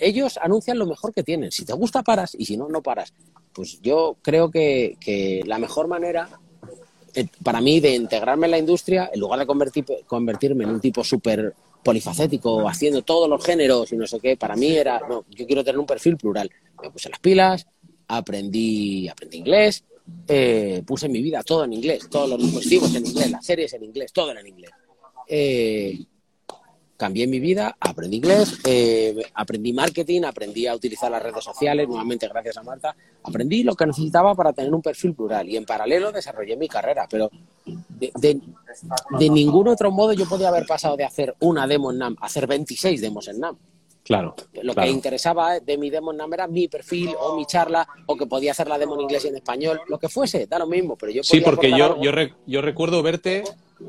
Ellos 0.01 0.37
anuncian 0.43 0.81
lo 0.81 0.87
mejor 0.87 1.15
que 1.15 1.23
tienen. 1.23 1.53
Si 1.53 1.65
te 1.65 1.75
gusta, 1.75 2.03
paras 2.03 2.35
y 2.37 2.45
si 2.45 2.57
no, 2.57 2.67
no 2.67 2.83
paras. 2.83 3.15
Pues 3.53 3.81
yo 3.83 4.17
creo 4.23 4.51
que, 4.51 4.97
que 5.01 5.43
la 5.47 5.59
mejor 5.59 5.89
manera 5.89 6.29
eh, 7.15 7.27
para 7.43 7.61
mí 7.61 7.81
de 7.81 7.95
integrarme 7.95 8.47
en 8.47 8.53
la 8.53 8.59
industria, 8.59 9.11
en 9.13 9.21
lugar 9.21 9.39
de 9.39 9.47
convertir- 9.47 10.05
convertirme 10.07 10.65
en 10.65 10.71
un 10.71 10.81
tipo 10.81 11.05
súper 11.05 11.55
polifacético, 11.83 12.69
haciendo 12.69 13.03
todos 13.03 13.29
los 13.29 13.45
géneros 13.45 13.93
y 13.93 13.97
no 13.97 14.07
sé 14.07 14.21
qué, 14.21 14.37
para 14.37 14.55
mí 14.57 14.69
era, 14.69 15.01
no, 15.09 15.25
yo 15.29 15.47
quiero 15.47 15.65
tener 15.65 15.79
un 15.79 15.87
perfil 15.87 16.17
plural. 16.17 16.51
Me 16.81 16.91
puse 16.91 17.11
las 17.11 17.19
pilas, 17.19 17.67
aprendí, 18.09 19.09
aprendí 19.09 19.39
inglés, 19.39 19.85
eh, 20.29 20.83
puse 20.87 21.09
mi 21.09 21.21
vida 21.21 21.43
todo 21.43 21.65
en 21.65 21.73
inglés, 21.73 22.09
todos 22.09 22.31
los 22.31 22.39
dispositivos 22.39 22.95
en 22.95 23.07
inglés, 23.07 23.31
las 23.31 23.45
series 23.45 23.73
en 23.75 23.85
inglés, 23.85 24.13
todo 24.13 24.31
era 24.31 24.41
en 24.41 24.47
inglés. 24.47 24.71
Eh, 25.27 25.99
cambié 27.03 27.27
mi 27.27 27.41
vida, 27.41 27.77
aprendí 27.81 28.19
inglés, 28.19 28.61
eh, 28.65 29.25
aprendí 29.35 29.73
marketing, 29.73 30.23
aprendí 30.23 30.69
a 30.69 30.77
utilizar 30.77 31.11
las 31.11 31.21
redes 31.21 31.43
sociales, 31.43 31.89
nuevamente 31.89 32.29
gracias 32.29 32.57
a 32.59 32.63
Marta, 32.63 32.95
aprendí 33.25 33.65
lo 33.65 33.75
que 33.75 33.87
necesitaba 33.87 34.37
para 34.37 34.53
tener 34.53 34.73
un 34.73 34.81
perfil 34.81 35.13
plural 35.13 35.49
y 35.49 35.57
en 35.57 35.65
paralelo 35.65 36.13
desarrollé 36.13 36.57
mi 36.57 36.69
carrera, 36.69 37.09
pero 37.11 37.29
de, 37.67 38.41
ningún 39.19 39.67
otro 39.67 39.91
modo 39.91 40.13
yo 40.13 40.29
podía 40.29 40.47
haber 40.47 40.65
pasado 40.65 40.97
de 40.97 41.03
hacer 41.03 41.35
una 41.41 41.67
demo 41.67 41.91
en 41.91 41.99
NAM 41.99 42.17
a 42.21 42.27
hacer 42.27 42.47
26 42.47 43.01
demos 43.01 43.27
en 43.27 43.41
NAM. 43.41 43.57
Claro. 44.13 44.35
Lo 44.63 44.75
claro. 44.75 44.87
que 44.89 44.93
interesaba 44.93 45.59
de 45.61 45.79
mi 45.79 45.89
demo 45.91 46.11
en 46.13 46.19
NAM 46.19 46.33
era 46.35 46.47
mi 46.47 46.69
perfil 46.69 47.15
o 47.19 47.37
mi 47.37 47.47
charla 47.47 47.87
o 48.07 48.17
que 48.17 48.27
podía 48.27 48.51
hacer 48.53 48.69
la 48.69 48.79
demo 48.79 48.95
en 48.95 49.03
inglés 49.03 49.25
y 49.25 49.29
en 49.29 49.37
español, 49.37 49.81
lo 49.89 49.99
que 49.99 50.09
fuese, 50.09 50.47
da 50.47 50.59
lo 50.59 50.67
mismo, 50.67 50.97
pero 50.97 51.13
yo 51.13 51.23
Sí, 51.23 51.41
porque 51.41 51.71
yo, 51.71 51.85
algo. 51.87 52.03
yo, 52.03 52.13
re- 52.13 52.35
yo 52.47 52.61
recuerdo 52.63 53.03
verte 53.03 53.45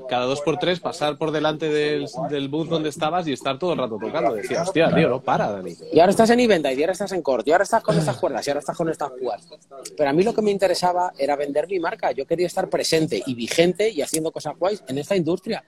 cada 0.10 0.26
dos 0.26 0.42
por 0.42 0.58
tres 0.58 0.80
pasar 0.80 1.18
por 1.20 1.30
delante 1.32 1.70
del, 1.70 2.08
del 2.30 2.48
booth 2.48 2.68
donde 2.68 2.90
estabas 2.90 3.28
y 3.28 3.34
estar 3.34 3.60
todo 3.60 3.74
el 3.74 3.80
rato 3.80 4.00
tocando. 4.02 4.34
Decía, 4.34 4.64
hostia, 4.64 4.92
tío, 4.96 5.08
no 5.08 5.22
para, 5.22 5.52
Dani. 5.52 5.76
Y 5.92 6.00
ahora 6.00 6.10
estás 6.10 6.32
en 6.32 6.40
Eventide, 6.40 6.74
y 6.74 6.82
ahora 6.82 6.94
estás 6.94 7.12
en 7.12 7.22
Cord, 7.22 7.44
y 7.46 7.52
ahora 7.52 7.64
estás 7.64 7.84
con 7.84 7.96
estas 7.98 8.18
cuerdas, 8.18 8.48
y 8.48 8.50
ahora 8.50 8.60
estás 8.62 8.76
con 8.76 8.90
estas 8.90 9.12
púas. 9.12 9.48
Pero 9.96 10.10
a 10.10 10.14
mí 10.14 10.24
lo 10.24 10.34
que 10.34 10.42
me 10.42 10.50
interesaba 10.50 11.14
era 11.18 11.36
vender 11.36 11.68
mi 11.68 11.80
marca. 11.80 12.12
Yo 12.12 12.26
quería 12.26 12.48
estar 12.48 12.70
presente 12.70 13.22
y 13.24 13.36
vigente 13.36 13.88
y 13.90 14.02
haciendo 14.02 14.32
cosas 14.32 14.58
guays 14.58 14.84
en 14.88 14.98
esta 14.98 15.16
industria. 15.16 15.64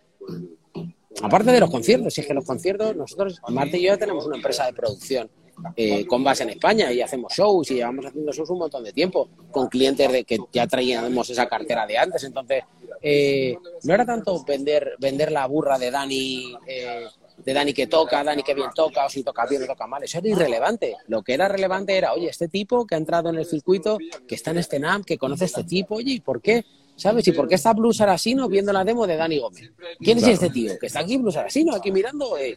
Aparte 1.22 1.52
de 1.52 1.60
los 1.60 1.70
conciertos, 1.70 2.18
es 2.18 2.26
que 2.26 2.34
los 2.34 2.46
conciertos, 2.46 2.96
nosotros, 2.96 3.40
Marta 3.50 3.78
y 3.78 3.84
yo 3.84 3.88
ya 3.94 3.98
tenemos 3.98 4.26
una 4.26 4.36
empresa 4.36 4.66
de 4.66 4.74
producción 4.74 5.30
eh, 5.76 6.06
con 6.06 6.24
base 6.24 6.44
en 6.44 6.50
España 6.50 6.92
y 6.92 7.02
hacemos 7.02 7.34
shows 7.34 7.72
y 7.72 7.76
llevamos 7.76 8.06
haciendo 8.06 8.32
shows 8.32 8.50
un 8.50 8.60
montón 8.60 8.84
de 8.84 8.92
tiempo 8.92 9.30
con 9.52 9.68
clientes 9.68 10.12
de 10.12 10.26
que 10.26 10.38
ya 10.52 10.68
traíamos 10.68 11.30
esa 11.30 11.48
cartera 11.48 11.88
de 11.88 11.98
antes. 11.98 12.24
Entonces, 12.24 12.64
eh, 13.02 13.58
no 13.84 13.94
era 13.94 14.06
tanto 14.06 14.44
vender, 14.44 14.96
vender 15.00 15.32
la 15.32 15.48
burra 15.48 15.80
de 15.80 15.92
Dani, 15.92 16.56
eh, 16.68 17.06
de 17.38 17.54
Dani 17.54 17.74
que 17.74 17.88
toca, 17.88 18.24
Dani 18.24 18.44
que 18.44 18.54
bien 18.54 18.70
toca, 18.76 19.06
o 19.06 19.10
si 19.10 19.24
toca 19.24 19.46
bien 19.46 19.64
o 19.64 19.68
toca 19.68 19.88
mal. 19.88 20.04
Eso 20.04 20.18
era 20.18 20.28
irrelevante. 20.28 20.98
Lo 21.08 21.24
que 21.24 21.34
era 21.34 21.48
relevante 21.48 21.98
era, 21.98 22.14
oye, 22.14 22.28
este 22.28 22.50
tipo 22.50 22.86
que 22.86 22.96
ha 22.96 22.98
entrado 22.98 23.30
en 23.30 23.38
el 23.38 23.46
circuito, 23.46 23.98
que 24.28 24.36
está 24.36 24.52
en 24.52 24.58
este 24.58 24.80
NAM, 24.80 25.04
que 25.04 25.18
conoce 25.18 25.46
a 25.46 25.48
este 25.48 25.64
tipo, 25.64 25.96
oye, 25.96 26.12
¿y 26.12 26.20
por 26.20 26.42
qué? 26.42 26.66
¿Sabes? 26.98 27.28
¿Y 27.28 27.34
por 27.34 27.48
qué 27.48 27.56
está 27.56 27.74
Blues 27.74 28.00
Arasino 28.00 28.48
viendo 28.48 28.72
la 28.72 28.84
demo 28.86 29.06
de 29.06 29.18
Dani 29.18 29.40
Gómez? 29.40 29.72
¿Quién 30.00 30.18
es 30.18 30.28
este 30.28 30.50
tío? 30.50 30.74
Que 30.80 30.88
está 30.88 31.00
aquí 31.02 31.18
Blues 31.18 31.36
Arasino, 31.36 31.76
aquí 31.76 31.92
mirando. 31.92 32.38
eh, 32.38 32.56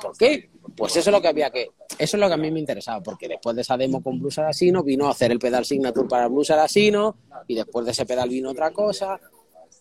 ¿Por 0.00 0.16
qué? 0.16 0.48
Pues 0.76 0.94
eso 0.96 1.10
es 1.10 1.14
lo 1.14 1.20
que 1.20 1.28
había 1.28 1.50
que. 1.50 1.70
Eso 1.98 2.16
es 2.16 2.20
lo 2.20 2.28
que 2.28 2.34
a 2.34 2.36
mí 2.36 2.50
me 2.50 2.60
interesaba, 2.60 3.02
porque 3.02 3.26
después 3.26 3.56
de 3.56 3.62
esa 3.62 3.76
demo 3.76 4.00
con 4.02 4.20
Blues 4.20 4.38
Arasino 4.38 4.82
vino 4.84 5.08
a 5.08 5.10
hacer 5.10 5.32
el 5.32 5.38
pedal 5.40 5.64
signature 5.64 6.08
para 6.08 6.28
Blues 6.28 6.50
Arasino, 6.50 7.16
y 7.48 7.54
después 7.56 7.84
de 7.84 7.92
ese 7.92 8.06
pedal 8.06 8.28
vino 8.28 8.50
otra 8.50 8.70
cosa. 8.70 9.18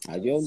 Ah, 0.08 0.18
Yo, 0.18 0.38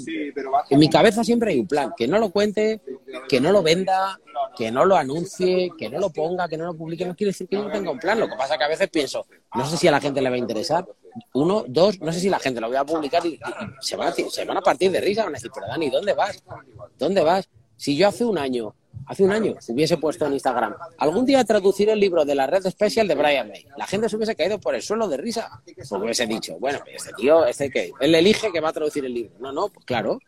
en 0.71 0.79
mi 0.79 0.89
cabeza 0.89 1.23
siempre 1.23 1.53
hay 1.53 1.61
un 1.61 1.67
plan, 1.69 1.93
que 1.97 2.09
no 2.09 2.19
lo 2.19 2.31
cuente, 2.31 2.81
que 3.29 3.39
no 3.39 3.53
lo 3.53 3.63
venda, 3.63 4.19
que 4.57 4.71
no 4.73 4.85
lo 4.87 4.97
anuncie, 4.97 5.71
que 5.79 5.91
no 5.91 5.99
lo 5.99 6.11
ponga, 6.11 6.49
que 6.49 6.57
no 6.57 6.65
lo 6.65 6.75
publique, 6.75 7.05
no 7.05 7.15
quiere 7.15 7.29
decir 7.33 7.47
que 7.49 7.57
yo 7.57 7.65
no 7.65 7.71
tenga 7.71 7.91
un 7.91 7.99
plan. 7.99 8.19
Lo 8.19 8.29
que 8.29 8.35
pasa 8.37 8.55
es 8.55 8.59
que 8.59 8.65
a 8.65 8.69
veces 8.69 8.89
pienso, 8.89 9.27
no 9.55 9.67
sé 9.69 9.77
si 9.77 9.87
a 9.87 9.91
la 9.93 10.01
gente 10.01 10.21
le 10.23 10.31
va 10.31 10.37
a 10.37 10.39
interesar. 10.39 10.87
Uno, 11.35 11.65
dos, 11.69 12.01
no 12.01 12.13
sé 12.13 12.21
si 12.21 12.29
la 12.31 12.39
gente 12.39 12.61
lo 12.61 12.69
voy 12.69 12.77
a 12.77 12.85
publicar 12.85 13.25
y, 13.27 13.35
y 13.35 13.41
se, 13.81 13.97
van 13.97 14.09
a, 14.09 14.13
ti- 14.13 14.27
se 14.31 14.45
van 14.45 14.57
a 14.57 14.61
partir 14.63 14.91
de 14.91 15.01
risa, 15.01 15.25
van 15.25 15.35
a 15.35 15.37
decir, 15.37 15.51
pero 15.55 15.67
Dani, 15.67 15.91
¿dónde 15.91 16.13
vas? 16.15 16.43
¿Dónde 16.99 17.23
vas? 17.23 17.49
Si 17.77 17.97
yo 17.97 18.09
hace 18.09 18.25
un 18.25 18.39
año, 18.39 18.75
hace 19.07 19.25
un 19.25 19.33
año, 19.33 19.55
hubiese 19.69 19.97
puesto 19.97 20.25
en 20.27 20.35
Instagram, 20.35 20.75
algún 20.99 21.27
día 21.27 21.45
traduciré 21.45 21.93
el 21.93 22.01
libro 22.01 22.25
de 22.25 22.35
la 22.35 22.47
red 22.47 22.65
especial 22.65 23.09
de 23.09 23.15
Brian 23.15 23.49
May, 23.49 23.67
la 23.77 23.87
gente 23.87 24.09
se 24.09 24.17
hubiese 24.17 24.37
caído 24.37 24.59
por 24.61 24.75
el 24.75 24.83
suelo 24.83 25.09
de 25.09 25.17
risa, 25.17 25.51
porque 25.65 26.05
hubiese 26.05 26.27
dicho, 26.27 26.57
bueno, 26.61 26.79
este 26.87 27.13
tío, 27.15 27.45
este 27.45 27.69
que, 27.71 27.91
él 28.01 28.15
elige 28.15 28.53
que 28.53 28.61
va 28.61 28.69
a 28.69 28.73
traducir 28.73 29.05
el 29.05 29.13
libro. 29.13 29.33
No, 29.41 29.53
no, 29.53 29.69
pues 29.69 29.85
claro. 29.85 30.19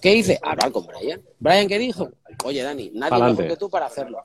¿Qué 0.00 0.14
hice? 0.14 0.40
Hablar 0.42 0.72
con 0.72 0.86
Brian. 0.86 1.20
Brian, 1.38 1.68
¿qué 1.68 1.78
dijo? 1.78 2.08
Oye, 2.44 2.62
Dani, 2.62 2.90
nadie 2.94 3.10
Pa'lante. 3.10 3.42
mejor 3.42 3.54
que 3.54 3.60
tú 3.60 3.68
para 3.70 3.86
hacerlo. 3.86 4.18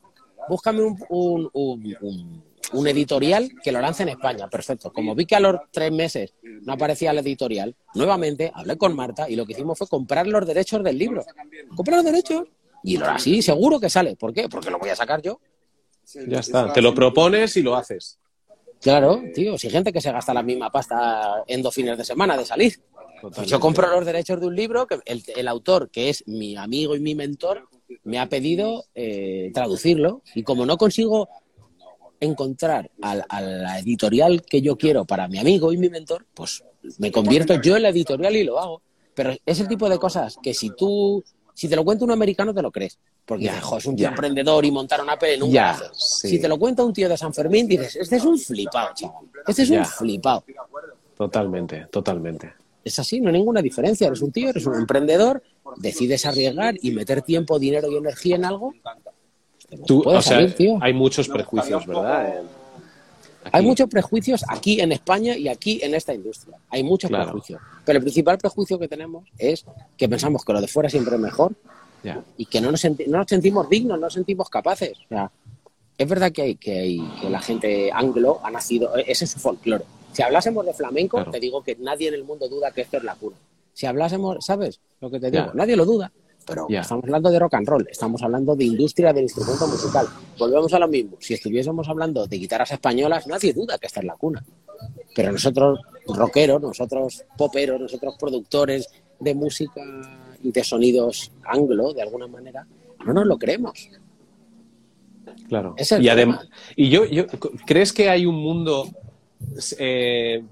Búscame 0.47 0.81
un, 0.81 0.97
un, 1.09 1.49
un- 1.53 1.97
un- 2.01 2.48
un 2.73 2.87
editorial 2.87 3.51
que 3.63 3.71
lo 3.71 3.81
lance 3.81 4.03
en 4.03 4.09
España. 4.09 4.47
Perfecto. 4.47 4.91
Como 4.93 5.15
vi 5.15 5.25
que 5.25 5.35
a 5.35 5.39
los 5.39 5.55
tres 5.71 5.91
meses 5.91 6.33
no 6.43 6.73
aparecía 6.73 7.11
el 7.11 7.17
editorial, 7.19 7.75
nuevamente 7.95 8.51
hablé 8.53 8.77
con 8.77 8.95
Marta 8.95 9.29
y 9.29 9.35
lo 9.35 9.45
que 9.45 9.53
hicimos 9.53 9.77
fue 9.77 9.87
comprar 9.87 10.27
los 10.27 10.45
derechos 10.45 10.83
del 10.83 10.97
libro. 10.97 11.25
Comprar 11.75 11.97
los 11.97 12.05
derechos 12.05 12.43
y 12.83 12.97
lo- 12.97 13.05
así 13.07 13.41
seguro 13.41 13.79
que 13.79 13.89
sale. 13.89 14.15
¿Por 14.15 14.33
qué? 14.33 14.47
Porque 14.49 14.69
lo 14.69 14.79
voy 14.79 14.89
a 14.89 14.95
sacar 14.95 15.21
yo. 15.21 15.39
Ya 16.27 16.39
está. 16.39 16.71
Te 16.73 16.81
lo 16.81 16.93
propones 16.95 17.55
y 17.57 17.61
lo 17.61 17.75
haces. 17.75 18.17
Claro, 18.81 19.21
tío, 19.33 19.57
si 19.57 19.67
hay 19.67 19.73
gente 19.73 19.91
que 19.91 19.99
se 20.01 20.11
gasta 20.11 20.33
la 20.33 20.41
misma 20.41 20.69
pasta 20.71 21.43
en 21.47 21.61
dos 21.61 21.73
fines 21.75 21.97
de 21.97 22.05
semana 22.05 22.37
de 22.37 22.45
salir. 22.45 22.79
Pues 23.21 23.47
yo 23.49 23.59
compro 23.59 23.89
los 23.91 24.05
derechos 24.05 24.39
de 24.39 24.47
un 24.47 24.55
libro 24.55 24.87
que 24.87 24.97
el, 25.05 25.21
el 25.35 25.47
autor, 25.49 25.89
que 25.89 26.07
es 26.09 26.25
mi 26.25 26.55
amigo 26.55 26.95
y 26.95 27.01
mi 27.01 27.15
mentor, 27.15 27.67
me 28.05 28.17
ha 28.17 28.27
pedido 28.29 28.85
eh, 28.95 29.51
traducirlo. 29.53 30.21
Y 30.35 30.43
como 30.43 30.65
no 30.65 30.77
consigo 30.77 31.27
encontrar 32.19 32.89
al- 33.01 33.25
a, 33.29 33.41
la 33.41 33.79
editorial 33.79 34.41
que 34.41 34.61
yo 34.61 34.77
quiero 34.77 35.05
para 35.05 35.27
mi 35.27 35.37
amigo 35.39 35.71
y 35.73 35.77
mi 35.77 35.89
mentor, 35.89 36.25
pues 36.33 36.63
me 36.97 37.11
convierto 37.11 37.59
yo 37.61 37.77
en 37.77 37.83
la 37.83 37.89
editorial 37.89 38.35
y 38.35 38.43
lo 38.43 38.59
hago. 38.59 38.81
Pero 39.13 39.33
es 39.45 39.59
el 39.59 39.67
tipo 39.67 39.89
de 39.89 39.97
cosas 39.97 40.37
que 40.41 40.53
si 40.53 40.69
tú, 40.71 41.23
si 41.53 41.67
te 41.67 41.75
lo 41.75 41.83
cuenta 41.83 42.05
un 42.05 42.11
americano, 42.11 42.53
te 42.53 42.61
lo 42.61 42.71
crees. 42.71 42.97
Porque 43.25 43.45
Ya, 43.45 43.51
dices, 43.55 43.65
"Jo, 43.67 43.77
es 43.77 43.85
un 43.85 43.95
tío 43.95 44.03
ya. 44.03 44.09
emprendedor 44.09 44.65
y 44.65 44.71
montar 44.71 45.01
una 45.03 45.17
peli 45.19 45.39
nunca 45.39 45.53
Ya, 45.53 45.69
hace". 45.71 45.85
sí. 45.93 46.27
Si 46.29 46.39
te 46.41 46.47
lo 46.47 46.57
cuenta 46.57 46.83
un 46.83 46.93
tío 46.93 47.07
de 47.09 47.17
San 47.17 47.33
Fermín, 47.33 47.67
dices, 47.67 47.95
este 47.97 48.15
es 48.15 48.23
un 48.25 48.39
flipado, 48.39 48.89
chaval. 48.95 49.25
Este 49.47 49.63
es 49.63 49.69
un 49.69 49.85
flipado. 49.85 50.43
Totalmente, 51.17 51.85
totalmente. 51.91 52.53
Es 52.83 52.97
así, 52.97 53.19
no 53.19 53.27
hay 53.27 53.33
ninguna 53.33 53.61
diferencia. 53.61 54.07
Eres 54.07 54.21
un 54.21 54.31
tío, 54.31 54.49
eres 54.49 54.65
un 54.65 54.75
emprendedor, 54.75 55.43
decides 55.77 56.25
arriesgar 56.25 56.75
y 56.81 56.91
meter 56.91 57.21
tiempo, 57.21 57.59
dinero 57.59 57.91
y 57.91 57.97
energía 57.97 58.37
en 58.37 58.45
algo. 58.45 58.73
Tú, 59.85 60.01
puede 60.03 60.17
o 60.17 60.21
sea, 60.21 60.37
salir, 60.37 60.53
tío. 60.55 60.77
hay 60.81 60.93
muchos 60.93 61.27
prejuicios, 61.29 61.85
¿verdad? 61.85 62.39
En- 62.39 62.59
Hay 63.45 63.59
aquí. 63.61 63.65
muchos 63.65 63.87
prejuicios 63.89 64.43
aquí 64.49 64.81
en 64.81 64.91
España 64.91 65.37
y 65.37 65.47
aquí 65.47 65.79
en 65.81 65.95
esta 65.95 66.13
industria. 66.13 66.57
Hay 66.69 66.83
muchos 66.83 67.09
Claro. 67.09 67.25
prejuicios. 67.25 67.61
Pero 67.85 67.97
el 67.97 68.03
principal 68.03 68.37
prejuicio 68.37 68.77
que 68.77 68.87
tenemos 68.87 69.25
es 69.37 69.65
que 69.97 70.09
pensamos 70.09 70.43
que 70.43 70.53
lo 70.53 70.61
de 70.61 70.67
fuera 70.67 70.89
siempre 70.89 71.15
es 71.15 71.21
mejor 71.21 71.53
y 72.37 72.45
que 72.45 72.61
no 72.61 72.71
nos, 72.71 72.81
senti- 72.83 73.07
no 73.07 73.17
nos 73.19 73.27
sentimos 73.27 73.69
dignos, 73.69 73.97
no 73.99 74.05
nos 74.07 74.13
sentimos 74.13 74.49
capaces. 74.49 74.97
O 75.05 75.07
sea, 75.09 75.31
es 75.97 76.07
verdad 76.07 76.31
que, 76.31 76.41
hay, 76.41 76.55
que, 76.55 76.79
hay, 76.79 76.99
que 77.21 77.29
la 77.29 77.39
gente 77.41 77.91
anglo 77.93 78.39
ha 78.43 78.51
nacido, 78.51 78.95
ese 78.95 79.25
es 79.25 79.31
su 79.31 79.39
folclore. 79.39 79.83
Si 80.13 80.21
hablásemos 80.21 80.65
de 80.65 80.73
flamenco, 80.73 81.17
Claro. 81.17 81.31
te 81.31 81.39
digo 81.39 81.63
que 81.63 81.75
nadie 81.77 82.07
en 82.09 82.15
el 82.15 82.23
mundo 82.23 82.47
duda 82.49 82.71
que 82.71 82.81
esto 82.81 82.97
es 82.97 83.03
la 83.03 83.15
cuna. 83.15 83.35
Si 83.73 83.85
hablásemos, 83.85 84.43
¿sabes 84.45 84.79
lo 84.99 85.09
que 85.09 85.19
te 85.19 85.31
digo? 85.31 85.51
Nadie 85.53 85.75
lo 85.75 85.85
duda. 85.85 86.11
Pero 86.49 86.65
Ya. 86.67 86.81
estamos 86.81 87.03
hablando 87.05 87.29
de 87.29 87.39
rock 87.39 87.53
and 87.53 87.67
roll, 87.67 87.87
estamos 87.89 88.21
hablando 88.23 88.55
de 88.55 88.65
industria 88.65 89.13
del 89.13 89.23
instrumento 89.23 89.67
musical. 89.67 90.07
Volvemos 90.37 90.73
a 90.73 90.79
lo 90.79 90.87
mismo. 90.87 91.17
Si 91.19 91.35
estuviésemos 91.35 91.87
hablando 91.87 92.25
de 92.25 92.37
guitarras 92.37 92.71
españolas, 92.71 93.27
nadie 93.27 93.53
duda 93.53 93.77
que 93.77 93.87
esta 93.87 93.99
es 93.99 94.05
la 94.07 94.15
cuna. 94.15 94.43
Pero 95.15 95.31
nosotros, 95.31 95.79
rockeros, 96.07 96.61
nosotros 96.61 97.23
poperos, 97.37 97.79
nosotros 97.79 98.15
productores 98.19 98.89
de 99.19 99.35
música 99.35 99.81
y 100.41 100.51
de 100.51 100.63
sonidos 100.63 101.31
anglo, 101.45 101.93
de 101.93 102.01
alguna 102.01 102.27
manera, 102.27 102.65
no 103.05 103.13
nos 103.13 103.27
lo 103.27 103.37
creemos. 103.37 103.89
Claro. 105.47 105.75
Es 105.77 105.91
el 105.91 106.03
y 106.03 106.09
además, 106.09 106.47
y 106.75 106.89
yo, 106.89 107.05
yo, 107.05 107.25
¿crees 107.65 107.93
que 107.93 108.09
hay 108.09 108.25
un 108.25 108.35
mundo 108.35 108.87
eh, 109.77 110.43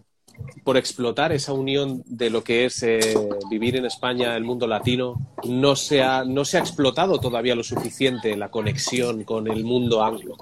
por 0.64 0.78
explotar 0.78 1.32
esa 1.32 1.54
unión 1.54 2.04
de 2.06 2.30
lo 2.30 2.44
que 2.44 2.66
es 2.66 2.84
eh, 2.84 3.16
vivir 3.50 3.76
en 3.78 3.86
España, 3.86 4.36
el 4.36 4.44
mundo 4.44 4.68
latino, 4.68 5.16
no 5.46 5.76
se, 5.76 6.02
ha, 6.02 6.26
no 6.26 6.44
se 6.46 6.58
ha 6.58 6.60
explotado 6.60 7.20
todavía 7.20 7.56
lo 7.56 7.64
suficiente 7.64 8.36
la 8.36 8.50
conexión 8.50 9.24
con 9.24 9.48
el 9.48 9.64
mundo 9.64 10.04
anglo. 10.04 10.36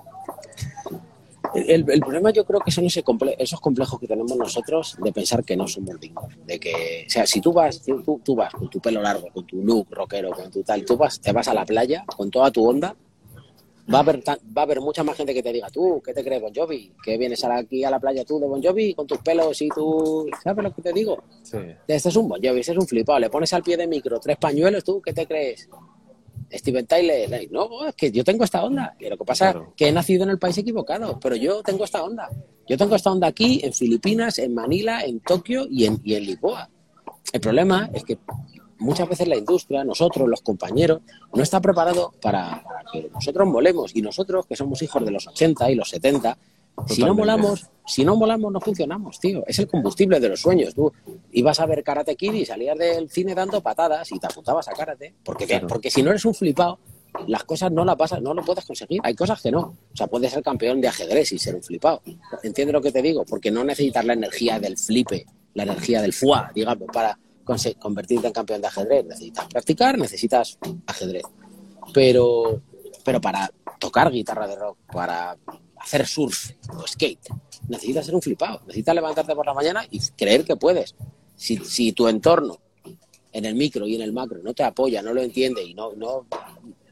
El, 1.53 1.85
problema 1.85 2.31
yo 2.31 2.43
creo 2.43 2.59
que 2.59 2.72
son 2.72 2.85
ese 2.85 3.03
esos 3.38 3.61
complejos 3.61 3.99
que 3.99 4.07
tenemos 4.07 4.35
nosotros 4.35 4.95
de 4.97 5.13
pensar 5.13 5.43
que 5.43 5.55
no 5.55 5.67
somos 5.67 5.97
dignos. 5.99 6.26
De 6.45 6.59
que, 6.59 7.05
o 7.07 7.09
sea, 7.09 7.26
si 7.26 7.39
tú 7.39 7.53
vas, 7.53 7.81
tú- 7.81 8.19
tú 8.23 8.35
vas 8.35 8.53
con 8.53 8.69
tu 8.69 8.80
pelo 8.81 9.01
largo, 9.01 9.30
con 9.34 9.45
tu 9.45 9.61
look 9.63 9.88
rockero, 9.91 10.31
con 10.31 10.51
tu 10.51 10.63
tal, 10.63 10.84
tú 10.84 10.97
vas, 10.97 11.19
te 11.22 11.31
vas 11.31 11.47
a 11.47 11.53
la 11.53 11.65
playa 11.65 12.03
con 12.17 12.30
toda 12.30 12.51
tu 12.51 12.67
onda, 12.67 12.95
va 13.94 13.99
a 13.99 14.02
haber, 14.02 14.24
va 14.28 14.38
a 14.56 14.62
haber 14.64 14.82
mucha 14.82 15.03
más 15.03 15.16
gente 15.16 15.34
que 15.34 15.44
te 15.44 15.53
diga, 15.53 15.70
tú, 15.70 16.02
¿qué 16.03 16.14
te 16.14 16.24
crees, 16.24 16.41
Bon 16.41 16.53
Jovi? 16.53 16.91
Que 17.03 17.18
vienes 17.18 17.44
aquí 17.44 17.84
a 17.84 17.90
la 17.91 17.99
playa 17.99 18.24
tú 18.26 18.40
de 18.40 18.48
Bon 18.48 18.62
Jovi 18.64 18.94
con 18.94 19.06
tus 19.07 19.20
pelos 19.20 19.62
y 19.62 19.70
tú, 19.70 20.28
¿sabes 20.44 20.64
lo 20.64 20.74
que 20.74 20.82
te 20.82 20.91
digo? 20.94 21.24
Sí. 21.44 21.57
Este 21.88 22.10
es 22.10 22.16
un 22.16 22.28
Bon 22.28 22.40
Jovi, 22.44 22.60
este 22.62 22.72
es 22.72 22.78
un 22.78 22.88
flipado. 22.88 23.20
Le 23.20 23.30
pones 23.30 23.52
al 23.53 23.64
pie 23.64 23.78
de 23.78 23.88
micro 23.88 24.20
tres 24.20 24.38
pañuelos, 24.38 24.84
¿tú 24.84 25.02
qué 25.02 25.14
te 25.14 25.26
crees? 25.28 25.70
Steven 26.52 26.86
Tyler, 26.86 27.48
no, 27.52 27.88
es 27.88 27.95
que 27.95 28.12
yo 28.12 28.24
tengo 28.24 28.44
esta 28.44 28.64
onda. 28.64 28.95
Y 28.99 29.10
lo 29.10 29.18
que 29.18 29.26
pasa 29.26 29.52
Claro. 29.52 29.68
es 29.70 29.76
que 29.76 29.88
he 29.88 29.91
nacido 29.91 30.24
en 30.24 30.30
el 30.30 30.40
país 30.40 30.57
equivocado, 30.57 31.20
pero 31.20 31.36
yo 31.36 31.62
tengo 31.64 31.84
esta 31.84 32.03
onda. 32.03 32.30
Yo 32.68 32.78
tengo 32.78 32.95
esta 32.95 33.12
onda 33.12 33.28
aquí, 33.28 33.62
en 33.64 33.74
Filipinas, 33.74 34.40
en 34.40 34.53
Manila, 34.53 35.03
en 35.03 35.20
Tokio 35.20 35.66
y 35.70 35.86
en, 35.86 35.99
y 36.03 36.14
en 36.16 36.24
Lisboa. 36.26 36.70
El 37.34 37.41
problema 37.41 37.90
es 37.94 38.03
que 38.03 38.18
muchas 38.80 39.07
veces 39.10 39.27
la 39.27 39.38
industria, 39.38 39.84
nosotros, 39.84 40.27
los 40.27 40.41
compañeros, 40.41 41.02
no 41.34 41.43
está 41.43 41.61
preparado 41.61 42.14
para, 42.22 42.64
para 42.64 42.84
que 42.91 43.10
nosotros 43.14 43.47
molemos. 43.47 43.95
Y 43.95 44.02
nosotros, 44.02 44.45
que 44.45 44.56
somos 44.56 44.81
hijos 44.81 45.03
de 45.06 45.11
los 45.11 45.27
80 45.27 45.72
y 45.72 45.76
los 45.76 45.89
70, 45.89 46.38
si 46.88 47.03
no 47.03 47.14
molamos, 47.15 47.68
si 47.85 48.03
no 48.03 48.15
molamos, 48.18 48.52
no 48.52 48.60
funcionamos, 48.60 49.19
tío. 49.19 49.43
Es 49.47 49.60
el 49.60 49.68
combustible 49.68 50.19
de 50.19 50.27
los 50.30 50.41
sueños. 50.41 50.76
Tú 50.76 50.91
ibas 51.31 51.60
a 51.61 51.65
ver 51.65 51.84
Karate 51.84 52.15
Kid 52.18 52.34
y 52.34 52.45
salías 52.45 52.77
del 52.77 53.10
cine 53.10 53.34
dando 53.34 53.61
patadas 53.61 54.11
y 54.11 54.19
te 54.19 54.27
apuntabas 54.27 54.68
a 54.68 54.73
Karate. 54.73 55.14
Porque, 55.23 55.45
Claro. 55.47 55.68
porque 55.68 55.89
si 55.89 56.03
no 56.03 56.10
eres 56.10 56.26
un 56.26 56.34
flipado, 56.35 56.80
las 57.27 57.45
cosas 57.45 57.72
no 57.72 57.85
las 57.85 57.95
vas 57.95 58.11
a- 58.11 58.19
no 58.19 58.34
lo 58.34 58.43
puedes 58.43 58.65
conseguir. 58.65 58.99
Hay 59.06 59.15
cosas 59.15 59.41
que 59.41 59.52
no. 59.52 59.60
O 59.61 59.95
sea, 59.95 60.07
puedes 60.07 60.34
ser 60.34 60.43
campeón 60.43 60.81
de 60.81 60.89
ajedrez 60.89 61.31
y 61.31 61.39
ser 61.39 61.56
un 61.56 61.64
flipado. 61.64 62.02
¿Entiendes 62.43 62.73
lo 62.73 62.81
que 62.81 62.91
te 62.91 63.02
digo? 63.02 63.23
Porque 63.23 63.52
no 63.52 63.64
necesitas 63.64 64.03
la 64.03 64.11
energía 64.14 64.60
del 64.60 64.77
flipe, 64.77 65.26
la 65.53 65.64
energía 65.64 66.02
del 66.02 66.11
fuá, 66.11 66.52
digamos, 66.53 66.89
para 66.91 67.18
convertirte 67.45 68.27
en 68.27 68.34
campeón 68.34 68.61
de 68.61 68.67
ajedrez. 68.67 69.05
Necesitas 69.05 69.47
practicar, 69.47 69.97
necesitas 69.97 70.57
ajedrez. 70.88 71.23
Pero, 71.93 72.61
pero 73.03 73.22
para 73.22 73.49
tocar 73.80 74.11
guitarra 74.11 74.47
de 74.47 74.55
rock, 74.55 74.77
para 74.91 75.38
hacer 75.77 76.07
surf 76.07 76.51
o 76.76 76.85
skate, 76.88 77.27
necesitas 77.69 78.05
ser 78.05 78.15
un 78.15 78.22
flipado. 78.22 78.61
Necesitas 78.67 78.95
levantarte 78.95 79.35
por 79.35 79.45
la 79.45 79.53
mañana 79.53 79.85
y 79.91 79.99
creer 80.17 80.43
que 80.43 80.55
puedes. 80.55 80.95
Si, 81.35 81.57
si 81.57 81.91
tu 81.91 82.07
entorno 82.07 82.57
en 83.31 83.45
el 83.45 83.55
micro 83.55 83.85
y 83.85 83.95
en 83.95 84.01
el 84.01 84.13
macro 84.13 84.39
no 84.41 84.53
te 84.53 84.63
apoya, 84.63 85.01
no 85.01 85.13
lo 85.13 85.22
entiende 85.22 85.63
y 85.63 85.73
no, 85.73 85.93
no 85.93 86.26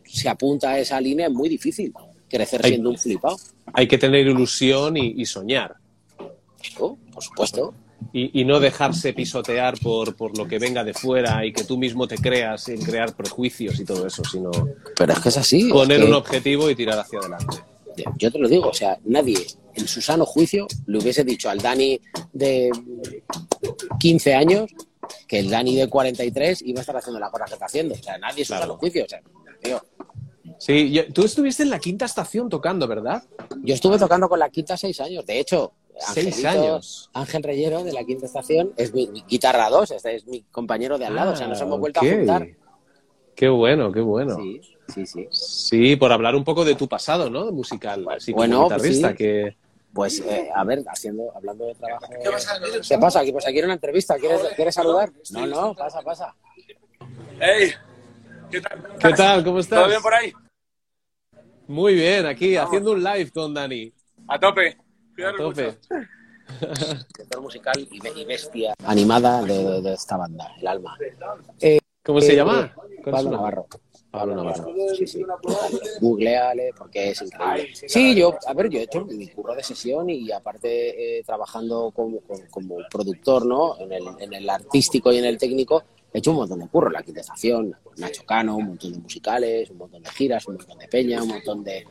se 0.05 0.29
apunta 0.29 0.71
a 0.71 0.79
esa 0.79 0.99
línea, 1.01 1.27
es 1.27 1.33
muy 1.33 1.49
difícil 1.49 1.93
crecer 2.29 2.61
Hay- 2.63 2.71
siendo 2.71 2.89
un 2.89 2.97
flipado. 2.97 3.37
Hay 3.73 3.87
que 3.87 3.97
tener 3.97 4.27
ilusión 4.27 4.95
y, 4.97 5.13
y 5.17 5.25
soñar. 5.25 5.75
Oh, 6.79 6.97
por 7.11 7.23
supuesto. 7.23 7.73
Y, 8.11 8.41
y 8.41 8.45
no 8.45 8.59
dejarse 8.59 9.13
pisotear 9.13 9.77
por, 9.79 10.15
por 10.15 10.37
lo 10.37 10.47
que 10.47 10.59
venga 10.59 10.83
de 10.83 10.93
fuera 10.93 11.45
y 11.45 11.53
que 11.53 11.63
tú 11.63 11.77
mismo 11.77 12.07
te 12.07 12.17
creas 12.17 12.67
en 12.69 12.81
crear 12.83 13.15
prejuicios 13.15 13.79
y 13.79 13.85
todo 13.85 14.05
eso, 14.05 14.23
sino 14.25 14.51
Pero 14.97 15.13
es 15.13 15.19
que 15.19 15.29
es 15.29 15.37
así. 15.37 15.67
es 15.67 15.71
poner 15.73 15.99
que- 16.01 16.05
un 16.05 16.13
objetivo 16.13 16.69
y 16.69 16.75
tirar 16.75 16.99
hacia 16.99 17.19
adelante. 17.19 17.57
Yo 18.17 18.31
te 18.31 18.39
lo 18.39 18.47
digo, 18.49 18.69
o 18.69 18.73
sea, 18.73 18.97
nadie 19.05 19.37
en 19.75 19.87
su 19.87 20.01
sano 20.01 20.25
juicio 20.25 20.65
le 20.87 20.97
hubiese 20.97 21.23
dicho 21.23 21.49
al 21.49 21.59
Dani 21.59 21.99
de 22.33 22.71
15 23.99 24.33
años 24.35 24.71
que 25.27 25.39
el 25.39 25.49
Dani 25.49 25.75
de 25.75 25.87
43 25.87 26.61
iba 26.63 26.79
a 26.79 26.81
estar 26.81 26.97
haciendo 26.97 27.19
la 27.19 27.29
cosa 27.29 27.45
que 27.45 27.53
está 27.53 27.65
haciendo. 27.65 27.93
O 27.95 27.97
sea, 27.97 28.17
nadie 28.17 28.45
Claro. 28.45 28.63
sano 28.63 28.77
juicio. 28.77 29.05
O 29.05 29.07
sea, 29.07 29.21
tío, 29.61 29.81
Sí, 30.59 30.91
yo- 30.91 31.11
tú 31.11 31.23
estuviste 31.25 31.63
en 31.63 31.69
la 31.69 31.79
quinta 31.79 32.05
estación 32.05 32.47
tocando, 32.49 32.87
¿verdad? 32.87 33.23
yo 33.63 33.73
estuve 33.73 33.97
tocando 33.97 34.29
con 34.29 34.39
la 34.39 34.49
quinta 34.49 34.77
seis 34.77 34.99
años. 35.01 35.25
De 35.25 35.39
hecho, 35.39 35.73
Seis 35.99 36.43
años. 36.45 37.09
Ángel 37.13 37.43
Reyero 37.43 37.83
de 37.83 37.93
la 37.93 38.03
quinta 38.03 38.25
estación 38.25 38.73
es 38.77 38.93
mi, 38.93 39.07
mi 39.07 39.23
guitarra 39.27 39.69
2, 39.69 39.91
este 39.91 40.15
es 40.15 40.25
mi 40.27 40.41
compañero 40.43 40.97
de 40.97 41.05
al 41.05 41.15
lado. 41.15 41.33
o 41.33 41.35
sea, 41.35 41.47
nos 41.47 41.59
hemos 41.61 41.79
vuelto 41.79 41.99
Ah, 42.03 42.05
a 42.07 42.15
juntar. 42.15 42.47
Qué 43.35 43.49
bueno, 43.49 43.91
qué 43.91 44.01
bueno. 44.01 44.35
Sí, 44.35 44.61
sí, 44.93 45.05
sí. 45.05 45.27
Sí, 45.31 45.95
por 45.95 46.11
hablar 46.11 46.35
un 46.35 46.43
poco 46.43 46.63
de 46.65 46.75
tu 46.75 46.87
pasado, 46.87 47.29
¿no? 47.29 47.51
Musical, 47.51 48.05
así 48.09 48.31
como 48.31 48.41
Bueno, 48.41 48.63
guitarrista, 48.63 49.09
sí. 49.11 49.15
que... 49.15 49.57
Pues, 49.93 50.19
eh, 50.21 50.49
a 50.53 50.63
ver, 50.63 50.83
haciendo, 50.87 51.31
hablando 51.35 51.65
de 51.65 51.75
trabajo. 51.75 52.07
¿Qué 52.87 52.97
pasa? 52.97 53.19
Aquí, 53.19 53.31
pues 53.31 53.45
aquí 53.45 53.59
era 53.59 53.67
una 53.67 53.75
entrevista. 53.75 54.15
¿Quieres, 54.17 54.41
¿Quieres 54.55 54.73
saludar? 54.73 55.11
No, 55.31 55.45
no, 55.45 55.75
pasa, 55.75 56.01
pasa. 56.01 56.35
¡Ey! 57.39 57.71
¿Qué 58.49 58.59
tal? 58.59 58.83
¿Qué 58.99 59.09
tal? 59.13 59.43
¿Cómo 59.43 59.59
estás? 59.59 59.79
¿Todo 59.79 59.89
bien 59.89 60.01
por 60.01 60.13
ahí? 60.15 60.33
Muy 61.67 61.93
bien, 61.95 62.25
aquí 62.25 62.55
haciendo 62.55 62.91
un 62.91 63.03
live 63.03 63.31
con 63.31 63.53
Dani. 63.53 63.93
A 64.27 64.39
tope. 64.39 64.77
A 65.17 65.35
tope. 65.37 65.77
Director 66.59 67.41
musical 67.41 67.87
y, 67.91 67.99
be- 67.99 68.13
y 68.15 68.25
bestia 68.25 68.73
animada 68.85 69.41
de, 69.43 69.63
de- 69.63 69.81
de 69.81 69.93
esta 69.93 70.17
banda, 70.17 70.51
El 70.59 70.67
Alma. 70.67 70.97
¿Cómo 72.03 72.19
se 72.19 72.33
Eh, 72.33 72.35
llama? 72.35 72.73
¿Cuál 72.75 72.91
es 72.91 73.03
Pablo? 73.11 73.31
Navarro. 73.31 73.67
Pablo 74.11 74.35
Navarro. 74.35 74.67
Sí, 74.95 75.07
sí. 75.07 75.25
Googleale 76.01 76.71
porque 76.77 77.11
es 77.11 77.21
increíble. 77.21 77.73
Sí, 77.87 78.13
yo, 78.15 78.37
a 78.45 78.53
ver, 78.53 78.69
yo 78.69 78.79
he 78.79 78.83
hecho 78.83 79.05
mi 79.05 79.27
curro 79.29 79.55
de 79.55 79.63
sesión 79.63 80.09
y 80.09 80.31
aparte 80.31 81.19
eh, 81.19 81.23
trabajando 81.23 81.91
como, 81.95 82.19
como, 82.21 82.43
como 82.51 82.75
productor, 82.91 83.45
¿no? 83.45 83.79
En 83.79 83.91
el, 83.93 84.03
en 84.19 84.33
el 84.33 84.49
artístico 84.49 85.11
y 85.11 85.17
en 85.17 85.25
el 85.25 85.37
técnico, 85.37 85.83
he 86.13 86.17
hecho 86.19 86.31
un 86.31 86.37
montón 86.37 86.59
de 86.59 86.67
curro. 86.67 86.89
La 86.91 87.01
quinta 87.03 87.21
estación, 87.21 87.75
Nacho 87.97 88.23
Cano, 88.25 88.57
un 88.57 88.67
montón 88.67 88.91
de 88.91 88.99
musicales, 88.99 89.69
un 89.71 89.77
montón 89.77 90.03
de 90.03 90.09
giras, 90.11 90.45
un 90.47 90.55
montón 90.57 90.77
de 90.77 90.87
peña, 90.89 91.23
un 91.23 91.29
montón 91.29 91.63
de, 91.63 91.85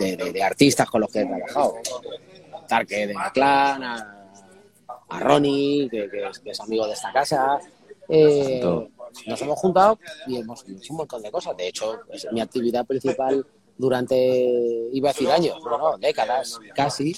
de, 0.00 0.16
de- 0.16 0.32
de 0.32 0.42
artistas 0.42 0.88
con 0.88 1.00
los 1.02 1.10
que 1.10 1.20
he 1.22 1.26
trabajado. 1.26 1.74
Tarque 2.66 3.06
de 3.06 3.14
Clan, 3.32 3.82
a, 3.82 5.20
Ronnie, 5.20 5.88
que, 5.88 6.08
es, 6.44 6.60
amigo 6.60 6.86
de 6.86 6.92
esta 6.92 7.12
casa. 7.12 7.58
Eh, 8.08 8.60
nos 9.26 9.40
hemos 9.42 9.58
juntado 9.58 9.98
y 10.26 10.36
hemos 10.36 10.64
hecho 10.68 10.92
un 10.92 10.98
montón 10.98 11.22
de 11.22 11.30
cosas. 11.30 11.56
De 11.56 11.68
hecho, 11.68 12.00
es 12.10 12.26
mi 12.32 12.40
actividad 12.40 12.86
principal 12.86 13.46
durante, 13.78 14.16
iba 14.92 15.10
a 15.10 15.12
decir 15.12 15.30
años, 15.30 15.58
pero 15.62 15.78
no, 15.78 15.98
décadas 15.98 16.58
casi, 16.74 17.14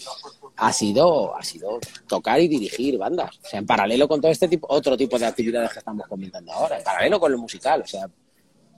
ha 0.56 0.72
sido, 0.72 1.36
ha 1.36 1.42
sido 1.42 1.78
tocar 2.06 2.40
y 2.40 2.48
dirigir 2.48 2.98
bandas. 2.98 3.38
O 3.38 3.48
sea, 3.48 3.60
en 3.60 3.66
paralelo 3.66 4.08
con 4.08 4.20
todo 4.20 4.30
este 4.30 4.48
tipo, 4.48 4.66
otro 4.70 4.96
tipo 4.96 5.18
de 5.18 5.26
actividades 5.26 5.72
que 5.72 5.78
estamos 5.78 6.06
comentando 6.08 6.52
ahora, 6.52 6.78
en 6.78 6.84
paralelo 6.84 7.20
con 7.20 7.32
lo 7.32 7.38
musical. 7.38 7.82
O 7.82 7.86
sea, 7.86 8.08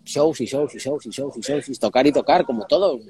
shows 0.05 0.41
y 0.41 0.47
shows 0.47 0.75
y 0.75 0.79
shows 0.79 1.07
y 1.07 1.11
shows 1.11 1.37
y 1.37 1.41
shows 1.41 1.69
y 1.69 1.75
tocar 1.75 2.07
y 2.07 2.13
tocar, 2.13 2.45
como 2.45 2.67
todos, 2.67 3.01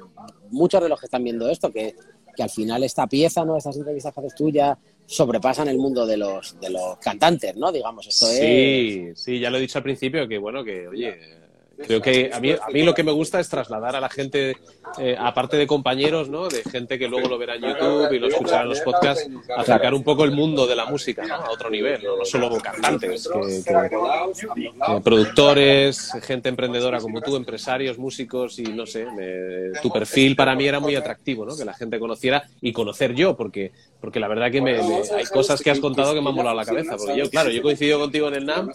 muchos 0.50 0.82
de 0.82 0.88
los 0.88 1.00
que 1.00 1.06
están 1.06 1.24
viendo 1.24 1.48
esto, 1.48 1.72
que, 1.72 1.96
que 2.34 2.42
al 2.42 2.50
final 2.50 2.82
esta 2.82 3.06
pieza, 3.06 3.44
¿no? 3.44 3.56
Estas 3.56 3.76
entrevistas 3.76 4.12
que 4.12 4.20
haces 4.20 4.34
tú 4.34 4.50
ya 4.50 4.78
sobrepasan 5.06 5.68
el 5.68 5.78
mundo 5.78 6.06
de 6.06 6.16
los, 6.16 6.58
de 6.60 6.70
los 6.70 6.98
cantantes, 6.98 7.56
¿no? 7.56 7.72
Digamos, 7.72 8.06
esto 8.06 8.28
es... 8.28 8.38
Sí, 8.38 9.08
sí, 9.14 9.40
ya 9.40 9.50
lo 9.50 9.58
he 9.58 9.60
dicho 9.60 9.78
al 9.78 9.84
principio, 9.84 10.28
que 10.28 10.38
bueno, 10.38 10.62
que 10.62 10.86
oye, 10.86 11.39
creo 11.86 12.00
que 12.00 12.30
a 12.32 12.40
mí, 12.40 12.52
a 12.52 12.68
mí 12.72 12.82
lo 12.82 12.94
que 12.94 13.02
me 13.02 13.12
gusta 13.12 13.40
es 13.40 13.48
trasladar 13.48 13.96
a 13.96 14.00
la 14.00 14.08
gente, 14.08 14.56
eh, 14.98 15.16
aparte 15.18 15.56
de 15.56 15.66
compañeros, 15.66 16.28
¿no? 16.28 16.48
De 16.48 16.62
gente 16.62 16.98
que 16.98 17.08
luego 17.08 17.28
lo 17.28 17.38
verá 17.38 17.56
en 17.56 17.62
YouTube 17.62 18.12
y 18.12 18.18
lo 18.18 18.28
escuchará 18.28 18.62
en 18.62 18.68
los 18.70 18.80
podcasts, 18.80 19.28
acercar 19.56 19.94
un 19.94 20.02
poco 20.02 20.24
el 20.24 20.32
mundo 20.32 20.66
de 20.66 20.76
la 20.76 20.86
música, 20.86 21.24
¿no? 21.26 21.34
A 21.34 21.50
otro 21.50 21.70
nivel, 21.70 22.02
¿no? 22.02 22.16
No 22.18 22.24
solo 22.24 22.50
cantantes, 22.58 23.28
que, 23.28 23.62
que 23.64 25.00
productores, 25.04 26.12
gente 26.22 26.48
emprendedora 26.48 27.00
como 27.00 27.20
tú, 27.20 27.36
empresarios, 27.36 27.98
músicos 27.98 28.58
y 28.58 28.62
no 28.64 28.86
sé, 28.86 29.06
me- 29.06 29.78
tu 29.80 29.90
perfil 29.90 30.36
para 30.36 30.54
mí 30.54 30.66
era 30.66 30.80
muy 30.80 30.94
atractivo, 30.96 31.44
¿no? 31.44 31.56
Que 31.56 31.64
la 31.64 31.74
gente 31.74 31.98
conociera 31.98 32.42
y 32.60 32.72
conocer 32.72 33.14
yo, 33.14 33.36
porque, 33.36 33.72
porque 34.00 34.20
la 34.20 34.28
verdad 34.28 34.50
que 34.50 34.60
me, 34.60 34.76
hay 34.78 35.24
cosas 35.32 35.60
que 35.60 35.70
has 35.70 35.80
contado 35.80 36.14
que 36.14 36.20
me 36.20 36.28
han 36.30 36.36
volado 36.36 36.56
la 36.56 36.64
cabeza, 36.64 36.96
porque 36.96 37.16
yo, 37.16 37.30
claro, 37.30 37.50
yo 37.50 37.58
he 37.60 37.62
coincidido 37.62 37.98
contigo 37.98 38.28
en 38.28 38.34
el 38.34 38.46
NAM 38.46 38.70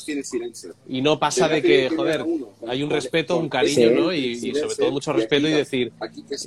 y 0.88 1.02
no 1.02 1.20
pasa 1.20 1.48
de 1.48 1.62
que, 1.62 1.90
joder, 1.90 2.26
hay 2.68 2.84
un 2.84 2.90
respeto, 2.96 3.38
un 3.38 3.50
cariño, 3.50 3.92
¿no? 3.92 4.14
Y, 4.14 4.18
y 4.34 4.56
sobre 4.56 4.76
todo 4.76 4.92
mucho 4.92 5.14
respeto 5.14 5.48
y 5.48 5.52
decir 5.52 5.92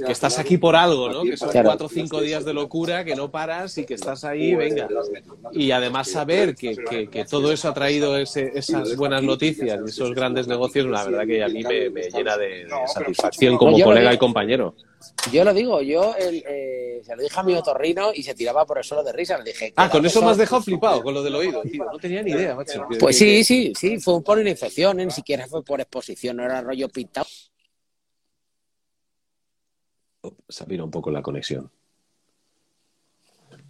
que 0.07 0.13
estás 0.13 0.39
aquí 0.39 0.59
por 0.59 0.75
algo, 0.77 1.09
¿no? 1.11 1.23
Que 1.23 1.37
son 1.37 1.49
cuatro 1.69 1.87
o 1.87 1.89
cinco 1.89 2.21
días 2.21 2.45
de 2.45 2.55
locura, 2.55 3.05
que 3.05 3.15
no 3.15 3.31
paras 3.31 3.77
y 3.79 3.85
que 3.85 3.95
estás 3.95 4.25
ahí, 4.25 4.55
venga. 4.55 4.89
Y 5.53 5.71
además 5.71 6.09
saber 6.11 6.55
que, 6.57 6.77
que- 6.77 7.09
que 7.09 7.25
todo 7.25 7.53
eso 7.53 7.69
ha 7.69 7.75
traído 7.75 8.17
ese- 8.19 8.53
esas 8.55 8.97
buenas 8.97 9.23
noticias 9.23 9.81
y 9.87 9.89
esos 9.91 10.15
grandes 10.15 10.47
negocios, 10.49 10.87
la 10.87 11.05
verdad 11.05 11.27
que 11.27 11.43
a 11.43 11.49
mí 11.49 11.63
me, 11.63 11.91
me 11.91 12.03
llena 12.11 12.37
de, 12.37 12.47
de 12.65 12.69
satisfacción 12.87 13.57
como 13.59 13.73
colega 13.85 14.13
y 14.15 14.19
compañero. 14.19 14.75
Yo 15.33 15.45
lo 15.45 15.53
digo, 15.55 15.81
yo 15.83 16.15
el, 16.17 16.43
eh, 16.47 17.01
se 17.05 17.15
lo 17.15 17.23
dije 17.23 17.39
a 17.39 17.43
mi 17.43 17.55
otorrino 17.55 18.11
y 18.15 18.23
se 18.23 18.35
tiraba 18.35 18.65
por 18.67 18.79
el 18.79 18.85
suelo 18.85 19.05
de 19.05 19.13
risa. 19.13 19.39
Le 19.39 19.45
dije, 19.45 19.73
Ah, 19.77 19.87
"¿Qué 19.89 19.99
con 19.99 20.07
eso 20.07 20.21
me 20.21 20.27
has 20.27 20.33
solo?". 20.33 20.41
dejado 20.43 20.63
flipado, 20.63 21.03
con 21.03 21.15
lo 21.15 21.23
del 21.23 21.35
oído, 21.37 21.63
tío. 21.63 21.85
No 21.85 21.99
tenía 21.99 22.23
ni 22.23 22.31
idea, 22.33 22.55
macho. 22.57 22.85
Pues 22.99 23.17
sí, 23.19 23.45
sí, 23.45 23.73
sí, 23.79 24.01
fue 24.01 24.23
por 24.23 24.39
una 24.39 24.51
infección, 24.51 24.99
¿eh? 25.01 25.05
ni 25.07 25.11
siquiera 25.13 25.47
fue 25.47 25.63
por 25.63 25.81
exposición, 25.81 26.37
no 26.39 26.45
era 26.45 26.61
rollo 26.63 26.89
pintado. 26.89 27.27
Se 30.49 30.65
ha 30.65 30.67
pirado 30.67 30.87
un 30.87 30.91
poco 30.91 31.11
la 31.11 31.23
conexión. 31.23 31.71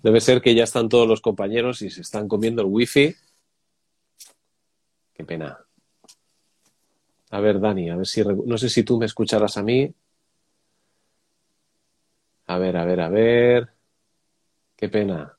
Debe 0.02 0.20
ser 0.20 0.40
que 0.40 0.54
ya 0.54 0.64
están 0.64 0.88
todos 0.88 1.06
los 1.08 1.20
compañeros 1.20 1.82
y 1.82 1.90
se 1.90 2.00
están 2.02 2.28
comiendo 2.28 2.62
el 2.62 2.68
wifi. 2.68 3.14
Qué 5.12 5.24
pena. 5.24 5.58
A 7.30 7.40
ver, 7.40 7.60
Dani, 7.60 7.90
a 7.90 7.96
ver 7.96 8.06
si... 8.06 8.22
No 8.22 8.56
sé 8.56 8.70
si 8.70 8.84
tú 8.84 8.96
me 8.98 9.06
escucharás 9.06 9.56
a 9.58 9.62
mí. 9.62 9.92
A 12.48 12.58
ver, 12.58 12.76
a 12.78 12.84
ver, 12.84 13.00
a 13.00 13.08
ver. 13.10 13.68
Qué 14.74 14.88
pena. 14.88 15.36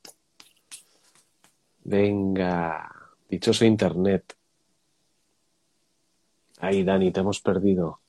Venga. 1.83 2.87
Dichoso 3.27 3.65
Internet. 3.65 4.35
Ahí, 6.59 6.83
Dani, 6.83 7.11
te 7.11 7.21
hemos 7.21 7.41
perdido. 7.41 8.01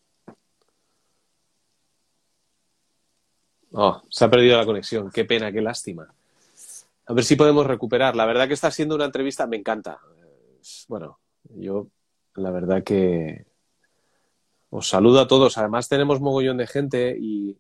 Oh, 3.73 4.03
se 4.11 4.25
ha 4.25 4.31
perdido 4.31 4.59
la 4.59 4.67
conexión. 4.67 5.11
Qué 5.11 5.25
pena, 5.25 5.51
qué 5.51 5.63
lástima. 5.63 6.13
A 7.07 7.13
ver 7.15 7.25
si 7.25 7.37
podemos 7.37 7.67
recuperar. 7.67 8.15
La 8.17 8.27
verdad 8.27 8.49
que 8.49 8.55
está 8.55 8.71
siendo 8.71 8.97
una 8.97 9.07
entrevista, 9.07 9.47
me 9.47 9.57
encanta. 9.57 9.99
Bueno, 10.89 11.21
yo 11.45 11.87
la 12.35 12.51
verdad 12.51 12.85
que 12.85 13.47
os 14.69 14.87
saludo 14.87 15.21
a 15.21 15.27
todos. 15.27 15.57
Además 15.57 15.89
tenemos 15.89 16.21
mogollón 16.21 16.59
de 16.59 16.67
gente 16.67 17.17
y, 17.19 17.57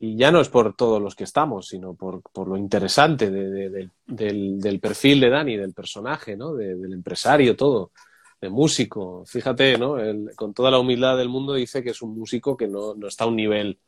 y 0.00 0.16
ya 0.16 0.30
no 0.30 0.40
es 0.40 0.48
por 0.48 0.74
todos 0.76 1.02
los 1.02 1.14
que 1.16 1.24
estamos, 1.24 1.66
sino 1.68 1.94
por, 1.94 2.22
por 2.22 2.46
lo 2.48 2.56
interesante 2.56 3.30
de- 3.30 3.50
de- 3.50 3.68
de- 3.70 3.90
del, 4.06 4.60
del 4.60 4.78
perfil 4.80 5.20
de 5.20 5.30
Dani, 5.30 5.56
del 5.56 5.72
personaje, 5.74 6.36
¿no? 6.36 6.54
De- 6.54 6.76
del 6.76 6.92
empresario, 6.92 7.56
todo, 7.56 7.90
de 8.40 8.48
músico. 8.48 9.24
Fíjate, 9.26 9.76
¿no? 9.76 9.96
Con 10.36 10.54
toda 10.54 10.70
la 10.70 10.78
humildad 10.78 11.16
del 11.16 11.28
mundo 11.28 11.54
dice 11.54 11.82
que 11.82 11.90
es 11.90 12.00
un 12.02 12.16
músico 12.16 12.56
que 12.56 12.68
no, 12.68 12.94
no 12.94 13.08
está 13.08 13.24
a 13.24 13.26
un 13.26 13.36
nivel. 13.36 13.78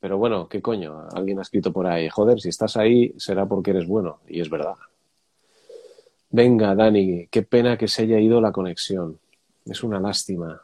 Pero 0.00 0.18
bueno, 0.18 0.48
¿qué 0.48 0.60
coño? 0.60 1.06
Alguien 1.12 1.38
ha 1.38 1.42
escrito 1.42 1.72
por 1.72 1.86
ahí, 1.86 2.08
joder, 2.08 2.40
si 2.40 2.48
estás 2.48 2.76
ahí 2.76 3.14
será 3.16 3.46
porque 3.46 3.70
eres 3.70 3.86
bueno. 3.86 4.18
Y 4.28 4.40
es 4.40 4.50
verdad. 4.50 4.74
Venga, 6.30 6.74
Dani, 6.74 7.28
qué 7.28 7.42
pena 7.42 7.78
que 7.78 7.88
se 7.88 8.02
haya 8.02 8.18
ido 8.18 8.40
la 8.40 8.52
conexión. 8.52 9.18
Es 9.64 9.82
una 9.82 10.00
lástima. 10.00 10.60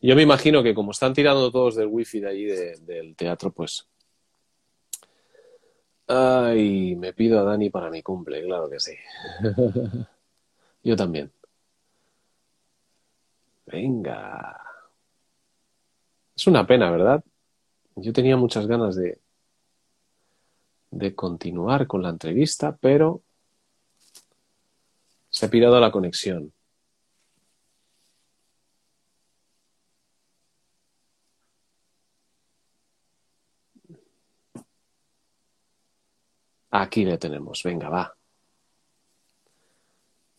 Yo 0.00 0.16
me 0.16 0.22
imagino 0.22 0.62
que 0.62 0.74
como 0.74 0.92
están 0.92 1.12
tirando 1.12 1.50
todos 1.50 1.76
del 1.76 1.86
wifi 1.88 2.20
de 2.20 2.28
allí 2.28 2.44
de- 2.44 2.76
del 2.86 3.14
teatro, 3.16 3.50
pues. 3.52 3.86
Ay, 6.08 6.96
me 6.96 7.12
pido 7.12 7.38
a 7.38 7.44
Dani 7.44 7.68
para 7.68 7.90
mi 7.90 8.02
cumple, 8.02 8.42
claro 8.42 8.68
que 8.70 8.80
sí. 8.80 8.92
Yo 10.82 10.96
también. 10.96 11.30
Venga. 13.66 14.58
Es 16.34 16.46
una 16.46 16.66
pena, 16.66 16.90
¿verdad? 16.90 17.22
Yo 17.96 18.12
tenía 18.12 18.36
muchas 18.36 18.66
ganas 18.66 18.96
de, 18.96 19.20
de 20.90 21.14
continuar 21.14 21.86
con 21.86 22.02
la 22.02 22.08
entrevista, 22.08 22.76
pero 22.80 23.22
se 25.28 25.46
ha 25.46 25.50
pirado 25.50 25.78
la 25.78 25.90
conexión. 25.90 26.52
Aquí 36.70 37.04
le 37.04 37.18
tenemos. 37.18 37.62
Venga, 37.62 37.88
va. 37.88 38.14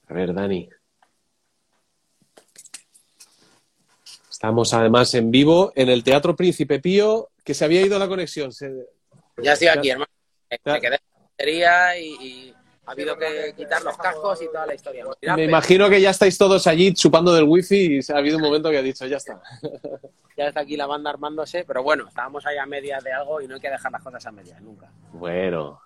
A 0.08 0.14
ver, 0.14 0.34
Dani. 0.34 0.70
Estamos 4.30 4.74
además 4.74 5.14
en 5.16 5.32
vivo 5.32 5.72
en 5.76 5.90
el 5.90 6.04
Teatro 6.04 6.36
Príncipe 6.36 6.80
Pío, 6.80 7.30
que 7.44 7.54
se 7.54 7.66
había 7.66 7.82
ido 7.82 8.00
la 8.00 8.08
conexión. 8.08 8.52
Se- 8.54 8.88
Ya 9.38 9.54
estoy 9.54 9.68
aquí, 9.68 9.90
hermano. 9.90 10.10
Me 10.50 10.80
quedé 10.80 10.96
en 10.96 11.02
la 11.14 11.20
batería 11.30 11.98
y, 12.00 12.06
y 12.14 12.56
ha 12.86 12.92
habido 12.92 13.18
que 13.18 13.54
quitar 13.56 13.84
los 13.84 13.98
cascos 13.98 14.42
y 14.42 14.46
toda 14.48 14.66
la 14.66 14.74
historia. 14.76 15.06
Me 15.36 15.44
imagino 15.46 15.90
que 15.90 16.00
ya 16.02 16.10
estáis 16.12 16.38
todos 16.38 16.66
allí 16.68 16.94
chupando 16.94 17.34
del 17.34 17.44
wifi 17.44 17.98
y 17.98 18.02
se 18.02 18.14
ha 18.14 18.18
habido 18.18 18.38
un 18.38 18.44
momento 18.44 18.70
que 18.72 18.78
ha 18.78 18.82
dicho, 18.82 19.06
ya 19.08 19.18
está. 19.18 19.42
Ya 20.38 20.48
está 20.48 20.62
aquí 20.62 20.78
la 20.78 20.86
banda 20.86 21.10
armándose, 21.10 21.66
pero 21.68 21.84
bueno, 21.84 22.08
estábamos 22.08 22.46
ahí 22.46 22.56
a 22.58 22.66
medias 22.66 23.04
de 23.04 23.12
algo 23.12 23.42
y 23.42 23.48
no 23.50 23.56
hay 23.56 23.60
que 23.60 23.70
dejar 23.70 23.92
las 23.92 24.02
cosas 24.02 24.26
a 24.26 24.32
medias, 24.32 24.62
nunca. 24.62 24.90
Bueno. 25.12 25.82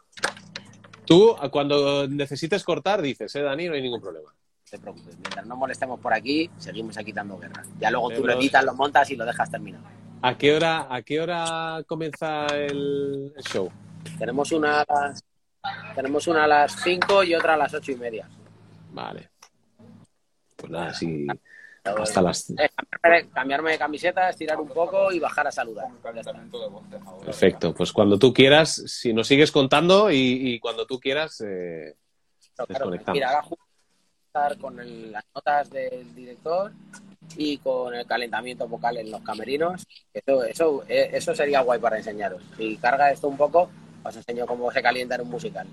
Tú, 1.05 1.35
cuando 1.51 2.07
necesites 2.07 2.63
cortar, 2.63 3.01
dices, 3.01 3.35
eh, 3.35 3.41
Dani, 3.41 3.67
no 3.67 3.73
hay 3.73 3.81
ningún 3.81 4.01
problema. 4.01 4.29
No 4.31 4.69
te 4.69 4.79
preocupes, 4.79 5.17
mientras 5.19 5.45
no 5.45 5.55
molestemos 5.55 5.99
por 5.99 6.13
aquí, 6.13 6.49
seguimos 6.57 6.97
aquí 6.97 7.11
dando 7.11 7.37
guerra. 7.37 7.63
Ya 7.79 7.91
luego 7.91 8.09
tú 8.09 8.21
Pero- 8.21 8.33
lo 8.33 8.39
editas, 8.39 8.63
lo 8.63 8.73
montas 8.73 9.09
y 9.11 9.15
lo 9.15 9.25
dejas 9.25 9.51
terminado. 9.51 9.83
¿A 10.21 10.37
qué 10.37 10.55
hora, 10.55 10.87
a 10.89 11.01
qué 11.01 11.19
hora 11.19 11.83
comienza 11.85 12.47
el, 12.47 13.33
el 13.35 13.43
show? 13.43 13.69
Tenemos 14.17 14.51
una 14.53 14.81
a 14.81 14.85
las, 14.87 15.23
tenemos 15.95 16.27
una 16.27 16.45
a 16.45 16.47
las 16.47 16.81
5 16.81 17.23
y 17.25 17.35
otra 17.35 17.55
a 17.55 17.57
las 17.57 17.73
ocho 17.73 17.91
y 17.91 17.95
media. 17.95 18.27
Vale. 18.93 19.29
Pues 20.55 20.71
nada, 20.71 20.93
sí. 20.93 21.27
Hasta 21.83 22.21
las. 22.21 22.49
Eh, 22.51 22.69
cambiarme, 22.75 23.17
de, 23.23 23.29
cambiarme 23.29 23.71
de 23.71 23.77
camiseta, 23.77 24.29
estirar 24.29 24.59
un 24.59 24.69
poco 24.69 25.11
y 25.11 25.19
bajar 25.19 25.47
a 25.47 25.51
saludar. 25.51 25.87
Perfecto. 27.25 27.73
Pues 27.73 27.91
cuando 27.91 28.17
tú 28.17 28.33
quieras, 28.33 28.83
si 28.87 29.13
nos 29.13 29.27
sigues 29.27 29.51
contando 29.51 30.09
y, 30.11 30.17
y 30.17 30.59
cuando 30.59 30.85
tú 30.85 30.99
quieras, 30.99 31.41
eh, 31.41 31.95
Claro, 32.55 32.67
Desconectamos. 32.69 33.15
Mira, 33.15 33.29
ahora 33.39 33.47
estar 34.27 34.57
con 34.59 34.79
el- 34.79 35.11
las 35.11 35.23
notas 35.33 35.69
del 35.71 36.13
director 36.13 36.71
y 37.35 37.57
con 37.57 37.95
el 37.95 38.05
calentamiento 38.05 38.67
vocal 38.67 38.97
en 38.97 39.09
los 39.09 39.21
camerinos. 39.21 39.85
Eso, 40.13 40.43
eso, 40.43 40.83
eh, 40.87 41.09
eso 41.13 41.33
sería 41.33 41.61
guay 41.61 41.79
para 41.79 41.97
enseñaros. 41.97 42.43
Si 42.57 42.77
carga 42.77 43.11
esto 43.11 43.27
un 43.27 43.37
poco, 43.37 43.69
os 44.03 44.15
enseño 44.15 44.45
cómo 44.45 44.71
se 44.71 44.83
calienta 44.83 45.15
en 45.15 45.21
un 45.21 45.29
musical. 45.29 45.67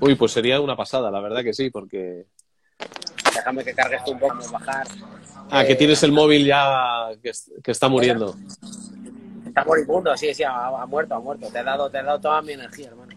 Uy, 0.00 0.14
pues 0.14 0.32
sería 0.32 0.60
una 0.60 0.76
pasada, 0.76 1.10
la 1.10 1.20
verdad 1.20 1.42
que 1.42 1.52
sí, 1.52 1.70
porque. 1.70 2.26
Déjame 3.34 3.64
que 3.64 3.74
cargue 3.74 3.96
esto 3.96 4.12
un 4.12 4.18
poco, 4.18 4.38
bajar. 4.52 4.86
Ah, 5.50 5.64
que 5.64 5.72
Eh, 5.72 5.76
tienes 5.76 6.02
el 6.02 6.12
móvil 6.12 6.46
ya 6.46 7.08
que, 7.22 7.30
es- 7.30 7.50
que 7.62 7.70
está 7.70 7.88
muriendo. 7.88 8.34
Está 9.46 9.64
moribundo, 9.64 10.16
sí, 10.16 10.34
sí, 10.34 10.42
ha, 10.42 10.66
ha 10.68 10.86
muerto, 10.86 11.14
ha 11.14 11.20
muerto. 11.20 11.48
Te 11.50 11.58
he 11.60 11.62
dado, 11.64 11.88
te 11.90 11.98
he 11.98 12.02
dado 12.02 12.20
toda 12.20 12.42
mi 12.42 12.52
energía, 12.52 12.88
hermano. 12.88 13.12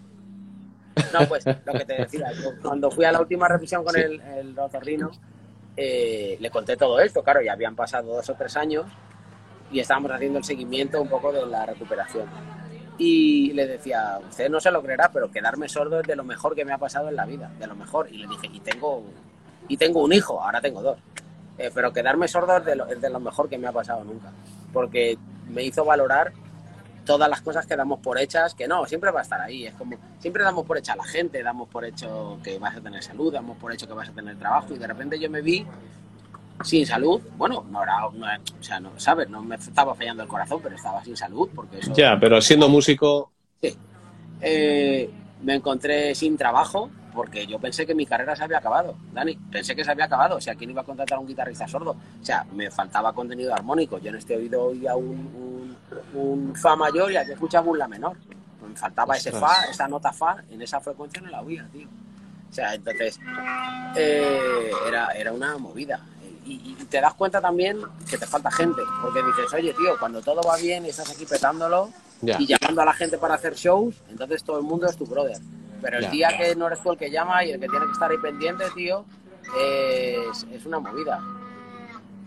No, 1.14 1.28
pues 1.28 1.46
lo 1.46 1.74
que 1.74 1.86
te 1.86 1.94
decía, 1.94 2.32
yo 2.34 2.52
cuando 2.62 2.90
fui 2.92 3.06
a 3.06 3.12
la 3.12 3.20
última 3.22 3.48
revisión 3.48 3.84
con 3.84 3.94
Sí. 3.94 4.02
el, 4.02 4.20
el 4.22 4.60
otorrino, 4.60 5.12
eh, 5.76 6.38
le 6.40 6.50
conté 6.50 6.76
todo 6.76 7.00
esto, 7.00 7.24
claro, 7.24 7.42
ya 7.42 7.54
habían 7.54 7.76
pasado 7.76 8.16
dos 8.16 8.30
o 8.30 8.34
tres 8.34 8.58
años 8.58 8.86
y 9.72 9.80
estábamos 9.80 10.12
haciendo 10.12 10.40
el 10.40 10.44
seguimiento 10.44 11.02
un 11.02 11.08
poco 11.08 11.32
de 11.32 11.46
la 11.46 11.66
recuperación. 11.68 12.26
Y 12.98 13.54
le 13.54 13.68
decía, 13.68 14.20
usted 14.28 14.50
no 14.50 14.60
se 14.60 14.72
lo 14.72 14.82
creerá, 14.82 15.12
pero 15.12 15.30
quedarme 15.30 15.70
sordo 15.70 16.00
es 16.00 16.08
de 16.08 16.16
lo 16.16 16.24
mejor 16.24 16.56
que 16.56 16.66
me 16.66 16.74
ha 16.74 16.80
pasado 16.80 17.10
en 17.10 17.16
la 17.16 17.26
vida, 17.26 17.52
de 17.60 17.68
lo 17.68 17.76
mejor. 17.76 18.10
Y 18.12 18.18
le 18.18 18.28
dije, 18.28 18.48
y 18.52 18.60
tengo, 18.60 19.04
y 19.68 19.78
tengo 19.78 20.04
un 20.04 20.14
hijo, 20.14 20.42
ahora 20.42 20.62
tengo 20.62 20.82
dos. 20.82 20.98
Eh, 21.58 21.72
pero 21.74 21.92
quedarme 21.92 22.28
sordo 22.28 22.58
es 22.58 22.66
de, 22.66 22.76
lo, 22.76 22.88
es 22.88 23.02
de 23.02 23.10
lo 23.10 23.20
mejor 23.20 23.50
que 23.50 23.58
me 23.58 23.68
ha 23.68 23.72
pasado 23.72 24.04
nunca, 24.04 24.32
porque 24.72 25.18
me 25.50 25.64
hizo 25.64 25.84
valorar 25.84 26.32
todas 27.06 27.30
las 27.30 27.42
cosas 27.42 27.66
que 27.66 27.76
damos 27.76 28.00
por 28.00 28.20
hechas, 28.20 28.54
que 28.54 28.68
no, 28.68 28.86
siempre 28.86 29.12
va 29.12 29.20
a 29.20 29.24
estar 29.24 29.42
ahí. 29.42 29.66
Es 29.66 29.74
como, 29.76 29.98
siempre 30.20 30.44
damos 30.44 30.66
por 30.66 30.78
hecha 30.78 30.94
a 30.94 30.98
la 30.98 31.06
gente, 31.06 31.42
damos 31.42 31.70
por 31.70 31.86
hecho 31.86 32.38
que 32.44 32.60
vas 32.60 32.76
a 32.76 32.82
tener 32.82 33.02
salud, 33.02 33.32
damos 33.34 33.58
por 33.58 33.72
hecho 33.74 33.88
que 33.88 33.94
vas 33.94 34.10
a 34.10 34.12
tener 34.12 34.38
trabajo, 34.38 34.74
y 34.74 34.78
de 34.78 34.88
repente 34.88 35.18
yo 35.18 35.30
me 35.30 35.42
vi 35.42 35.66
sin 36.64 36.86
salud. 36.86 37.22
Bueno, 37.38 37.66
no 37.70 37.82
era, 37.82 38.02
no, 38.14 38.26
o 38.60 38.64
sea, 38.64 38.80
no, 38.80 38.92
¿sabes? 39.00 39.30
No 39.30 39.42
me 39.42 39.56
estaba 39.56 39.96
fallando 39.96 40.24
el 40.24 40.30
corazón, 40.30 40.60
pero 40.62 40.76
estaba 40.76 41.04
sin 41.04 41.16
salud, 41.16 41.50
porque 41.56 41.80
eso. 41.80 41.94
Ya, 41.94 42.18
pero 42.20 42.42
siendo 42.42 42.68
músico, 42.68 43.32
Eh, 44.42 45.10
me 45.42 45.56
encontré 45.56 46.14
sin 46.14 46.38
trabajo 46.38 46.90
porque 47.18 47.48
yo 47.48 47.58
pensé 47.58 47.84
que 47.84 47.96
mi 47.96 48.06
carrera 48.06 48.36
se 48.36 48.44
había 48.44 48.60
acabado, 48.60 48.96
Dani. 49.12 49.36
Pensé 49.52 49.76
que 49.76 49.84
se 49.84 49.90
había 49.90 50.06
acabado. 50.06 50.36
O 50.36 50.40
sea, 50.40 50.54
¿quién 50.54 50.70
iba 50.70 50.84
a 50.84 50.86
contratar 50.86 51.18
a 51.18 51.20
un 51.20 51.26
guitarrista 51.26 51.68
sordo? 51.68 51.98
O 52.22 52.24
sea, 52.24 52.46
me 52.54 52.70
faltaba 52.70 53.12
contenido 53.12 53.56
armónico. 53.56 53.98
Yo 53.98 54.12
en 54.12 54.18
este 54.18 54.38
oído 54.38 54.66
oía 54.66 54.96
un, 54.96 55.76
un, 56.14 56.22
un 56.22 56.56
fa 56.56 56.76
mayor 56.76 57.12
y 57.12 57.18
aquí 57.18 57.32
escuchaba 57.32 57.72
un 57.72 57.80
la 57.80 57.88
menor. 57.88 58.16
Me 58.70 58.76
faltaba 58.76 59.18
ese 59.18 59.32
fa, 59.32 59.64
esa 59.68 59.88
nota 59.88 60.14
fa, 60.14 60.44
en 60.52 60.62
esa 60.62 60.80
frecuencia 60.80 61.20
no 61.20 61.32
la 61.32 61.42
oía, 61.42 61.68
tío. 61.74 61.88
O 62.52 62.54
sea, 62.54 62.76
entonces 62.76 63.20
eh, 63.96 64.70
era, 64.88 65.08
era 65.14 65.34
una 65.34 65.58
movida. 65.58 66.00
Y, 66.46 66.78
y 66.80 66.86
te 66.86 67.02
das 67.02 67.16
cuenta 67.16 67.42
también 67.42 67.80
que 68.08 68.20
te 68.20 68.28
falta 68.28 68.52
gente, 68.52 68.84
porque 69.02 69.24
dices, 69.24 69.52
oye, 69.56 69.74
tío, 69.74 69.98
cuando 70.00 70.22
todo 70.22 70.42
va 70.48 70.56
bien 70.58 70.86
y 70.86 70.90
estás 70.90 71.10
aquí 71.10 71.26
petándolo, 71.26 71.90
y 72.22 72.46
llamando 72.46 72.84
a 72.84 72.86
la 72.86 72.94
gente 72.94 73.18
para 73.18 73.34
hacer 73.34 73.56
shows, 73.56 73.96
entonces 74.08 74.44
todo 74.44 74.60
el 74.60 74.64
mundo 74.64 74.86
es 74.86 74.96
tu 74.96 75.08
brother. 75.08 75.38
Pero 75.82 75.98
el 75.98 76.04
Ya. 76.04 76.10
día 76.10 76.30
que 76.38 76.56
no 76.56 76.68
eres 76.68 76.82
tú 76.82 76.92
el 76.92 76.98
que 76.98 77.10
llama 77.12 77.44
y 77.44 77.52
el 77.52 77.60
que 77.60 77.68
tiene 77.68 77.86
que 77.86 77.92
estar 77.92 78.10
ahí 78.12 78.18
pendiente, 78.18 78.66
tío, 78.76 79.06
es, 79.60 80.46
es 80.52 80.66
una 80.66 80.80
movida. 80.80 81.20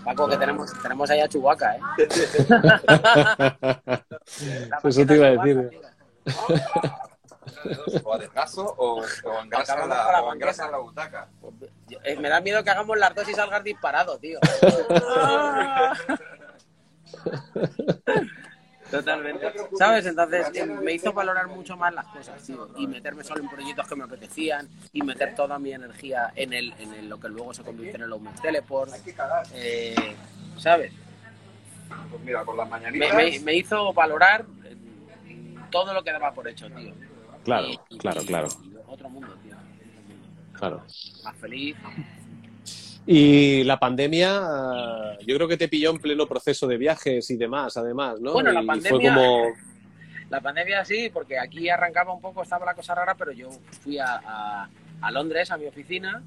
Paco, 0.05 0.28
que 0.28 0.36
tenemos, 0.39 0.72
tenemos 0.82 1.10
ahí 1.10 1.20
a 1.20 1.28
Chubaca, 1.28 1.77
¿eh? 1.77 1.81
Eso 4.85 5.06
te 5.06 5.14
iba 5.14 5.27
a 5.27 5.31
decir. 5.31 5.70
O 8.05 8.14
a 8.14 8.18
descaso 8.18 8.74
o, 8.78 9.02
o 9.02 9.40
engrasa 9.43 9.77
la, 9.78 9.86
la 9.86 10.22
o 10.22 10.32
engrasa 10.32 10.70
la 10.70 10.78
butaca. 10.78 11.28
Eh, 12.05 12.16
me 12.16 12.28
da 12.31 12.40
miedo 12.40 12.64
que 12.64 12.70
hagamos 12.70 12.97
las 12.97 13.14
dos 13.14 13.28
y 13.28 13.35
salgas 13.35 13.62
disparado, 13.62 14.16
tío. 14.18 14.39
Totalmente. 18.90 19.52
¿Sabes? 19.78 20.06
Entonces 20.06 20.50
eh, 20.54 20.66
me 20.66 20.92
hizo 20.94 21.12
valorar 21.12 21.46
mucho 21.48 21.76
más 21.76 21.94
las 21.94 22.06
cosas, 22.06 22.42
tío. 22.42 22.68
Y 22.76 22.86
meterme 22.86 23.22
solo 23.24 23.40
en 23.42 23.48
proyectos 23.48 23.86
que 23.86 23.96
me 23.96 24.04
apetecían 24.04 24.68
y 24.92 25.02
meter 25.02 25.34
toda 25.34 25.58
mi 25.58 25.72
energía 25.72 26.32
en, 26.34 26.52
el, 26.52 26.72
en 26.78 26.94
el- 26.94 27.08
lo 27.08 27.20
que 27.20 27.28
luego 27.28 27.54
se 27.54 27.62
convirtió 27.62 27.96
en 27.96 28.02
el 28.02 28.12
Open 28.12 28.34
Teleport. 28.42 28.92
Eh, 29.54 29.94
¿Sabes? 30.58 30.92
Pues 32.10 32.22
mira, 32.22 32.44
con 32.44 32.56
las 32.56 32.66
Me, 32.66 32.70
mañanitas. 32.70 33.16
me- 33.16 33.40
me 33.40 33.54
hizo 33.54 33.92
valorar 33.92 34.44
eh, 34.64 34.76
todo 35.70 35.92
lo 35.94 36.02
que 36.02 36.12
daba 36.12 36.32
por 36.32 36.46
hecho, 36.48 36.68
tío. 36.70 36.92
Claro, 37.44 37.68
Y- 37.68 37.78
y- 37.90 37.98
claro, 37.98 38.20
claro, 38.22 38.48
y 38.64 38.74
otro 38.86 39.08
mundo, 39.08 39.34
tío. 39.42 39.54
Otro 39.56 40.02
mundo. 40.08 40.52
claro. 40.52 40.82
Más 41.24 41.36
feliz. 41.36 41.76
Y 43.06 43.64
la 43.64 43.78
pandemia, 43.78 45.18
yo 45.27 45.36
creo 45.36 45.48
que 45.48 45.56
te 45.56 45.68
pilló 45.68 45.90
en 45.90 45.98
pleno 45.98 46.27
proceso 46.27 46.66
de 46.66 46.77
viajes 46.77 47.31
y 47.31 47.36
demás, 47.36 47.77
además, 47.77 48.20
¿no? 48.20 48.32
Bueno, 48.32 48.52
la 48.52 48.62
pandemia- 48.62 48.89
fue 48.89 49.01
como... 49.02 49.43
La 50.28 50.40
pandemia 50.40 50.85
sí, 50.85 51.10
porque 51.12 51.39
aquí 51.39 51.68
arrancaba 51.68 52.12
un 52.14 52.20
poco, 52.20 52.43
estaba 52.43 52.64
la 52.66 52.74
cosa 52.74 52.94
rara, 52.94 53.16
pero 53.16 53.32
yo 53.32 53.48
fui 53.82 53.98
a, 53.98 54.20
a- 54.24 54.68
a 55.01 55.10
Londres, 55.10 55.51
a 55.51 55.56
mi 55.56 55.66
oficina, 55.66 56.22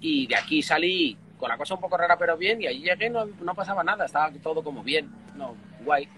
y 0.00 0.26
de 0.26 0.36
aquí 0.36 0.60
salí 0.62 1.16
con 1.38 1.48
la 1.48 1.56
cosa 1.56 1.74
un 1.74 1.80
poco 1.80 1.96
rara, 1.96 2.18
pero 2.18 2.36
bien, 2.36 2.60
y 2.60 2.66
allí 2.66 2.82
llegué 2.82 3.08
no, 3.08 3.24
no 3.24 3.54
pasaba 3.54 3.82
nada, 3.82 4.04
estaba 4.04 4.30
todo 4.42 4.62
como 4.62 4.82
bien, 4.82 5.08
no, 5.36 5.54
guay. 5.84 6.08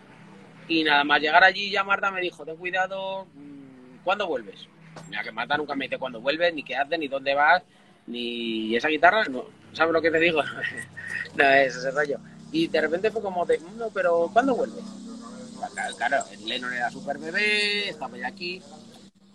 Y 0.66 0.82
nada 0.82 1.04
más 1.04 1.20
llegar 1.20 1.44
allí, 1.44 1.70
ya 1.70 1.84
Marta 1.84 2.10
me 2.10 2.20
dijo, 2.20 2.44
ten 2.44 2.56
cuidado, 2.56 3.26
mm, 3.34 4.02
¿cuándo 4.02 4.26
vuelves? 4.26 4.66
Mira 5.08 5.22
que 5.22 5.30
Marta 5.30 5.56
nunca 5.56 5.74
me 5.76 5.84
dice 5.84 5.98
cuándo 5.98 6.20
vuelves, 6.20 6.52
ni 6.54 6.64
qué 6.64 6.74
haces, 6.74 6.98
ni 6.98 7.06
dónde 7.06 7.34
vas, 7.34 7.62
ni 8.10 8.76
esa 8.76 8.88
guitarra, 8.88 9.24
no, 9.24 9.44
¿sabes 9.72 9.92
lo 9.92 10.02
que 10.02 10.10
te 10.10 10.18
digo? 10.18 10.42
no 11.36 11.44
es 11.44 11.76
ese 11.76 11.90
rollo. 11.90 12.18
Y 12.52 12.66
de 12.66 12.80
repente 12.80 13.10
fue 13.10 13.22
como 13.22 13.46
de, 13.46 13.60
no, 13.76 13.88
pero 13.90 14.28
¿cuándo 14.32 14.54
vuelves? 14.54 14.84
Claro, 15.72 15.96
Claro, 15.96 16.24
Lennon 16.44 16.72
era 16.72 16.90
súper 16.90 17.18
bebé, 17.18 17.90
estaba 17.90 18.16
ya 18.16 18.28
aquí. 18.28 18.62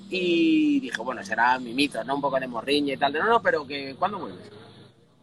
Y 0.09 0.79
dije, 0.81 1.01
bueno, 1.01 1.23
será 1.23 1.57
mi 1.59 1.73
mito, 1.73 2.03
¿no? 2.03 2.15
Un 2.15 2.21
poco 2.21 2.39
de 2.39 2.47
morriña 2.47 2.93
y 2.93 2.97
tal. 2.97 3.13
De, 3.13 3.19
no, 3.19 3.25
no, 3.25 3.41
pero 3.41 3.65
que 3.65 3.95
¿cuándo 3.95 4.19
vuelves? 4.19 4.49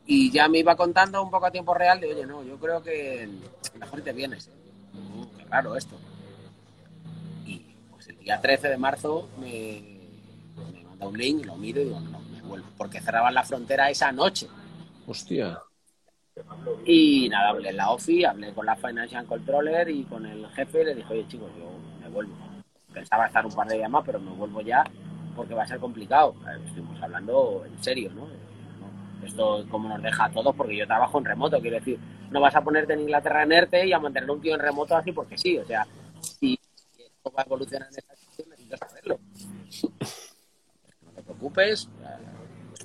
Y 0.06 0.30
ya 0.32 0.48
me 0.48 0.58
iba 0.58 0.74
contando 0.74 1.22
un 1.22 1.30
poco 1.30 1.46
a 1.46 1.50
tiempo 1.50 1.74
real 1.74 2.00
de, 2.00 2.12
oye, 2.12 2.26
no, 2.26 2.42
yo 2.42 2.56
creo 2.58 2.82
que 2.82 3.28
mejor 3.78 4.00
te 4.02 4.12
vienes. 4.12 4.48
Mm, 4.92 5.36
qué 5.36 5.44
raro 5.44 5.76
esto. 5.76 5.96
Y 7.46 7.76
pues 7.90 8.08
el 8.08 8.18
día 8.18 8.40
13 8.40 8.68
de 8.68 8.78
marzo 8.78 9.28
me, 9.38 10.00
me 10.72 10.82
manda 10.82 11.06
un 11.06 11.16
link, 11.16 11.44
lo 11.46 11.56
miro 11.56 11.80
y 11.80 11.84
digo, 11.84 12.00
no, 12.00 12.20
Porque 12.76 13.00
cerraban 13.00 13.34
la 13.34 13.44
frontera 13.44 13.90
esa 13.90 14.12
noche. 14.12 14.48
Hostia. 15.06 15.58
Y 16.86 17.28
nada, 17.28 17.50
hablé 17.50 17.70
en 17.70 17.76
la 17.76 17.90
OFI, 17.90 18.24
hablé 18.24 18.52
con 18.52 18.66
la 18.66 18.76
Financial 18.76 19.26
Controller 19.26 19.88
y 19.88 20.04
con 20.04 20.24
el 20.26 20.46
jefe 20.48 20.82
y 20.82 20.84
le 20.86 20.94
dije, 20.94 21.12
oye 21.12 21.28
chicos, 21.28 21.50
yo 21.58 21.70
me 22.00 22.08
vuelvo. 22.08 22.34
Pensaba 22.92 23.26
estar 23.26 23.44
un 23.44 23.52
par 23.52 23.68
de 23.68 23.76
días 23.76 23.90
más, 23.90 24.02
pero 24.04 24.18
me 24.18 24.32
vuelvo 24.32 24.60
ya 24.60 24.84
porque 25.34 25.54
va 25.54 25.62
a 25.62 25.66
ser 25.66 25.78
complicado. 25.78 26.34
Estuvimos 26.64 27.00
hablando 27.02 27.64
en 27.66 27.82
serio, 27.82 28.10
¿no? 28.12 28.28
Esto 29.24 29.64
como 29.70 29.88
nos 29.88 30.02
deja 30.02 30.24
a 30.24 30.30
todos, 30.30 30.54
porque 30.54 30.76
yo 30.76 30.86
trabajo 30.86 31.18
en 31.18 31.24
remoto, 31.24 31.60
quiero 31.60 31.76
decir, 31.76 31.98
no 32.30 32.40
vas 32.40 32.56
a 32.56 32.62
ponerte 32.62 32.94
en 32.94 33.00
Inglaterra 33.00 33.42
en 33.42 33.52
ERTE 33.52 33.86
y 33.86 33.92
a 33.92 34.00
mantener 34.00 34.30
un 34.30 34.40
tío 34.40 34.54
en 34.54 34.60
remoto 34.60 34.96
así 34.96 35.12
porque 35.12 35.38
sí, 35.38 35.58
o 35.58 35.64
sea, 35.64 35.86
si 36.20 36.58
esto 36.98 37.30
va 37.30 37.42
a 37.42 37.46
evolucionar 37.46 37.88
en 37.88 37.98
esta 37.98 38.14
dirección, 38.14 38.48
necesitas 38.50 38.80
saberlo. 38.80 39.18
No 41.02 41.10
te 41.10 41.22
preocupes, 41.22 41.90
eh, 42.00 42.41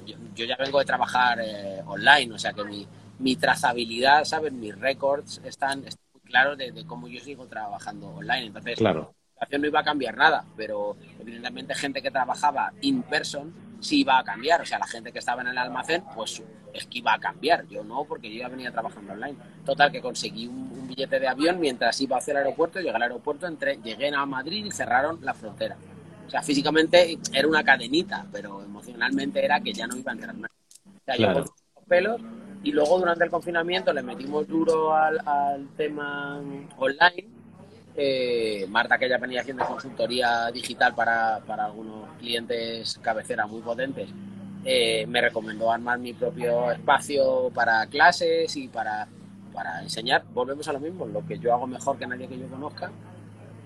yo, 0.07 0.17
yo 0.35 0.45
ya 0.45 0.55
vengo 0.57 0.79
de 0.79 0.85
trabajar 0.85 1.39
eh, 1.41 1.81
online, 1.85 2.33
o 2.33 2.39
sea 2.39 2.53
que 2.53 2.63
mi, 2.63 2.87
mi 3.19 3.35
trazabilidad, 3.35 4.23
¿sabes? 4.25 4.53
Mis 4.53 4.77
récords 4.79 5.41
están, 5.45 5.85
están 5.85 6.05
muy 6.13 6.21
claros 6.21 6.57
de, 6.57 6.71
de 6.71 6.85
cómo 6.85 7.07
yo 7.07 7.19
sigo 7.19 7.47
trabajando 7.47 8.07
online. 8.09 8.47
Entonces, 8.47 8.75
Claro. 8.75 9.13
la 9.39 9.45
situación 9.45 9.61
no 9.61 9.67
iba 9.67 9.79
a 9.81 9.83
cambiar 9.83 10.17
nada, 10.17 10.45
pero 10.55 10.97
evidentemente 11.19 11.75
gente 11.75 12.01
que 12.01 12.11
trabajaba 12.11 12.73
in 12.81 13.03
person 13.03 13.53
sí 13.79 14.01
iba 14.01 14.17
a 14.19 14.23
cambiar. 14.23 14.61
O 14.61 14.65
sea, 14.65 14.79
la 14.79 14.87
gente 14.87 15.11
que 15.11 15.19
estaba 15.19 15.41
en 15.41 15.47
el 15.49 15.57
almacén, 15.57 16.03
pues 16.15 16.43
es 16.73 16.85
que 16.87 16.99
iba 16.99 17.13
a 17.13 17.19
cambiar. 17.19 17.67
Yo 17.67 17.83
no, 17.83 18.05
porque 18.05 18.31
yo 18.31 18.39
ya 18.39 18.47
venía 18.49 18.71
trabajando 18.71 19.13
online. 19.13 19.37
Total, 19.65 19.91
que 19.91 20.01
conseguí 20.01 20.47
un, 20.47 20.71
un 20.71 20.87
billete 20.87 21.19
de 21.19 21.27
avión 21.27 21.59
mientras 21.59 21.99
iba 22.01 22.17
hacia 22.17 22.31
el 22.31 22.37
aeropuerto, 22.37 22.79
llegué 22.79 22.95
al 22.95 23.01
aeropuerto, 23.03 23.47
entré, 23.47 23.77
llegué 23.83 24.09
a 24.13 24.25
Madrid 24.25 24.65
y 24.65 24.71
cerraron 24.71 25.19
la 25.23 25.33
frontera. 25.33 25.77
O 26.27 26.29
sea, 26.29 26.41
físicamente 26.41 27.17
era 27.33 27.47
una 27.47 27.63
cadenita, 27.63 28.25
pero 28.31 28.61
emocionalmente 28.61 29.43
era 29.43 29.59
que 29.61 29.73
ya 29.73 29.87
no 29.87 29.95
iba 29.95 30.11
a 30.11 30.15
entrar 30.15 30.35
nada. 30.35 30.53
O 30.85 31.05
sea, 31.05 31.15
Claro. 31.15 31.33
yo 31.39 31.39
los 31.39 31.85
pelos 31.87 32.21
y 32.63 32.71
luego 32.71 32.99
durante 32.99 33.23
el 33.23 33.29
confinamiento 33.31 33.93
le 33.93 34.03
metimos 34.03 34.47
duro 34.47 34.93
al, 34.93 35.19
al 35.25 35.69
tema 35.77 36.41
online. 36.77 37.27
Eh, 37.95 38.67
Marta, 38.69 38.97
que 38.99 39.09
ya 39.09 39.17
venía 39.17 39.41
haciendo 39.41 39.65
consultoría 39.65 40.51
digital 40.51 40.93
para, 40.93 41.39
para 41.47 41.65
algunos 41.65 42.09
clientes 42.19 42.99
cabecera 43.01 43.47
muy 43.47 43.61
potentes, 43.61 44.09
eh, 44.65 45.05
me 45.07 45.21
recomendó 45.21 45.71
armar 45.71 45.97
mi 45.97 46.13
propio 46.13 46.71
espacio 46.71 47.49
para 47.55 47.87
clases 47.87 48.55
y 48.55 48.67
para, 48.67 49.07
para 49.53 49.81
enseñar. 49.81 50.25
Volvemos 50.33 50.67
a 50.67 50.73
lo 50.73 50.79
mismo, 50.79 51.07
lo 51.07 51.25
que 51.25 51.39
yo 51.39 51.53
hago 51.53 51.65
mejor 51.65 51.97
que 51.97 52.05
nadie 52.05 52.27
que 52.27 52.37
yo 52.37 52.47
conozca, 52.49 52.91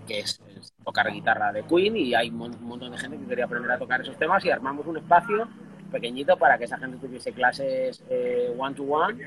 que 0.07 0.19
es 0.19 0.39
tocar 0.83 1.11
guitarra 1.11 1.51
de 1.51 1.63
Queen 1.63 1.95
y 1.97 2.13
hay 2.15 2.29
un 2.29 2.35
mon- 2.37 2.55
un 2.55 2.63
montón 2.63 2.91
de 2.91 2.97
gente 2.97 3.17
que 3.17 3.25
quería 3.25 3.45
aprender 3.45 3.71
a 3.71 3.77
tocar 3.79 4.01
esos 4.01 4.17
temas 4.17 4.43
y 4.45 4.49
armamos 4.51 4.85
un 4.87 4.97
espacio 4.97 5.47
pequeñito 5.91 6.37
para 6.37 6.57
que 6.57 6.63
esa 6.65 6.77
gente 6.77 6.97
tuviese 6.97 7.33
clases 7.33 8.03
eh, 8.09 8.53
one 8.57 8.75
to 8.75 8.83
one 8.83 9.19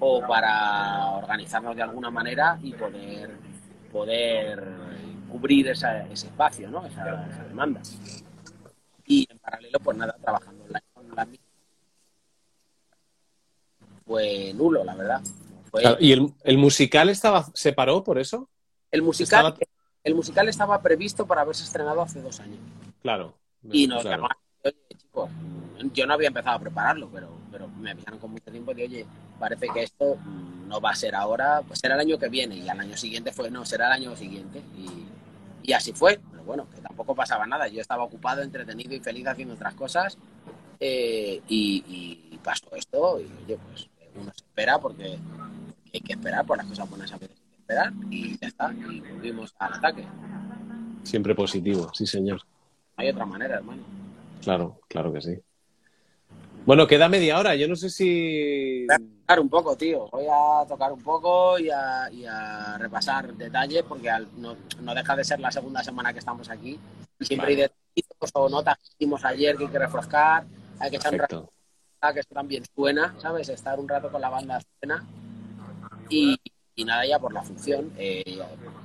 o 0.00 0.20
para 0.26 1.10
organizarnos 1.16 1.74
de 1.74 1.82
alguna 1.82 2.10
manera 2.10 2.58
y 2.62 2.72
poder 2.72 3.30
poder 3.92 4.62
cubrir 5.30 5.68
esa- 5.68 6.06
ese 6.08 6.26
espacio, 6.26 6.68
¿no? 6.70 6.84
esa, 6.86 7.26
esa 7.26 7.44
demanda. 7.44 7.80
Y 9.06 9.26
en 9.30 9.38
paralelo, 9.38 9.78
pues 9.80 9.96
nada, 9.96 10.14
trabajando 10.22 10.64
online 10.64 10.82
con 10.92 11.16
la 11.16 11.24
mi- 11.24 11.40
fue 14.06 14.52
nulo, 14.54 14.84
la 14.84 14.94
verdad. 14.94 15.20
Fue- 15.70 15.82
¿Y 16.00 16.12
el, 16.12 16.32
el 16.44 16.58
musical 16.58 17.08
estaba 17.08 17.44
se 17.54 17.72
paró 17.72 18.02
por 18.04 18.18
eso? 18.18 18.48
el 18.90 19.02
musical 19.02 19.46
estaba- 19.48 19.58
el 20.04 20.14
musical 20.14 20.48
estaba 20.48 20.80
previsto 20.80 21.26
para 21.26 21.42
haberse 21.42 21.64
estrenado 21.64 22.00
hace 22.02 22.20
dos 22.22 22.40
años. 22.40 22.58
Claro. 23.02 23.34
Y 23.70 23.86
nos 23.86 24.02
claro. 24.02 24.16
llamaron, 24.16 24.38
oye, 24.64 24.76
chicos, 24.96 25.30
yo 25.92 26.06
no 26.06 26.14
había 26.14 26.28
empezado 26.28 26.56
a 26.56 26.60
prepararlo, 26.60 27.08
pero, 27.12 27.30
pero 27.50 27.68
me 27.68 27.90
avisaron 27.90 28.18
con 28.18 28.30
mucho 28.30 28.50
tiempo 28.50 28.72
de, 28.74 28.84
oye, 28.84 29.06
parece 29.38 29.68
que 29.72 29.82
esto 29.82 30.16
mm, 30.16 30.68
no 30.68 30.80
va 30.80 30.90
a 30.90 30.94
ser 30.96 31.14
ahora, 31.14 31.62
pues 31.66 31.80
será 31.80 31.94
el 31.94 32.00
año 32.00 32.18
que 32.18 32.28
viene. 32.28 32.56
Y 32.56 32.68
al 32.68 32.80
año 32.80 32.96
siguiente 32.96 33.32
fue, 33.32 33.50
no, 33.50 33.64
será 33.64 33.86
el 33.88 33.92
año 34.02 34.16
siguiente. 34.16 34.62
Y, 34.76 35.06
y 35.70 35.72
así 35.72 35.92
fue. 35.92 36.20
Pero 36.30 36.44
bueno, 36.44 36.68
que 36.74 36.80
tampoco 36.80 37.14
pasaba 37.14 37.46
nada. 37.46 37.68
Yo 37.68 37.80
estaba 37.80 38.04
ocupado, 38.04 38.42
entretenido 38.42 38.94
y 38.94 39.00
feliz 39.00 39.26
haciendo 39.26 39.54
otras 39.54 39.74
cosas. 39.74 40.16
eh, 40.80 41.42
y, 41.48 42.28
y 42.32 42.38
pasó 42.38 42.74
esto. 42.74 43.20
Y 43.20 43.24
oye, 43.44 43.58
pues 43.58 43.88
uno 44.14 44.30
se 44.34 44.44
espera 44.44 44.78
porque 44.78 45.18
hay 45.92 46.00
que 46.00 46.12
esperar, 46.12 46.44
por 46.46 46.56
las 46.58 46.66
cosas 46.66 46.88
buenas 46.88 47.12
a 47.12 47.18
veces 47.18 47.36
esperar. 47.68 47.92
Y 48.10 48.38
ya 48.38 48.48
está. 48.48 48.72
Y 48.72 49.00
volvimos 49.00 49.54
al 49.58 49.74
ataque. 49.74 50.04
Siempre 51.02 51.34
positivo, 51.34 51.90
sí, 51.94 52.06
señor. 52.06 52.40
Hay 52.96 53.10
otra 53.10 53.26
manera, 53.26 53.56
hermano. 53.56 53.82
Claro, 54.42 54.80
claro 54.88 55.12
que 55.12 55.20
sí. 55.20 55.38
Bueno, 56.66 56.86
queda 56.86 57.08
media 57.08 57.38
hora. 57.38 57.54
Yo 57.54 57.68
no 57.68 57.76
sé 57.76 57.88
si. 57.88 58.86
tocar 59.20 59.40
un 59.40 59.48
poco, 59.48 59.76
tío. 59.76 60.08
Voy 60.10 60.26
a 60.30 60.66
tocar 60.66 60.92
un 60.92 61.02
poco 61.02 61.58
y 61.58 61.70
a, 61.70 62.10
y 62.10 62.24
a 62.26 62.76
repasar 62.78 63.32
detalles 63.34 63.84
porque 63.84 64.10
al- 64.10 64.28
no, 64.36 64.56
no 64.80 64.94
deja 64.94 65.16
de 65.16 65.24
ser 65.24 65.40
la 65.40 65.50
segunda 65.50 65.82
semana 65.82 66.12
que 66.12 66.18
estamos 66.18 66.50
aquí. 66.50 66.78
Siempre 67.20 67.46
Vale. 67.46 67.62
hay 67.62 67.68
detallitos 67.68 68.30
o 68.34 68.48
notas 68.48 68.76
que 68.78 68.84
hicimos 68.98 69.24
ayer 69.24 69.56
que 69.56 69.64
hay 69.64 69.70
que 69.70 69.78
refrescar. 69.78 70.44
Hay 70.78 70.90
que 70.90 70.96
echar 70.96 71.12
un 71.14 71.20
rato 71.20 71.52
que 72.12 72.20
eso 72.20 72.28
también 72.32 72.62
suena, 72.76 73.14
¿sabes? 73.18 73.48
Estar 73.48 73.80
un 73.80 73.88
rato 73.88 74.10
con 74.10 74.20
la 74.20 74.28
banda 74.28 74.60
suena. 74.78 75.04
Y, 76.08 76.38
y 76.78 76.84
nada, 76.84 77.04
ya 77.04 77.18
por 77.18 77.32
la 77.32 77.42
función. 77.42 77.92
eh, 77.98 78.22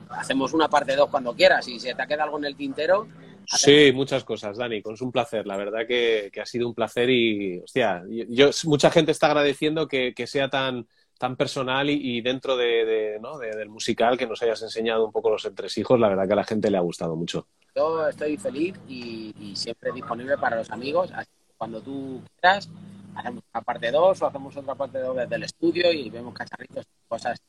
hacemos 0.09 0.51
una 0.53 0.67
parte 0.67 0.95
2 0.95 1.09
cuando 1.09 1.33
quieras. 1.33 1.63
Si 1.65 1.79
se 1.79 1.93
te 1.93 2.07
queda 2.07 2.23
algo 2.23 2.37
en 2.39 2.45
el 2.45 2.55
tintero, 2.55 3.07
Sí, 3.45 3.91
muchas 3.93 4.23
cosas, 4.23 4.57
Dani. 4.57 4.81
Con 4.81 4.93
es 4.93 5.01
un 5.01 5.11
placer. 5.11 5.45
La 5.45 5.57
verdad 5.57 5.81
que, 5.85 6.29
que 6.33 6.39
ha 6.41 6.45
sido 6.45 6.65
un 6.67 6.73
placer 6.73 7.09
y, 7.09 7.59
hostia, 7.59 8.01
yo- 8.07 8.49
mucha 8.65 8.89
gente 8.89 9.11
está 9.11 9.27
agradeciendo 9.27 9.85
que, 9.87 10.13
que 10.15 10.27
sea 10.27 10.49
tan, 10.49 10.87
tan 11.19 11.35
personal 11.35 11.89
y, 11.89 11.99
y 12.17 12.21
dentro 12.21 12.55
de, 12.55 12.85
de, 12.85 13.19
¿no? 13.21 13.37
de- 13.37 13.51
del 13.51 13.67
musical 13.69 14.17
que 14.17 14.25
nos 14.27 14.41
hayas 14.41 14.61
enseñado 14.63 15.05
un 15.05 15.11
poco 15.11 15.29
los 15.29 15.43
entresijos. 15.45 15.99
La 15.99 16.07
verdad 16.07 16.25
que 16.25 16.33
a 16.33 16.37
la 16.37 16.45
gente 16.45 16.71
le 16.71 16.77
ha 16.77 16.81
gustado 16.81 17.17
mucho. 17.17 17.45
yo 17.75 18.07
estoy 18.07 18.37
feliz 18.37 18.75
y, 18.87 19.33
y 19.37 19.55
siempre 19.57 19.91
disponible 19.91 20.37
para 20.37 20.55
los 20.55 20.71
amigos. 20.71 21.11
Así 21.13 21.29
que 21.29 21.53
cuando 21.57 21.81
tú 21.81 22.21
quieras, 22.39 22.69
hacemos 23.15 23.43
una 23.53 23.61
parte 23.61 23.91
2 23.91 24.21
o 24.21 24.25
hacemos 24.27 24.57
otra 24.57 24.75
parte 24.75 24.99
2 24.99 25.15
desde 25.17 25.35
el 25.35 25.43
estudio 25.43 25.91
y 25.91 26.09
vemos 26.09 26.33
cacharritos, 26.33 26.85
cosas. 27.07 27.41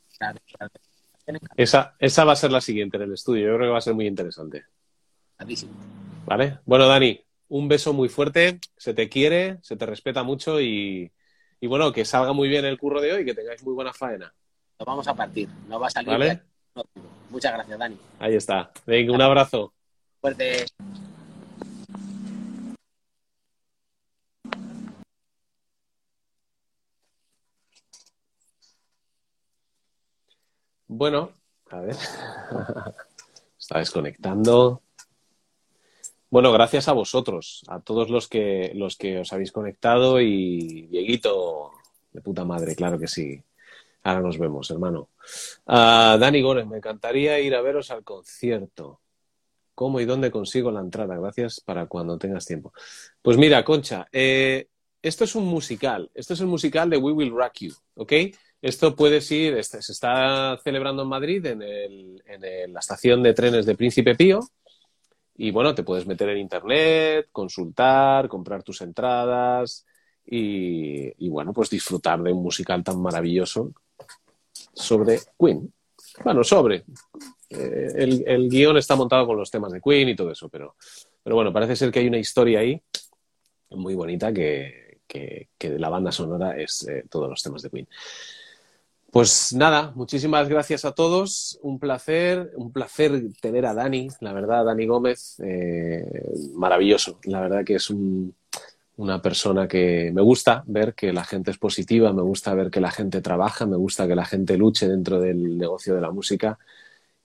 Esa, 1.57 1.97
esa 1.99 2.25
va 2.25 2.33
a 2.33 2.37
ser 2.37 2.53
la 2.53 2.61
siguiente 2.61 2.97
en 2.97 3.05
el 3.05 3.13
estudio. 3.15 3.47
Yo 3.47 3.57
creo 3.57 3.69
que 3.69 3.73
va 3.73 3.79
a 3.79 3.83
ser 3.83 3.95
muy 3.95 4.07
interesante. 4.07 4.65
¿Vale? 6.27 6.61
Bueno, 6.65 6.87
Dani, 6.87 7.21
un 7.49 7.69
beso 7.69 7.93
muy 7.93 8.09
fuerte. 8.09 8.61
Se 8.77 8.95
te 8.95 9.09
quiere, 9.09 9.59
se 9.63 9.77
te 9.77 9.87
respeta 9.87 10.23
mucho 10.23 10.61
y, 10.61 11.11
y 11.61 11.67
bueno, 11.67 11.93
que 11.93 12.05
salga 12.05 12.33
muy 12.33 12.49
bien 12.49 12.65
el 12.65 12.79
curro 12.79 13.01
de 13.01 13.13
hoy, 13.13 13.25
que 13.25 13.35
tengáis 13.35 13.63
muy 13.63 13.75
buena 13.75 13.93
faena. 13.93 14.33
Lo 14.79 14.87
vamos 14.87 15.07
a 15.09 15.15
partir. 15.15 15.49
No 15.69 15.79
va 15.79 15.89
a 15.89 15.91
salir 15.91 16.11
¿Vale? 16.11 16.43
Muchas 17.31 17.53
gracias, 17.53 17.79
Dani. 17.79 17.97
Ahí 18.19 18.35
está. 18.35 18.71
Venga, 18.87 19.13
un 19.13 19.23
abrazo. 19.23 19.73
Fuerte. 20.21 20.67
Bueno, 30.97 31.33
a 31.71 31.81
ver. 31.81 31.97
Está 33.59 33.81
desconectando. 33.81 34.81
Bueno, 36.31 36.53
gracias 36.53 36.87
a 36.87 36.93
vosotros, 36.93 37.65
a 37.67 37.81
todos 37.81 38.11
los 38.11 38.29
que 38.29 38.71
los 38.77 38.97
que 38.97 39.19
os 39.19 39.33
habéis 39.33 39.51
conectado 39.51 40.21
y 40.21 40.87
Dieguito, 40.87 41.73
de 42.13 42.21
puta 42.21 42.45
madre, 42.45 42.77
claro 42.77 42.97
que 42.97 43.09
sí. 43.09 43.43
Ahora 44.05 44.21
nos 44.21 44.39
vemos, 44.39 44.71
hermano. 44.71 45.09
Ah, 45.67 46.17
Dani 46.21 46.41
Gore, 46.41 46.65
me 46.65 46.77
encantaría 46.77 47.41
ir 47.41 47.57
a 47.57 47.61
veros 47.61 47.91
al 47.91 48.05
concierto. 48.05 49.01
¿Cómo 49.75 49.99
y 49.99 50.05
dónde 50.05 50.31
consigo 50.31 50.71
la 50.71 50.79
entrada? 50.79 51.17
Gracias 51.17 51.61
para 51.61 51.87
cuando 51.87 52.19
tengas 52.19 52.47
tiempo. 52.47 52.73
Pues 53.21 53.37
mira, 53.37 53.65
Concha, 53.65 54.07
eh, 54.13 54.69
esto 55.03 55.25
es 55.25 55.35
un 55.35 55.47
musical. 55.47 56.09
Esto 56.15 56.35
es 56.35 56.41
el 56.41 56.47
musical 56.47 56.89
de 56.89 56.99
We 56.99 57.11
Will 57.11 57.33
Rock 57.33 57.55
You, 57.63 57.73
¿ok? 57.97 58.13
Esto 58.65 58.97
puede 58.97 59.21
ir, 59.35 59.59
este, 59.59 59.83
se 59.83 59.93
está 59.93 60.59
celebrando 60.65 61.03
en 61.03 61.09
Madrid, 61.11 61.45
en, 61.45 61.61
el, 61.61 62.23
en 62.25 62.73
la 62.73 62.81
estación 62.81 63.23
de 63.23 63.35
trenes 63.35 63.67
de 63.67 63.75
Príncipe 63.75 64.15
Pío. 64.15 64.41
Y 65.37 65.51
bueno, 65.51 65.75
te 65.75 65.83
puedes 65.83 66.07
meter 66.07 66.31
en 66.31 66.39
internet, 66.39 67.29
consultar, 67.31 68.27
comprar 68.27 68.63
tus 68.63 68.81
entradas 68.81 69.85
y, 70.25 71.29
bueno, 71.29 71.53
pues 71.53 71.69
disfrutar 71.69 72.23
de 72.23 72.33
un 72.33 72.43
musical 72.43 72.83
tan 72.83 73.03
maravilloso 73.03 73.71
sobre 74.73 75.21
Queen. 75.39 75.71
Bueno, 76.25 76.43
sobre. 76.43 76.85
Eh, 77.51 77.93
el, 77.97 78.25
el 78.27 78.49
guion 78.49 78.79
está 78.79 78.97
montado 78.97 79.27
con 79.27 79.37
los 79.37 79.51
temas 79.51 79.73
de 79.73 79.83
Queen 79.83 80.09
y 80.09 80.17
todo 80.17 80.31
eso, 80.31 80.49
pero, 80.49 80.77
pero 81.23 81.37
bueno, 81.37 81.53
parece 81.53 81.77
ser 81.77 81.91
que 81.91 81.99
hay 81.99 82.07
una 82.07 82.17
historia 82.17 82.61
ahí 82.61 82.81
muy 83.69 83.95
bonita 83.95 84.33
que, 84.33 85.03
la 85.61 85.91
banda 85.91 86.11
sonora 86.11 86.57
es 86.57 86.89
eh, 86.89 87.05
todos 87.11 87.29
los 87.29 87.43
temas 87.43 87.61
de 87.61 87.69
Queen. 87.69 87.89
Pues 89.15 89.53
nada, 89.55 89.93
muchísimas 89.95 90.49
gracias 90.49 90.85
a 90.85 90.91
todos. 90.93 91.57
Un 91.63 91.79
placer, 91.79 92.51
un 92.57 92.73
placer 92.73 93.13
tener 93.41 93.65
a 93.65 93.73
Dani, 93.73 94.09
la 94.19 94.33
verdad, 94.33 94.65
Dani 94.65 94.87
Gómez, 94.87 95.37
eh, 95.39 96.05
maravilloso. 96.55 97.21
La 97.23 97.41
verdad 97.41 97.65
que 97.65 97.77
es 97.77 97.91
un- 97.91 98.35
una 98.97 99.23
persona 99.23 99.69
que 99.69 100.11
me 100.13 100.21
gusta 100.21 100.65
ver 100.67 100.95
que 100.95 101.13
la 101.13 101.25
gente 101.25 101.53
es 101.53 101.59
positiva, 101.59 102.13
me 102.13 102.23
gusta 102.23 102.55
ver 102.55 102.71
que 102.73 102.81
la 102.81 102.91
gente 102.91 103.21
trabaja, 103.21 103.67
me 103.67 103.77
gusta 103.77 104.09
que 104.09 104.17
la 104.17 104.25
gente 104.25 104.57
luche 104.59 104.89
dentro 104.89 105.21
del 105.21 105.59
negocio 105.59 105.95
de 105.95 106.01
la 106.01 106.11
música. 106.11 106.59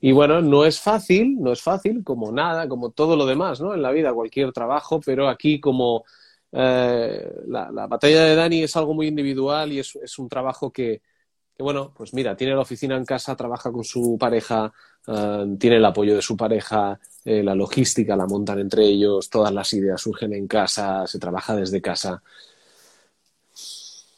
Y 0.02 0.12
bueno, 0.14 0.42
no 0.42 0.66
es 0.66 0.80
fácil, 0.80 1.38
no 1.42 1.52
es 1.54 1.62
fácil, 1.64 2.04
como 2.04 2.32
nada, 2.32 2.70
como 2.70 2.92
todo 2.92 3.16
lo 3.18 3.26
demás, 3.26 3.62
¿no? 3.62 3.74
En 3.74 3.82
la 3.82 3.92
vida, 3.92 4.14
cualquier 4.14 4.52
trabajo, 4.54 5.00
pero 5.06 5.28
aquí 5.30 5.60
como 5.60 6.06
eh, 6.52 7.32
la, 7.48 7.72
la 7.72 7.88
batalla 7.88 8.26
de 8.26 8.36
Dani 8.36 8.64
es 8.64 8.76
algo 8.78 8.94
muy 8.94 9.08
individual 9.08 9.72
y 9.74 9.80
es 9.80 10.20
un 10.20 10.30
trabajo 10.30 10.72
que, 10.72 11.02
que, 11.60 11.64
bueno, 11.64 11.92
pues 11.94 12.14
mira, 12.14 12.38
tiene 12.38 12.56
la 12.56 12.62
oficina 12.62 12.96
en 12.96 13.04
casa, 13.04 13.36
trabaja 13.36 13.70
con 13.70 13.84
su 13.84 14.18
pareja, 14.18 14.72
eh, 15.06 15.46
tiene 15.60 15.76
el 15.76 15.84
apoyo 15.84 16.16
de 16.16 16.22
su 16.22 16.38
pareja, 16.38 16.98
eh, 17.26 17.44
la 17.44 17.54
logística 17.54 18.16
la 18.16 18.26
montan 18.26 18.60
entre 18.60 18.86
ellos, 18.86 19.30
todas 19.30 19.54
las 19.54 19.74
ideas 19.74 20.00
surgen 20.00 20.32
en 20.32 20.48
casa, 20.48 21.06
se 21.06 21.20
trabaja 21.20 21.58
desde 21.58 21.82
casa. 21.82 22.24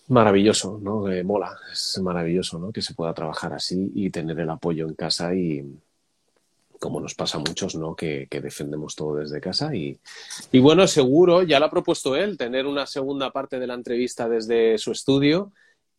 Maravilloso, 0.09 0.77
¿no? 0.79 1.11
Eh, 1.11 1.23
mola, 1.23 1.57
es 1.71 1.99
maravilloso, 2.03 2.59
¿no? 2.59 2.71
Que 2.71 2.83
se 2.83 2.93
pueda 2.93 3.11
trabajar 3.15 3.53
así 3.53 3.91
y 3.95 4.11
tener 4.11 4.39
el 4.39 4.49
apoyo 4.51 4.87
en 4.87 4.93
casa 4.93 5.33
y 5.33 5.65
como 6.79 6.99
nos 7.01 7.15
pasa 7.15 7.37
a 7.37 7.41
muchos, 7.41 7.73
¿no? 7.73 7.95
Que, 7.95 8.27
defendemos 8.29 8.95
todo 8.95 9.15
desde 9.15 9.41
casa 9.41 9.73
y, 9.73 9.97
y 10.51 10.59
bueno, 10.59 10.85
seguro, 10.85 11.41
ya 11.41 11.59
lo 11.59 11.65
ha 11.65 11.71
propuesto 11.71 12.15
él, 12.15 12.37
tener 12.37 12.67
una 12.67 12.85
segunda 12.85 13.31
parte 13.31 13.57
de 13.57 13.65
la 13.65 13.73
entrevista 13.73 14.29
desde 14.29 14.77
su 14.77 14.91
estudio, 14.91 15.51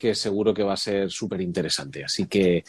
que 0.02 0.16
seguro 0.16 0.52
que 0.52 0.64
va 0.64 0.72
a 0.72 0.76
ser 0.76 1.12
súper 1.12 1.40
interesante. 1.40 2.04
Así 2.04 2.26
que 2.26 2.64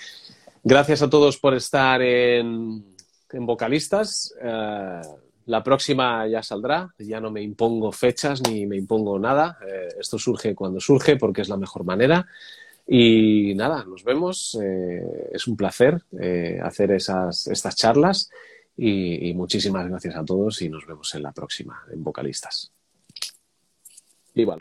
gracias 0.64 1.02
a 1.02 1.10
todos 1.10 1.40
por 1.40 1.56
estar 1.56 2.00
en, 2.00 2.96
en 3.32 3.46
Vocalistas. 3.48 4.36
Eh, 4.40 5.02
la 5.48 5.64
próxima 5.64 6.28
ya 6.28 6.44
saldrá, 6.44 6.94
ya 7.00 7.20
no 7.20 7.32
me 7.32 7.42
impongo 7.42 7.92
fechas 7.92 8.40
ni 8.48 8.68
me 8.68 8.78
impongo 8.78 9.18
nada. 9.18 9.58
Eh, 9.68 9.88
esto 10.00 10.20
surge 10.20 10.54
cuando 10.54 10.80
surge 10.80 11.16
porque 11.16 11.42
es 11.42 11.50
la 11.50 11.58
mejor 11.58 11.84
manera. 11.84 12.28
Y 12.86 13.56
nada, 13.56 13.84
nos 13.84 14.04
vemos. 14.04 14.56
Eh, 14.62 15.32
es 15.34 15.48
un 15.48 15.58
placer 15.58 16.04
hacer 16.62 16.92
esas, 16.92 17.48
estas 17.48 17.76
charlas 17.76 18.30
y, 18.78 19.34
muchísimas 19.34 19.90
gracias 19.90 20.16
a 20.16 20.24
todos 20.24 20.62
y 20.62 20.70
nos 20.70 20.86
vemos 20.86 21.16
en 21.16 21.24
la 21.24 21.32
próxima, 21.32 21.84
en 21.92 22.04
Vocalistas. 22.04 22.72
Rock. 24.36 24.52